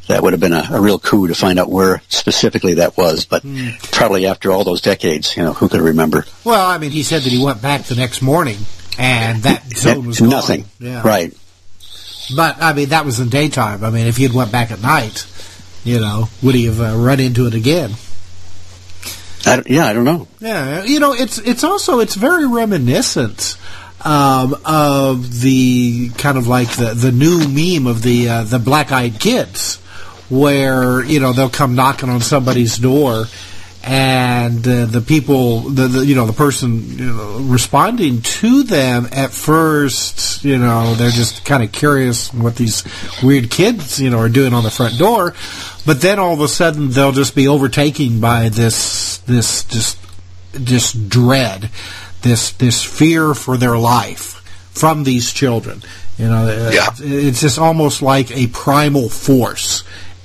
That 0.09 0.23
would 0.23 0.33
have 0.35 0.41
been 0.41 0.53
a, 0.53 0.69
a 0.71 0.81
real 0.81 0.99
coup 0.99 1.29
to 1.29 1.35
find 1.35 1.59
out 1.59 1.71
where 1.71 2.03
specifically 2.09 2.75
that 2.75 2.97
was, 2.97 3.25
but 3.25 3.43
probably 3.91 4.27
after 4.27 4.53
all 4.53 4.63
those 4.65 4.83
decades, 4.83 5.37
you 5.37 5.43
know, 5.43 5.55
who 5.55 5.69
could 5.69 5.81
remember? 5.81 6.27
Well, 6.45 6.67
I 6.67 6.77
mean, 6.79 6.91
he 6.91 7.03
said 7.03 7.23
that 7.23 7.33
he 7.33 7.43
went 7.43 7.63
back 7.63 7.85
the 7.85 7.95
next 7.95 8.21
morning, 8.21 8.59
and 8.99 9.43
that 9.45 9.67
zone 9.77 10.07
was 10.07 10.21
gone. 10.21 10.29
Nothing. 10.29 10.67
Yeah. 10.79 11.03
Right. 11.03 11.35
But 12.35 12.63
I 12.63 12.73
mean, 12.73 12.91
that 12.91 13.05
was 13.05 13.21
in 13.21 13.29
daytime. 13.29 13.85
I 13.85 13.91
mean, 13.91 14.07
if 14.07 14.17
he 14.17 14.23
had 14.23 14.33
went 14.33 14.53
back 14.53 14.71
at 14.71 14.81
night, 14.81 15.27
you 15.85 16.01
know, 16.01 16.29
would 16.43 16.55
he 16.55 16.67
have 16.67 16.81
uh, 16.81 16.97
run 16.97 17.21
into 17.21 17.47
it 17.47 17.55
again? 17.55 17.93
I 19.47 19.63
yeah, 19.67 19.87
I 19.87 19.93
don't 19.93 20.05
know. 20.05 20.27
Yeah, 20.41 20.85
you 20.85 21.01
know, 21.01 21.13
it's 21.13 21.39
it's 21.39 21.65
also 21.65 22.01
it's 22.01 22.15
very 22.15 22.47
reminiscent 22.47 23.59
um, 24.05 24.57
of 24.65 25.41
the 25.41 26.11
kind 26.17 26.39
of 26.39 26.47
like 26.47 26.71
the 26.77 26.95
the 26.95 27.13
new 27.13 27.47
meme 27.49 27.87
of 27.87 28.03
the 28.03 28.29
uh, 28.29 28.45
the 28.45 28.59
black 28.59 28.93
eyed 28.93 29.21
kids, 29.21 29.79
where 30.31 31.05
you 31.05 31.21
know 31.21 31.33
they'll 31.33 31.51
come 31.51 31.75
knocking 31.75 32.09
on 32.09 32.21
somebody's 32.21 32.79
door. 32.79 33.27
And 33.87 34.67
uh, 34.67 34.87
the 34.87 35.03
people, 35.03 35.61
the, 35.61 35.89
the 35.89 36.07
you 36.07 36.15
know 36.15 36.25
the 36.27 36.33
person 36.33 36.99
you 36.99 37.05
know, 37.13 37.39
responding 37.41 38.23
to 38.23 38.63
them 38.63 39.07
at 39.13 39.31
first, 39.31 40.43
you 40.43 40.57
know 40.57 40.95
they're 40.95 41.11
just 41.11 41.45
kind 41.45 41.63
of 41.63 41.71
curious 41.71 42.33
what 42.33 42.57
these 42.57 42.83
weird 43.23 43.51
kids 43.51 44.01
you 44.01 44.09
know 44.09 44.19
are 44.21 44.31
doing 44.31 44.55
on 44.55 44.63
the 44.65 44.71
front 44.71 44.97
door, 44.99 45.35
but 45.85 46.01
then 46.01 46.19
all 46.19 46.33
of 46.33 46.41
a 46.41 46.49
sudden 46.49 46.93
they'll 46.93 47.13
just 47.13 47.35
be 47.35 47.47
overtaken 47.47 48.21
by 48.21 48.49
this 48.49 49.19
this 49.19 49.65
just 49.65 49.99
this 50.53 50.93
dread, 50.95 51.69
this 52.23 52.53
this 52.53 52.83
fear 52.83 53.35
for 53.35 53.59
their 53.59 53.77
life 53.77 54.41
from 54.73 55.05
these 55.05 55.31
children. 55.31 55.83
You 56.17 56.29
know, 56.29 56.47
uh, 56.47 56.71
Yeah. 56.73 56.89
it's 57.01 57.43
just 57.43 57.59
almost 57.59 58.01
like 58.01 58.35
a 58.35 58.47
primal 58.47 59.11
force 59.11 59.83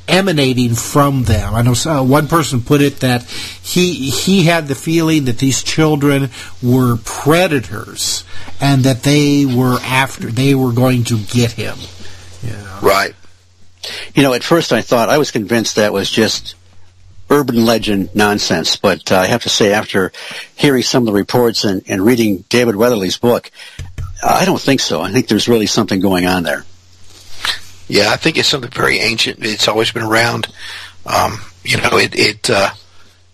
emanating 0.09 0.75
from 0.75 1.23
them. 1.23 1.53
I 1.53 1.61
know 1.61 1.75
uh, 1.85 2.03
one 2.03 2.27
person 2.27 2.61
put 2.61 2.81
it 2.81 3.01
that 3.01 3.23
he 3.23 4.09
he 4.09 4.43
had 4.43 4.67
the 4.67 4.75
feeling 4.75 5.25
that 5.25 5.37
these 5.37 5.63
children 5.63 6.29
were 6.61 6.97
predators 6.97 8.23
and 8.59 8.83
that 8.83 9.03
they 9.03 9.45
were 9.45 9.77
after 9.81 10.27
they 10.27 10.55
were 10.55 10.73
going 10.73 11.03
to 11.05 11.17
get 11.17 11.51
him. 11.51 11.77
Right. 12.81 13.15
You 14.13 14.23
know, 14.23 14.33
at 14.33 14.43
first 14.43 14.73
I 14.73 14.81
thought 14.81 15.09
I 15.09 15.17
was 15.17 15.31
convinced 15.31 15.75
that 15.75 15.93
was 15.93 16.09
just 16.09 16.55
urban 17.29 17.65
legend 17.65 18.09
nonsense, 18.15 18.75
but 18.75 19.11
uh, 19.11 19.17
I 19.17 19.27
have 19.27 19.43
to 19.43 19.49
say, 19.49 19.71
after 19.73 20.11
hearing 20.55 20.81
some 20.81 21.03
of 21.03 21.07
the 21.07 21.13
reports 21.13 21.63
and, 21.63 21.83
and 21.87 22.03
reading 22.03 22.43
David 22.49 22.75
Weatherly's 22.75 23.17
book, 23.17 23.51
I 24.23 24.45
don't 24.45 24.59
think 24.59 24.79
so. 24.79 25.01
I 25.01 25.11
think 25.11 25.27
there's 25.27 25.47
really 25.47 25.67
something 25.67 25.99
going 25.99 26.25
on 26.25 26.43
there. 26.43 26.65
Yeah, 27.89 28.11
I 28.11 28.17
think 28.17 28.37
it's 28.37 28.47
something 28.47 28.69
very 28.69 28.99
ancient. 28.99 29.39
It's 29.41 29.67
always 29.67 29.91
been 29.91 30.03
around. 30.03 30.47
Um, 31.05 31.41
you 31.63 31.77
know, 31.77 31.97
it, 31.97 32.15
it, 32.15 32.49
uh, 32.49 32.69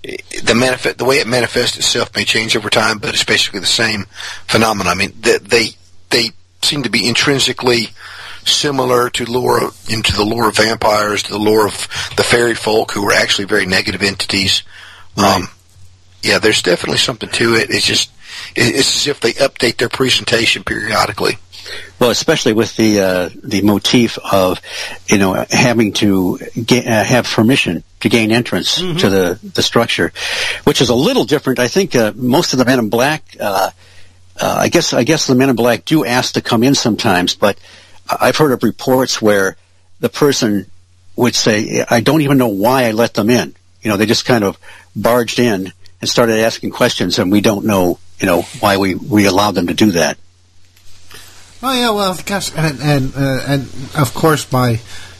it 0.01 0.45
the 0.45 0.55
manifest, 0.55 0.97
the 0.97 1.05
way 1.05 1.17
it 1.17 1.27
manifests 1.27 1.77
itself 1.77 2.15
may 2.15 2.23
change 2.23 2.55
over 2.55 2.69
time, 2.69 2.99
but 2.99 3.13
it's 3.13 3.25
basically 3.25 3.59
the 3.59 3.65
same 3.65 4.05
phenomenon. 4.47 4.91
I 4.91 4.95
mean, 4.95 5.13
they, 5.19 5.37
they, 5.39 5.65
they 6.09 6.29
seem 6.61 6.83
to 6.83 6.89
be 6.89 7.07
intrinsically 7.07 7.89
similar 8.45 9.09
to 9.09 9.29
lore, 9.29 9.71
into 9.89 10.13
the 10.15 10.23
lore 10.23 10.47
of 10.47 10.55
vampires, 10.55 11.23
to 11.23 11.31
the 11.33 11.39
lore 11.39 11.67
of 11.67 11.87
the 12.15 12.23
fairy 12.23 12.55
folk 12.55 12.93
who 12.93 13.05
are 13.09 13.13
actually 13.13 13.45
very 13.45 13.65
negative 13.65 14.03
entities. 14.03 14.63
Um, 15.17 15.49
yeah, 16.21 16.39
there's 16.39 16.61
definitely 16.61 16.99
something 16.99 17.29
to 17.29 17.55
it. 17.55 17.69
It's 17.69 17.85
just, 17.85 18.09
it's 18.55 18.95
as 18.95 19.07
if 19.07 19.19
they 19.19 19.33
update 19.33 19.77
their 19.77 19.89
presentation 19.89 20.63
periodically. 20.63 21.37
Well, 21.99 22.09
especially 22.09 22.53
with 22.53 22.75
the 22.75 22.99
uh, 22.99 23.29
the 23.43 23.61
motif 23.61 24.17
of 24.19 24.61
you 25.07 25.17
know 25.17 25.45
having 25.49 25.93
to 25.93 26.37
ga- 26.65 26.85
uh, 26.85 27.03
have 27.03 27.25
permission 27.25 27.83
to 28.01 28.09
gain 28.09 28.31
entrance 28.31 28.75
to 28.75 29.09
the 29.09 29.39
the 29.41 29.63
structure, 29.63 30.11
which 30.65 30.81
is 30.81 30.89
a 30.89 30.95
little 30.95 31.25
different. 31.25 31.59
I 31.59 31.67
think 31.67 31.95
uh, 31.95 32.11
most 32.15 32.53
of 32.53 32.59
the 32.59 32.65
Men 32.65 32.79
in 32.79 32.89
Black, 32.89 33.23
uh, 33.39 33.71
uh, 34.39 34.57
I 34.61 34.69
guess 34.69 34.93
I 34.93 35.03
guess 35.03 35.27
the 35.27 35.35
Men 35.35 35.49
in 35.49 35.55
Black 35.55 35.85
do 35.85 36.05
ask 36.05 36.33
to 36.33 36.41
come 36.41 36.63
in 36.63 36.75
sometimes, 36.75 37.35
but 37.35 37.57
I've 38.09 38.37
heard 38.37 38.51
of 38.51 38.61
reports 38.63 39.21
where 39.21 39.55
the 39.99 40.09
person 40.09 40.65
would 41.15 41.33
say, 41.35 41.83
"I 41.89 42.01
don't 42.01 42.21
even 42.21 42.37
know 42.37 42.49
why 42.49 42.85
I 42.85 42.91
let 42.91 43.13
them 43.13 43.29
in." 43.29 43.55
You 43.81 43.89
know, 43.89 43.97
they 43.97 44.05
just 44.05 44.25
kind 44.25 44.43
of 44.43 44.57
barged 44.95 45.39
in 45.39 45.71
and 46.01 46.09
started 46.09 46.39
asking 46.39 46.71
questions, 46.71 47.17
and 47.17 47.31
we 47.31 47.41
don't 47.41 47.65
know, 47.65 47.97
you 48.19 48.27
know, 48.27 48.43
why 48.59 48.77
we 48.77 48.95
we 48.95 49.25
allowed 49.25 49.55
them 49.55 49.67
to 49.67 49.73
do 49.73 49.91
that. 49.91 50.17
Oh 51.67 51.71
yeah, 51.71 51.89
well, 51.89 52.15
gosh, 52.27 52.51
and 52.55 52.79
and 52.79 53.15
uh, 53.15 53.41
and 53.47 53.61
of 53.97 54.13
course, 54.13 54.51
my 54.51 54.79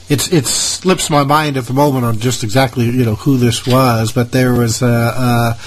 it's 0.09 0.31
it 0.31 0.45
slips 0.45 1.09
my 1.09 1.23
mind 1.23 1.57
at 1.57 1.63
the 1.63 1.73
moment 1.73 2.05
on 2.05 2.19
just 2.19 2.43
exactly 2.43 2.85
you 2.85 3.03
know 3.03 3.15
who 3.15 3.37
this 3.37 3.65
was, 3.65 4.11
but 4.11 4.31
there 4.31 4.53
was 4.53 4.83
uh, 4.83 4.85
uh, 4.87 5.57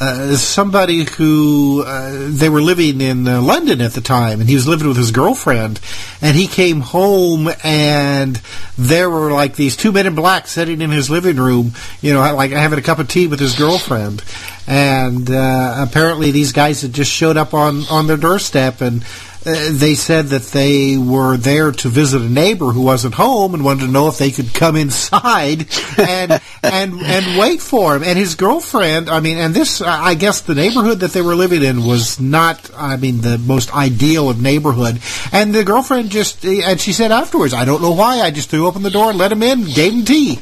uh, 0.00 0.36
somebody 0.36 1.02
who 1.02 1.82
uh, 1.84 2.28
they 2.28 2.48
were 2.48 2.62
living 2.62 3.00
in 3.00 3.26
uh, 3.26 3.42
London 3.42 3.80
at 3.80 3.94
the 3.94 4.00
time, 4.00 4.38
and 4.38 4.48
he 4.48 4.54
was 4.54 4.68
living 4.68 4.86
with 4.86 4.96
his 4.96 5.10
girlfriend, 5.10 5.80
and 6.22 6.36
he 6.36 6.46
came 6.46 6.82
home, 6.82 7.48
and 7.64 8.40
there 8.78 9.10
were 9.10 9.32
like 9.32 9.56
these 9.56 9.76
two 9.76 9.90
men 9.90 10.06
in 10.06 10.14
black 10.14 10.46
sitting 10.46 10.80
in 10.80 10.90
his 10.90 11.10
living 11.10 11.36
room, 11.36 11.72
you 12.00 12.14
know, 12.14 12.20
like 12.36 12.52
having 12.52 12.78
a 12.78 12.82
cup 12.82 13.00
of 13.00 13.08
tea 13.08 13.26
with 13.26 13.40
his 13.40 13.56
girlfriend, 13.58 14.22
and 14.68 15.28
uh, 15.32 15.84
apparently 15.88 16.30
these 16.30 16.52
guys 16.52 16.82
had 16.82 16.92
just 16.92 17.10
showed 17.10 17.36
up 17.36 17.54
on 17.54 17.82
on 17.90 18.06
their 18.06 18.16
doorstep 18.16 18.80
and 18.80 19.04
uh, 19.46 19.68
they 19.70 19.94
said 19.94 20.26
that 20.26 20.42
they 20.42 20.96
were 20.96 21.36
there 21.36 21.70
to 21.72 21.88
visit 21.88 22.22
a 22.22 22.28
neighbor 22.28 22.66
who 22.66 22.82
wasn't 22.82 23.14
home 23.14 23.54
and 23.54 23.64
wanted 23.64 23.86
to 23.86 23.92
know 23.92 24.08
if 24.08 24.18
they 24.18 24.30
could 24.30 24.52
come 24.52 24.76
inside 24.76 25.68
and 25.96 26.40
and 26.62 26.94
and 26.94 27.38
wait 27.38 27.60
for 27.60 27.96
him. 27.96 28.02
And 28.02 28.18
his 28.18 28.34
girlfriend, 28.34 29.08
I 29.08 29.20
mean, 29.20 29.38
and 29.38 29.54
this, 29.54 29.80
I 29.80 30.14
guess, 30.14 30.40
the 30.40 30.54
neighborhood 30.54 31.00
that 31.00 31.12
they 31.12 31.22
were 31.22 31.36
living 31.36 31.62
in 31.62 31.84
was 31.84 32.18
not, 32.20 32.70
I 32.76 32.96
mean, 32.96 33.20
the 33.20 33.38
most 33.38 33.74
ideal 33.74 34.28
of 34.28 34.42
neighborhood. 34.42 35.00
And 35.32 35.54
the 35.54 35.64
girlfriend 35.64 36.10
just, 36.10 36.44
and 36.44 36.80
she 36.80 36.92
said 36.92 37.12
afterwards, 37.12 37.54
I 37.54 37.64
don't 37.64 37.82
know 37.82 37.92
why, 37.92 38.20
I 38.20 38.30
just 38.30 38.50
threw 38.50 38.66
open 38.66 38.82
the 38.82 38.90
door 38.90 39.10
and 39.10 39.18
let 39.18 39.32
him 39.32 39.42
in, 39.42 39.64
gave 39.64 39.92
him 39.92 40.04
tea 40.04 40.40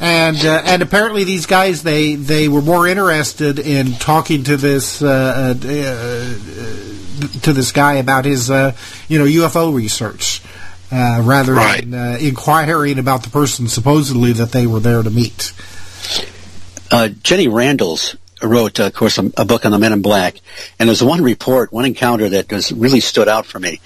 and 0.00 0.38
uh, 0.46 0.62
and 0.64 0.80
apparently 0.80 1.24
these 1.24 1.44
guys 1.44 1.82
they 1.82 2.14
they 2.14 2.48
were 2.48 2.62
more 2.62 2.88
interested 2.88 3.58
in 3.58 3.92
talking 3.92 4.42
to 4.44 4.56
this 4.56 5.02
uh, 5.02 5.06
uh, 5.06 5.68
uh, 5.68 6.34
to 7.42 7.52
this 7.52 7.72
guy 7.72 7.94
about 7.94 8.24
his 8.24 8.50
uh, 8.50 8.74
you 9.08 9.18
know 9.18 9.24
UFO 9.24 9.74
research 9.74 10.42
uh, 10.92 11.20
rather 11.24 11.54
Right. 11.54 11.88
than 11.88 11.94
uh, 11.94 12.18
inquiring 12.20 12.98
about 12.98 13.22
the 13.22 13.30
person 13.30 13.68
supposedly 13.68 14.32
that 14.32 14.52
they 14.52 14.66
were 14.66 14.80
there 14.80 15.02
to 15.02 15.10
meet. 15.10 15.52
uh, 16.90 17.08
Jenny 17.22 17.46
Randles 17.46 18.16
wrote, 18.42 18.80
uh, 18.80 18.84
of 18.86 18.94
course, 18.94 19.18
a, 19.18 19.30
a 19.36 19.44
book 19.44 19.64
on 19.66 19.72
the 19.72 19.78
Men 19.78 19.92
in 19.92 20.02
Black, 20.02 20.40
and 20.78 20.88
there's 20.88 21.02
one 21.02 21.22
report, 21.22 21.72
one 21.72 21.84
encounter 21.84 22.28
that 22.30 22.50
was 22.50 22.72
really 22.72 23.00
stood 23.00 23.28
out 23.28 23.46
for 23.46 23.58
me. 23.60 23.80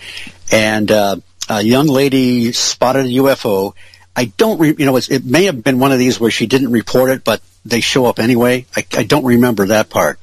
And 0.52 0.90
uh, 0.90 1.16
a 1.48 1.62
young 1.62 1.86
lady 1.89 2.52
spotted 2.52 3.06
a 3.06 3.09
UFO. 3.09 3.74
I 4.16 4.27
don't, 4.27 4.59
re- 4.61 4.74
you 4.78 4.86
know, 4.86 4.97
it's, 4.97 5.11
it 5.11 5.24
may 5.24 5.44
have 5.47 5.65
been 5.65 5.81
one 5.81 5.90
of 5.93 5.98
these 5.98 6.20
where 6.20 6.31
she 6.31 6.47
didn't 6.47 6.70
report 6.70 7.11
it, 7.11 7.24
but 7.24 7.43
they 7.65 7.81
show 7.81 8.06
up 8.06 8.19
anyway. 8.20 8.65
I, 8.77 8.86
I 8.97 9.02
don't 9.02 9.24
remember 9.24 9.66
that 9.66 9.90
part. 9.90 10.20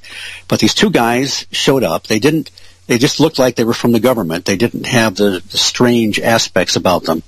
But 0.48 0.60
these 0.62 0.74
two 0.74 0.90
guys 0.92 1.46
showed 1.52 1.84
up. 1.84 2.08
They 2.08 2.20
didn't, 2.20 2.52
they 2.92 2.98
just 2.98 3.22
looked 3.22 3.40
like 3.40 3.56
they 3.56 3.64
were 3.64 3.74
from 3.74 3.94
the 3.94 4.02
government. 4.02 4.44
They 4.44 4.58
didn't 4.58 4.86
have 4.86 5.16
the, 5.16 5.42
the 5.50 5.58
strange 5.58 6.20
aspects 6.20 6.76
about 6.76 7.04
them. 7.04 7.24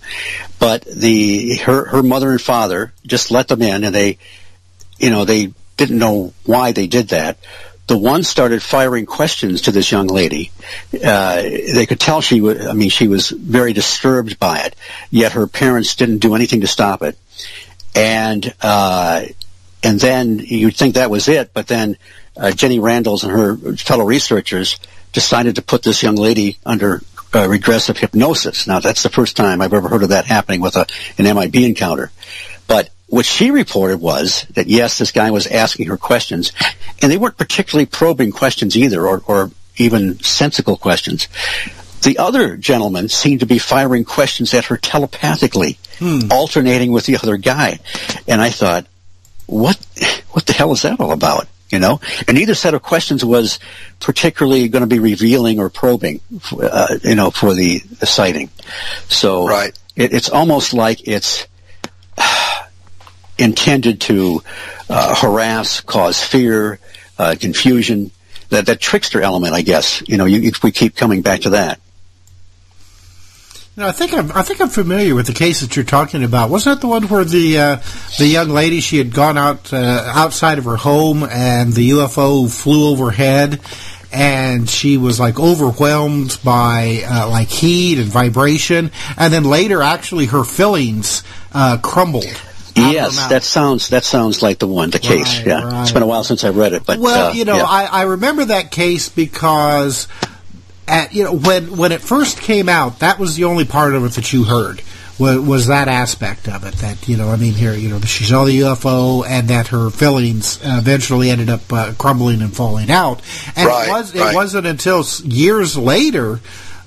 But 0.60 0.81
the, 0.84 1.56
her, 1.60 1.85
her 1.85 2.03
mother 2.03 2.31
and 2.31 2.41
father 2.41 2.91
just 3.07 3.31
let 3.31 3.48
them 3.48 3.61
in 3.61 3.85
and 3.85 3.95
they, 3.95 4.18
you 4.98 5.10
know, 5.10 5.23
they 5.23 5.53
didn't 5.77 5.99
know 5.99 6.34
why 6.45 6.73
they 6.73 6.88
did 6.88 7.07
that 7.10 7.38
the 7.88 7.98
one 7.98 8.23
started 8.23 8.61
firing 8.61 9.06
questions 9.06 9.61
to 9.61 9.72
this 9.72 9.90
young 9.90 10.07
lady. 10.07 10.52
Uh, 10.94 11.41
they 11.41 11.85
could 11.85 11.99
tell 11.99 12.19
she 12.19 12.41
was, 12.41 12.65
I 12.65 12.73
mean, 12.73 12.90
she 12.90 13.07
was 13.07 13.30
very 13.30 13.72
disturbed 13.72 14.40
by 14.40 14.60
it, 14.64 14.76
yet 15.11 15.34
her 15.34 15.48
parents 15.48 15.95
didn't 15.95 16.19
do 16.19 16.35
anything 16.35 16.61
to 16.61 16.68
stop 16.68 17.03
it. 17.03 17.18
And, 17.95 18.53
uh, 18.61 19.26
and 19.81 19.99
then 19.99 20.40
you'd 20.40 20.76
think 20.76 20.95
that 20.95 21.10
was 21.10 21.27
it, 21.27 21.53
but 21.53 21.68
then 21.68 21.98
uh, 22.35 22.52
Jenny 22.52 22.80
Randles 22.80 23.23
and 23.23 23.31
her 23.31 23.76
fellow 23.76 24.06
researchers 24.06 24.77
decided 25.14 25.56
to 25.56 25.61
put 25.61 25.84
this 25.84 26.03
young 26.03 26.15
lady 26.15 26.57
under 26.65 27.02
uh, 27.34 27.48
regressive 27.48 27.98
hypnosis. 27.98 28.68
Now, 28.68 28.80
that's 28.80 29.03
the 29.03 29.10
first 29.10 29.35
time 29.38 29.61
I've 29.61 29.73
ever 29.73 29.88
heard 29.88 30.03
of 30.03 30.10
that 30.10 30.26
happening 30.26 30.61
with 30.61 30.76
a, 30.76 30.85
an 31.18 31.35
MIB 31.35 31.56
encounter. 31.56 32.11
But 32.68 32.90
what 33.07 33.26
she 33.26 33.52
reported 33.52 33.99
was 33.99 34.45
that 34.52 34.68
yes, 34.68 34.98
this 34.98 35.11
guy 35.11 35.31
was 35.31 35.48
asking 35.48 35.88
her 35.88 35.98
questions, 35.98 36.52
and 37.02 37.11
they 37.11 37.18
weren't 37.18 37.38
particularly 37.38 37.85
probing 37.85 38.31
questions 38.31 38.76
either, 38.76 39.07
or, 39.07 39.22
or 39.27 39.52
even 39.77 40.19
sensical 40.19 40.77
questions. 40.77 41.27
The 42.02 42.18
other 42.18 42.57
gentleman 42.57 43.10
seemed 43.10 43.40
to 43.40 43.45
be 43.45 43.60
firing 43.60 44.03
questions 44.03 44.53
at 44.53 44.65
her 44.65 44.77
telepathically, 44.77 45.77
hmm. 45.99 46.31
alternating 46.31 46.91
with 46.91 47.06
the 47.06 47.18
other 47.18 47.38
guy. 47.38 47.80
And 48.27 48.41
I 48.41 48.49
thought, 48.49 48.85
what, 49.45 49.77
what 50.31 50.45
the 50.45 50.53
hell 50.53 50.72
is 50.73 50.81
that 50.81 50.99
all 50.99 51.11
about? 51.11 51.48
You 51.73 51.79
know, 51.79 51.99
and 52.27 52.37
neither 52.37 52.53
set 52.53 52.75
of 52.75 52.83
questions 52.83 53.25
was 53.25 53.57
particularly 53.99 54.67
going 54.67 54.81
to 54.81 54.87
be 54.87 54.99
revealing 54.99 55.59
or 55.59 55.71
probing, 55.71 56.21
uh, 56.51 56.99
you 57.03 57.15
know, 57.15 57.31
for 57.31 57.55
the, 57.55 57.79
the 57.79 58.05
sighting. 58.05 58.51
So 59.09 59.47
right. 59.47 59.75
It, 59.95 60.13
it's 60.13 60.29
almost 60.29 60.75
like 60.75 61.07
it's, 61.07 61.47
intended 63.39 64.01
to 64.01 64.43
uh, 64.87 65.15
harass, 65.15 65.81
cause 65.81 66.23
fear, 66.23 66.77
uh, 67.17 67.35
confusion. 67.39 68.11
That 68.49 68.67
that 68.67 68.79
trickster 68.79 69.21
element, 69.23 69.55
I 69.55 69.63
guess. 69.63 70.03
You 70.07 70.17
know, 70.17 70.25
you, 70.25 70.51
we 70.61 70.71
keep 70.71 70.95
coming 70.95 71.23
back 71.23 71.41
to 71.41 71.49
that. 71.51 71.79
No, 73.75 73.87
I 73.87 73.91
think 73.91 74.13
I'm, 74.13 74.31
I 74.31 74.43
think 74.43 74.61
I'm 74.61 74.69
familiar 74.69 75.15
with 75.15 75.25
the 75.25 75.33
case 75.33 75.61
that 75.61 75.75
you're 75.75 75.85
talking 75.85 76.23
about. 76.23 76.51
Wasn't 76.51 76.75
that 76.75 76.81
the 76.81 76.87
one 76.87 77.07
where 77.07 77.25
the 77.25 77.57
uh, 77.57 77.75
the 78.19 78.27
young 78.27 78.49
lady 78.49 78.81
she 78.81 78.99
had 78.99 79.13
gone 79.13 79.37
out 79.37 79.73
uh, 79.73 80.11
outside 80.13 80.59
of 80.59 80.65
her 80.65 80.75
home 80.75 81.23
and 81.23 81.73
the 81.73 81.89
UFO 81.91 82.51
flew 82.51 82.91
overhead, 82.91 83.61
and 84.11 84.69
she 84.69 84.97
was 84.97 85.19
like 85.19 85.39
overwhelmed 85.39 86.37
by 86.43 87.03
uh, 87.03 87.27
like 87.29 87.49
heat 87.49 87.97
and 87.97 88.09
vibration, 88.09 88.91
and 89.17 89.33
then 89.33 89.43
later 89.43 89.81
actually 89.81 90.27
her 90.27 90.43
fillings 90.43 91.23
uh, 91.53 91.77
crumbled 91.81 92.25
Yes, 92.75 93.27
that 93.27 93.43
sounds 93.43 93.89
that 93.89 94.03
sounds 94.03 94.41
like 94.41 94.59
the 94.59 94.67
one, 94.67 94.89
the 94.89 94.99
case. 94.99 95.37
Right, 95.37 95.47
yeah, 95.47 95.63
right. 95.63 95.81
it's 95.83 95.91
been 95.91 96.03
a 96.03 96.07
while 96.07 96.23
since 96.23 96.43
I 96.43 96.49
read 96.49 96.73
it, 96.73 96.85
but 96.85 96.99
well, 96.99 97.29
uh, 97.29 97.33
you 97.33 97.45
know, 97.45 97.57
yeah. 97.57 97.65
I, 97.65 97.85
I 97.85 98.01
remember 98.03 98.45
that 98.45 98.71
case 98.71 99.09
because 99.09 100.07
at 100.88 101.14
you 101.14 101.23
know 101.23 101.34
when 101.34 101.77
when 101.77 101.91
it 101.91 102.01
first 102.01 102.39
came 102.39 102.69
out, 102.69 102.99
that 102.99 103.19
was 103.19 103.35
the 103.35 103.45
only 103.45 103.65
part 103.65 103.95
of 103.95 104.05
it 104.05 104.11
that 104.14 104.34
you 104.34 104.43
heard 104.43 104.81
was, 105.19 105.39
was 105.39 105.68
that 105.68 105.88
aspect 105.88 106.47
of 106.47 106.64
it. 106.65 106.76
That 106.76 107.07
you 107.07 107.18
know, 107.18 107.30
I 107.30 107.35
mean, 107.35 107.53
here 107.53 107.73
you 107.73 107.89
know, 107.89 107.99
she 108.01 108.23
saw 108.23 108.45
the 108.45 108.60
UFO 108.61 109.26
and 109.27 109.49
that 109.49 109.68
her 109.68 109.89
fillings 109.89 110.60
eventually 110.64 111.30
ended 111.30 111.49
up 111.49 111.61
uh, 111.72 111.93
crumbling 111.97 112.41
and 112.41 112.55
falling 112.55 112.91
out, 112.91 113.22
and 113.55 113.68
right, 113.68 113.88
it 113.88 113.91
was 113.91 114.15
it 114.15 114.35
wasn't 114.35 114.68
until 114.68 115.03
years 115.23 115.77
later 115.77 116.39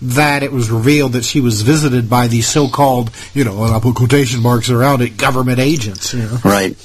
that 0.03 0.43
it 0.43 0.53
was 0.53 0.71
revealed 0.71 1.15
that 1.15 1.25
she 1.25 1.41
was 1.41 1.63
visited 1.63 2.11
by 2.11 2.27
these 2.27 2.47
so-called, 2.47 3.11
you 3.33 3.45
know, 3.45 3.65
and 3.65 3.73
I'll 3.73 3.81
put 3.81 3.95
quotation 3.95 4.43
marks 4.43 4.69
around 4.69 5.01
it, 5.01 5.17
government 5.17 5.59
agents. 5.59 6.13
You 6.13 6.25
know? 6.25 6.39
Right. 6.45 6.77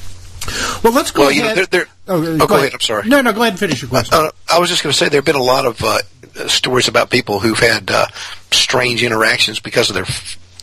well, 0.82 0.92
let's 0.92 1.10
go 1.10 1.22
well, 1.22 1.30
ahead. 1.30 1.42
You 1.42 1.48
know, 1.48 1.54
they're, 1.54 1.66
they're, 1.66 1.86
oh, 2.08 2.16
oh, 2.16 2.38
go, 2.38 2.46
go 2.46 2.54
ahead. 2.54 2.58
ahead. 2.58 2.74
I'm 2.74 2.80
sorry. 2.80 3.08
No, 3.08 3.20
no, 3.20 3.32
go 3.32 3.42
ahead 3.42 3.54
and 3.54 3.60
finish 3.60 3.82
your 3.82 3.88
question. 3.88 4.14
Uh, 4.14 4.30
I 4.50 4.58
was 4.58 4.68
just 4.68 4.82
going 4.82 4.92
to 4.92 4.98
say 4.98 5.08
there 5.08 5.18
have 5.18 5.24
been 5.24 5.36
a 5.36 5.42
lot 5.42 5.66
of 5.66 5.82
uh, 5.82 5.98
stories 6.48 6.88
about 6.88 7.10
people 7.10 7.40
who've 7.40 7.58
had 7.58 7.90
uh, 7.90 8.06
strange 8.50 9.02
interactions 9.02 9.60
because 9.60 9.90
of 9.90 9.94
their 9.94 10.06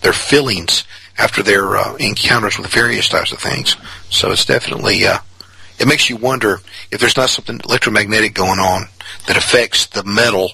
their 0.01 0.13
feelings 0.13 0.83
after 1.17 1.41
their 1.41 1.75
uh, 1.75 1.95
encounters 1.95 2.57
with 2.57 2.67
various 2.67 3.09
types 3.09 3.31
of 3.31 3.39
things. 3.39 3.75
So 4.09 4.31
it's 4.31 4.45
definitely 4.45 5.05
uh, 5.05 5.19
it 5.79 5.87
makes 5.87 6.09
you 6.09 6.17
wonder 6.17 6.61
if 6.91 6.99
there's 6.99 7.17
not 7.17 7.29
something 7.29 7.59
electromagnetic 7.65 8.33
going 8.33 8.59
on 8.59 8.87
that 9.27 9.37
affects 9.37 9.87
the 9.87 10.03
metal 10.03 10.51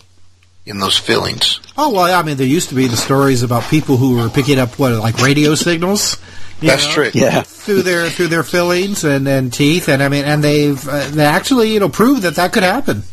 in 0.65 0.79
those 0.79 0.97
fillings. 0.97 1.59
Oh 1.77 1.91
well, 1.91 2.19
I 2.19 2.23
mean, 2.23 2.37
there 2.37 2.47
used 2.47 2.69
to 2.69 2.75
be 2.75 2.87
the 2.87 2.97
stories 2.97 3.43
about 3.43 3.63
people 3.69 3.97
who 3.97 4.17
were 4.17 4.29
picking 4.29 4.59
up 4.59 4.79
what 4.79 4.93
like 4.93 5.19
radio 5.19 5.55
signals. 5.55 6.17
That's 6.67 6.85
know, 6.87 6.93
true. 6.93 7.11
Yeah, 7.13 7.41
through 7.43 7.83
their 7.83 8.09
through 8.09 8.27
their 8.27 8.43
fillings 8.43 9.03
and, 9.03 9.27
and 9.27 9.51
teeth, 9.51 9.89
and 9.89 10.01
I 10.01 10.09
mean, 10.09 10.25
and 10.25 10.43
they've 10.43 10.87
uh, 10.87 11.09
they 11.09 11.25
actually 11.25 11.73
you 11.73 11.79
know 11.79 11.89
proved 11.89 12.23
that 12.23 12.35
that 12.35 12.53
could 12.53 12.63
happen. 12.63 13.03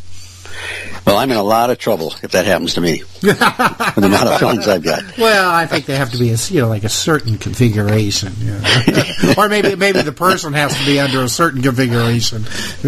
Well, 1.11 1.19
I'm 1.19 1.33
in 1.33 1.37
a 1.37 1.43
lot 1.43 1.71
of 1.71 1.79
trouble 1.79 2.15
if 2.23 2.31
that 2.31 2.47
happens 2.47 2.75
to 2.75 2.81
me. 2.81 3.03
with 3.23 3.39
the 3.39 4.03
amount 4.03 4.29
of 4.29 4.39
fillings 4.39 4.69
I've 4.69 4.85
got. 4.85 5.19
Well, 5.19 5.51
I 5.51 5.67
think 5.67 5.87
they 5.87 5.97
have 5.97 6.13
to 6.13 6.19
be 6.19 6.31
a 6.31 6.37
you 6.37 6.61
know 6.61 6.69
like 6.69 6.85
a 6.85 6.89
certain 6.89 7.37
configuration, 7.37 8.33
you 8.39 8.53
know. 8.53 9.35
or 9.37 9.49
maybe 9.49 9.75
maybe 9.75 10.03
the 10.03 10.13
person 10.13 10.53
has 10.53 10.79
to 10.79 10.87
be 10.87 11.01
under 11.01 11.23
a 11.23 11.29
certain 11.29 11.63
configuration. 11.63 12.45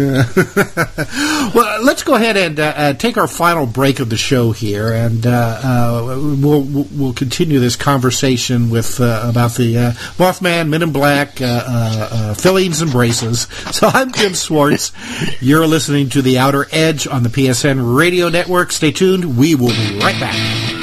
well, 1.53 1.83
let's 1.83 2.03
go 2.03 2.15
ahead 2.15 2.37
and 2.37 2.59
uh, 2.59 2.73
uh, 2.75 2.93
take 2.93 3.17
our 3.17 3.27
final 3.27 3.65
break 3.65 3.99
of 3.99 4.09
the 4.09 4.17
show 4.17 4.53
here, 4.53 4.91
and 4.91 5.27
uh, 5.27 5.59
uh 5.63 6.19
we'll 6.39 6.61
we'll 6.61 7.13
continue 7.13 7.59
this 7.59 7.75
conversation 7.75 8.69
with 8.69 9.01
uh, 9.01 9.25
about 9.29 9.53
the 9.55 9.77
uh, 9.77 9.91
Mothman, 10.17 10.69
Men 10.69 10.81
in 10.81 10.93
Black, 10.93 11.35
fillings 12.37 12.81
and 12.81 12.91
braces. 12.91 13.41
So 13.73 13.87
I'm 13.87 14.11
Tim 14.11 14.33
Swartz. 14.33 14.93
You're 15.41 15.67
listening 15.67 16.09
to 16.09 16.21
the 16.21 16.39
Outer 16.39 16.67
Edge 16.71 17.05
on 17.05 17.23
the 17.23 17.29
PSN 17.29 17.97
Radio 17.97 18.12
Network. 18.13 18.71
Stay 18.71 18.91
tuned. 18.91 19.37
We 19.37 19.55
will 19.55 19.69
be 19.69 19.99
right 19.99 20.19
back. 20.19 20.82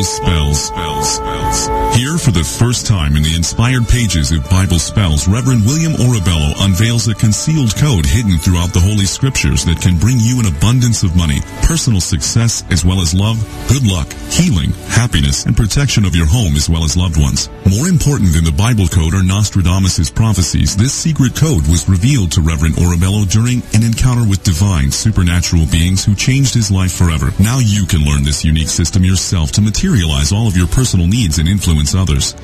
Bible 0.00 0.54
spells, 0.54 0.64
spells, 0.64 1.16
spells. 1.16 1.89
Here 2.00 2.16
for 2.16 2.30
the 2.30 2.42
first 2.42 2.86
time 2.86 3.14
in 3.14 3.22
the 3.22 3.36
inspired 3.36 3.84
pages 3.86 4.32
of 4.32 4.48
Bible 4.48 4.78
spells, 4.80 5.28
Reverend 5.28 5.68
William 5.68 5.92
Oribello 6.00 6.56
unveils 6.64 7.06
a 7.08 7.14
concealed 7.14 7.76
code 7.76 8.08
hidden 8.08 8.40
throughout 8.40 8.72
the 8.72 8.80
Holy 8.80 9.04
Scriptures 9.04 9.68
that 9.68 9.84
can 9.84 10.00
bring 10.00 10.16
you 10.16 10.40
an 10.40 10.48
abundance 10.48 11.04
of 11.04 11.12
money, 11.12 11.44
personal 11.68 12.00
success, 12.00 12.64
as 12.72 12.88
well 12.88 13.04
as 13.04 13.12
love, 13.12 13.36
good 13.68 13.84
luck, 13.84 14.08
healing, 14.32 14.72
happiness, 14.88 15.44
and 15.44 15.52
protection 15.52 16.08
of 16.08 16.16
your 16.16 16.24
home 16.24 16.56
as 16.56 16.72
well 16.72 16.88
as 16.88 16.96
loved 16.96 17.20
ones. 17.20 17.52
More 17.68 17.92
important 17.92 18.32
than 18.32 18.48
the 18.48 18.56
Bible 18.56 18.88
code 18.88 19.12
are 19.12 19.20
Nostradamus' 19.20 20.08
prophecies. 20.08 20.72
This 20.72 20.96
secret 20.96 21.36
code 21.36 21.68
was 21.68 21.84
revealed 21.84 22.32
to 22.32 22.40
Reverend 22.40 22.80
Oribello 22.80 23.28
during 23.28 23.60
an 23.76 23.84
encounter 23.84 24.24
with 24.24 24.40
divine, 24.40 24.88
supernatural 24.88 25.68
beings 25.68 26.08
who 26.08 26.16
changed 26.16 26.56
his 26.56 26.72
life 26.72 26.96
forever. 26.96 27.28
Now 27.36 27.60
you 27.60 27.84
can 27.84 28.08
learn 28.08 28.24
this 28.24 28.40
unique 28.40 28.72
system 28.72 29.04
yourself 29.04 29.52
to 29.52 29.60
materialize 29.60 30.32
all 30.32 30.48
of 30.48 30.56
your 30.56 30.66
personal 30.72 31.04
needs 31.04 31.36
and 31.36 31.44
influence 31.44 31.89
others. 31.94 32.34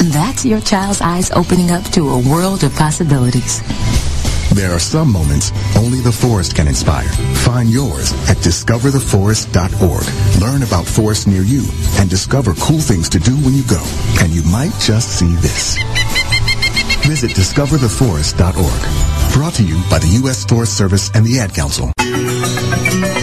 That's 0.00 0.46
your 0.46 0.60
child's 0.60 1.00
eyes 1.02 1.30
opening 1.30 1.70
up 1.70 1.84
to 1.92 2.08
a 2.08 2.18
world 2.18 2.64
of 2.64 2.74
possibilities. 2.74 3.60
There 4.54 4.72
are 4.72 4.80
some 4.80 5.12
moments 5.12 5.52
only 5.76 6.00
the 6.00 6.10
forest 6.10 6.56
can 6.56 6.66
inspire. 6.66 7.08
Find 7.44 7.68
yours 7.68 8.12
at 8.28 8.38
discovertheforest.org. 8.38 10.40
Learn 10.40 10.62
about 10.62 10.86
forests 10.86 11.26
near 11.26 11.42
you 11.42 11.66
and 11.98 12.08
discover 12.08 12.54
cool 12.54 12.80
things 12.80 13.10
to 13.10 13.18
do 13.18 13.36
when 13.44 13.54
you 13.54 13.62
go. 13.64 13.82
And 14.20 14.32
you 14.32 14.42
might 14.44 14.72
just 14.80 15.18
see 15.18 15.34
this. 15.36 15.76
Visit 17.06 17.32
discovertheforest.org. 17.32 19.19
Brought 19.32 19.54
to 19.54 19.64
you 19.64 19.80
by 19.88 19.98
the 19.98 20.08
U.S. 20.22 20.44
Forest 20.44 20.76
Service 20.76 21.10
and 21.14 21.24
the 21.24 21.38
Ad 21.38 21.54
Council. 21.54 21.92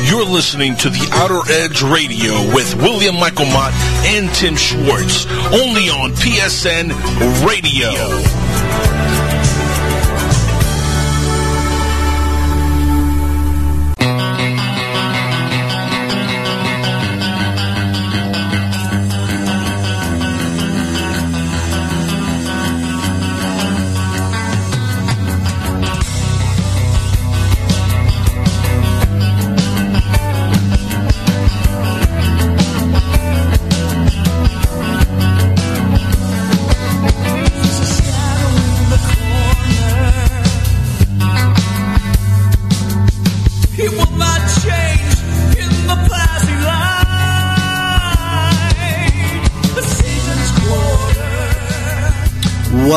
You're 0.08 0.26
listening 0.26 0.76
to 0.78 0.90
the 0.90 1.08
Outer 1.14 1.42
Edge 1.52 1.84
Radio 1.84 2.34
with 2.56 2.74
William 2.76 3.16
Michael 3.16 3.46
Mott 3.46 3.74
and 4.06 4.34
Tim 4.34 4.56
Swartz, 4.56 5.26
only 5.54 5.90
on 5.90 6.12
PSN 6.14 6.90
Radio. 7.46 8.57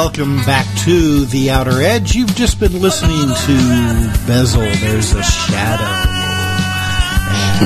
Welcome 0.03 0.37
back 0.47 0.67
to 0.85 1.27
The 1.27 1.51
Outer 1.51 1.83
Edge. 1.83 2.15
You've 2.15 2.35
just 2.35 2.59
been 2.59 2.81
listening 2.81 3.29
to 3.29 4.27
Bezel, 4.27 4.63
There's 4.63 5.13
a 5.13 5.23
Shadow. 5.23 5.85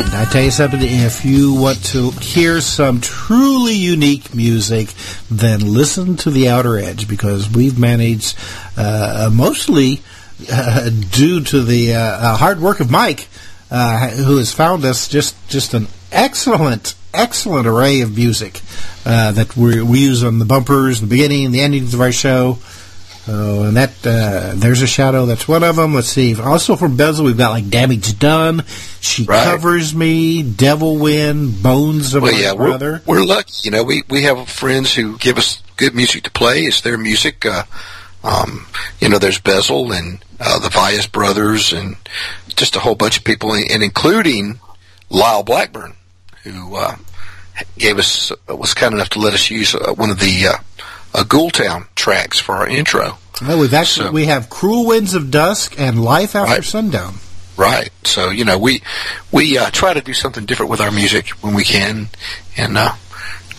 And 0.00 0.12
I 0.12 0.28
tell 0.32 0.42
you 0.42 0.50
something, 0.50 0.80
if 0.82 1.24
you 1.24 1.54
want 1.54 1.84
to 1.92 2.10
hear 2.10 2.60
some 2.60 3.00
truly 3.00 3.74
unique 3.74 4.34
music, 4.34 4.92
then 5.30 5.60
listen 5.60 6.16
to 6.16 6.30
The 6.30 6.48
Outer 6.48 6.76
Edge 6.76 7.06
because 7.06 7.48
we've 7.48 7.78
managed, 7.78 8.36
uh, 8.76 9.30
mostly 9.32 10.02
uh, 10.50 10.90
due 10.90 11.40
to 11.40 11.62
the 11.62 11.94
uh, 11.94 12.36
hard 12.36 12.60
work 12.60 12.80
of 12.80 12.90
Mike, 12.90 13.28
uh, 13.70 14.08
who 14.08 14.38
has 14.38 14.52
found 14.52 14.84
us 14.84 15.06
just, 15.06 15.36
just 15.48 15.72
an 15.72 15.86
excellent, 16.14 16.94
excellent 17.12 17.66
array 17.66 18.00
of 18.00 18.16
music 18.16 18.60
uh, 19.04 19.32
that 19.32 19.56
we, 19.56 19.82
we 19.82 20.00
use 20.00 20.24
on 20.24 20.38
the 20.38 20.44
bumpers, 20.44 21.00
the 21.00 21.06
beginning, 21.06 21.44
and 21.46 21.54
the 21.54 21.60
endings 21.60 21.92
of 21.94 22.00
our 22.00 22.12
show. 22.12 22.58
Oh, 23.26 23.64
and 23.64 23.76
that 23.78 23.90
uh, 24.06 24.52
there's 24.54 24.82
a 24.82 24.86
shadow. 24.86 25.24
That's 25.24 25.48
one 25.48 25.62
of 25.64 25.76
them. 25.76 25.94
Let's 25.94 26.08
see. 26.08 26.38
Also 26.38 26.76
from 26.76 26.98
Bezel, 26.98 27.24
we've 27.24 27.38
got 27.38 27.50
like 27.52 27.70
Damage 27.70 28.18
Done, 28.18 28.64
She 29.00 29.24
Right. 29.24 29.44
Covers 29.44 29.94
Me, 29.94 30.42
Devil 30.42 30.98
Wind, 30.98 31.62
Bones 31.62 32.14
of 32.14 32.22
well, 32.22 32.32
My 32.32 32.38
yeah, 32.38 32.54
Brother. 32.54 33.00
we're, 33.06 33.20
we're 33.20 33.24
lucky. 33.24 33.52
You 33.62 33.70
know, 33.70 33.82
we 33.82 34.02
we 34.10 34.24
have 34.24 34.46
friends 34.50 34.94
who 34.94 35.16
give 35.16 35.38
us 35.38 35.62
good 35.78 35.94
music 35.94 36.24
to 36.24 36.30
play. 36.30 36.64
It's 36.64 36.82
their 36.82 36.98
music. 36.98 37.46
Uh, 37.46 37.62
um, 38.22 38.66
you 39.00 39.08
know, 39.08 39.18
there's 39.18 39.40
Bezel 39.40 39.90
and 39.92 40.22
uh, 40.38 40.58
the 40.58 40.68
Vias 40.68 41.06
brothers 41.06 41.72
and 41.72 41.96
just 42.48 42.76
a 42.76 42.80
whole 42.80 42.94
bunch 42.94 43.16
of 43.16 43.24
people, 43.24 43.54
and 43.54 43.82
including 43.82 44.60
Lyle 45.08 45.42
Blackburn, 45.42 45.94
who 46.44 46.76
uh, 46.76 46.96
gave 47.78 47.98
us 47.98 48.30
was 48.48 48.74
kind 48.74 48.94
enough 48.94 49.08
to 49.10 49.18
let 49.18 49.34
us 49.34 49.50
use 49.50 49.74
uh, 49.74 49.92
one 49.94 50.10
of 50.10 50.20
the 50.20 50.46
uh, 50.46 50.52
uh, 51.14 51.24
Ghoultown 51.24 51.86
tracks 51.94 52.38
for 52.38 52.54
our 52.56 52.68
intro. 52.68 53.18
Well, 53.42 53.58
we've 53.58 53.74
actually 53.74 54.06
So- 54.06 54.12
we 54.12 54.26
have 54.26 54.48
Cruel 54.48 54.86
Winds 54.86 55.14
of 55.14 55.30
Dusk 55.30 55.74
and 55.78 56.02
Life 56.04 56.36
After 56.36 56.52
Right. 56.54 56.64
Sundown. 56.64 57.14
Right. 57.56 57.90
So 58.04 58.30
you 58.30 58.44
know, 58.44 58.58
we 58.58 58.82
we 59.32 59.56
uh, 59.58 59.70
try 59.70 59.92
to 59.94 60.00
do 60.00 60.12
something 60.14 60.44
different 60.44 60.70
with 60.70 60.80
our 60.80 60.90
music 60.90 61.28
when 61.40 61.54
we 61.54 61.62
can, 61.64 62.08
and 62.56 62.76
uh, 62.76 62.92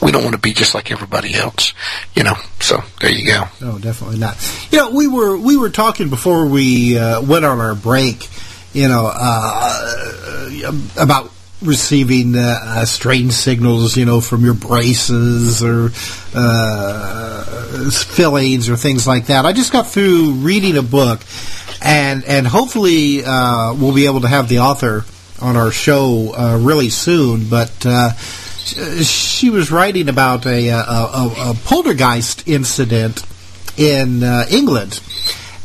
we 0.02 0.12
don't 0.12 0.22
want 0.24 0.36
to 0.36 0.42
be 0.42 0.54
just 0.54 0.76
like 0.76 0.92
everybody 0.92 1.34
else. 1.34 1.74
You 2.14 2.24
know. 2.24 2.36
So 2.60 2.82
there 3.00 3.10
you 3.12 3.26
go. 3.26 3.44
No, 3.62 3.80
definitely 3.80 4.20
not. 4.20 4.36
You 4.70 4.80
know, 4.80 4.90
we 4.92 5.08
were 5.08 5.38
we 5.38 5.56
were 5.56 5.70
talking 5.70 6.10
before 6.10 6.46
we 6.46 6.98
uh, 7.00 7.22
went 7.22 7.46
on 7.46 7.62
our 7.62 7.74
break. 7.74 8.28
You 8.74 8.90
know, 8.90 9.10
uh, 9.14 10.72
about 10.98 11.32
receiving 11.62 12.36
uh, 12.36 12.60
uh, 12.62 12.86
strange 12.86 13.34
signals. 13.34 13.98
You 13.98 14.06
know, 14.06 14.22
from 14.22 14.44
your 14.44 14.54
braces 14.54 15.64
or 15.64 15.92
uh, 16.34 17.90
fillings 17.92 18.70
or 18.70 18.76
things 18.76 19.08
like 19.08 19.28
that. 19.28 19.46
I 19.46 19.54
just 19.54 19.72
got 19.72 19.88
through 19.88 20.32
reading 20.34 20.78
a 20.78 20.82
book, 20.82 21.22
and 21.82 22.24
and 22.26 22.48
hopefully 22.48 23.24
uh, 23.26 23.74
we'll 23.74 23.96
be 23.96 24.06
able 24.06 24.22
to 24.22 24.28
have 24.28 24.50
the 24.50 24.60
author 24.60 25.06
on 25.42 25.58
our 25.58 25.72
show 25.72 26.34
uh, 26.36 26.58
really 26.62 26.90
soon. 26.90 27.50
But 27.50 27.86
uh, 27.86 28.12
she 28.14 29.50
was 29.50 29.72
writing 29.72 30.10
about 30.10 30.46
a, 30.46 30.70
a, 30.70 30.82
a, 30.82 31.54
poltergeist 31.66 32.48
incident 32.48 33.24
in 33.78 34.24
England. 34.50 35.02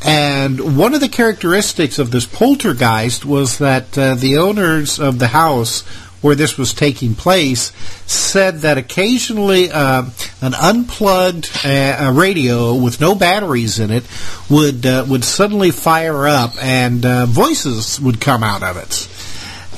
And 0.05 0.79
one 0.79 0.95
of 0.95 1.01
the 1.01 1.09
characteristics 1.09 1.99
of 1.99 2.11
this 2.11 2.25
poltergeist 2.25 3.25
was 3.25 3.59
that 3.59 3.97
uh, 3.99 4.15
the 4.15 4.39
owners 4.39 4.99
of 4.99 5.19
the 5.19 5.29
house 5.29 5.83
where 6.21 6.35
this 6.35 6.59
was 6.59 6.75
taking 6.75 7.15
place 7.15 7.73
said 8.07 8.59
that 8.59 8.77
occasionally 8.77 9.71
uh, 9.71 10.05
an 10.43 10.55
unplugged 10.55 11.51
uh, 11.65 12.13
radio 12.15 12.75
with 12.75 13.01
no 13.01 13.15
batteries 13.15 13.79
in 13.79 13.91
it 13.91 14.05
would 14.51 14.85
uh, 14.85 15.05
would 15.09 15.25
suddenly 15.25 15.71
fire 15.71 16.27
up 16.29 16.53
and 16.63 17.05
uh, 17.07 17.27
voices 17.27 18.01
would 18.01 18.21
come 18.21 18.43
out 18.43 18.63
of 18.63 18.77
it. 18.77 19.09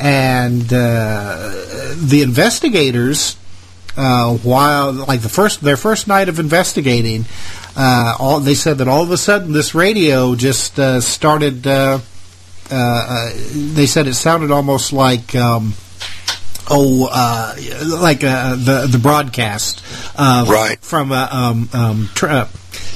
And 0.00 0.64
uh, 0.72 1.94
the 1.96 2.22
investigators, 2.22 3.36
uh, 3.96 4.34
while 4.38 4.92
like 4.92 5.20
the 5.20 5.28
first 5.28 5.60
their 5.62 5.76
first 5.76 6.06
night 6.08 6.28
of 6.28 6.38
investigating, 6.38 7.24
uh, 7.76 8.14
all 8.18 8.40
they 8.40 8.54
said 8.54 8.78
that 8.78 8.88
all 8.88 9.02
of 9.02 9.10
a 9.10 9.16
sudden 9.18 9.52
this 9.52 9.74
radio 9.74 10.34
just 10.34 10.78
uh, 10.78 11.00
started. 11.00 11.66
Uh, 11.66 11.98
uh, 12.70 12.74
uh, 12.74 13.30
they 13.74 13.86
said 13.86 14.06
it 14.06 14.14
sounded 14.14 14.50
almost 14.50 14.92
like. 14.92 15.34
Um, 15.34 15.74
Oh, 16.70 17.08
uh, 17.10 17.54
like 18.00 18.22
uh, 18.22 18.54
the 18.54 18.86
the 18.88 18.96
broadcast, 18.98 19.82
uh, 20.16 20.44
Right. 20.48 20.78
from 20.80 21.10
uh, 21.10 21.26
um, 21.30 21.68
um, 21.72 22.08
tr- 22.14 22.28
uh, 22.28 22.48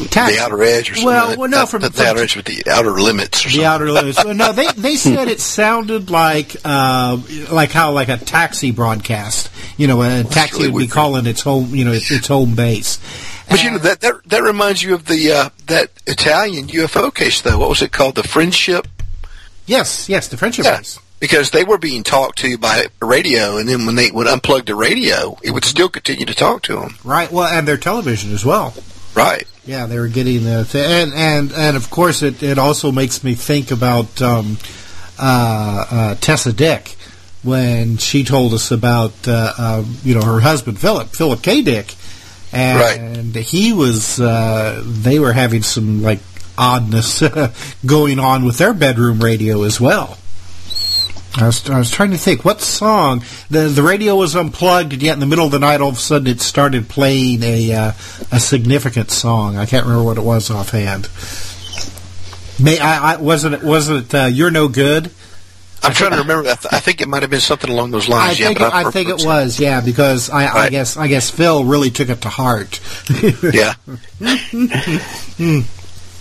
tax- 0.05 0.37
the 0.37 0.43
outer 0.43 0.63
edge 0.63 0.91
or 0.91 0.95
something. 0.95 1.07
Well, 1.07 1.29
like 1.29 1.39
well, 1.39 1.49
no, 1.49 1.59
that. 1.59 1.69
from, 1.69 1.83
Not 1.83 1.93
the 1.93 1.99
from 1.99 2.07
outer 2.07 2.23
edge, 2.23 2.37
but 2.37 2.45
the 2.45 2.63
outer 2.71 2.91
limits 2.93 3.45
or 3.47 3.51
something. 3.51 3.59
the 3.59 3.65
something. 3.65 3.65
outer 3.65 3.91
limits. 3.93 4.25
Well, 4.25 4.35
no, 4.35 4.53
they 4.53 4.67
they 4.73 4.97
said 4.97 5.29
it 5.29 5.41
sounded 5.41 6.11
like 6.11 6.57
uh, 6.65 7.19
like 7.51 7.71
how 7.71 7.93
like 7.93 8.09
a 8.09 8.17
taxi 8.19 8.71
broadcast. 8.71 9.51
You 9.77 9.87
know, 9.87 10.03
a 10.03 10.25
taxi 10.25 10.61
really 10.61 10.73
would 10.73 10.81
be 10.81 10.87
calling 10.89 11.27
its 11.27 11.43
home. 11.43 11.75
You 11.75 11.85
know, 11.85 11.93
its, 11.93 12.11
its 12.11 12.29
home 12.29 12.55
base. 12.55 12.99
But 13.49 13.63
you 13.63 13.71
know 13.71 13.79
that 13.79 14.01
that 14.01 14.15
that 14.27 14.43
reminds 14.43 14.83
you 14.83 14.95
of 14.95 15.07
the 15.07 15.33
uh, 15.33 15.49
that 15.67 15.91
Italian 16.07 16.67
UFO 16.69 17.15
case, 17.15 17.43
though. 17.43 17.59
What 17.59 17.69
was 17.69 17.83
it 17.83 17.93
called? 17.93 18.17
The 18.17 18.23
Friendship. 18.25 18.89
Yes, 19.67 20.09
yes, 20.09 20.29
the 20.29 20.37
friendship 20.37 20.65
Yeah. 20.65 20.81
Because 21.19 21.51
they 21.51 21.65
were 21.65 21.79
being 21.79 22.03
talked 22.05 22.39
to 22.39 22.57
by 22.59 22.87
radio, 23.01 23.57
and 23.57 23.69
then 23.69 23.87
when 23.87 23.97
they 23.97 24.11
would 24.11 24.27
unplug 24.27 24.67
the 24.67 24.75
radio, 24.75 25.37
it 25.43 25.51
would 25.51 25.65
still 25.65 25.89
continue 25.89 26.27
to 26.27 26.35
talk 26.35 26.63
to 26.63 26.77
them. 26.77 26.97
Right. 27.03 27.31
Well, 27.33 27.47
and 27.47 27.67
their 27.67 27.79
television 27.79 28.33
as 28.33 28.45
well. 28.45 28.75
Right. 29.15 29.47
Yeah, 29.67 29.87
they 29.87 29.99
were 29.99 30.09
getting 30.09 30.45
the 30.45 30.65
th- 30.65 30.85
and 30.85 31.13
and 31.13 31.53
and 31.53 31.77
of 31.77 31.91
course 31.91 32.23
it 32.23 32.43
it 32.43 32.59
also 32.59 32.93
makes 32.93 33.25
me 33.25 33.35
think 33.35 33.73
about 33.73 34.23
um, 34.23 34.59
uh, 35.19 35.87
uh, 35.91 36.15
Tessa 36.21 36.53
Dick 36.53 36.97
when 37.43 37.97
she 37.97 38.25
told 38.25 38.55
us 38.55 38.71
about 38.71 39.13
uh, 39.27 39.53
uh, 39.59 39.85
you 40.05 40.15
know 40.15 40.23
her 40.23 40.41
husband 40.41 40.79
Philip 40.79 41.09
Philip 41.09 41.43
K. 41.43 41.63
Dick. 41.63 41.95
And 42.99 43.35
he 43.35 43.73
was 43.73 44.21
uh, 44.21 44.83
they 44.87 45.19
were 45.19 45.33
having 45.33 45.63
some 45.63 46.01
like 46.03 46.21
oddness 46.57 47.23
going 47.87 48.19
on 48.19 48.45
with 48.45 48.59
their 48.59 48.73
bedroom 48.73 49.19
radio 49.19 49.65
as 49.65 49.81
well. 49.81 50.17
I 51.39 51.47
was, 51.47 51.69
I 51.69 51.79
was 51.79 51.91
trying 51.91 52.13
to 52.13 52.19
think 52.19 52.45
what 52.45 52.61
song 52.63 53.23
the 53.51 53.69
the 53.69 53.83
radio 53.83 54.17
was 54.17 54.35
unplugged 54.35 54.93
and 54.95 55.03
yet 55.03 55.15
in 55.15 55.21
the 55.21 55.27
middle 55.27 55.45
of 55.45 55.53
the 55.53 55.59
night 55.59 55.81
all 55.81 55.91
of 55.91 55.97
a 55.97 55.99
sudden 55.99 56.27
it 56.29 56.41
started 56.41 56.89
playing 56.89 57.43
a 57.43 57.73
uh, 57.75 57.93
a 58.33 58.41
significant 58.41 59.11
song. 59.11 59.57
I 59.57 59.67
can't 59.67 59.85
remember 59.85 60.05
what 60.05 60.17
it 60.19 60.23
was 60.25 60.51
offhand. 60.51 61.09
May 62.63 62.79
I, 62.79 63.15
I 63.15 63.17
wasn't 63.19 63.55
it 63.55 63.63
wasn't 63.63 64.07
it 64.07 64.15
uh, 64.15 64.25
you're 64.27 64.51
no 64.51 64.69
good. 64.69 65.11
I'm 65.83 65.93
trying 65.93 66.13
to 66.13 66.19
remember. 66.19 66.49
I, 66.49 66.55
th- 66.55 66.73
I 66.73 66.81
think 66.81 67.01
it 67.03 67.07
might 67.07 67.21
have 67.23 67.31
been 67.31 67.39
something 67.39 67.71
along 67.71 67.91
those 67.93 68.09
I 68.09 68.13
lines. 68.13 68.41
yeah, 68.41 68.47
think 68.47 68.61
it, 68.61 68.73
I 68.73 68.91
think 68.91 69.09
it 69.11 69.25
was 69.25 69.61
yeah 69.61 69.83
because 69.83 70.31
I, 70.31 70.47
I 70.47 70.71
guess 70.71 70.97
I 70.97 71.07
guess 71.07 71.31
Phil 71.31 71.65
really 71.65 71.91
took 71.91 72.09
it 72.09 72.23
to 72.23 72.29
heart. 72.29 72.81
Yeah. 73.53 73.75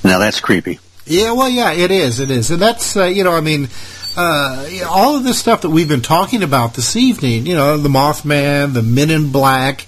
Now 0.04 0.20
that's 0.20 0.40
creepy. 0.40 0.80
Yeah, 1.08 1.32
well, 1.34 1.50
yeah, 1.50 1.72
it 1.72 1.92
is. 1.92 2.20
It 2.20 2.30
is, 2.32 2.52
and 2.52 2.62
that's 2.62 2.98
uh, 2.98 3.06
you 3.06 3.24
know, 3.24 3.32
I 3.32 3.42
mean, 3.42 3.70
uh, 4.16 4.68
you 4.70 4.82
know, 4.82 4.90
all 4.90 5.18
of 5.18 5.24
this 5.24 5.40
stuff 5.40 5.62
that 5.62 5.70
we've 5.70 5.88
been 5.88 6.02
talking 6.02 6.44
about 6.44 6.74
this 6.74 6.96
evening. 6.96 7.46
You 7.46 7.56
know, 7.56 7.78
the 7.78 7.90
Mothman, 7.90 8.74
the 8.74 8.82
Men 8.82 9.10
in 9.10 9.32
Black. 9.32 9.86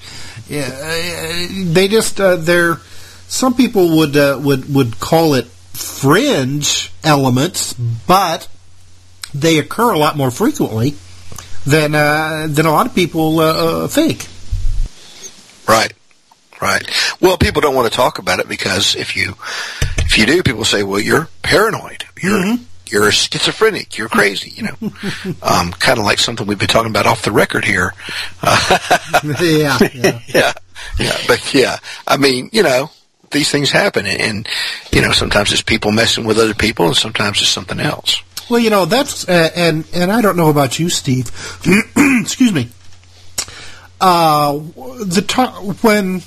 Yeah, 0.50 0.70
uh, 0.72 1.48
they 1.50 1.88
just 1.88 2.20
uh, 2.20 2.38
they're 2.38 2.78
some 3.28 3.56
people 3.56 3.98
would 3.98 4.16
uh, 4.16 4.40
would 4.42 4.74
would 4.74 5.00
call 5.00 5.34
it 5.34 5.46
fringe 5.46 6.92
elements, 7.04 7.74
but 7.74 8.48
they 9.34 9.60
occur 9.60 9.92
a 9.94 10.00
lot 10.00 10.18
more 10.18 10.32
frequently 10.32 10.96
than 11.66 11.96
uh, 11.96 12.48
than 12.50 12.66
a 12.66 12.72
lot 12.72 12.86
of 12.86 12.96
people 12.96 13.40
uh, 13.40 13.84
uh, 13.84 13.88
think. 13.88 14.28
Right. 15.68 15.94
Right. 16.60 16.90
Well, 17.22 17.38
people 17.38 17.62
don't 17.62 17.76
want 17.76 17.92
to 17.92 17.96
talk 17.96 18.18
about 18.18 18.40
it 18.40 18.48
because 18.48 18.96
if 18.96 19.16
you 19.16 19.36
if 20.00 20.18
you 20.18 20.26
do, 20.26 20.42
people 20.42 20.66
say, 20.66 20.82
"Well, 20.82 21.00
you're 21.00 21.30
paranoid. 21.44 22.06
You're 22.20 22.40
Mm-hmm. 22.40 22.64
You're 22.92 23.12
schizophrenic. 23.12 23.98
You're 23.98 24.10
crazy." 24.10 24.52
You 24.52 24.64
know, 24.64 24.76
um, 25.42 25.72
kind 25.72 26.00
of 26.00 26.06
like 26.06 26.20
something 26.20 26.48
we've 26.48 26.60
been 26.60 26.68
talking 26.68 26.92
about 26.92 27.08
off 27.08 27.24
the 27.24 27.32
record 27.32 27.66
here. 27.66 27.94
Uh, 28.42 28.78
yeah, 29.42 29.78
yeah. 29.94 30.20
yeah, 30.28 30.54
yeah. 31.00 31.18
But 31.28 31.54
yeah, 31.54 31.78
I 32.08 32.18
mean, 32.18 32.50
you 32.52 32.64
know, 32.64 32.92
these 33.32 33.52
things 33.52 33.72
happen, 33.72 34.06
and, 34.06 34.22
and 34.22 34.48
you 34.92 35.02
know, 35.02 35.12
sometimes 35.12 35.52
it's 35.52 35.62
people 35.62 35.92
messing 35.92 36.26
with 36.26 36.38
other 36.38 36.54
people, 36.54 36.88
and 36.88 36.96
sometimes 36.96 37.42
it's 37.42 37.50
something 37.50 37.80
else. 37.80 38.22
Well, 38.50 38.60
you 38.60 38.70
know 38.70 38.86
that's 38.86 39.28
uh, 39.28 39.50
and 39.56 39.86
and 39.94 40.12
I 40.12 40.22
don't 40.22 40.38
know 40.38 40.50
about 40.50 40.80
you, 40.80 40.90
Steve. 40.90 41.32
Excuse 42.22 42.54
me. 42.54 42.70
Uh, 44.00 44.60
the 45.04 45.26
to- 45.28 45.76
when 45.82 46.22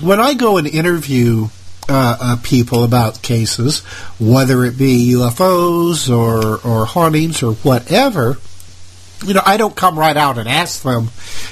when 0.00 0.20
I 0.20 0.34
go 0.34 0.56
and 0.56 0.66
interview 0.66 1.48
uh, 1.88 2.16
uh, 2.20 2.36
people 2.42 2.84
about 2.84 3.22
cases, 3.22 3.80
whether 4.18 4.64
it 4.64 4.78
be 4.78 5.12
UFOs 5.12 6.08
or 6.08 6.60
or 6.66 6.86
hauntings 6.86 7.42
or 7.42 7.54
whatever, 7.54 8.38
you 9.24 9.34
know, 9.34 9.42
I 9.44 9.56
don't 9.56 9.74
come 9.74 9.98
right 9.98 10.16
out 10.16 10.38
and 10.38 10.48
ask 10.48 10.82
them, 10.82 11.08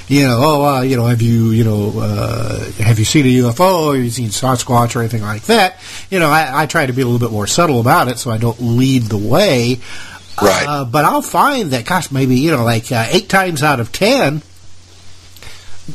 you 0.08 0.26
know, 0.26 0.38
oh, 0.40 0.64
uh, 0.64 0.82
you 0.82 0.96
know, 0.96 1.06
have 1.06 1.22
you, 1.22 1.50
you 1.50 1.64
know, 1.64 1.92
uh, 1.96 2.70
have 2.72 2.98
you 2.98 3.04
seen 3.04 3.24
a 3.26 3.48
UFO 3.48 3.88
or 3.88 3.94
have 3.94 4.04
you 4.04 4.10
seen 4.10 4.28
Sasquatch 4.28 4.94
or 4.96 5.00
anything 5.00 5.22
like 5.22 5.42
that? 5.44 5.78
You 6.10 6.18
know, 6.18 6.28
I, 6.28 6.62
I 6.62 6.66
try 6.66 6.86
to 6.86 6.92
be 6.92 7.02
a 7.02 7.04
little 7.04 7.20
bit 7.20 7.32
more 7.32 7.46
subtle 7.46 7.80
about 7.80 8.08
it 8.08 8.18
so 8.18 8.30
I 8.30 8.38
don't 8.38 8.60
lead 8.60 9.04
the 9.04 9.18
way. 9.18 9.80
Right. 10.40 10.66
Uh, 10.66 10.84
but 10.84 11.04
I'll 11.04 11.22
find 11.22 11.70
that, 11.70 11.84
gosh, 11.84 12.10
maybe, 12.10 12.36
you 12.36 12.50
know, 12.50 12.64
like 12.64 12.90
uh, 12.90 13.06
eight 13.10 13.28
times 13.28 13.62
out 13.62 13.80
of 13.80 13.92
ten, 13.92 14.42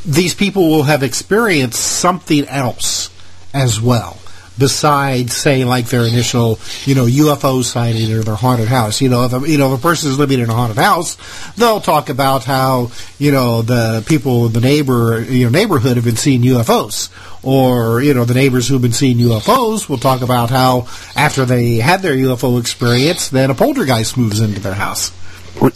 these 0.05 0.34
people 0.34 0.69
will 0.69 0.84
have 0.84 1.03
experienced 1.03 1.80
something 1.80 2.45
else 2.47 3.09
as 3.53 3.81
well 3.81 4.18
besides 4.57 5.35
say 5.35 5.65
like 5.65 5.88
their 5.88 6.05
initial 6.05 6.59
you 6.85 6.95
know 6.95 7.05
UFO 7.05 7.63
sighting 7.63 8.11
or 8.13 8.23
their 8.23 8.35
haunted 8.35 8.67
house. 8.67 9.01
You 9.01 9.09
know 9.09 9.25
if 9.25 9.34
a, 9.34 9.49
you 9.49 9.57
know 9.57 9.73
if 9.73 9.79
a 9.79 9.81
person 9.81 10.11
is 10.11 10.19
living 10.19 10.39
in 10.39 10.49
a 10.49 10.53
haunted 10.53 10.77
house 10.77 11.17
they'll 11.55 11.81
talk 11.81 12.09
about 12.09 12.43
how 12.43 12.91
you 13.17 13.31
know 13.31 13.61
the 13.61 14.03
people 14.07 14.47
in 14.47 14.53
the 14.53 14.61
neighbor 14.61 15.21
you 15.21 15.45
know 15.45 15.51
neighborhood 15.51 15.97
have 15.97 16.05
been 16.05 16.15
seeing 16.15 16.41
UFOs 16.41 17.09
or 17.43 18.01
you 18.01 18.13
know 18.13 18.25
the 18.25 18.34
neighbors 18.34 18.67
who've 18.67 18.81
been 18.81 18.93
seeing 18.93 19.17
UFOs 19.17 19.88
will 19.88 19.97
talk 19.97 20.21
about 20.21 20.49
how 20.49 20.88
after 21.15 21.45
they 21.45 21.75
had 21.75 22.01
their 22.01 22.15
UFO 22.15 22.59
experience 22.59 23.29
then 23.29 23.51
a 23.51 23.55
poltergeist 23.55 24.17
moves 24.17 24.39
into 24.39 24.59
their 24.59 24.73
house. 24.73 25.11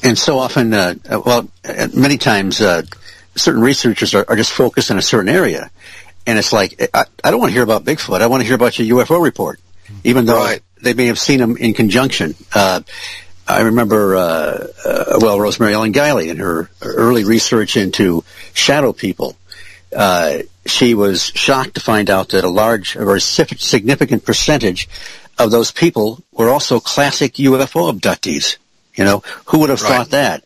And 0.03 0.17
so 0.17 0.37
often, 0.37 0.73
uh, 0.73 0.93
well, 1.09 1.49
uh, 1.65 1.87
many 1.95 2.19
times, 2.19 2.61
uh, 2.61 2.83
certain 3.35 3.61
researchers 3.61 4.13
are, 4.13 4.25
are 4.27 4.35
just 4.35 4.51
focused 4.51 4.91
in 4.91 4.97
a 4.97 5.01
certain 5.01 5.29
area. 5.29 5.71
And 6.25 6.37
it's 6.37 6.53
like, 6.53 6.89
I, 6.93 7.05
I 7.23 7.31
don't 7.31 7.39
want 7.39 7.49
to 7.49 7.53
hear 7.53 7.63
about 7.63 7.83
Bigfoot. 7.83 8.21
I 8.21 8.27
want 8.27 8.41
to 8.41 8.45
hear 8.45 8.55
about 8.55 8.77
your 8.77 9.03
UFO 9.03 9.21
report. 9.21 9.59
Even 10.03 10.25
though 10.25 10.55
they 10.81 10.93
may 10.93 11.07
have 11.07 11.19
seen 11.19 11.39
them 11.39 11.57
in 11.57 11.73
conjunction. 11.73 12.35
Uh, 12.53 12.81
I 13.47 13.61
remember, 13.61 14.15
uh, 14.15 14.67
uh, 14.85 15.19
well, 15.19 15.39
Rosemary 15.39 15.73
Ellen 15.73 15.93
Guiley 15.93 16.29
in 16.29 16.37
her 16.37 16.69
early 16.81 17.23
research 17.23 17.75
into 17.75 18.23
shadow 18.53 18.93
people. 18.93 19.35
Uh, 19.95 20.39
she 20.65 20.93
was 20.93 21.25
shocked 21.25 21.75
to 21.75 21.81
find 21.81 22.09
out 22.09 22.29
that 22.29 22.43
a 22.43 22.49
large, 22.49 22.95
a 22.95 23.03
very 23.03 23.19
significant 23.19 24.23
percentage 24.25 24.87
of 25.37 25.51
those 25.51 25.71
people 25.71 26.23
were 26.31 26.49
also 26.49 26.79
classic 26.79 27.33
UFO 27.33 27.91
abductees. 27.91 28.57
You 28.95 29.05
know, 29.05 29.23
who 29.45 29.59
would 29.59 29.69
have 29.69 29.79
thought 29.79 30.11
that? 30.11 30.43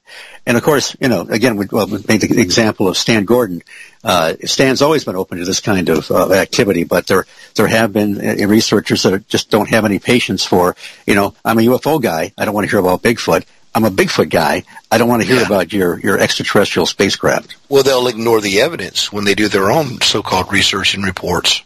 And 0.47 0.57
of 0.57 0.63
course, 0.63 0.95
you 0.99 1.07
know, 1.07 1.21
again, 1.21 1.55
we, 1.55 1.65
well, 1.71 1.87
we 1.87 2.03
made 2.07 2.21
the 2.21 2.41
example 2.41 2.87
of 2.87 2.97
Stan 2.97 3.25
Gordon. 3.25 3.63
Uh, 4.03 4.35
Stan's 4.45 4.81
always 4.81 5.03
been 5.03 5.15
open 5.15 5.39
to 5.39 5.45
this 5.45 5.59
kind 5.59 5.89
of 5.89 6.11
uh, 6.11 6.33
activity, 6.33 6.83
but 6.83 7.07
there 7.07 7.25
there 7.55 7.67
have 7.67 7.91
been 7.91 8.17
uh, 8.17 8.47
researchers 8.47 9.03
that 9.03 9.27
just 9.27 9.49
don't 9.49 9.69
have 9.69 9.85
any 9.85 9.97
patience 9.97 10.45
for. 10.45 10.75
You 11.07 11.15
know, 11.15 11.33
I'm 11.43 11.57
a 11.57 11.63
UFO 11.63 12.01
guy. 12.01 12.31
I 12.37 12.45
don't 12.45 12.53
want 12.53 12.65
to 12.65 12.71
hear 12.71 12.79
about 12.79 13.01
Bigfoot. 13.01 13.45
I'm 13.73 13.85
a 13.85 13.89
Bigfoot 13.89 14.29
guy. 14.29 14.63
I 14.91 14.97
don't 14.97 15.09
want 15.09 15.23
to 15.23 15.27
hear 15.27 15.43
about 15.43 15.73
your 15.73 15.99
your 15.99 16.19
extraterrestrial 16.19 16.85
spacecraft. 16.85 17.57
Well, 17.67 17.83
they'll 17.83 18.07
ignore 18.07 18.39
the 18.39 18.61
evidence 18.61 19.11
when 19.11 19.25
they 19.25 19.35
do 19.35 19.47
their 19.47 19.71
own 19.71 19.99
so-called 20.01 20.51
research 20.53 20.93
and 20.93 21.03
reports 21.03 21.63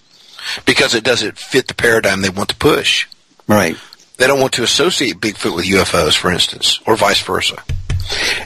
because 0.66 0.96
it 0.96 1.04
doesn't 1.04 1.38
fit 1.38 1.68
the 1.68 1.74
paradigm 1.74 2.22
they 2.22 2.30
want 2.30 2.50
to 2.50 2.56
push. 2.56 3.08
Right. 3.48 3.78
They 4.18 4.28
don't 4.28 4.40
want 4.40 4.54
to 4.54 4.64
associate 4.64 5.20
Bigfoot 5.20 5.56
with 5.56 5.66
UFOs, 5.66 6.18
for 6.18 6.32
instance, 6.32 6.80
or 6.86 6.96
vice 6.96 7.22
versa. 7.22 7.62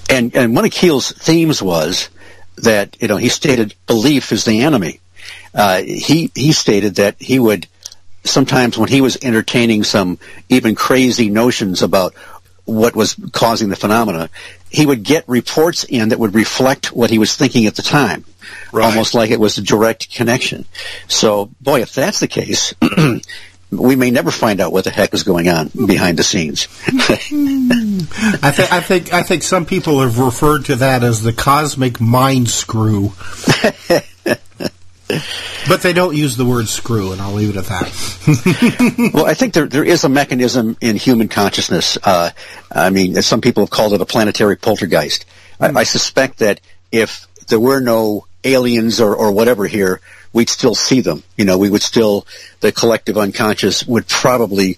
And 0.10 0.36
and 0.36 0.56
one 0.56 0.66
of 0.66 0.72
Keel's 0.72 1.12
themes 1.12 1.62
was 1.62 2.10
that 2.58 2.98
you 3.02 3.08
know 3.08 3.18
he 3.18 3.30
stated 3.30 3.76
belief 3.88 4.32
is 4.32 4.46
the 4.46 4.62
enemy. 4.62 5.00
Uh, 5.54 5.82
he 5.82 6.32
he 6.36 6.52
stated 6.52 6.96
that 6.96 7.16
he 7.20 7.40
would 7.40 7.68
sometimes 8.24 8.78
when 8.78 8.90
he 8.90 9.02
was 9.02 9.18
entertaining 9.22 9.84
some 9.84 10.18
even 10.50 10.76
crazy 10.76 11.30
notions 11.30 11.82
about 11.82 12.14
what 12.66 12.96
was 12.96 13.16
causing 13.34 13.70
the 13.70 13.76
phenomena, 13.76 14.30
he 14.70 14.86
would 14.86 15.04
get 15.04 15.28
reports 15.28 15.84
in 15.84 16.10
that 16.10 16.20
would 16.20 16.34
reflect 16.34 16.94
what 16.94 17.10
he 17.10 17.18
was 17.18 17.36
thinking 17.36 17.66
at 17.66 17.76
the 17.76 17.82
time, 17.82 18.24
almost 18.74 19.14
like 19.14 19.32
it 19.32 19.40
was 19.40 19.58
a 19.58 19.62
direct 19.62 20.14
connection. 20.14 20.66
So, 21.08 21.52
boy, 21.60 21.82
if 21.82 21.94
that's 21.94 22.22
the 22.22 22.28
case, 22.28 22.74
we 23.78 23.95
may 23.95 24.12
never 24.12 24.32
find 24.32 24.60
out 24.60 24.72
what 24.72 24.84
the 24.84 24.90
heck 24.90 25.14
is 25.14 25.24
going 25.24 25.50
on 25.50 25.70
behind 25.86 26.18
the 26.18 26.24
scenes. 26.24 26.68
I 26.88 28.52
think 28.52 28.72
I 28.72 28.82
think 28.82 29.14
I 29.14 29.24
think 29.24 29.44
some 29.44 29.66
people 29.66 30.02
have 30.02 30.20
referred 30.20 30.66
to 30.66 30.78
that 30.78 31.04
as 31.04 31.22
the 31.22 31.34
cosmic 31.34 32.00
mind 32.02 32.50
screw. 32.50 33.14
but 35.68 35.82
they 35.82 35.94
don't 35.94 36.16
use 36.16 36.38
the 36.38 36.45
word 36.45 36.68
screw, 36.68 37.12
and 37.12 37.22
I'll 37.22 37.34
leave 37.34 37.50
it 37.50 37.58
at 37.58 37.66
that. 37.66 39.12
well, 39.14 39.26
I 39.26 39.34
think 39.34 39.54
there 39.54 39.68
there 39.68 39.84
is 39.84 40.04
a 40.04 40.10
mechanism 40.10 40.78
in 40.82 40.95
human 40.95 41.28
consciousness. 41.28 41.98
Uh, 42.04 42.32
I 42.72 42.90
mean, 42.90 43.22
some 43.22 43.41
people 43.41 43.64
have 43.64 43.70
called 43.70 43.94
it 43.94 44.02
a 44.02 44.06
planetary 44.06 44.58
poltergeist. 44.58 45.26
I, 45.60 45.70
I 45.70 45.84
suspect 45.84 46.40
that 46.40 46.62
if 46.91 47.28
there 47.48 47.60
were 47.60 47.80
no 47.80 48.28
aliens 48.44 49.00
or, 49.00 49.16
or 49.16 49.32
whatever 49.32 49.66
here, 49.66 50.02
we'd 50.34 50.50
still 50.50 50.76
see 50.76 51.02
them. 51.02 51.24
You 51.38 51.46
know, 51.46 51.58
we 51.58 51.70
would 51.70 51.84
still 51.84 52.28
the 52.60 52.72
collective 52.72 53.18
unconscious 53.18 53.86
would 53.86 54.08
probably, 54.08 54.78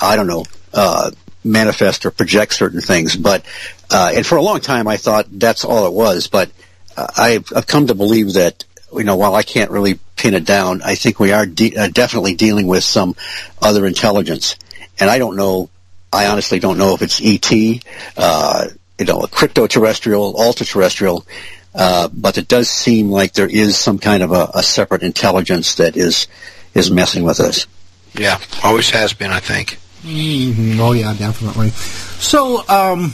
I 0.00 0.16
don't 0.16 0.26
know, 0.26 0.44
uh, 0.72 1.10
manifest 1.44 2.06
or 2.06 2.10
project 2.10 2.54
certain 2.54 2.80
things. 2.80 3.14
But 3.14 3.44
uh, 3.90 4.12
and 4.14 4.26
for 4.26 4.36
a 4.36 4.42
long 4.42 4.60
time, 4.60 4.88
I 4.88 4.96
thought 4.96 5.26
that's 5.30 5.64
all 5.64 5.86
it 5.86 5.92
was. 5.92 6.26
But 6.26 6.50
uh, 6.96 7.06
I've, 7.16 7.52
I've 7.54 7.66
come 7.66 7.86
to 7.88 7.94
believe 7.94 8.32
that 8.34 8.64
you 8.92 9.04
know, 9.04 9.16
while 9.16 9.34
I 9.34 9.42
can't 9.42 9.70
really 9.70 9.98
pin 10.16 10.34
it 10.34 10.44
down, 10.44 10.82
I 10.82 10.94
think 10.94 11.18
we 11.18 11.32
are 11.32 11.46
de- 11.46 11.76
uh, 11.76 11.88
definitely 11.88 12.34
dealing 12.34 12.66
with 12.66 12.84
some 12.84 13.16
other 13.60 13.86
intelligence. 13.86 14.56
And 14.98 15.10
I 15.10 15.18
don't 15.18 15.36
know, 15.36 15.70
I 16.12 16.26
honestly 16.26 16.60
don't 16.60 16.78
know 16.78 16.94
if 16.94 17.02
it's 17.02 17.20
ET, 17.22 17.82
uh, 18.16 18.68
you 18.98 19.06
know, 19.06 19.22
crypto-terrestrial, 19.22 20.40
ultra-terrestrial, 20.40 21.26
uh, 21.74 22.08
but 22.08 22.38
it 22.38 22.48
does 22.48 22.70
seem 22.70 23.10
like 23.10 23.32
there 23.32 23.48
is 23.48 23.76
some 23.76 23.98
kind 23.98 24.22
of 24.22 24.32
a, 24.32 24.50
a 24.54 24.62
separate 24.62 25.02
intelligence 25.02 25.76
that 25.76 25.96
is, 25.96 26.28
is 26.74 26.90
messing 26.90 27.24
with 27.24 27.40
us. 27.40 27.66
Yeah, 28.14 28.38
always 28.62 28.90
has 28.90 29.12
been, 29.12 29.30
I 29.30 29.40
think. 29.40 29.78
Mhm. 30.02 30.78
Oh 30.78 30.92
yeah, 30.92 31.14
definitely. 31.14 31.70
So, 31.70 32.66
um, 32.68 33.12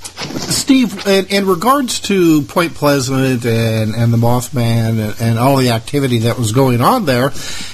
Steve, 0.00 1.06
in, 1.06 1.26
in 1.26 1.46
regards 1.46 2.00
to 2.00 2.42
Point 2.42 2.74
Pleasant 2.74 3.44
and, 3.44 3.94
and 3.94 4.12
the 4.12 4.16
Mothman 4.16 4.98
and, 4.98 5.20
and 5.20 5.38
all 5.38 5.56
the 5.56 5.70
activity 5.70 6.20
that 6.20 6.38
was 6.38 6.52
going 6.52 6.80
on 6.80 7.04
there, 7.04 7.32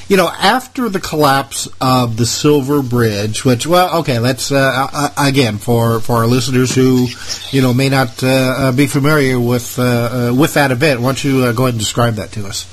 you 0.09 0.17
know, 0.17 0.29
after 0.29 0.89
the 0.89 1.01
collapse 1.01 1.69
of 1.81 2.17
the 2.17 2.25
Silver 2.25 2.83
Bridge, 2.83 3.45
which, 3.45 3.67
well, 3.67 4.01
okay, 4.01 4.19
let's 4.19 4.51
uh, 4.53 4.89
uh, 4.93 5.11
again 5.19 5.59
for 5.59 6.01
for 6.01 6.17
our 6.17 6.27
listeners 6.27 6.75
who, 6.75 7.09
you 7.51 7.61
know, 7.61 7.75
may 7.75 7.89
not 7.89 8.23
uh, 8.23 8.27
uh, 8.27 8.73
be 8.73 8.87
familiar 8.87 9.39
with 9.39 9.79
uh, 9.79 9.83
uh, 10.31 10.35
with 10.35 10.55
that 10.55 10.71
event. 10.71 11.01
Why 11.01 11.09
don't 11.09 11.25
you 11.25 11.45
uh, 11.45 11.53
go 11.53 11.65
ahead 11.65 11.75
and 11.75 11.81
describe 11.81 12.15
that 12.15 12.33
to 12.33 12.47
us? 12.47 12.67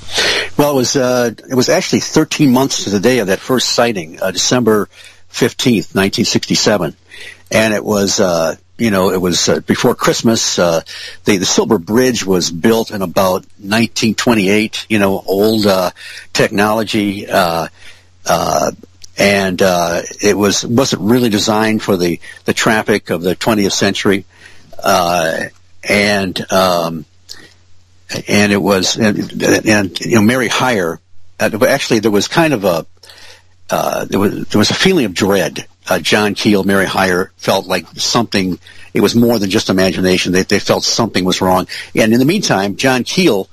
Well, 0.56 0.72
it 0.72 0.76
was 0.76 0.96
uh, 0.96 1.32
it 1.50 1.54
was 1.54 1.68
actually 1.68 2.00
13 2.00 2.52
months 2.52 2.84
to 2.84 2.90
the 2.90 3.00
day 3.00 3.18
of 3.18 3.26
that 3.26 3.40
first 3.40 3.70
sighting, 3.70 4.22
uh, 4.22 4.30
December 4.30 4.88
15th, 5.30 5.94
1967, 5.94 6.94
and 7.50 7.74
it 7.74 7.84
was 7.84 8.20
uh, 8.20 8.54
you 8.78 8.90
know 8.90 9.10
it 9.10 9.20
was 9.20 9.48
uh, 9.48 9.60
before 9.60 9.94
Christmas. 9.94 10.58
Uh, 10.58 10.82
the 11.24 11.38
the 11.38 11.46
Silver 11.46 11.78
Bridge 11.78 12.24
was 12.24 12.50
built 12.50 12.90
in 12.90 13.02
about 13.02 13.46
1928. 13.58 14.86
You 14.88 14.98
know, 14.98 15.22
old 15.26 15.66
uh, 15.66 15.90
technology. 16.32 17.26
Uh, 17.28 17.68
uh, 18.26 18.72
and 19.16 19.62
uh, 19.62 20.02
it 20.20 20.36
was 20.36 20.66
wasn't 20.66 21.02
really 21.02 21.28
designed 21.28 21.82
for 21.82 21.96
the, 21.96 22.20
the 22.46 22.52
traffic 22.52 23.10
of 23.10 23.22
the 23.22 23.36
20th 23.36 23.72
century, 23.72 24.24
uh, 24.82 25.44
and 25.88 26.52
um, 26.52 27.04
and 28.26 28.52
it 28.52 28.60
was 28.60 28.96
and, 28.96 29.42
and 29.42 30.00
you 30.00 30.16
know 30.16 30.22
Mary 30.22 30.48
Hyre. 30.48 31.00
Uh, 31.38 31.50
actually, 31.66 32.00
there 32.00 32.10
was 32.10 32.28
kind 32.28 32.54
of 32.54 32.64
a 32.64 32.86
uh, 33.74 34.04
there 34.04 34.20
was 34.20 34.46
there 34.46 34.58
was 34.60 34.70
a 34.70 34.74
feeling 34.74 35.04
of 35.04 35.14
dread. 35.14 35.66
Uh, 35.88 35.98
John 35.98 36.34
Keel, 36.34 36.62
Mary 36.62 36.86
Hyre 36.86 37.32
felt 37.36 37.66
like 37.66 37.88
something. 37.96 38.60
It 38.94 39.00
was 39.00 39.16
more 39.16 39.36
than 39.40 39.50
just 39.50 39.68
imagination. 39.68 40.32
They 40.32 40.44
they 40.44 40.60
felt 40.60 40.84
something 40.84 41.24
was 41.24 41.40
wrong. 41.40 41.66
And 41.92 42.12
in 42.12 42.20
the 42.20 42.24
meantime, 42.24 42.76
John 42.76 43.02
Keel, 43.02 43.48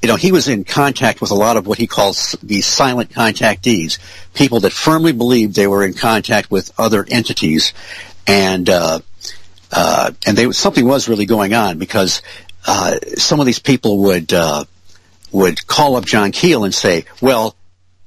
you 0.00 0.08
know, 0.08 0.16
he 0.16 0.32
was 0.32 0.48
in 0.48 0.64
contact 0.64 1.20
with 1.20 1.32
a 1.32 1.34
lot 1.34 1.58
of 1.58 1.66
what 1.66 1.76
he 1.76 1.86
calls 1.86 2.34
the 2.42 2.62
silent 2.62 3.10
contactees, 3.10 3.98
people 4.32 4.60
that 4.60 4.72
firmly 4.72 5.12
believed 5.12 5.54
they 5.54 5.66
were 5.66 5.84
in 5.84 5.92
contact 5.92 6.50
with 6.50 6.72
other 6.78 7.04
entities, 7.06 7.74
and 8.26 8.70
uh, 8.70 9.00
uh, 9.70 10.12
and 10.26 10.34
they 10.34 10.50
something 10.52 10.86
was 10.86 11.10
really 11.10 11.26
going 11.26 11.52
on 11.52 11.76
because 11.76 12.22
uh, 12.66 12.96
some 13.18 13.38
of 13.38 13.44
these 13.44 13.58
people 13.58 13.98
would 14.04 14.32
uh, 14.32 14.64
would 15.30 15.66
call 15.66 15.96
up 15.96 16.06
John 16.06 16.32
Keel 16.32 16.64
and 16.64 16.74
say, 16.74 17.04
"Well, 17.20 17.54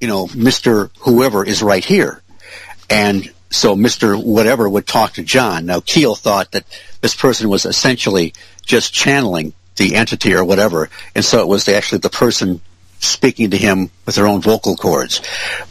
you 0.02 0.08
know, 0.08 0.28
Mister 0.34 0.90
Whoever 0.98 1.46
is 1.46 1.62
right 1.62 1.84
here," 1.84 2.20
and 2.90 3.32
so 3.50 3.76
Mister 3.76 4.16
Whatever 4.16 4.68
would 4.68 4.86
talk 4.86 5.12
to 5.12 5.22
John. 5.22 5.64
Now 5.64 5.78
Keel 5.78 6.16
thought 6.16 6.50
that 6.50 6.64
this 7.00 7.14
person 7.14 7.48
was 7.48 7.64
essentially 7.64 8.34
just 8.66 8.92
channeling 8.92 9.54
the 9.76 9.94
entity 9.94 10.34
or 10.34 10.44
whatever, 10.44 10.90
and 11.14 11.24
so 11.24 11.38
it 11.38 11.46
was 11.46 11.68
actually 11.68 11.98
the 11.98 12.10
person 12.10 12.60
speaking 12.98 13.50
to 13.50 13.56
him 13.56 13.90
with 14.04 14.16
their 14.16 14.26
own 14.26 14.40
vocal 14.40 14.76
cords. 14.76 15.22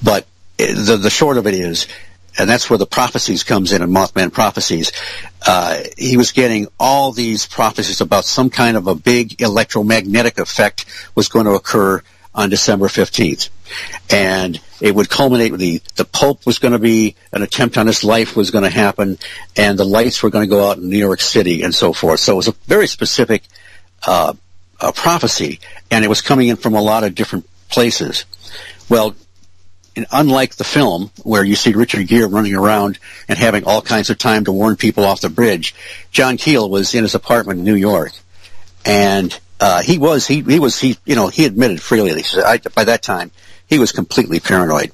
But 0.01 0.25
eh, 0.57 0.73
the 0.75 0.95
the 0.95 1.09
short 1.09 1.37
of 1.37 1.45
it 1.45 1.53
is, 1.53 1.87
and 2.39 2.49
that's 2.49 2.69
where 2.69 2.79
the 2.79 2.85
prophecies 2.85 3.43
comes 3.43 3.73
in 3.73 3.81
in 3.81 3.89
Mothman 3.89 4.31
prophecies. 4.31 4.93
Uh, 5.45 5.83
he 5.97 6.15
was 6.15 6.31
getting 6.31 6.69
all 6.79 7.11
these 7.11 7.47
prophecies 7.47 7.99
about 7.99 8.23
some 8.23 8.49
kind 8.49 8.77
of 8.77 8.87
a 8.87 8.95
big 8.95 9.41
electromagnetic 9.41 10.39
effect 10.39 10.85
was 11.15 11.27
going 11.27 11.47
to 11.47 11.51
occur 11.51 12.01
on 12.33 12.49
December 12.49 12.87
15th. 12.87 13.49
And 14.09 14.59
it 14.79 14.95
would 14.95 15.09
culminate 15.09 15.51
with 15.51 15.59
the, 15.59 15.81
the 15.95 16.05
Pope 16.05 16.45
was 16.45 16.59
going 16.59 16.73
to 16.73 16.79
be, 16.79 17.15
an 17.31 17.41
attempt 17.41 17.77
on 17.77 17.87
his 17.87 18.03
life 18.03 18.35
was 18.35 18.51
going 18.51 18.63
to 18.63 18.69
happen, 18.69 19.17
and 19.55 19.77
the 19.77 19.85
lights 19.85 20.23
were 20.23 20.29
going 20.29 20.47
to 20.47 20.55
go 20.55 20.69
out 20.69 20.77
in 20.77 20.89
New 20.89 20.97
York 20.97 21.21
City 21.21 21.63
and 21.63 21.73
so 21.73 21.93
forth. 21.93 22.19
So 22.19 22.33
it 22.33 22.37
was 22.37 22.47
a 22.47 22.55
very 22.67 22.87
specific 22.87 23.43
uh, 24.05 24.33
uh, 24.79 24.91
prophecy, 24.91 25.59
and 25.89 26.03
it 26.03 26.07
was 26.07 26.21
coming 26.21 26.47
in 26.47 26.55
from 26.55 26.73
a 26.73 26.81
lot 26.81 27.03
of 27.03 27.15
different 27.15 27.47
places. 27.69 28.25
Well, 28.89 29.15
unlike 30.11 30.55
the 30.55 30.63
film 30.63 31.11
where 31.23 31.43
you 31.43 31.55
see 31.55 31.73
Richard 31.73 32.07
Gere 32.07 32.27
running 32.27 32.55
around 32.55 32.97
and 33.27 33.37
having 33.37 33.65
all 33.65 33.81
kinds 33.81 34.09
of 34.09 34.17
time 34.17 34.45
to 34.45 34.51
warn 34.51 34.75
people 34.75 35.05
off 35.05 35.21
the 35.21 35.29
bridge, 35.29 35.75
John 36.11 36.37
Keel 36.37 36.69
was 36.69 36.95
in 36.95 37.03
his 37.03 37.15
apartment 37.15 37.59
in 37.59 37.65
New 37.65 37.75
York, 37.75 38.13
and 38.85 39.37
uh, 39.61 39.81
he 39.81 39.97
was 39.97 40.27
he 40.27 40.41
he 40.41 40.59
was 40.59 40.79
he 40.79 40.97
you 41.05 41.15
know 41.15 41.27
he 41.27 41.45
admitted 41.45 41.81
freely. 41.81 42.13
He 42.13 42.23
said 42.23 42.43
I, 42.43 42.57
by 42.57 42.85
that 42.85 43.03
time 43.03 43.31
he 43.67 43.79
was 43.79 43.91
completely 43.91 44.39
paranoid, 44.39 44.91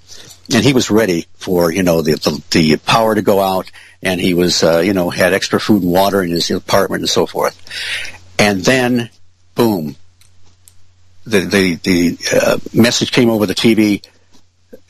and 0.54 0.64
he 0.64 0.74
was 0.74 0.92
ready 0.92 1.28
for 1.36 1.72
you 1.72 1.84
know 1.84 2.02
the 2.02 2.14
the, 2.14 2.44
the 2.52 2.78
power 2.78 3.16
to 3.16 3.22
go 3.22 3.40
out, 3.42 3.72
and 4.04 4.22
he 4.22 4.34
was 4.34 4.64
uh, 4.64 4.80
you 4.80 4.94
know 4.94 5.10
had 5.10 5.34
extra 5.34 5.60
food 5.60 5.82
and 5.82 5.92
water 5.92 6.22
in 6.22 6.30
his 6.30 6.52
apartment 6.52 7.02
and 7.02 7.10
so 7.10 7.26
forth, 7.26 7.58
and 8.38 8.64
then 8.64 9.10
boom. 9.56 9.96
The 11.26 11.40
the 11.40 11.76
the 11.76 12.18
uh, 12.34 12.58
message 12.74 13.12
came 13.12 13.30
over 13.30 13.46
the 13.46 13.56
TV 13.56 14.04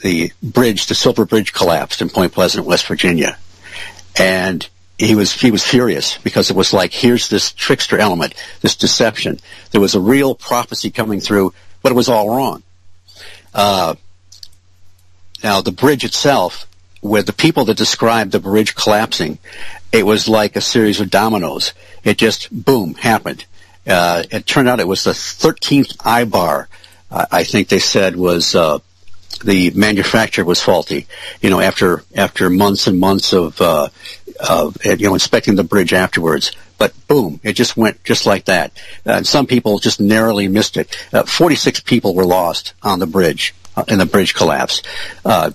the 0.01 0.31
bridge, 0.43 0.87
the 0.87 0.95
Silver 0.95 1.25
Bridge 1.25 1.53
collapsed 1.53 2.01
in 2.01 2.09
Point 2.09 2.33
Pleasant, 2.33 2.65
West 2.65 2.87
Virginia. 2.87 3.37
And 4.19 4.67
he 4.97 5.15
was, 5.15 5.31
he 5.31 5.51
was 5.51 5.63
furious 5.63 6.17
because 6.17 6.49
it 6.49 6.55
was 6.55 6.73
like, 6.73 6.91
here's 6.91 7.29
this 7.29 7.51
trickster 7.51 7.97
element, 7.99 8.33
this 8.61 8.75
deception. 8.75 9.39
There 9.71 9.81
was 9.81 9.95
a 9.95 9.99
real 9.99 10.33
prophecy 10.33 10.89
coming 10.89 11.19
through, 11.19 11.53
but 11.81 11.91
it 11.91 11.95
was 11.95 12.09
all 12.09 12.29
wrong. 12.29 12.63
Uh, 13.53 13.95
now 15.43 15.61
the 15.61 15.71
bridge 15.71 16.03
itself, 16.03 16.65
where 17.01 17.21
the 17.21 17.33
people 17.33 17.65
that 17.65 17.77
described 17.77 18.31
the 18.31 18.39
bridge 18.39 18.75
collapsing, 18.75 19.37
it 19.91 20.05
was 20.05 20.27
like 20.27 20.55
a 20.55 20.61
series 20.61 20.99
of 20.99 21.11
dominoes. 21.11 21.73
It 22.03 22.17
just, 22.17 22.49
boom, 22.51 22.95
happened. 22.95 23.45
Uh, 23.85 24.23
it 24.31 24.45
turned 24.45 24.67
out 24.67 24.79
it 24.79 24.87
was 24.87 25.03
the 25.03 25.11
13th 25.11 25.95
eyebar, 25.97 26.67
uh, 27.09 27.25
I 27.31 27.43
think 27.43 27.69
they 27.69 27.79
said 27.79 28.15
was, 28.15 28.55
uh, 28.55 28.79
the 29.43 29.71
manufacturer 29.71 30.45
was 30.45 30.61
faulty. 30.61 31.07
You 31.41 31.49
know, 31.49 31.59
after 31.59 32.03
after 32.15 32.49
months 32.49 32.87
and 32.87 32.99
months 32.99 33.33
of 33.33 33.61
uh, 34.39 34.67
of 34.67 34.85
you 34.85 35.07
know 35.07 35.13
inspecting 35.13 35.55
the 35.55 35.63
bridge 35.63 35.93
afterwards, 35.93 36.51
but 36.77 36.93
boom, 37.07 37.39
it 37.43 37.53
just 37.53 37.77
went 37.77 38.03
just 38.03 38.25
like 38.25 38.45
that. 38.45 38.71
Uh, 39.05 39.23
some 39.23 39.47
people 39.47 39.79
just 39.79 39.99
narrowly 39.99 40.47
missed 40.47 40.77
it. 40.77 40.95
Uh, 41.13 41.23
Forty 41.23 41.55
six 41.55 41.79
people 41.79 42.15
were 42.15 42.25
lost 42.25 42.73
on 42.83 42.99
the 42.99 43.07
bridge 43.07 43.53
uh, 43.75 43.83
in 43.87 43.99
the 43.99 44.05
bridge 44.05 44.33
collapse. 44.33 44.81
Uh, 45.23 45.51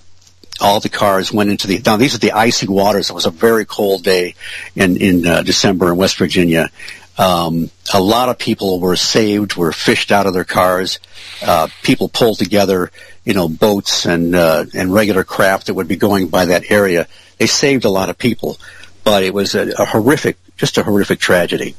all 0.61 0.81
the 0.81 0.89
cars 0.89 1.33
went 1.33 1.51
into 1.51 1.67
the 1.67 1.81
now 1.85 1.97
these 1.97 2.15
are 2.15 2.19
the 2.19 2.33
icy 2.33 2.69
waters. 2.69 3.11
It 3.11 3.15
was 3.15 3.27
a 3.27 3.31
very 3.31 3.65
cold 3.65 4.05
day 4.05 4.35
in 4.77 4.97
in 4.97 5.27
uh, 5.27 5.43
December 5.43 5.91
in 5.91 5.97
West 5.97 6.19
Virginia. 6.19 6.71
Um, 7.19 7.71
a 7.93 8.01
lot 8.01 8.31
of 8.31 8.39
people 8.39 8.81
were 8.81 8.97
saved, 8.97 9.57
were 9.57 9.73
fished 9.73 10.13
out 10.13 10.27
of 10.27 10.33
their 10.33 10.45
cars. 10.45 10.99
Uh, 11.45 11.69
people 11.83 12.09
pulled 12.09 12.39
together, 12.39 12.91
you 13.25 13.35
know, 13.35 13.49
boats 13.49 14.07
and 14.07 14.35
uh, 14.35 14.65
and 14.75 14.95
regular 14.95 15.25
craft 15.25 15.67
that 15.67 15.75
would 15.75 15.89
be 15.89 15.97
going 15.97 16.29
by 16.29 16.47
that 16.47 16.71
area. 16.71 17.07
They 17.43 17.48
saved 17.48 17.85
a 17.85 17.90
lot 17.90 18.09
of 18.09 18.16
people, 18.16 18.56
but 19.02 19.24
it 19.24 19.35
was 19.35 19.56
a, 19.56 19.73
a 19.77 19.85
horrific, 19.85 20.36
just 20.56 20.78
a 20.78 20.85
horrific 20.85 21.19
tragedy. 21.19 21.74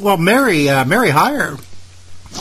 Well, 0.00 0.16
Mary, 0.16 0.68
uh, 0.68 0.84
Mary 0.84 1.10
Hyre, 1.10 1.56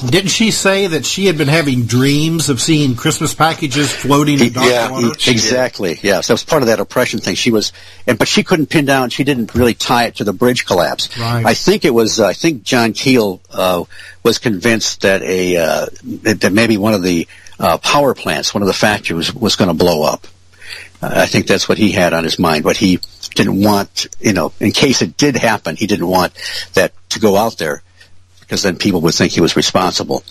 didn't 0.09 0.31
she 0.31 0.49
say 0.49 0.87
that 0.87 1.05
she 1.05 1.27
had 1.27 1.37
been 1.37 1.47
having 1.47 1.85
dreams 1.85 2.49
of 2.49 2.59
seeing 2.59 2.95
Christmas 2.95 3.35
packages 3.35 3.93
floating 3.93 4.39
in 4.39 4.53
dark 4.53 4.67
yeah, 4.67 4.89
water? 4.89 5.09
exactly. 5.27 5.99
Yes, 6.01 6.29
that 6.29 6.33
was 6.33 6.43
part 6.43 6.63
of 6.63 6.67
that 6.69 6.79
oppression 6.79 7.19
thing. 7.19 7.35
She 7.35 7.51
was, 7.51 7.73
and 8.07 8.17
but 8.17 8.27
she 8.27 8.41
couldn't 8.41 8.71
pin 8.71 8.85
down. 8.85 9.11
She 9.11 9.23
didn't 9.23 9.53
really 9.53 9.75
tie 9.75 10.05
it 10.05 10.15
to 10.15 10.23
the 10.23 10.33
bridge 10.33 10.65
collapse. 10.65 11.15
Right. 11.15 11.45
I 11.45 11.53
think 11.53 11.85
it 11.85 11.93
was. 11.93 12.19
Uh, 12.19 12.25
I 12.25 12.33
think 12.33 12.63
John 12.63 12.93
Keel 12.93 13.39
uh, 13.51 13.83
was 14.23 14.39
convinced 14.39 15.01
that 15.01 15.21
a 15.21 15.57
uh, 15.57 15.85
that 16.23 16.41
that 16.41 16.53
maybe 16.53 16.77
one 16.77 16.95
of 16.95 17.03
the 17.03 17.27
uh, 17.59 17.77
power 17.77 18.15
plants, 18.15 18.51
one 18.51 18.63
of 18.63 18.67
the 18.67 18.73
factories, 18.73 19.31
was, 19.31 19.35
was 19.35 19.55
going 19.55 19.67
to 19.67 19.75
blow 19.75 20.01
up. 20.01 20.25
I 21.02 21.28
think 21.28 21.48
that's 21.48 21.69
what 21.69 21.78
he 21.78 21.91
had 21.91 22.14
on 22.14 22.24
his 22.24 22.40
mind. 22.40 22.64
But 22.64 22.78
he 22.78 22.99
didn't 23.36 23.61
want, 23.61 24.07
you 24.19 24.34
know, 24.34 24.53
in 24.60 24.72
case 24.72 25.02
it 25.02 25.18
did 25.18 25.36
happen, 25.36 25.76
he 25.76 25.88
didn't 25.88 26.07
want 26.07 26.34
that 26.74 26.94
to 27.10 27.19
go 27.19 27.38
out 27.38 27.57
there 27.57 27.84
because 28.40 28.64
then 28.64 28.78
people 28.78 29.02
would 29.02 29.14
think 29.14 29.34
he 29.34 29.41
was 29.41 29.56
responsible. 29.56 30.24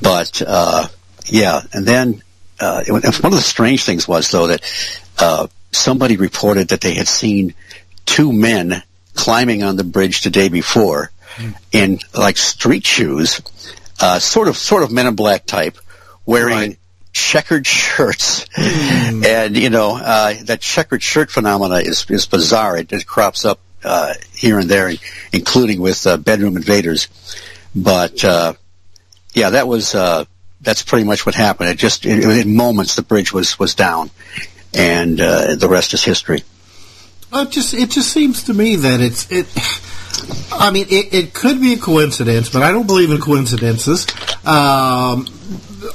But 0.00 0.42
uh, 0.46 0.86
yeah, 1.26 1.62
and 1.72 1.86
then 1.86 2.22
uh, 2.60 2.84
it, 2.86 2.92
one 2.92 3.04
of 3.04 3.38
the 3.38 3.40
strange 3.40 3.84
things 3.84 4.06
was 4.06 4.30
though 4.30 4.48
that 4.48 4.62
uh, 5.18 5.46
somebody 5.72 6.16
reported 6.16 6.68
that 6.68 6.80
they 6.80 6.94
had 6.94 7.08
seen 7.08 7.54
two 8.06 8.32
men 8.32 8.82
climbing 9.14 9.62
on 9.62 9.76
the 9.76 9.84
bridge 9.84 10.22
the 10.22 10.30
day 10.30 10.48
before 10.48 11.10
in 11.72 11.98
like 12.14 12.36
street 12.36 12.86
shoes, 12.86 13.40
uh, 14.00 14.18
sort 14.18 14.48
of 14.48 14.56
sort 14.56 14.82
of 14.82 14.92
Men 14.92 15.06
in 15.06 15.14
Black 15.14 15.46
type, 15.46 15.78
wearing 16.26 16.76
checkered 17.14 17.66
shirts, 17.66 18.46
and 18.58 19.56
you 19.56 19.70
know 19.70 19.96
uh, 19.96 20.34
that 20.44 20.60
checkered 20.60 21.02
shirt 21.02 21.30
phenomena 21.30 21.76
is 21.76 22.04
is 22.10 22.26
bizarre. 22.26 22.76
It, 22.76 22.92
it 22.92 23.06
crops 23.06 23.44
up 23.44 23.60
uh, 23.82 24.14
here 24.34 24.58
and 24.58 24.68
there, 24.68 24.92
including 25.32 25.80
with 25.80 26.06
uh, 26.06 26.16
bedroom 26.18 26.56
invaders. 26.56 27.08
But 27.74 28.22
uh, 28.24 28.54
yeah, 29.32 29.50
that 29.50 29.66
was 29.66 29.94
uh, 29.94 30.26
that's 30.60 30.82
pretty 30.82 31.04
much 31.04 31.24
what 31.24 31.34
happened. 31.34 31.70
It 31.70 31.78
just 31.78 32.04
in, 32.04 32.28
in 32.30 32.54
moments 32.54 32.96
the 32.96 33.02
bridge 33.02 33.32
was 33.32 33.58
was 33.58 33.74
down, 33.74 34.10
and 34.74 35.20
uh, 35.20 35.54
the 35.54 35.68
rest 35.68 35.94
is 35.94 36.04
history. 36.04 36.42
Well, 37.32 37.44
it 37.44 37.50
just 37.50 37.74
it 37.74 37.90
just 37.90 38.12
seems 38.12 38.44
to 38.44 38.54
me 38.54 38.76
that 38.76 39.00
it's 39.00 39.30
it. 39.30 39.46
I 40.52 40.70
mean, 40.70 40.86
it, 40.88 41.12
it 41.12 41.34
could 41.34 41.60
be 41.60 41.72
a 41.72 41.76
coincidence, 41.76 42.48
but 42.48 42.62
I 42.62 42.70
don't 42.70 42.86
believe 42.86 43.10
in 43.10 43.20
coincidences. 43.20 44.06
Um, 44.46 45.26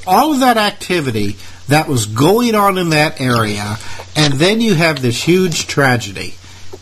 all 0.09 0.33
of 0.33 0.39
that 0.39 0.57
activity 0.57 1.37
that 1.67 1.87
was 1.87 2.07
going 2.07 2.55
on 2.55 2.77
in 2.77 2.89
that 2.89 3.21
area, 3.21 3.77
and 4.15 4.33
then 4.33 4.59
you 4.59 4.73
have 4.73 5.01
this 5.01 5.23
huge 5.23 5.67
tragedy. 5.67 6.33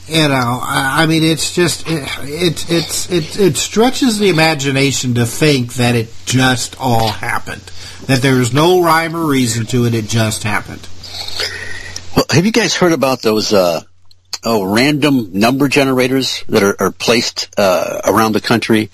You 0.08 0.30
know, 0.30 0.60
I, 0.64 1.06
mean, 1.06 1.22
it's 1.22 1.54
just 1.54 1.84
it, 1.86 2.08
it 2.22 3.12
it 3.12 3.40
it 3.40 3.58
stretches 3.58 4.20
the 4.20 4.30
imagination 4.30 5.16
to 5.16 5.26
think 5.26 5.74
that 5.74 5.95
it 5.95 6.08
just 6.26 6.78
all 6.80 7.10
happened. 7.10 7.64
That 8.06 8.22
there's 8.22 8.54
no 8.54 8.82
rhyme 8.82 9.18
or 9.18 9.26
reason 9.26 9.66
to 9.68 9.86
it. 9.86 9.94
It 9.94 10.08
just 10.08 10.44
happened. 10.44 10.88
Well, 12.16 12.26
have 12.32 12.45
you 12.45 12.54
guys 12.54 12.74
heard 12.74 12.94
about 12.94 13.22
those 13.22 13.52
uh, 13.52 13.82
oh 14.45 14.64
random 14.64 15.32
number 15.34 15.68
generators 15.68 16.41
that 16.48 16.64
are, 16.64 16.82
are 16.82 16.91
placed 16.91 17.54
uh, 17.58 17.99
around 18.06 18.32
the 18.32 18.41
country? 18.41 18.90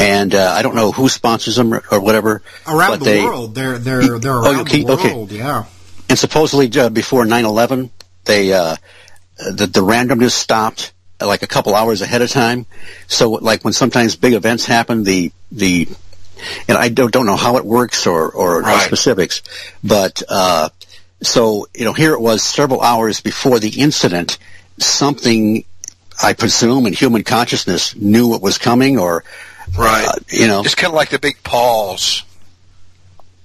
And 0.00 0.34
uh, 0.34 0.54
I 0.56 0.62
don't 0.62 0.74
know 0.74 0.92
who 0.92 1.08
sponsors 1.08 1.56
them 1.56 1.74
or, 1.74 1.82
or 1.92 2.00
whatever. 2.00 2.42
Around 2.66 2.90
but 2.90 2.98
the 3.00 3.04
they, 3.04 3.24
world, 3.24 3.54
they're 3.54 3.78
they're 3.78 4.18
they're 4.18 4.32
Oh, 4.32 4.42
around 4.42 4.60
okay, 4.62 4.82
the 4.82 4.92
okay. 4.92 5.14
world. 5.14 5.30
Yeah. 5.30 5.64
And 6.08 6.18
supposedly 6.18 6.70
uh, 6.80 6.88
before 6.88 7.24
9/11, 7.24 7.90
they 8.24 8.52
uh, 8.52 8.76
the 9.36 9.66
the 9.66 9.80
randomness 9.80 10.30
stopped 10.32 10.92
uh, 11.20 11.26
like 11.26 11.42
a 11.42 11.46
couple 11.46 11.74
hours 11.74 12.00
ahead 12.00 12.22
of 12.22 12.30
time. 12.30 12.66
So 13.08 13.32
like 13.32 13.62
when 13.62 13.74
sometimes 13.74 14.16
big 14.16 14.32
events 14.32 14.64
happen, 14.64 15.04
the 15.04 15.32
the 15.52 15.86
and 16.66 16.78
I 16.78 16.88
don't 16.88 17.12
don't 17.12 17.26
know 17.26 17.36
how 17.36 17.58
it 17.58 17.66
works 17.66 18.06
or 18.06 18.30
or 18.30 18.62
the 18.62 18.78
specifics, 18.80 19.42
but 19.84 20.22
uh, 20.28 20.70
so 21.22 21.66
you 21.74 21.84
know 21.84 21.92
here 21.92 22.14
it 22.14 22.20
was 22.20 22.42
several 22.42 22.80
hours 22.80 23.20
before 23.20 23.58
the 23.58 23.80
incident, 23.80 24.38
something 24.78 25.64
I 26.22 26.32
presume 26.32 26.86
in 26.86 26.92
human 26.92 27.22
consciousness 27.22 27.94
knew 27.94 28.28
what 28.28 28.42
was 28.42 28.58
coming 28.58 28.98
or 28.98 29.24
Right. 29.78 30.06
uh, 30.06 30.12
you 30.30 30.46
know 30.46 30.60
It's 30.64 30.74
kind 30.74 30.90
of 30.90 30.94
like 30.96 31.10
the 31.10 31.18
big 31.18 31.42
pause 31.42 32.24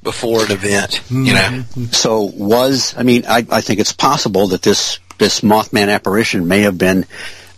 before 0.03 0.45
an 0.45 0.51
event, 0.51 1.01
you 1.09 1.33
know. 1.33 1.63
So 1.91 2.21
was 2.21 2.93
I 2.97 3.03
mean 3.03 3.25
I, 3.27 3.45
I 3.49 3.61
think 3.61 3.79
it's 3.79 3.93
possible 3.93 4.47
that 4.47 4.61
this 4.61 4.99
this 5.17 5.41
Mothman 5.41 5.89
apparition 5.93 6.47
may 6.47 6.61
have 6.61 6.77
been 6.77 7.05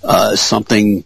uh, 0.04 0.36
something 0.36 1.04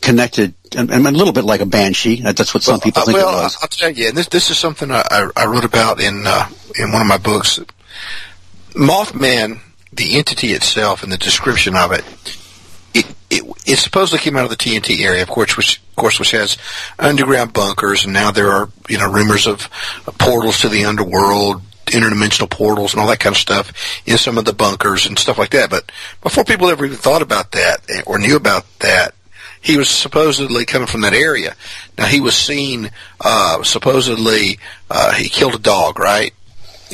connected 0.00 0.54
and, 0.76 0.90
and 0.90 1.06
a 1.06 1.10
little 1.10 1.32
bit 1.32 1.44
like 1.44 1.60
a 1.60 1.66
banshee. 1.66 2.22
Uh, 2.24 2.32
That's 2.32 2.54
what 2.54 2.62
some 2.62 2.80
people 2.80 3.02
Uh, 3.02 3.06
think 3.06 3.18
well, 3.18 3.40
it 3.40 3.42
was. 3.42 3.58
I'll 3.60 3.68
tell 3.68 3.90
you, 3.90 4.08
and 4.08 4.16
this 4.16 4.28
this 4.28 4.50
is 4.50 4.58
something 4.58 4.90
I, 4.90 5.02
I, 5.10 5.30
I 5.36 5.46
wrote 5.46 5.64
about 5.64 6.00
in 6.00 6.24
uh, 6.26 6.48
in 6.78 6.92
one 6.92 7.02
of 7.02 7.08
my 7.08 7.18
books. 7.18 7.60
Mothman, 8.74 9.60
the 9.92 10.16
entity 10.16 10.48
itself, 10.52 11.02
and 11.02 11.10
the 11.12 11.18
description 11.18 11.74
of 11.76 11.92
it, 11.92 12.04
it, 13.30 13.44
it, 13.64 13.76
supposedly 13.76 14.18
came 14.18 14.36
out 14.36 14.44
of 14.44 14.50
the 14.50 14.56
TNT 14.56 15.00
area, 15.00 15.22
of 15.22 15.28
course, 15.28 15.56
which 15.56 15.78
of 15.78 15.96
course 15.96 16.18
which 16.18 16.32
has 16.32 16.58
underground 16.98 17.52
bunkers, 17.52 18.04
and 18.04 18.12
now 18.12 18.30
there 18.30 18.50
are 18.50 18.68
you 18.88 18.98
know 18.98 19.10
rumors 19.10 19.46
of 19.46 19.70
portals 20.18 20.60
to 20.60 20.68
the 20.68 20.84
underworld, 20.84 21.62
interdimensional 21.86 22.50
portals, 22.50 22.92
and 22.92 23.00
all 23.00 23.08
that 23.08 23.20
kind 23.20 23.34
of 23.34 23.40
stuff 23.40 23.72
in 24.04 24.18
some 24.18 24.36
of 24.36 24.44
the 24.44 24.52
bunkers 24.52 25.06
and 25.06 25.18
stuff 25.18 25.38
like 25.38 25.50
that. 25.50 25.70
But 25.70 25.90
before 26.22 26.44
people 26.44 26.68
ever 26.68 26.84
even 26.84 26.98
thought 26.98 27.22
about 27.22 27.52
that 27.52 27.78
eh, 27.88 28.02
or 28.04 28.18
knew 28.18 28.36
about 28.36 28.66
that, 28.80 29.14
he 29.60 29.76
was 29.76 29.88
supposedly 29.88 30.64
coming 30.64 30.88
from 30.88 31.02
that 31.02 31.12
area. 31.12 31.54
Now 31.96 32.06
he 32.06 32.20
was 32.20 32.36
seen 32.36 32.90
uh, 33.20 33.62
supposedly 33.62 34.58
uh, 34.90 35.12
he 35.12 35.28
killed 35.28 35.54
a 35.54 35.58
dog, 35.58 35.98
right? 35.98 36.34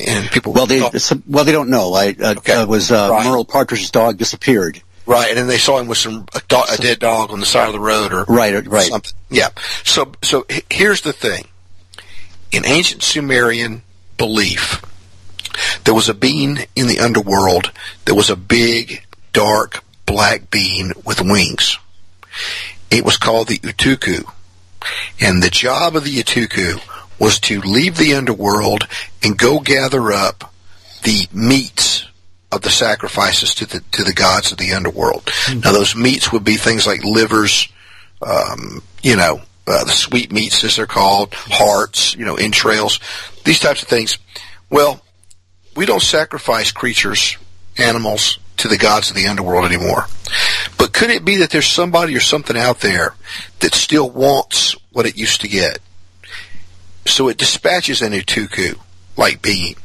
And 0.06 0.30
people 0.30 0.52
Well, 0.52 0.66
they 0.66 0.80
well 1.26 1.44
they 1.44 1.52
don't 1.52 1.70
know. 1.70 1.94
I 1.94 2.14
uh, 2.20 2.34
uh, 2.46 2.66
was 2.68 2.92
uh. 2.92 3.08
Merle 3.24 3.46
Partridge's 3.46 3.90
dog 3.90 4.18
disappeared. 4.18 4.82
Right, 5.06 5.28
and 5.28 5.38
then 5.38 5.46
they 5.46 5.58
saw 5.58 5.78
him 5.78 5.86
with 5.86 5.98
some 5.98 6.26
a, 6.34 6.40
do- 6.48 6.62
a 6.68 6.76
dead 6.76 6.98
dog 6.98 7.30
on 7.30 7.38
the 7.38 7.46
side 7.46 7.68
of 7.68 7.72
the 7.74 7.80
road, 7.80 8.12
or 8.12 8.24
Right, 8.24 8.66
right. 8.66 8.88
something. 8.88 9.12
Yeah. 9.30 9.48
So, 9.84 10.12
so 10.22 10.44
here's 10.68 11.02
the 11.02 11.12
thing: 11.12 11.44
in 12.50 12.66
ancient 12.66 13.02
Sumerian 13.04 13.82
belief, 14.18 14.82
there 15.84 15.94
was 15.94 16.08
a 16.08 16.14
being 16.14 16.58
in 16.74 16.88
the 16.88 16.98
underworld 16.98 17.70
that 18.04 18.14
was 18.16 18.30
a 18.30 18.36
big, 18.36 19.04
dark, 19.32 19.84
black 20.06 20.50
being 20.50 20.92
with 21.04 21.20
wings. 21.20 21.78
It 22.90 23.04
was 23.04 23.16
called 23.16 23.46
the 23.48 23.58
Utuku, 23.58 24.28
and 25.20 25.40
the 25.42 25.50
job 25.50 25.94
of 25.94 26.02
the 26.04 26.16
Utuku 26.16 26.80
was 27.20 27.38
to 27.40 27.60
leave 27.60 27.96
the 27.96 28.14
underworld 28.14 28.86
and 29.22 29.38
go 29.38 29.60
gather 29.60 30.10
up 30.12 30.52
the 31.04 31.28
meats 31.32 32.06
of 32.56 32.62
the 32.62 32.70
sacrifices 32.70 33.54
to 33.54 33.66
the 33.66 33.80
to 33.92 34.02
the 34.02 34.12
gods 34.12 34.50
of 34.50 34.58
the 34.58 34.72
underworld. 34.72 35.30
Now, 35.62 35.72
those 35.72 35.94
meats 35.94 36.32
would 36.32 36.44
be 36.44 36.56
things 36.56 36.86
like 36.86 37.04
livers, 37.04 37.68
um, 38.20 38.82
you 39.02 39.16
know, 39.16 39.40
uh, 39.66 39.84
the 39.84 39.90
sweet 39.90 40.32
meats 40.32 40.64
as 40.64 40.76
they're 40.76 40.86
called, 40.86 41.34
hearts, 41.34 42.14
you 42.14 42.24
know, 42.24 42.36
entrails, 42.36 43.00
these 43.44 43.60
types 43.60 43.82
of 43.82 43.88
things. 43.88 44.18
Well, 44.70 45.00
we 45.76 45.86
don't 45.86 46.02
sacrifice 46.02 46.72
creatures, 46.72 47.36
animals 47.76 48.38
to 48.58 48.68
the 48.68 48.78
gods 48.78 49.10
of 49.10 49.16
the 49.16 49.26
underworld 49.26 49.66
anymore. 49.66 50.06
But 50.78 50.92
could 50.92 51.10
it 51.10 51.24
be 51.24 51.36
that 51.36 51.50
there's 51.50 51.66
somebody 51.66 52.16
or 52.16 52.20
something 52.20 52.56
out 52.56 52.80
there 52.80 53.14
that 53.60 53.74
still 53.74 54.10
wants 54.10 54.74
what 54.92 55.06
it 55.06 55.16
used 55.16 55.42
to 55.42 55.48
get? 55.48 55.78
So 57.04 57.28
it 57.28 57.36
dispatches 57.36 58.02
an 58.02 58.12
Utuku 58.12 58.78
like 59.16 59.42
being. 59.42 59.76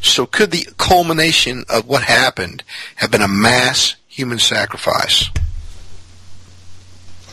So 0.00 0.26
could 0.26 0.50
the 0.50 0.68
culmination 0.78 1.64
of 1.68 1.86
what 1.86 2.02
happened 2.02 2.62
have 2.96 3.10
been 3.10 3.22
a 3.22 3.28
mass 3.28 3.96
human 4.08 4.38
sacrifice? 4.38 5.30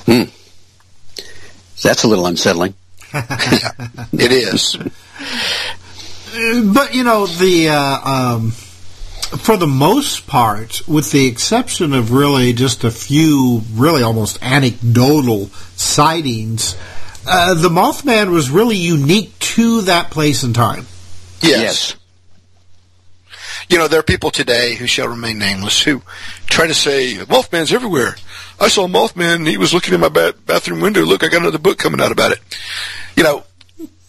Hmm. 0.06 0.24
That's 1.82 2.04
a 2.04 2.08
little 2.08 2.26
unsettling. 2.26 2.76
It 4.14 4.32
is. 4.32 4.76
But 6.74 6.96
you 6.96 7.04
know 7.04 7.28
the 7.28 7.70
uh, 7.70 8.10
um, 8.10 8.52
for 9.38 9.58
the 9.58 9.68
most 9.68 10.28
part, 10.28 10.88
with 10.88 11.12
the 11.12 11.28
exception 11.28 11.94
of 11.94 12.12
really 12.12 12.54
just 12.54 12.84
a 12.84 12.92
few, 12.92 13.62
really 13.74 14.04
almost 14.04 14.42
anecdotal 14.42 15.48
sightings, 15.76 16.76
uh, 17.28 17.54
the 17.56 17.70
Mothman 17.70 18.32
was 18.32 18.50
really 18.50 18.78
unique 18.78 19.38
to 19.40 19.82
that 19.82 20.12
place 20.12 20.44
and 20.44 20.54
time. 20.54 20.86
Yes. 21.42 21.96
You 23.70 23.78
know, 23.78 23.88
there 23.88 24.00
are 24.00 24.04
people 24.04 24.32
today 24.32 24.76
who 24.76 24.88
shall 24.88 25.08
remain 25.08 25.38
nameless 25.40 25.82
who 25.84 26.02
try 26.48 26.68
to 26.68 26.74
say, 26.74 27.16
Mothman's 27.16 27.74
everywhere. 27.74 28.16
I 28.60 28.68
saw 28.68 28.88
Mothman 28.88 29.48
he 29.48 29.58
was 29.58 29.74
looking 29.74 29.94
in 29.94 30.00
my 30.02 30.10
ba- 30.10 30.36
bathroom 30.46 30.80
window. 30.82 31.02
Look, 31.02 31.24
I 31.24 31.28
got 31.28 31.42
another 31.42 31.58
book 31.58 31.78
coming 31.78 32.02
out 32.02 32.12
about 32.12 32.32
it. 32.32 32.40
You 33.16 33.24
know, 33.24 33.44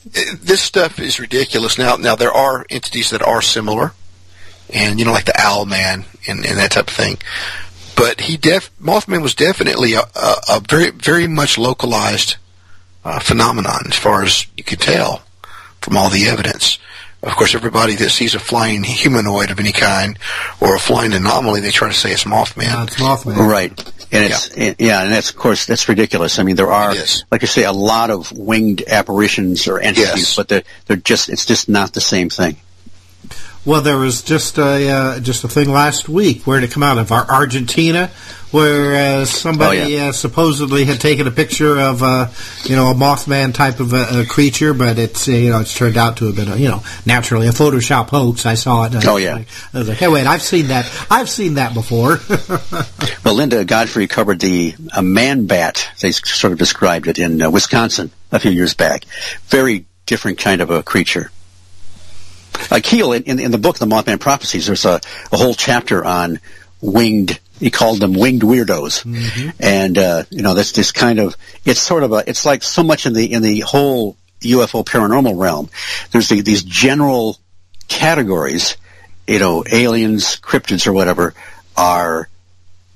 this 0.04 0.60
stuff 0.60 0.98
is 0.98 1.18
ridiculous. 1.18 1.78
Now, 1.78 1.96
now 1.96 2.14
there 2.16 2.32
are 2.32 2.66
entities 2.70 3.10
that 3.10 3.22
are 3.22 3.42
similar 3.42 3.92
and, 4.72 4.98
you 4.98 5.04
know, 5.04 5.12
like 5.12 5.24
the 5.24 5.38
Owl 5.38 5.66
Man 5.66 6.04
and, 6.28 6.44
and 6.44 6.58
that 6.58 6.72
type 6.72 6.88
of 6.88 6.94
thing. 6.94 7.18
but 7.96 8.20
he 8.22 8.36
def 8.36 8.70
Mothman 8.80 9.22
was 9.22 9.34
definitely 9.34 9.94
a, 9.94 10.00
a, 10.00 10.34
a 10.50 10.60
very 10.68 10.90
very 10.90 11.26
much 11.26 11.58
localized 11.58 12.36
uh, 13.04 13.18
phenomenon 13.20 13.82
as 13.88 13.96
far 13.96 14.22
as 14.22 14.46
you 14.56 14.64
could 14.64 14.80
tell 14.80 15.22
from 15.80 15.96
all 15.96 16.10
the 16.10 16.26
evidence. 16.26 16.78
Of 17.24 17.36
course, 17.36 17.54
everybody 17.54 17.94
that 17.96 18.10
sees 18.10 18.34
a 18.34 18.38
flying 18.38 18.82
humanoid 18.84 19.50
of 19.50 19.58
any 19.58 19.72
kind 19.72 20.18
or 20.60 20.76
a 20.76 20.78
flying 20.78 21.12
anomaly, 21.12 21.60
they 21.60 21.70
try 21.70 21.88
to 21.88 21.94
say 21.94 22.12
it's 22.12 22.24
Mothman. 22.24 22.86
it's 22.86 22.96
Mothman. 22.96 23.36
Right. 23.36 23.70
And 24.12 24.24
it's 24.30 24.56
yeah. 24.56 24.74
yeah, 24.78 25.02
and 25.02 25.12
that's 25.12 25.30
of 25.30 25.36
course 25.36 25.66
that's 25.66 25.88
ridiculous. 25.88 26.38
I 26.38 26.42
mean, 26.44 26.56
there 26.56 26.70
are 26.70 26.94
like 27.32 27.42
I 27.42 27.46
say, 27.46 27.64
a 27.64 27.72
lot 27.72 28.10
of 28.10 28.30
winged 28.30 28.84
apparitions 28.86 29.66
or 29.66 29.80
entities, 29.80 30.06
Yes. 30.06 30.36
but 30.36 30.48
they're 30.48 30.62
they're 30.86 30.96
just 30.96 31.28
it's 31.30 31.46
just 31.46 31.68
not 31.68 31.92
the 31.94 32.00
same 32.00 32.28
thing. 32.30 32.56
Well, 33.64 33.80
there 33.80 33.96
was 33.96 34.22
just 34.22 34.58
a 34.58 34.88
uh, 34.90 35.20
just 35.20 35.44
a 35.44 35.48
thing 35.48 35.70
last 35.70 36.08
week. 36.08 36.46
Where 36.46 36.60
did 36.60 36.70
it 36.70 36.72
come 36.72 36.82
out 36.82 36.98
of? 36.98 37.10
Ar- 37.10 37.30
Argentina, 37.30 38.08
where 38.50 39.20
uh, 39.22 39.24
somebody 39.24 39.98
Oh, 39.98 40.08
uh, 40.08 40.12
supposedly 40.12 40.84
had 40.84 41.00
taken 41.00 41.26
a 41.26 41.30
picture 41.30 41.78
of 41.80 42.02
uh, 42.02 42.28
you 42.64 42.76
know 42.76 42.88
a 42.90 42.94
Mothman 42.94 43.54
type 43.54 43.80
of 43.80 43.94
a, 43.94 44.20
a 44.20 44.26
creature, 44.26 44.74
but 44.74 44.98
it's 44.98 45.26
uh, 45.28 45.32
you 45.32 45.48
know 45.50 45.60
it's 45.60 45.74
turned 45.74 45.96
out 45.96 46.18
to 46.18 46.26
have 46.26 46.36
been 46.36 46.48
a, 46.48 46.56
you 46.56 46.68
know 46.68 46.82
naturally 47.06 47.46
a 47.48 47.52
Photoshop 47.52 48.10
hoax. 48.10 48.44
I 48.44 48.52
saw 48.54 48.84
it. 48.84 48.92
Oh, 49.06 49.16
yeah. 49.16 49.42
I 49.72 49.78
was 49.78 49.88
like, 49.88 49.96
hey, 49.96 50.08
wait, 50.08 50.26
I've 50.26 50.42
seen 50.42 50.66
that. 50.68 50.84
I've 51.10 51.30
seen 51.30 51.54
that 51.54 51.72
before. 51.74 52.18
Well, 53.24 53.36
Linda 53.36 53.64
Godfrey 53.64 54.06
covered 54.06 54.38
the 54.40 54.74
uh, 54.92 55.00
man 55.00 55.46
bat. 55.46 55.88
They 56.00 56.10
sort 56.12 56.52
of 56.52 56.58
described 56.58 57.06
it 57.08 57.18
in 57.18 57.40
uh, 57.40 57.50
Wisconsin 57.50 58.10
a 58.30 58.38
few 58.38 58.50
years 58.50 58.74
back. 58.74 59.06
Very 59.46 59.86
different 60.04 60.36
kind 60.38 60.60
of 60.60 60.68
a 60.68 60.82
creature. 60.82 61.30
Uh, 62.70 62.80
Keel, 62.82 63.12
in, 63.12 63.38
in, 63.38 63.50
the 63.50 63.58
book, 63.58 63.78
The 63.78 63.86
Mothman 63.86 64.20
Prophecies, 64.20 64.66
there's 64.66 64.84
a, 64.84 65.00
a 65.32 65.36
whole 65.36 65.54
chapter 65.54 66.04
on 66.04 66.40
winged, 66.80 67.38
he 67.58 67.70
called 67.70 68.00
them 68.00 68.14
winged 68.14 68.42
weirdos. 68.42 69.04
And, 69.60 69.98
uh, 69.98 70.24
you 70.30 70.42
know, 70.42 70.54
that's 70.54 70.72
this 70.72 70.92
kind 70.92 71.18
of, 71.18 71.36
it's 71.64 71.80
sort 71.80 72.02
of 72.02 72.12
a, 72.12 72.24
it's 72.26 72.44
like 72.44 72.62
so 72.62 72.82
much 72.82 73.06
in 73.06 73.12
the, 73.12 73.32
in 73.32 73.42
the 73.42 73.60
whole 73.60 74.16
UFO 74.40 74.84
paranormal 74.84 75.38
realm. 75.38 75.68
There's 76.10 76.28
the, 76.28 76.40
these 76.40 76.62
general 76.62 77.38
categories, 77.88 78.76
you 79.26 79.38
know, 79.38 79.64
aliens, 79.70 80.40
cryptids 80.40 80.86
or 80.86 80.92
whatever 80.92 81.34
are, 81.76 82.28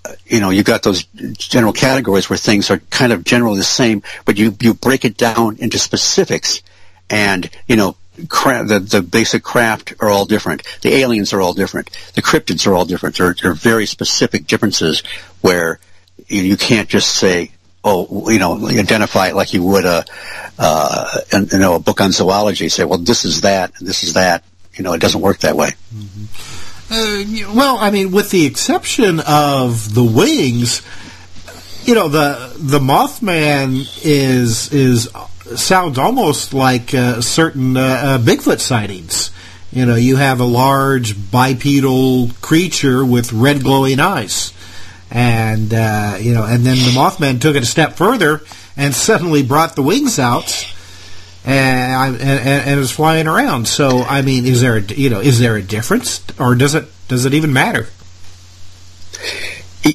uh, 0.05 0.13
you 0.27 0.41
know, 0.41 0.51
you've 0.51 0.67
got 0.67 0.83
those 0.83 1.05
general 1.05 1.73
categories 1.73 2.31
where 2.31 2.37
things 2.37 2.71
are 2.71 2.79
kind 2.91 3.13
of 3.13 3.25
generally 3.25 3.59
the 3.59 3.65
same, 3.65 4.03
but 4.25 4.39
you, 4.39 4.57
you 4.61 4.75
break 4.75 5.05
it 5.05 5.17
down 5.17 5.57
into 5.59 5.79
specifics 5.79 6.63
and, 7.11 7.51
you 7.67 7.77
know, 7.77 7.97
cra- 8.29 8.65
the, 8.65 8.79
the 8.81 9.03
basic 9.03 9.43
craft 9.43 9.95
are 10.01 10.09
all 10.09 10.25
different. 10.25 10.63
The 10.83 10.95
aliens 10.95 11.33
are 11.33 11.41
all 11.41 11.53
different. 11.55 11.91
The 12.15 12.23
cryptids 12.23 12.67
are 12.67 12.75
all 12.75 12.85
different. 12.85 13.17
There, 13.17 13.35
there 13.41 13.51
are 13.53 13.55
very 13.55 13.87
specific 13.87 14.47
differences 14.47 15.03
where 15.41 15.79
you, 16.27 16.57
can't 16.57 16.89
just 16.89 17.15
say, 17.15 17.53
oh, 17.85 18.29
you 18.31 18.39
know, 18.39 18.67
identify 18.69 19.29
it 19.29 19.37
like 19.37 19.55
you 19.55 19.63
would 19.63 19.85
a, 19.85 20.05
uh, 20.59 21.21
an- 21.33 21.49
you 21.53 21.59
know, 21.59 21.75
a 21.75 21.81
book 21.81 22.01
on 22.01 22.13
zoology. 22.13 22.69
Say, 22.69 22.85
well, 22.85 22.99
this 22.99 23.25
is 23.25 23.43
that, 23.43 23.73
and 23.79 23.87
this 23.89 24.03
is 24.03 24.15
that. 24.15 24.45
You 24.75 24.85
know, 24.85 24.93
it 24.93 25.01
doesn't 25.01 25.21
work 25.21 25.39
that 25.39 25.57
way. 25.57 25.71
Uh, 26.91 27.25
well, 27.55 27.79
I 27.79 27.91
mean, 27.91 28.13
with 28.13 28.31
the 28.31 28.47
exception 28.47 29.21
of 29.21 29.93
the 29.95 30.05
wings, 30.05 30.83
you 31.85 31.95
know, 31.95 32.09
the 32.09 32.53
the 32.57 32.79
Mothman 32.79 33.87
is 34.05 34.73
is 34.73 35.09
sounds 35.57 35.99
almost 35.99 36.55
like 36.55 36.95
uh, 36.95 37.21
certain 37.21 37.77
uh, 37.77 37.81
uh, 37.81 38.19
Bigfoot 38.19 38.61
sightings. 38.61 39.31
You 39.71 39.87
know, 39.87 39.97
you 39.97 40.17
have 40.17 40.41
a 40.41 40.45
large 40.45 41.31
bipedal 41.31 42.31
creature 42.41 43.05
with 43.05 43.33
red 43.33 43.63
glowing 43.63 44.01
eyes, 44.01 44.53
and 45.11 45.73
uh, 45.73 46.17
you 46.21 46.33
know, 46.33 46.45
and 46.45 46.65
then 46.65 46.77
the 46.77 46.93
Mothman 46.97 47.41
took 47.41 47.55
it 47.57 47.63
a 47.63 47.67
step 47.67 47.95
further 47.95 48.43
and 48.77 48.95
suddenly 48.95 49.43
brought 49.43 49.77
the 49.77 49.83
wings 49.83 50.19
out. 50.19 50.75
And, 51.45 52.17
and, 52.21 52.41
and, 52.69 52.81
is 52.81 52.91
flying 52.91 53.27
around. 53.27 53.69
So, 53.69 54.03
I 54.03 54.21
mean, 54.21 54.45
is 54.45 54.61
there 54.61 54.77
a, 54.77 54.83
you 54.83 55.09
know 55.09 55.21
is 55.21 55.39
there 55.39 55.57
a 55.57 55.63
difference, 55.63 56.23
or 56.39 56.55
does 56.55 56.75
it 56.75 56.85
does 57.07 57.25
it 57.25 57.33
even 57.33 57.55
matter? 57.55 57.87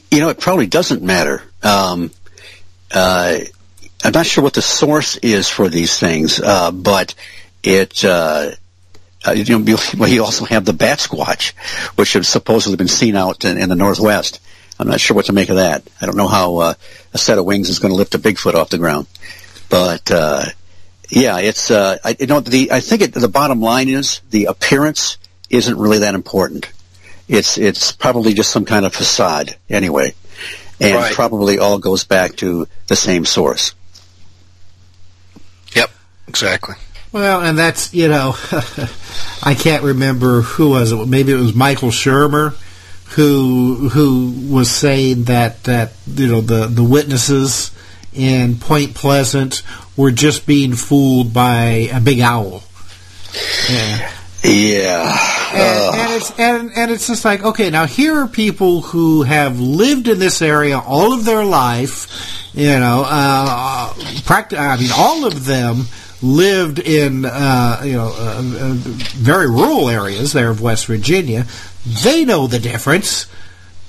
You 0.10 0.20
know, 0.20 0.30
it 0.30 0.40
probably 0.40 0.66
doesn't 0.66 1.04
matter. 1.04 1.44
Um, 1.62 2.10
uh, 2.92 3.40
I'm 4.04 4.12
not 4.12 4.26
sure 4.26 4.44
what 4.44 4.54
the 4.54 4.62
source 4.62 5.18
is 5.18 5.48
for 5.50 5.70
these 5.70 5.98
things, 6.00 6.40
uh, 6.42 6.72
but 6.72 7.16
it. 7.64 8.04
Uh, 8.04 8.52
uh, 9.26 9.32
you 9.32 9.58
know, 9.58 9.78
you- 10.06 10.22
also 10.24 10.44
have 10.44 10.66
the 10.66 10.74
bat 10.74 11.00
squatch, 11.00 11.54
which 11.96 12.12
has 12.14 12.28
supposedly 12.28 12.76
been 12.76 12.90
seen 12.90 13.16
out 13.16 13.46
in, 13.46 13.58
in 13.58 13.70
the 13.70 13.76
northwest. 13.76 14.42
I'm 14.78 14.90
not 14.90 15.00
sure 15.00 15.16
what 15.16 15.28
to 15.28 15.34
make 15.34 15.48
of 15.50 15.56
that. 15.56 15.84
I 16.02 16.06
don't 16.06 16.18
know 16.18 16.28
how 16.28 16.58
uh, 16.58 16.74
a 17.14 17.18
set 17.18 17.38
of 17.38 17.46
wings 17.46 17.70
is 17.70 17.80
going 17.80 17.92
to 17.92 17.96
lift 17.96 18.16
a 18.16 18.20
Bigfoot 18.20 18.54
off 18.56 18.68
the 18.70 18.78
ground, 18.78 19.08
but 19.70 20.12
uh, 20.12 20.44
yeah, 21.10 21.40
it's. 21.40 21.72
Uh, 21.72 21.98
I, 22.04 22.18
you 22.20 22.28
know, 22.28 22.42
the 22.42 22.72
I 22.74 22.82
think 22.82 23.02
it, 23.02 23.14
the 23.14 23.30
bottom 23.30 23.62
line 23.62 23.88
is 23.88 24.20
the 24.30 24.46
appearance 24.46 25.18
isn't 25.50 25.78
really 25.78 26.00
that 26.00 26.16
important. 26.16 26.70
It's 27.30 27.58
it's 27.58 27.94
probably 27.94 28.34
just 28.34 28.52
some 28.52 28.66
kind 28.66 28.86
of 28.86 28.94
facade 28.94 29.56
anyway, 29.70 30.16
and 30.82 30.96
Right. 30.96 31.14
probably 31.14 31.60
all 31.60 31.78
goes 31.78 32.04
back 32.04 32.36
to 32.38 32.68
the 32.88 32.96
same 32.98 33.24
source. 33.24 33.74
Exactly. 36.34 36.74
Well, 37.12 37.42
and 37.42 37.56
that's 37.56 37.94
you 37.94 38.08
know, 38.08 38.36
I 39.44 39.54
can't 39.54 39.84
remember 39.84 40.42
who 40.42 40.72
was 40.72 40.92
it. 40.92 41.08
Maybe 41.08 41.32
it 41.32 41.36
was 41.36 41.54
Michael 41.54 41.90
Shermer, 41.90 42.56
who 43.10 43.90
who 43.90 44.34
was 44.50 44.72
saying 44.72 45.26
that 45.26 45.64
that 45.66 45.94
you 46.08 46.26
know 46.26 46.42
the 46.42 46.66
the 46.66 46.84
witnesses 46.84 47.70
in 48.14 48.58
Point 48.58 48.96
Pleasant 48.96 49.62
were 49.96 50.10
just 50.10 50.48
being 50.48 50.74
fooled 50.74 51.36
by 51.36 51.88
a 51.94 52.00
big 52.00 52.20
owl. 52.20 52.64
Yeah. 53.70 54.12
Yeah. 54.44 55.18
And, 55.54 55.96
and 55.96 56.14
it's 56.14 56.40
and, 56.40 56.72
and 56.76 56.92
it's 56.92 57.06
just 57.06 57.24
like 57.24 57.44
okay, 57.44 57.70
now 57.70 57.86
here 57.86 58.16
are 58.16 58.28
people 58.28 58.82
who 58.82 59.22
have 59.22 59.60
lived 59.60 60.08
in 60.08 60.18
this 60.18 60.42
area 60.42 60.80
all 60.80 61.14
of 61.14 61.26
their 61.26 61.46
life. 61.46 62.40
You 62.56 62.80
know, 62.80 63.04
uh, 63.06 63.94
practi- 64.26 64.58
I 64.58 64.78
mean, 64.78 64.90
all 64.96 65.26
of 65.26 65.46
them 65.46 65.86
lived 66.24 66.80
in 66.80 67.26
uh, 67.26 67.82
you 67.84 67.94
know 67.94 68.16
uh, 68.18 68.40
uh, 68.40 68.74
very 68.74 69.48
rural 69.50 69.90
areas 69.90 70.34
there 70.34 70.50
of 70.50 70.62
West 70.62 70.88
Virginia. 70.88 71.46
They 71.86 72.26
know 72.26 72.48
the 72.48 72.60
difference 72.60 73.28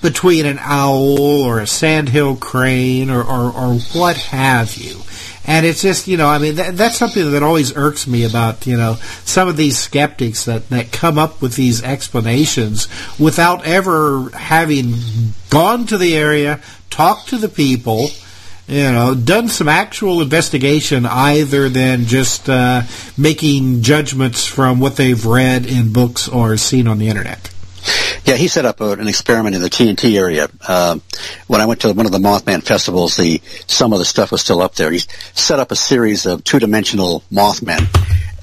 between 0.02 0.44
an 0.44 0.58
owl 0.60 1.42
or 1.42 1.60
a 1.60 1.66
sandhill 1.66 2.36
crane 2.36 3.08
or, 3.08 3.22
or, 3.22 3.50
or 3.50 3.74
what 3.94 4.18
have 4.18 4.76
you. 4.76 5.00
And 5.46 5.64
it's 5.64 5.80
just, 5.80 6.06
you 6.06 6.18
know, 6.18 6.28
I 6.28 6.38
mean, 6.38 6.56
that, 6.56 6.76
that's 6.76 6.98
something 6.98 7.32
that 7.32 7.42
always 7.42 7.74
irks 7.74 8.06
me 8.06 8.24
about, 8.24 8.66
you 8.66 8.76
know, 8.76 8.96
some 9.24 9.48
of 9.48 9.56
these 9.56 9.78
skeptics 9.78 10.44
that, 10.44 10.68
that 10.68 10.92
come 10.92 11.18
up 11.18 11.40
with 11.40 11.54
these 11.56 11.82
explanations 11.82 12.86
without 13.18 13.66
ever 13.66 14.28
having 14.30 14.94
gone 15.48 15.86
to 15.86 15.96
the 15.96 16.14
area, 16.14 16.60
talked 16.90 17.28
to 17.28 17.38
the 17.38 17.48
people, 17.48 18.08
you 18.66 18.92
know, 18.92 19.14
done 19.14 19.48
some 19.48 19.68
actual 19.68 20.22
investigation 20.22 21.04
either 21.06 21.68
than 21.68 22.04
just 22.04 22.48
uh, 22.48 22.82
making 23.16 23.82
judgments 23.82 24.46
from 24.46 24.80
what 24.80 24.96
they've 24.96 25.24
read 25.26 25.66
in 25.66 25.92
books 25.92 26.28
or 26.28 26.56
seen 26.56 26.86
on 26.86 26.98
the 26.98 27.08
internet. 27.08 27.50
Yeah, 28.24 28.36
he 28.36 28.48
set 28.48 28.64
up 28.64 28.80
a, 28.80 28.92
an 28.92 29.06
experiment 29.06 29.54
in 29.54 29.60
the 29.60 29.68
TNT 29.68 30.18
area. 30.18 30.48
Uh, 30.66 30.98
when 31.46 31.60
I 31.60 31.66
went 31.66 31.82
to 31.82 31.92
one 31.92 32.06
of 32.06 32.12
the 32.12 32.18
Mothman 32.18 32.62
festivals, 32.62 33.16
the 33.16 33.42
some 33.66 33.92
of 33.92 33.98
the 33.98 34.06
stuff 34.06 34.32
was 34.32 34.40
still 34.40 34.62
up 34.62 34.74
there. 34.76 34.90
He 34.90 35.00
set 35.34 35.60
up 35.60 35.70
a 35.70 35.76
series 35.76 36.24
of 36.24 36.42
two-dimensional 36.42 37.22
Mothmen, 37.30 37.86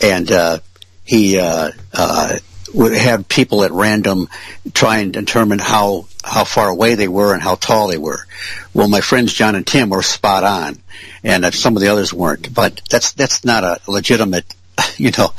and 0.04 0.32
uh, 0.32 0.60
he 1.04 1.40
uh, 1.40 1.72
uh, 1.94 2.38
would 2.76 2.94
have 2.94 3.28
people 3.28 3.64
at 3.64 3.72
random 3.72 4.30
try 4.74 5.00
and 5.00 5.12
determine 5.12 5.58
how 5.58 6.06
how 6.24 6.44
far 6.44 6.70
away 6.70 6.96
they 6.96 7.08
were 7.08 7.34
and 7.34 7.42
how 7.42 7.56
tall 7.56 7.88
they 7.88 7.98
were. 7.98 8.26
Well, 8.74 8.88
my 8.88 9.02
friends 9.02 9.34
John 9.34 9.56
and 9.56 9.66
Tim 9.66 9.90
were 9.90 10.02
spot 10.02 10.44
on, 10.44 10.80
and 11.24 11.54
some 11.54 11.76
of 11.76 11.82
the 11.82 11.90
others 11.90 12.14
weren't. 12.14 12.54
But 12.54 12.82
that's 12.90 13.14
that's 13.14 13.44
not 13.44 13.64
a 13.64 13.80
legitimate 13.88 14.46
you 14.98 15.12
know, 15.18 15.34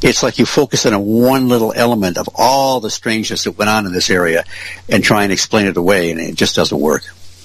it's 0.00 0.22
like 0.22 0.38
you 0.38 0.46
focus 0.46 0.86
on 0.86 1.04
one 1.04 1.48
little 1.48 1.72
element 1.74 2.18
of 2.18 2.28
all 2.34 2.80
the 2.80 2.90
strangeness 2.90 3.44
that 3.44 3.52
went 3.52 3.68
on 3.68 3.86
in 3.86 3.92
this 3.92 4.10
area 4.10 4.44
and 4.88 5.02
try 5.04 5.22
and 5.24 5.32
explain 5.32 5.66
it 5.66 5.76
away, 5.76 6.10
and 6.10 6.20
it 6.20 6.34
just 6.34 6.56
doesn't 6.56 6.78
work. 6.78 7.04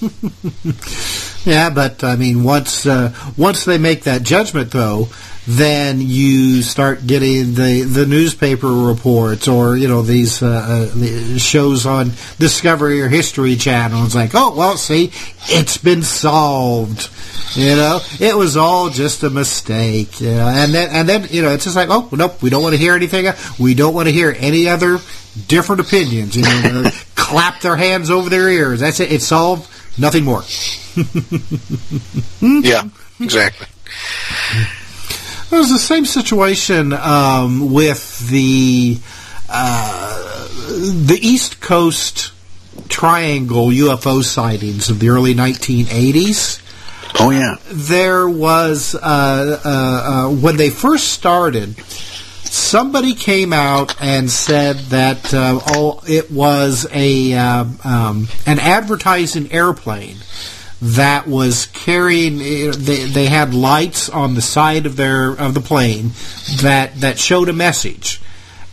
Yeah, 1.48 1.70
but 1.70 2.04
I 2.04 2.16
mean, 2.16 2.44
once 2.44 2.84
uh, 2.84 3.14
once 3.38 3.64
they 3.64 3.78
make 3.78 4.04
that 4.04 4.22
judgment, 4.22 4.70
though, 4.70 5.08
then 5.46 5.98
you 5.98 6.60
start 6.60 7.06
getting 7.06 7.54
the 7.54 7.84
the 7.90 8.04
newspaper 8.04 8.68
reports 8.70 9.48
or 9.48 9.74
you 9.74 9.88
know 9.88 10.02
these 10.02 10.42
uh, 10.42 10.90
uh, 10.92 11.38
shows 11.38 11.86
on 11.86 12.12
Discovery 12.38 13.00
or 13.00 13.08
History 13.08 13.56
Channel. 13.56 14.04
It's 14.04 14.14
like, 14.14 14.32
oh 14.34 14.54
well, 14.54 14.76
see, 14.76 15.10
it's 15.46 15.78
been 15.78 16.02
solved. 16.02 17.08
You 17.56 17.76
know, 17.76 18.00
it 18.20 18.36
was 18.36 18.58
all 18.58 18.90
just 18.90 19.22
a 19.22 19.30
mistake. 19.30 20.20
You 20.20 20.34
know, 20.34 20.48
and 20.48 20.74
then 20.74 20.90
and 20.90 21.08
then 21.08 21.28
you 21.30 21.40
know, 21.40 21.52
it's 21.52 21.64
just 21.64 21.76
like, 21.76 21.88
oh 21.90 22.10
nope, 22.12 22.42
we 22.42 22.50
don't 22.50 22.62
want 22.62 22.74
to 22.74 22.78
hear 22.78 22.92
anything. 22.92 23.32
We 23.58 23.72
don't 23.72 23.94
want 23.94 24.08
to 24.08 24.12
hear 24.12 24.36
any 24.38 24.68
other 24.68 24.98
different 25.46 25.80
opinions. 25.80 26.36
You 26.36 26.42
know, 26.42 26.90
clap 27.14 27.62
their 27.62 27.76
hands 27.76 28.10
over 28.10 28.28
their 28.28 28.50
ears. 28.50 28.80
That's 28.80 29.00
it. 29.00 29.10
It's 29.10 29.24
solved. 29.24 29.66
Nothing 29.98 30.24
more. 30.24 30.42
yeah, 32.62 32.88
exactly. 33.20 33.66
It 35.50 35.56
was 35.56 35.70
the 35.70 35.78
same 35.78 36.04
situation 36.04 36.92
um, 36.92 37.72
with 37.72 38.28
the 38.28 38.98
uh, 39.48 40.48
the 40.68 41.18
East 41.20 41.60
Coast 41.60 42.32
Triangle 42.88 43.68
UFO 43.68 44.22
sightings 44.22 44.90
of 44.90 45.00
the 45.00 45.08
early 45.08 45.34
1980s. 45.34 46.62
Oh 47.18 47.30
yeah. 47.30 47.56
There 47.70 48.28
was 48.28 48.94
uh, 48.94 49.00
uh, 49.02 49.68
uh, 49.68 50.30
when 50.30 50.56
they 50.56 50.70
first 50.70 51.08
started. 51.08 51.76
Somebody 52.58 53.14
came 53.14 53.52
out 53.52 53.94
and 54.00 54.30
said 54.30 54.76
that 54.90 55.32
uh, 55.32 55.60
oh, 55.68 56.02
it 56.06 56.30
was 56.30 56.86
a 56.92 57.32
um, 57.34 57.78
um, 57.84 58.28
an 58.46 58.58
advertising 58.58 59.50
airplane 59.52 60.18
that 60.82 61.26
was 61.26 61.66
carrying. 61.66 62.38
They, 62.38 63.04
they 63.06 63.26
had 63.26 63.54
lights 63.54 64.08
on 64.08 64.34
the 64.34 64.42
side 64.42 64.86
of 64.86 64.96
their 64.96 65.30
of 65.30 65.54
the 65.54 65.60
plane 65.60 66.10
that 66.62 67.00
that 67.00 67.18
showed 67.18 67.48
a 67.48 67.52
message, 67.52 68.20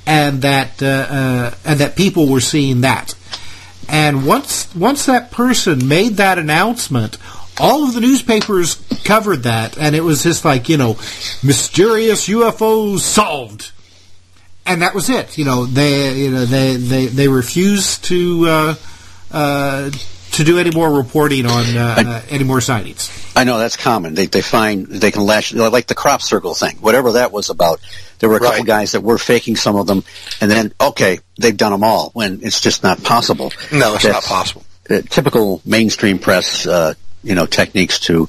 and 0.06 0.41
that 0.41 0.82
uh, 0.84 1.07
uh, 1.10 1.56
and 1.64 1.80
that 1.80 1.95
people 1.95 2.28
were 2.28 2.41
seeing 2.41 2.82
that. 2.82 3.16
And 3.88 4.26
once 4.26 4.74
once 4.76 5.06
that 5.06 5.32
person 5.32 5.88
made 5.88 6.14
that 6.18 6.38
announcement, 6.38 7.18
all 7.60 7.84
of 7.84 7.94
the 7.94 8.02
newspapers 8.02 8.76
covered 9.03 9.44
that, 9.44 9.78
and 9.78 9.95
it 9.95 10.02
was 10.02 10.24
just 10.24 10.44
like 10.44 10.70
you 10.70 10.78
know, 10.78 10.98
mysterious 11.44 12.28
UFOs 12.28 12.99
solved, 12.99 13.72
and 14.65 14.81
that 14.81 14.93
was 14.95 15.09
it. 15.09 15.37
You 15.37 15.45
know, 15.45 15.65
they 15.65 16.17
you 16.17 16.31
know 16.31 16.45
they 16.45 16.75
they 16.75 17.05
they 17.07 17.27
refused 17.27 18.05
to. 18.05 18.45
Uh, 18.47 18.75
uh, 19.31 19.91
to 20.31 20.43
do 20.43 20.59
any 20.59 20.69
more 20.71 20.91
reporting 20.91 21.45
on 21.45 21.63
uh, 21.77 21.95
uh, 21.97 22.21
any 22.29 22.43
more 22.43 22.59
sightings. 22.59 23.09
I 23.37 23.45
know 23.45 23.57
that's 23.57 23.77
common. 23.77 24.15
They 24.15 24.25
they 24.25 24.41
find 24.41 24.85
they 24.85 25.11
can 25.11 25.23
lash 25.23 25.53
like 25.53 25.87
the 25.87 25.95
crop 25.95 26.21
circle 26.21 26.53
thing, 26.53 26.75
whatever 26.77 27.13
that 27.13 27.31
was 27.31 27.49
about. 27.49 27.79
There 28.19 28.27
were 28.29 28.35
a 28.35 28.39
couple 28.39 28.57
Right. 28.59 28.65
guys 28.65 28.91
that 28.91 29.01
were 29.01 29.17
faking 29.17 29.55
some 29.55 29.77
of 29.77 29.87
them, 29.87 30.03
and 30.41 30.51
then 30.51 30.73
okay, 30.79 31.19
they've 31.37 31.55
done 31.55 31.71
them 31.71 31.85
all 31.85 32.09
when 32.13 32.41
it's 32.43 32.59
just 32.59 32.83
not 32.83 33.01
possible. 33.01 33.53
No, 33.71 33.95
it's 33.95 34.03
not 34.05 34.23
possible. 34.23 34.65
uh, 34.89 35.01
typical 35.09 35.61
mainstream 35.65 36.19
press, 36.19 36.67
uh, 36.67 36.93
you 37.23 37.35
know, 37.35 37.45
techniques 37.45 37.99
to 38.01 38.27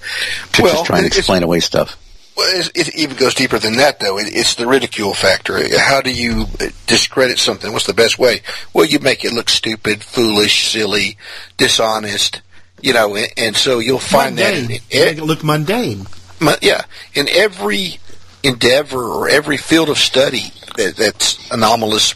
to 0.53 0.63
Well, 0.63 0.73
just 0.75 0.87
try 0.87 0.99
and 0.99 1.07
explain 1.09 1.43
away 1.43 1.59
stuff. 1.59 1.97
Well, 2.37 2.61
it, 2.61 2.71
it 2.75 2.95
even 2.97 3.17
goes 3.17 3.35
deeper 3.35 3.59
than 3.59 3.77
that, 3.77 3.99
though. 4.01 4.19
It, 4.19 4.29
it's 4.29 4.55
the 4.57 4.67
ridicule 4.67 5.15
factor. 5.15 5.59
How 5.79 6.01
do 6.01 6.13
you 6.13 6.47
discredit 6.87 7.39
something? 7.39 7.73
What's 7.73 7.87
the 7.87 7.95
best 7.95 8.19
way? 8.19 8.43
Well, 8.75 8.85
you 8.85 8.99
make 8.99 9.25
it 9.25 9.33
look 9.33 9.49
stupid, 9.49 10.03
foolish, 10.05 10.69
silly, 10.69 11.17
dishonest, 11.57 12.43
you 12.83 12.93
know, 12.93 13.17
and, 13.17 13.33
and 13.37 13.57
so 13.57 13.79
you'll 13.79 13.99
find 13.99 14.37
mundane. 14.37 14.69
that. 14.69 14.71
In, 14.71 14.99
You 14.99 15.05
make 15.07 15.19
it 15.19 15.25
look 15.25 15.43
mundane. 15.43 16.07
Mu- 16.41 16.53
yeah, 16.61 16.85
in 17.15 17.27
every 17.31 17.99
endeavor 18.43 19.03
or 19.03 19.29
every 19.29 19.57
field 19.57 19.89
of 19.89 19.97
study 19.99 20.53
that, 20.77 20.97
that's 20.97 21.51
anomalous 21.51 22.15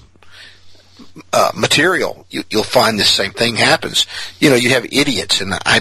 uh, 1.33 1.51
material, 1.57 2.27
you, 2.31 2.45
you'll 2.51 2.63
find 2.63 2.99
the 2.99 3.05
same 3.05 3.33
thing 3.33 3.57
happens. 3.57 4.07
You 4.39 4.51
know, 4.51 4.57
you 4.57 4.69
have 4.71 4.85
idiots, 4.85 5.41
and 5.41 5.55
I 5.55 5.81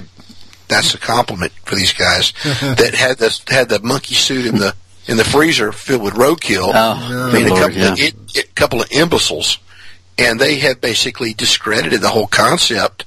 that's 0.69 0.93
a 0.93 0.97
compliment 0.99 1.51
for 1.65 1.75
these 1.75 1.93
guys 1.93 2.31
that 2.43 2.93
had 2.95 3.17
the 3.17 3.41
had 3.49 3.69
the 3.69 3.79
monkey 3.81 4.15
suit 4.15 4.45
in 4.45 4.55
the 4.55 4.73
in 5.07 5.17
the 5.17 5.25
freezer 5.25 5.71
filled 5.71 6.03
with 6.03 6.13
roadkill. 6.13 6.71
Oh, 6.73 7.29
I 7.29 7.33
mean, 7.33 7.45
a 7.45 7.49
good 7.49 7.49
Lord, 7.49 7.73
couple 7.73 7.83
of 7.83 7.99
yeah. 7.99 8.05
it, 8.07 8.37
a 8.37 8.53
couple 8.53 8.81
of 8.81 8.91
imbeciles, 8.91 9.57
and 10.17 10.39
they 10.39 10.55
have 10.59 10.79
basically 10.79 11.33
discredited 11.33 12.01
the 12.01 12.09
whole 12.09 12.27
concept 12.27 13.05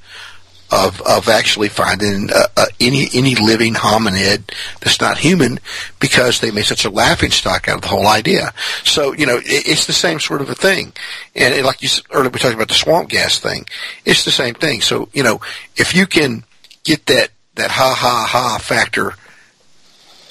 of 0.72 1.00
of 1.02 1.28
actually 1.28 1.68
finding 1.68 2.30
uh, 2.32 2.46
uh, 2.56 2.66
any 2.80 3.06
any 3.12 3.34
living 3.34 3.74
hominid 3.74 4.50
that's 4.80 5.00
not 5.00 5.18
human 5.18 5.60
because 6.00 6.40
they 6.40 6.50
made 6.50 6.64
such 6.64 6.84
a 6.86 6.90
laughing 6.90 7.30
stock 7.30 7.68
out 7.68 7.76
of 7.76 7.82
the 7.82 7.88
whole 7.88 8.08
idea. 8.08 8.52
So 8.82 9.12
you 9.12 9.26
know 9.26 9.36
it, 9.36 9.44
it's 9.46 9.86
the 9.86 9.92
same 9.92 10.18
sort 10.18 10.40
of 10.40 10.48
a 10.48 10.54
thing, 10.54 10.92
and 11.36 11.54
it, 11.54 11.64
like 11.64 11.82
you 11.82 11.88
s- 11.88 12.02
earlier 12.10 12.30
we 12.30 12.40
talked 12.40 12.54
about 12.54 12.68
the 12.68 12.74
swamp 12.74 13.10
gas 13.10 13.38
thing. 13.38 13.66
It's 14.06 14.24
the 14.24 14.30
same 14.30 14.54
thing. 14.54 14.80
So 14.80 15.08
you 15.12 15.22
know 15.22 15.40
if 15.76 15.94
you 15.94 16.06
can 16.06 16.44
get 16.84 17.04
that 17.06 17.28
that 17.54 17.70
ha 17.70 17.94
ha 17.94 18.26
ha 18.28 18.58
factor 18.58 19.14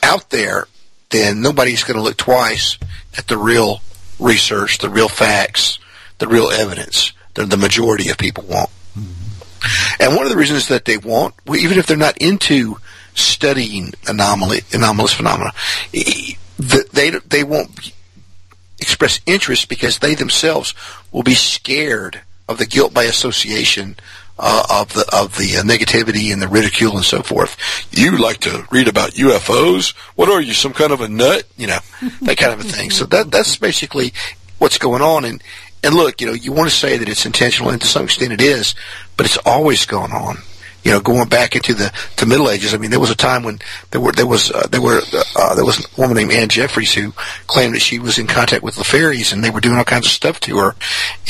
out 0.03 0.29
there, 0.29 0.67
then 1.09 1.41
nobody's 1.41 1.83
going 1.83 1.97
to 1.97 2.03
look 2.03 2.17
twice 2.17 2.77
at 3.17 3.27
the 3.27 3.37
real 3.37 3.81
research, 4.19 4.79
the 4.79 4.89
real 4.89 5.09
facts, 5.09 5.79
the 6.19 6.27
real 6.27 6.49
evidence 6.49 7.13
that 7.35 7.49
the 7.49 7.57
majority 7.57 8.09
of 8.09 8.17
people 8.17 8.43
want. 8.43 8.69
Mm-hmm. 8.97 10.03
And 10.03 10.15
one 10.15 10.25
of 10.25 10.31
the 10.31 10.37
reasons 10.37 10.67
that 10.69 10.85
they 10.85 10.97
want, 10.97 11.35
even 11.47 11.77
if 11.77 11.85
they're 11.85 11.97
not 11.97 12.17
into 12.17 12.77
studying 13.13 13.93
anomaly, 14.07 14.61
anomalous 14.73 15.13
phenomena, 15.13 15.51
they 15.91 17.11
they 17.27 17.43
won't 17.43 17.91
express 18.79 19.19
interest 19.25 19.69
because 19.69 19.99
they 19.99 20.15
themselves 20.15 20.73
will 21.11 21.23
be 21.23 21.35
scared 21.35 22.21
of 22.47 22.57
the 22.57 22.65
guilt 22.65 22.93
by 22.93 23.03
association 23.03 23.95
uh, 24.37 24.65
of 24.69 24.93
the 24.93 25.05
of 25.13 25.37
the 25.37 25.57
uh, 25.57 25.63
negativity 25.63 26.31
and 26.33 26.41
the 26.41 26.47
ridicule 26.47 26.95
and 26.95 27.05
so 27.05 27.21
forth. 27.21 27.57
You 27.91 28.17
like 28.17 28.39
to 28.39 28.65
read 28.71 28.87
about 28.87 29.11
UFOs? 29.11 29.95
What 30.15 30.29
are 30.29 30.41
you, 30.41 30.53
some 30.53 30.73
kind 30.73 30.91
of 30.91 31.01
a 31.01 31.07
nut? 31.07 31.43
You 31.57 31.67
know, 31.67 31.79
that 32.21 32.37
kind 32.37 32.53
of 32.53 32.59
a 32.59 32.63
thing. 32.63 32.89
So 32.89 33.05
that 33.05 33.31
that's 33.31 33.57
basically 33.57 34.13
what's 34.57 34.77
going 34.77 35.01
on. 35.01 35.25
And 35.25 35.43
and 35.83 35.95
look, 35.95 36.21
you 36.21 36.27
know, 36.27 36.33
you 36.33 36.51
want 36.51 36.69
to 36.69 36.75
say 36.75 36.97
that 36.97 37.09
it's 37.09 37.25
intentional, 37.25 37.71
and 37.71 37.81
to 37.81 37.87
some 37.87 38.05
extent 38.05 38.33
it 38.33 38.41
is, 38.41 38.75
but 39.17 39.25
it's 39.25 39.37
always 39.45 39.85
going 39.85 40.11
on. 40.11 40.37
You 40.83 40.91
know, 40.91 40.99
going 40.99 41.29
back 41.29 41.55
into 41.55 41.73
the 41.73 41.91
the 42.17 42.25
Middle 42.25 42.49
Ages. 42.49 42.73
I 42.73 42.77
mean, 42.77 42.91
there 42.91 42.99
was 42.99 43.11
a 43.11 43.15
time 43.15 43.43
when 43.43 43.59
there 43.91 44.01
were 44.01 44.11
there 44.11 44.27
was 44.27 44.51
uh, 44.51 44.67
there 44.67 44.81
were 44.81 45.01
uh, 45.35 45.55
there 45.55 45.65
was 45.65 45.85
a 45.85 46.01
woman 46.01 46.17
named 46.17 46.31
Anne 46.31 46.49
Jeffries 46.49 46.93
who 46.93 47.11
claimed 47.47 47.75
that 47.75 47.81
she 47.81 47.99
was 47.99 48.17
in 48.17 48.27
contact 48.27 48.63
with 48.63 48.75
the 48.75 48.83
fairies, 48.83 49.31
and 49.31 49.43
they 49.43 49.49
were 49.49 49.61
doing 49.61 49.77
all 49.77 49.83
kinds 49.83 50.07
of 50.07 50.11
stuff 50.11 50.39
to 50.41 50.57
her. 50.57 50.75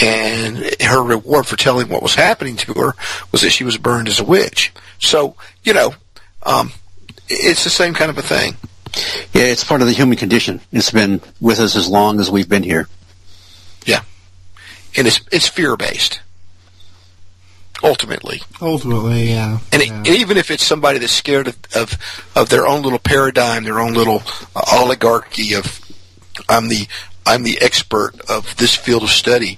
And 0.02 0.58
her 0.82 1.04
reward 1.04 1.48
for 1.48 1.58
telling 1.58 1.90
what 1.90 2.02
was 2.02 2.16
happening 2.16 2.56
to 2.58 2.74
her 2.74 2.94
was 3.32 3.42
that 3.42 3.52
she 3.52 3.64
was 3.64 3.78
burned 3.78 4.08
as 4.08 4.20
a 4.20 4.24
witch. 4.24 4.72
So, 5.00 5.36
you 5.64 5.74
know, 5.74 5.94
um, 6.44 6.72
it's 7.28 7.64
the 7.64 7.70
same 7.70 7.94
kind 7.94 8.10
of 8.10 8.18
a 8.18 8.22
thing. 8.22 8.56
Yeah, 9.34 9.44
it's 9.44 9.64
part 9.64 9.82
of 9.82 9.88
the 9.88 9.94
human 9.94 10.18
condition. 10.18 10.62
It's 10.72 10.92
been 10.92 11.22
with 11.40 11.60
us 11.60 11.76
as 11.76 11.88
long 11.88 12.20
as 12.20 12.30
we've 12.30 12.50
been 12.50 12.64
here. 12.64 12.88
Yeah, 13.86 14.04
and 14.98 15.08
it's 15.08 15.22
it's 15.32 15.48
fear 15.48 15.78
based. 15.78 16.22
Ultimately, 17.84 18.42
Ultimately, 18.62 19.30
yeah. 19.30 19.60
And, 19.72 19.82
it, 19.82 19.88
yeah. 19.88 19.96
and 19.96 20.08
even 20.08 20.38
if 20.38 20.52
it's 20.52 20.64
somebody 20.64 21.00
that's 21.00 21.12
scared 21.12 21.48
of, 21.48 21.58
of, 21.76 22.30
of 22.36 22.50
their 22.50 22.68
own 22.68 22.84
little 22.84 23.00
paradigm, 23.00 23.64
their 23.64 23.80
own 23.80 23.94
little 23.94 24.22
uh, 24.56 24.62
oligarchy 24.72 25.54
of, 25.56 25.80
I'm 26.48 26.68
the, 26.68 26.88
I'm 27.26 27.44
the 27.44 27.60
expert 27.62 28.22
of 28.30 28.56
this 28.58 28.76
field 28.76 29.04
of 29.04 29.10
study. 29.10 29.58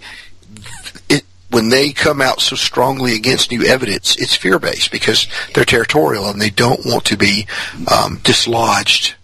It, 1.10 1.24
when 1.50 1.70
they 1.70 1.92
come 1.92 2.22
out 2.22 2.40
so 2.40 2.56
strongly 2.56 3.16
against 3.16 3.52
new 3.52 3.64
evidence, 3.64 4.16
it's 4.16 4.36
fear 4.36 4.58
based 4.58 4.92
because 4.92 5.28
they're 5.54 5.66
territorial 5.66 6.28
and 6.28 6.42
they 6.42 6.50
don't 6.50 6.86
want 6.86 7.06
to 7.06 7.18
be 7.18 7.48
um, 7.92 8.20
dislodged 8.24 9.16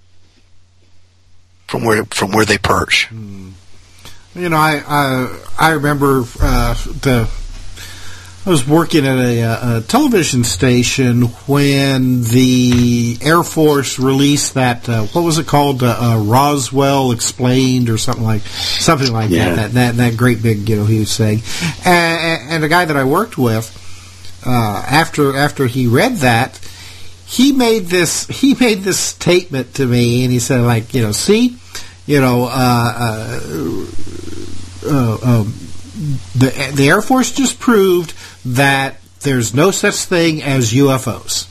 from 1.67 1.85
where 1.85 2.03
from 2.05 2.31
where 2.31 2.45
they 2.45 2.57
perch. 2.57 3.09
You 3.11 4.49
know, 4.49 4.57
I 4.57 4.83
I, 4.87 5.39
I 5.59 5.69
remember 5.71 6.23
uh, 6.41 6.73
the 6.73 7.29
I 8.49 8.51
was 8.51 8.67
working 8.67 9.05
at 9.05 9.19
a, 9.19 9.43
uh, 9.43 9.77
a 9.77 9.81
television 9.81 10.43
station 10.43 11.21
when 11.45 12.23
the 12.23 13.15
Air 13.21 13.43
Force 13.43 13.99
released 13.99 14.55
that 14.55 14.89
uh, 14.89 15.03
what 15.03 15.21
was 15.21 15.37
it 15.37 15.45
called 15.45 15.83
uh, 15.83 15.95
uh, 15.99 16.23
Roswell 16.23 17.11
Explained 17.11 17.91
or 17.91 17.99
something 17.99 18.23
like 18.23 18.41
something 18.41 19.13
like 19.13 19.29
Yeah. 19.29 19.49
that, 19.53 19.55
that 19.55 19.71
that 19.73 19.95
that 19.97 20.17
great 20.17 20.41
big 20.41 20.67
you 20.67 20.77
know 20.77 20.85
he 20.85 20.97
was 21.01 21.11
saying 21.11 21.43
and, 21.85 22.53
and 22.53 22.63
the 22.63 22.67
guy 22.69 22.85
that 22.85 22.97
I 22.97 23.03
worked 23.03 23.37
with 23.37 23.69
uh, 24.43 24.83
after 24.89 25.37
after 25.37 25.67
he 25.67 25.85
read 25.85 26.15
that 26.15 26.59
he 27.27 27.51
made 27.51 27.85
this 27.85 28.25
he 28.25 28.55
made 28.55 28.79
this 28.79 28.99
statement 28.99 29.75
to 29.75 29.85
me 29.85 30.23
and 30.23 30.33
he 30.33 30.39
said 30.39 30.61
like 30.61 30.95
you 30.95 31.03
know 31.03 31.11
see 31.11 31.55
you 32.07 32.19
know 32.19 32.45
uh, 32.45 32.93
uh, 32.97 33.85
uh, 34.87 35.17
um, 35.21 35.53
the 36.35 36.71
the 36.73 36.87
Air 36.87 37.03
Force 37.03 37.31
just 37.31 37.59
proved 37.59 38.15
that 38.45 38.97
there's 39.21 39.53
no 39.53 39.71
such 39.71 39.95
thing 39.95 40.41
as 40.41 40.73
UFOs. 40.73 41.47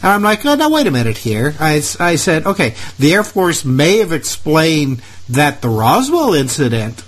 And 0.00 0.12
I'm 0.12 0.22
like, 0.22 0.46
oh, 0.46 0.54
now 0.54 0.70
wait 0.70 0.86
a 0.86 0.92
minute 0.92 1.18
here. 1.18 1.56
I 1.58 1.80
said, 1.80 2.46
okay, 2.46 2.74
the 2.98 3.14
Air 3.14 3.24
Force 3.24 3.64
may 3.64 3.98
have 3.98 4.12
explained 4.12 5.02
that 5.28 5.60
the 5.60 5.68
Roswell 5.68 6.34
incident 6.34 7.02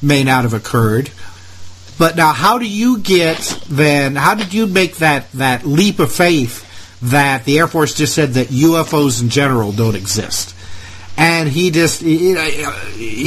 may 0.00 0.22
not 0.22 0.44
have 0.44 0.54
occurred, 0.54 1.10
but 1.98 2.14
now 2.14 2.32
how 2.32 2.58
do 2.58 2.68
you 2.68 2.98
get 2.98 3.38
then? 3.68 4.14
How 4.14 4.34
did 4.34 4.54
you 4.54 4.66
make 4.66 4.96
that 4.98 5.32
that 5.32 5.66
leap 5.66 5.98
of 5.98 6.12
faith 6.12 6.62
that 7.02 7.44
the 7.44 7.58
Air 7.58 7.66
Force 7.66 7.94
just 7.94 8.14
said 8.14 8.34
that 8.34 8.48
UFOs 8.48 9.20
in 9.20 9.28
general 9.28 9.72
don't 9.72 9.96
exist? 9.96 10.54
And 11.18 11.48
he 11.48 11.70
just 11.70 12.02
he, 12.02 12.34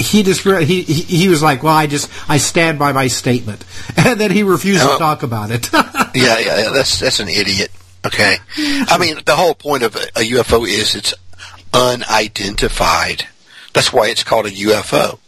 he 0.01 0.21
just 0.23 0.41
he 0.41 0.83
he 0.83 1.27
was 1.27 1.41
like, 1.41 1.63
well, 1.63 1.73
I 1.73 1.87
just 1.87 2.09
I 2.29 2.37
stand 2.37 2.77
by 2.77 2.91
my 2.91 3.07
statement, 3.07 3.65
and 3.97 4.19
then 4.19 4.29
he 4.31 4.43
refused 4.43 4.81
Oh. 4.83 4.93
to 4.93 4.99
talk 4.99 5.23
about 5.23 5.49
it. 5.51 5.71
yeah, 5.73 5.83
yeah, 6.13 6.37
yeah, 6.63 6.69
that's 6.73 6.99
that's 6.99 7.19
an 7.19 7.29
idiot. 7.29 7.71
Okay, 8.05 8.37
I 8.57 8.97
mean 8.99 9.17
the 9.25 9.35
whole 9.35 9.55
point 9.55 9.83
of 9.83 9.95
a, 9.95 10.03
a 10.15 10.29
UFO 10.31 10.67
is 10.67 10.95
it's 10.95 11.13
unidentified. 11.73 13.27
That's 13.73 13.91
why 13.91 14.07
it's 14.09 14.23
called 14.23 14.45
a 14.45 14.51
UFO. 14.51 15.19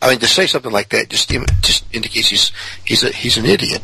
I 0.00 0.10
mean 0.10 0.18
to 0.20 0.26
say 0.26 0.46
something 0.46 0.72
like 0.72 0.90
that 0.90 1.08
just 1.10 1.28
just 1.62 1.84
indicates 1.92 2.28
he's 2.28 2.52
he's 2.84 3.04
a, 3.04 3.10
he's 3.10 3.36
an 3.38 3.46
idiot. 3.46 3.82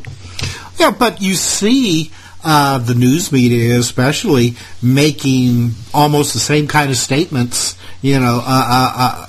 Yeah, 0.79 0.91
but 0.91 1.21
you 1.21 1.35
see 1.35 2.11
uh, 2.45 2.79
the 2.79 2.95
news 2.95 3.31
media, 3.33 3.79
especially, 3.79 4.57
making 4.83 5.73
almost 5.95 6.33
the 6.33 6.39
same 6.41 6.67
kind 6.69 6.91
of 6.91 6.97
statements. 6.97 7.77
You 8.03 8.19
know, 8.19 8.41
uh, 8.43 8.47
uh, 8.47 8.93
uh, 8.97 9.27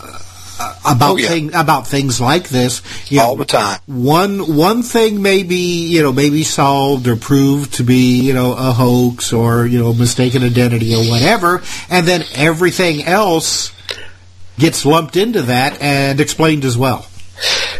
uh, 0.59 0.95
about 0.95 1.13
Oh, 1.13 1.17
yeah. 1.17 1.27
thing, 1.27 1.53
about 1.55 1.87
things 1.87 2.21
like 2.21 2.49
this. 2.49 2.81
You 3.11 3.19
All 3.21 3.35
know, 3.35 3.43
the 3.43 3.45
time. 3.45 3.79
One 3.87 4.55
one 4.55 4.83
thing 4.83 5.21
may 5.21 5.43
be 5.43 5.87
you 5.87 6.01
know 6.03 6.13
maybe 6.13 6.43
solved 6.43 7.07
or 7.07 7.15
proved 7.15 7.73
to 7.75 7.83
be 7.83 8.21
you 8.21 8.33
know 8.33 8.53
a 8.53 8.71
hoax 8.71 9.33
or 9.33 9.65
you 9.65 9.79
know 9.79 9.93
mistaken 9.93 10.43
identity 10.43 10.93
or 10.95 11.03
whatever, 11.09 11.61
and 11.89 12.07
then 12.07 12.23
everything 12.35 13.03
else 13.03 13.71
gets 14.59 14.85
lumped 14.85 15.17
into 15.17 15.41
that 15.43 15.81
and 15.81 16.19
explained 16.19 16.63
as 16.63 16.77
well. 16.77 17.05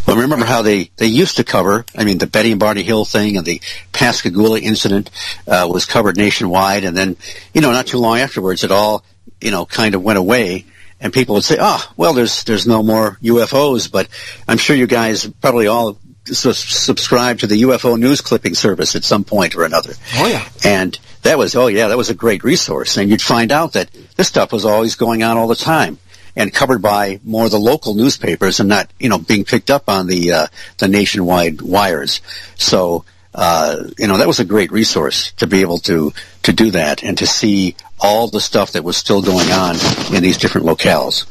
Well, 0.08 0.18
remember 0.18 0.46
how 0.46 0.62
they, 0.62 0.92
they 0.98 1.08
used 1.08 1.38
to 1.38 1.44
cover, 1.44 1.86
I 1.96 2.04
mean, 2.04 2.18
the 2.18 2.28
Betty 2.28 2.52
and 2.52 2.60
Barney 2.60 2.84
Hill 2.84 3.06
thing 3.06 3.38
and 3.38 3.46
the 3.46 3.62
Pascagoula 3.92 4.60
incident 4.60 5.10
uh, 5.48 5.68
was 5.72 5.86
covered 5.86 6.18
nationwide, 6.18 6.84
and 6.84 6.98
then, 6.98 7.18
you 7.54 7.62
know, 7.62 7.72
not 7.72 7.88
too 7.88 8.00
long 8.00 8.20
afterwards, 8.20 8.64
it 8.64 8.72
all, 8.72 9.04
you 9.40 9.52
know, 9.52 9.66
kind 9.66 9.96
of 9.96 10.04
went 10.04 10.20
away, 10.20 10.66
and 11.00 11.14
people 11.14 11.36
would 11.36 11.44
say, 11.44 11.58
oh, 11.60 11.84
well, 11.98 12.14
there's, 12.14 12.44
there's 12.44 12.68
no 12.68 12.84
more 12.84 13.18
UFOs, 13.22 13.92
but 13.92 14.08
I'm 14.48 14.58
sure 14.58 14.76
you 14.76 14.88
guys 14.88 15.28
probably 15.28 15.68
all 15.68 15.98
su- 16.26 16.54
subscribe 16.54 17.40
to 17.40 17.48
the 17.48 17.64
UFO 17.64 18.00
news 18.00 18.22
clipping 18.22 18.56
service 18.56 18.96
at 18.96 19.04
some 19.04 19.24
point 19.24 19.56
or 19.56 19.64
another. 19.64 19.94
Oh 20.16 20.28
yeah. 20.28 20.48
And 20.64 20.98
that 21.24 21.38
was, 21.38 21.56
oh 21.56 21.68
yeah, 21.68 21.88
that 21.88 21.98
was 21.98 22.10
a 22.10 22.16
great 22.16 22.44
resource. 22.44 22.98
And 22.98 23.10
you'd 23.10 23.22
find 23.22 23.52
out 23.52 23.74
that 23.74 23.90
this 24.16 24.28
stuff 24.28 24.52
was 24.52 24.66
always 24.66 24.96
going 24.96 25.24
on 25.24 25.38
all 25.38 25.48
the 25.48 25.56
time 25.56 25.98
and 26.36 26.54
covered 26.54 26.82
by 26.82 27.20
more 27.24 27.46
of 27.46 27.52
the 27.52 27.60
local 27.60 27.94
newspapers 27.94 28.60
and 28.60 28.70
not, 28.70 28.90
you 29.00 29.10
know, 29.10 29.18
being 29.18 29.44
picked 29.44 29.70
up 29.70 29.90
on 29.90 30.08
the, 30.08 30.32
uh, 30.32 30.48
the 30.78 30.88
nationwide 30.88 31.62
wires. 31.62 32.22
So, 32.56 33.06
uh, 33.34 33.84
you 33.98 34.08
know, 34.08 34.18
that 34.18 34.28
was 34.28 34.40
a 34.40 34.46
great 34.46 34.72
resource 34.72 35.32
to 35.34 35.48
be 35.48 35.62
able 35.62 35.80
to, 35.80 36.14
to 36.44 36.54
do 36.54 36.72
that 36.72 37.04
and 37.04 37.18
to 37.18 37.28
see 37.28 37.76
all 38.00 38.28
the 38.28 38.42
stuff 38.42 38.74
that 38.74 38.84
was 38.84 38.98
still 38.98 39.22
going 39.22 39.52
on 39.52 39.76
in 40.14 40.24
these 40.24 40.38
different 40.38 40.68
locales. 40.68 41.26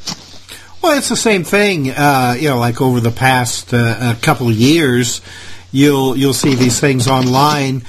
Well, 0.83 0.97
it's 0.97 1.11
the 1.11 1.17
same 1.17 1.45
thing. 1.45 1.91
Uh, 1.91 2.37
you 2.39 2.49
know, 2.49 2.59
like 2.59 2.81
over 2.81 3.01
the 3.01 3.11
past 3.11 3.75
uh, 3.75 4.15
couple 4.23 4.49
of 4.49 4.55
years, 4.55 5.21
you'll 5.73 6.17
you'll 6.17 6.33
see 6.33 6.55
these 6.55 6.81
things 6.81 7.07
online. 7.07 7.83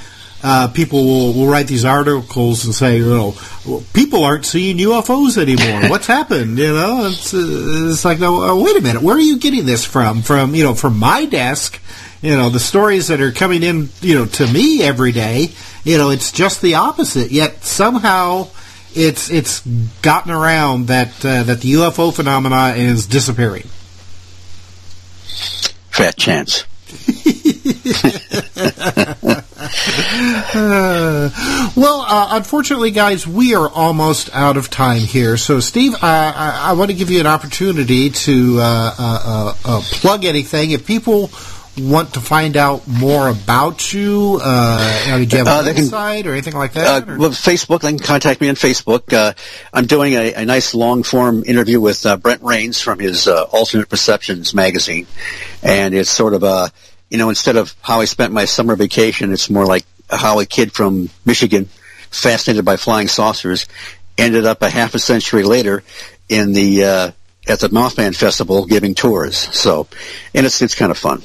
Uh, 0.43 0.67
people 0.67 1.05
will, 1.05 1.33
will 1.33 1.47
write 1.47 1.67
these 1.67 1.85
articles 1.85 2.65
and 2.65 2.73
say, 2.73 2.97
you 2.97 3.09
know, 3.09 3.35
well, 3.65 3.83
people 3.93 4.23
aren't 4.23 4.45
seeing 4.45 4.77
UFOs 4.77 5.37
anymore. 5.37 5.89
What's 5.89 6.07
happened? 6.07 6.57
You 6.57 6.73
know, 6.73 7.05
it's, 7.05 7.33
uh, 7.33 7.89
it's 7.91 8.03
like, 8.03 8.19
no, 8.19 8.41
uh, 8.41 8.63
wait 8.63 8.75
a 8.75 8.81
minute. 8.81 9.03
Where 9.03 9.15
are 9.15 9.19
you 9.19 9.37
getting 9.37 9.65
this 9.65 9.85
from? 9.85 10.23
From 10.23 10.55
you 10.55 10.63
know, 10.63 10.73
from 10.73 10.97
my 10.97 11.25
desk. 11.25 11.79
You 12.21 12.35
know, 12.35 12.49
the 12.49 12.59
stories 12.59 13.07
that 13.07 13.19
are 13.19 13.31
coming 13.31 13.63
in, 13.63 13.89
you 14.01 14.15
know, 14.15 14.25
to 14.25 14.47
me 14.47 14.83
every 14.83 15.11
day. 15.11 15.51
You 15.83 15.97
know, 15.97 16.11
it's 16.11 16.31
just 16.31 16.61
the 16.61 16.75
opposite. 16.75 17.31
Yet 17.31 17.63
somehow 17.63 18.49
it's 18.93 19.29
it's 19.29 19.61
gotten 20.01 20.31
around 20.31 20.87
that 20.87 21.25
uh, 21.25 21.43
that 21.43 21.61
the 21.61 21.73
UFO 21.73 22.13
phenomena 22.13 22.73
is 22.75 23.07
disappearing. 23.07 23.63
Fat 25.89 26.17
chance. 26.17 26.65
Uh, 30.53 31.29
well, 31.75 32.01
uh, 32.07 32.29
unfortunately, 32.31 32.91
guys, 32.91 33.25
we 33.27 33.55
are 33.55 33.69
almost 33.69 34.29
out 34.33 34.57
of 34.57 34.69
time 34.69 34.99
here. 35.01 35.37
So, 35.37 35.59
Steve, 35.59 35.95
I, 36.01 36.31
I, 36.35 36.69
I 36.69 36.73
want 36.73 36.91
to 36.91 36.95
give 36.97 37.09
you 37.09 37.19
an 37.19 37.27
opportunity 37.27 38.09
to 38.09 38.57
uh, 38.59 38.63
uh, 38.63 38.93
uh, 38.99 39.53
uh, 39.65 39.81
plug 39.83 40.25
anything. 40.25 40.71
If 40.71 40.85
people 40.85 41.29
want 41.77 42.15
to 42.15 42.19
find 42.19 42.57
out 42.57 42.85
more 42.85 43.29
about 43.29 43.93
you, 43.93 44.39
uh, 44.43 45.17
did 45.17 45.31
you 45.31 45.37
have 45.39 45.47
a 45.47 45.49
Uh, 45.51 45.61
they 45.61 45.73
can- 45.73 45.85
website 45.85 46.25
or 46.25 46.33
anything 46.33 46.53
like 46.53 46.75
Uh, 46.75 46.81
that? 46.99 47.09
or- 47.09 47.17
well, 47.17 47.29
Facebook, 47.29 47.79
they 47.81 47.89
can 47.89 47.99
contact 47.99 48.41
me 48.41 48.49
on 48.49 48.55
Facebook. 48.55 49.13
Uh, 49.13 49.33
I'm 49.73 49.85
doing 49.85 50.13
a, 50.13 50.33
a 50.33 50.45
nice 50.45 50.73
long 50.73 51.03
form 51.03 51.43
interview 51.45 51.79
with 51.79 52.05
uh, 52.05 52.17
Brent 52.17 52.41
Raynes 52.43 52.81
from 52.81 52.99
his 52.99 53.25
uh, 53.27 53.43
Alternate 53.43 53.87
Perceptions 53.87 54.53
magazine. 54.53 55.07
And 55.63 55.93
it's 55.95 56.09
sort 56.09 56.33
of 56.33 56.43
a, 56.43 56.71
you 57.11 57.17
know, 57.17 57.29
instead 57.29 57.57
of 57.57 57.75
how 57.81 57.99
I 57.99 58.05
spent 58.05 58.33
my 58.33 58.45
summer 58.45 58.75
vacation, 58.75 59.33
it's 59.33 59.49
more 59.49 59.65
like 59.65 59.85
how 60.09 60.39
a 60.39 60.45
kid 60.45 60.71
from 60.71 61.09
Michigan, 61.25 61.65
fascinated 62.09 62.65
by 62.65 62.77
flying 62.77 63.09
saucers, 63.09 63.67
ended 64.17 64.45
up 64.45 64.61
a 64.61 64.69
half 64.69 64.95
a 64.95 64.99
century 64.99 65.43
later 65.43 65.83
in 66.29 66.53
the, 66.53 66.85
uh, 66.85 67.11
at 67.47 67.59
the 67.59 67.67
Mothman 67.67 68.15
Festival 68.15 68.65
giving 68.65 68.95
tours. 68.95 69.35
So, 69.37 69.87
and 70.33 70.45
it's, 70.45 70.61
it's 70.61 70.73
kind 70.73 70.89
of 70.89 70.97
fun. 70.97 71.21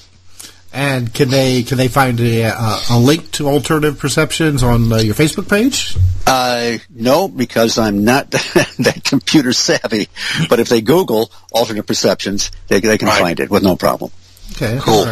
and 0.73 1.15
can 1.15 1.31
they 1.31 1.63
can 1.63 1.79
they 1.79 1.89
find 1.89 2.21
a, 2.21 2.43
a, 2.43 2.81
a 2.91 2.99
link 2.99 3.31
to 3.33 3.49
alternative 3.49 3.99
perceptions 3.99 4.63
on 4.63 4.93
uh, 4.93 4.97
your 4.97 5.15
Facebook 5.15 5.49
page? 5.49 5.97
Uh, 6.27 6.79
no, 6.91 7.29
because 7.29 7.79
I'm 7.79 8.05
not 8.05 8.31
that 8.31 9.03
computer 9.05 9.53
savvy. 9.53 10.09
But 10.49 10.59
if 10.59 10.69
they 10.69 10.81
Google 10.81 11.31
alternative 11.53 11.87
perceptions, 11.87 12.51
they, 12.67 12.81
they 12.81 12.99
can 12.99 13.09
find 13.09 13.39
it 13.41 13.51
with 13.51 13.63
no 13.63 13.77
problem. 13.77 14.11
Okay, 14.57 14.79
cool. 14.81 15.05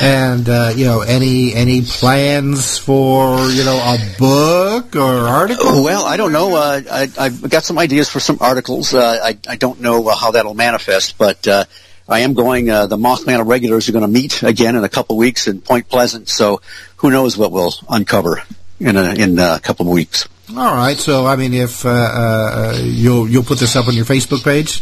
And 0.00 0.48
uh, 0.48 0.72
you 0.76 0.84
know, 0.84 1.00
any 1.00 1.52
any 1.54 1.82
plans 1.82 2.78
for 2.78 3.48
you 3.48 3.64
know 3.64 3.76
a 3.76 3.98
book 4.16 4.94
or 4.94 5.26
article? 5.26 5.66
Oh, 5.66 5.82
well, 5.82 6.04
I 6.04 6.16
don't 6.16 6.30
know. 6.30 6.54
Uh, 6.54 6.80
I, 6.88 7.10
I've 7.18 7.50
got 7.50 7.64
some 7.64 7.78
ideas 7.78 8.08
for 8.08 8.20
some 8.20 8.38
articles. 8.40 8.94
Uh, 8.94 9.18
I, 9.24 9.36
I 9.48 9.56
don't 9.56 9.80
know 9.80 10.08
uh, 10.08 10.14
how 10.14 10.30
that'll 10.30 10.54
manifest, 10.54 11.18
but 11.18 11.48
uh, 11.48 11.64
I 12.08 12.20
am 12.20 12.34
going. 12.34 12.70
Uh, 12.70 12.86
the 12.86 12.96
Mothman 12.96 13.44
regulars 13.44 13.88
are 13.88 13.92
going 13.92 14.02
to 14.02 14.08
meet 14.08 14.44
again 14.44 14.76
in 14.76 14.84
a 14.84 14.88
couple 14.88 15.16
weeks 15.16 15.48
in 15.48 15.60
Point 15.60 15.88
Pleasant. 15.88 16.28
So 16.28 16.60
who 16.98 17.10
knows 17.10 17.36
what 17.36 17.50
we'll 17.50 17.74
uncover 17.88 18.40
in 18.78 18.96
a, 18.96 19.14
in 19.14 19.36
a 19.40 19.58
couple 19.58 19.88
of 19.88 19.92
weeks. 19.92 20.28
All 20.50 20.74
right. 20.76 20.96
So 20.96 21.26
I 21.26 21.34
mean, 21.34 21.54
if 21.54 21.84
uh, 21.84 21.88
uh, 21.88 22.78
you'll 22.80 23.28
you'll 23.28 23.42
put 23.42 23.58
this 23.58 23.74
up 23.74 23.88
on 23.88 23.94
your 23.94 24.04
Facebook 24.04 24.44
page. 24.44 24.80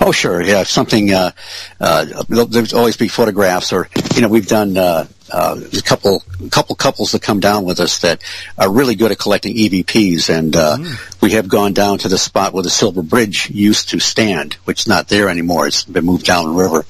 Oh, 0.00 0.12
sure. 0.12 0.42
Yeah, 0.42 0.62
something. 0.64 1.12
Uh, 1.12 1.32
uh, 1.80 2.24
there's 2.28 2.72
always 2.72 2.96
be 2.96 3.08
photographs, 3.08 3.72
or 3.72 3.88
you 4.14 4.22
know, 4.22 4.28
we've 4.28 4.46
done 4.46 4.76
uh, 4.76 5.06
uh, 5.30 5.60
a 5.76 5.82
couple 5.82 6.22
couple 6.50 6.74
couples 6.74 7.12
that 7.12 7.22
come 7.22 7.40
down 7.40 7.64
with 7.64 7.80
us 7.80 8.00
that 8.00 8.22
are 8.58 8.70
really 8.70 8.94
good 8.94 9.12
at 9.12 9.18
collecting 9.18 9.54
EVPs, 9.54 10.30
and 10.30 10.56
uh, 10.56 10.78
we 11.20 11.32
have 11.32 11.48
gone 11.48 11.72
down 11.72 11.98
to 11.98 12.08
the 12.08 12.18
spot 12.18 12.52
where 12.52 12.62
the 12.62 12.70
Silver 12.70 13.02
Bridge 13.02 13.50
used 13.50 13.90
to 13.90 14.00
stand, 14.00 14.54
which 14.64 14.80
is 14.80 14.88
not 14.88 15.08
there 15.08 15.28
anymore. 15.28 15.66
It's 15.66 15.84
been 15.84 16.04
moved 16.04 16.26
down 16.26 16.46
the 16.46 16.62
river, 16.62 16.86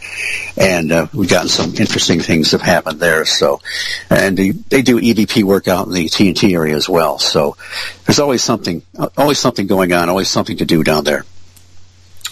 and 0.57 0.93
uh, 0.93 1.07
we've 1.13 1.29
gotten 1.29 1.49
some 1.49 1.75
interesting 1.75 2.21
things 2.21 2.53
have 2.53 2.63
happened 2.63 3.01
there. 3.01 3.25
So, 3.25 3.61
and 4.09 4.37
they, 4.37 4.51
they 4.51 4.83
do 4.83 5.01
EVP 5.01 5.43
work 5.43 5.69
out 5.69 5.87
in 5.87 5.93
the 5.93 6.07
TNT 6.07 6.55
area 6.55 6.77
as 6.77 6.89
well. 6.89 7.19
So, 7.19 7.57
there's 8.07 8.21
always 8.21 8.43
something, 8.43 8.83
always 9.17 9.39
something 9.39 9.67
going 9.67 9.93
on, 9.93 10.09
always 10.09 10.29
something 10.29 10.59
to 10.59 10.65
do 10.65 10.83
down 10.83 11.05
there. 11.05 11.25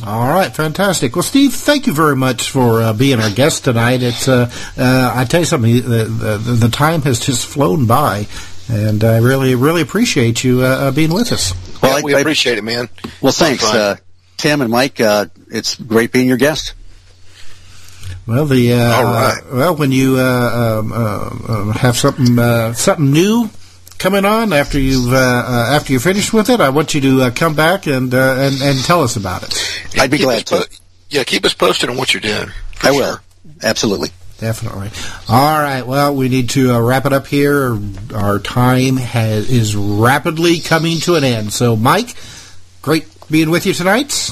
All 0.07 0.29
right, 0.29 0.55
fantastic. 0.55 1.17
Well, 1.17 1.25
Steve, 1.25 1.53
thank 1.53 1.89
you 1.89 1.93
very 1.93 2.15
much 2.15 2.51
for 2.51 2.81
uh, 2.81 2.93
being 2.93 3.19
our 3.19 3.31
guest 3.31 3.65
tonight. 3.65 4.01
It's 4.03 4.29
uh, 4.29 4.49
uh, 4.77 5.13
I 5.15 5.25
tell 5.25 5.41
you 5.41 5.47
something, 5.47 5.75
the, 5.75 6.05
the 6.05 6.39
the 6.39 6.69
time 6.69 7.03
has 7.03 7.19
just 7.19 7.47
flown 7.47 7.87
by, 7.87 8.29
and 8.69 9.03
I 9.03 9.19
really 9.19 9.57
really 9.57 9.83
appreciate 9.83 10.45
you 10.45 10.63
uh, 10.63 10.69
uh, 10.69 10.91
being 10.93 11.13
with 11.13 11.33
us. 11.33 11.53
Well, 11.83 12.03
we 12.05 12.15
appreciate 12.15 12.59
it, 12.59 12.65
man. 12.65 12.89
Well, 13.21 13.33
thanks, 13.33 13.65
uh, 13.65 13.97
Tim 14.37 14.61
and 14.61 14.71
Mike. 14.71 15.01
Uh, 15.01 15.27
it's 15.51 15.75
great 15.75 16.13
being 16.13 16.29
your 16.29 16.37
guest. 16.37 16.75
Well, 18.27 18.45
the 18.45 18.75
uh, 18.75 18.93
All 18.93 19.05
right. 19.05 19.43
well 19.53 19.75
when 19.75 19.91
you 19.91 20.17
uh, 20.19 20.81
um, 20.81 20.93
uh, 20.93 20.97
uh, 20.97 21.73
have 21.73 21.97
something 21.97 22.39
uh, 22.39 22.75
something 22.75 23.11
new 23.11 23.49
coming 23.99 24.25
on 24.25 24.53
after 24.53 24.79
you've 24.79 25.13
uh, 25.13 25.17
uh, 25.17 25.71
after 25.73 25.93
you're 25.93 26.01
finished 26.01 26.33
with 26.33 26.51
it, 26.51 26.61
I 26.61 26.71
want 26.71 26.95
you 26.95 27.01
to 27.01 27.23
uh, 27.23 27.31
come 27.31 27.55
back 27.55 27.87
and, 27.87 28.13
uh, 28.15 28.37
and 28.39 28.61
and 28.63 28.79
tell 28.85 29.03
us 29.03 29.17
about 29.17 29.43
it. 29.43 30.01
I'd 30.01 30.11
be 30.11 30.19
glad 30.19 30.39
us 30.39 30.45
po- 30.45 30.63
to. 30.63 30.81
Yeah, 31.11 31.25
keep 31.25 31.45
us 31.45 31.55
posted 31.55 31.91
on 31.91 31.97
what 31.97 32.13
you're 32.15 32.21
doing. 32.21 32.51
I 32.83 32.93
will. 32.93 33.19
Absolutely. 33.63 34.11
Definitely. 34.39 34.91
All 35.29 35.59
right. 35.59 35.85
Well, 35.85 36.15
we 36.15 36.29
need 36.29 36.51
to 36.51 36.73
uh, 36.73 36.81
wrap 36.81 37.07
it 37.07 37.13
up 37.13 37.27
here. 37.27 37.77
Our 38.15 38.39
time 38.39 38.97
has, 38.97 39.51
is 39.51 39.75
rapidly 39.75 40.61
coming 40.61 41.01
to 41.01 41.17
an 41.17 41.25
end. 41.25 41.53
So, 41.53 41.75
Mike, 41.75 42.15
great 42.81 43.09
being 43.29 43.51
with 43.51 43.67
you 43.67 43.73
tonight. 43.73 44.31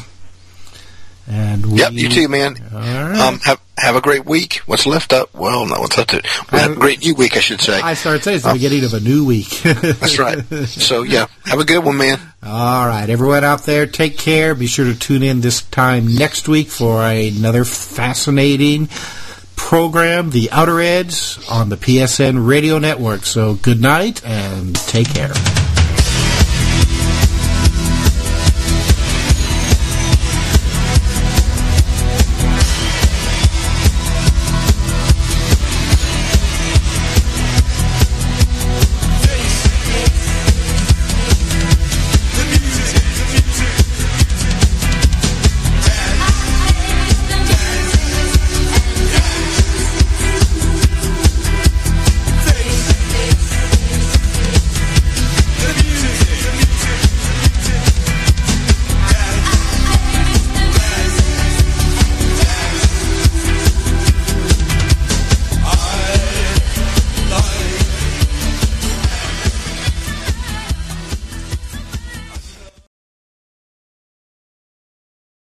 And 1.29 1.67
we, 1.67 1.79
Yep, 1.81 1.93
you 1.93 2.09
too, 2.09 2.29
man. 2.29 2.57
All 2.73 2.79
right. 2.81 3.19
Um, 3.19 3.41
have 3.41 3.61
have 3.79 3.97
a 3.97 4.01
great 4.01 4.25
week. 4.25 4.63
What's 4.67 4.87
left 4.87 5.13
up? 5.13 5.35
Well, 5.35 5.67
no, 5.67 5.81
what's 5.81 5.99
left 5.99 6.11
to 6.11 6.23
well, 6.53 6.63
have 6.63 6.77
a 6.77 6.81
great 6.81 7.01
new 7.01 7.15
week, 7.15 7.37
I 7.37 7.41
should 7.41 7.61
say. 7.61 7.81
I 7.81 7.95
started 7.95 8.23
saying 8.23 8.37
it's 8.37 8.47
the 8.47 8.53
beginning 8.53 8.85
of 8.85 8.95
a 8.95 9.01
new 9.01 9.25
week. 9.25 9.49
That's 9.63 10.19
right. 10.19 10.43
So 10.67 11.03
yeah, 11.03 11.27
have 11.45 11.59
a 11.59 11.65
good 11.65 11.85
one, 11.85 11.97
man. 11.97 12.21
All 12.43 12.87
right, 12.87 13.11
everyone 13.11 13.45
out 13.45 13.65
there, 13.65 13.87
take 13.87 14.17
care. 14.19 14.55
Be 14.55 14.67
sure 14.67 14.85
to 14.85 14.99
tune 14.99 15.23
in 15.23 15.41
this 15.41 15.63
time 15.63 16.15
next 16.15 16.49
week 16.49 16.69
for 16.69 17.03
another 17.03 17.65
fascinating 17.65 18.89
program, 19.57 20.31
The 20.31 20.51
Outer 20.53 20.81
Edge, 20.81 21.39
on 21.51 21.69
the 21.71 21.77
PSN 21.77 22.47
Radio 22.47 22.79
Network. 22.79 23.25
So 23.25 23.55
good 23.55 23.81
night 23.81 24.25
and 24.25 24.77
take 24.77 25.13
care. 25.13 25.33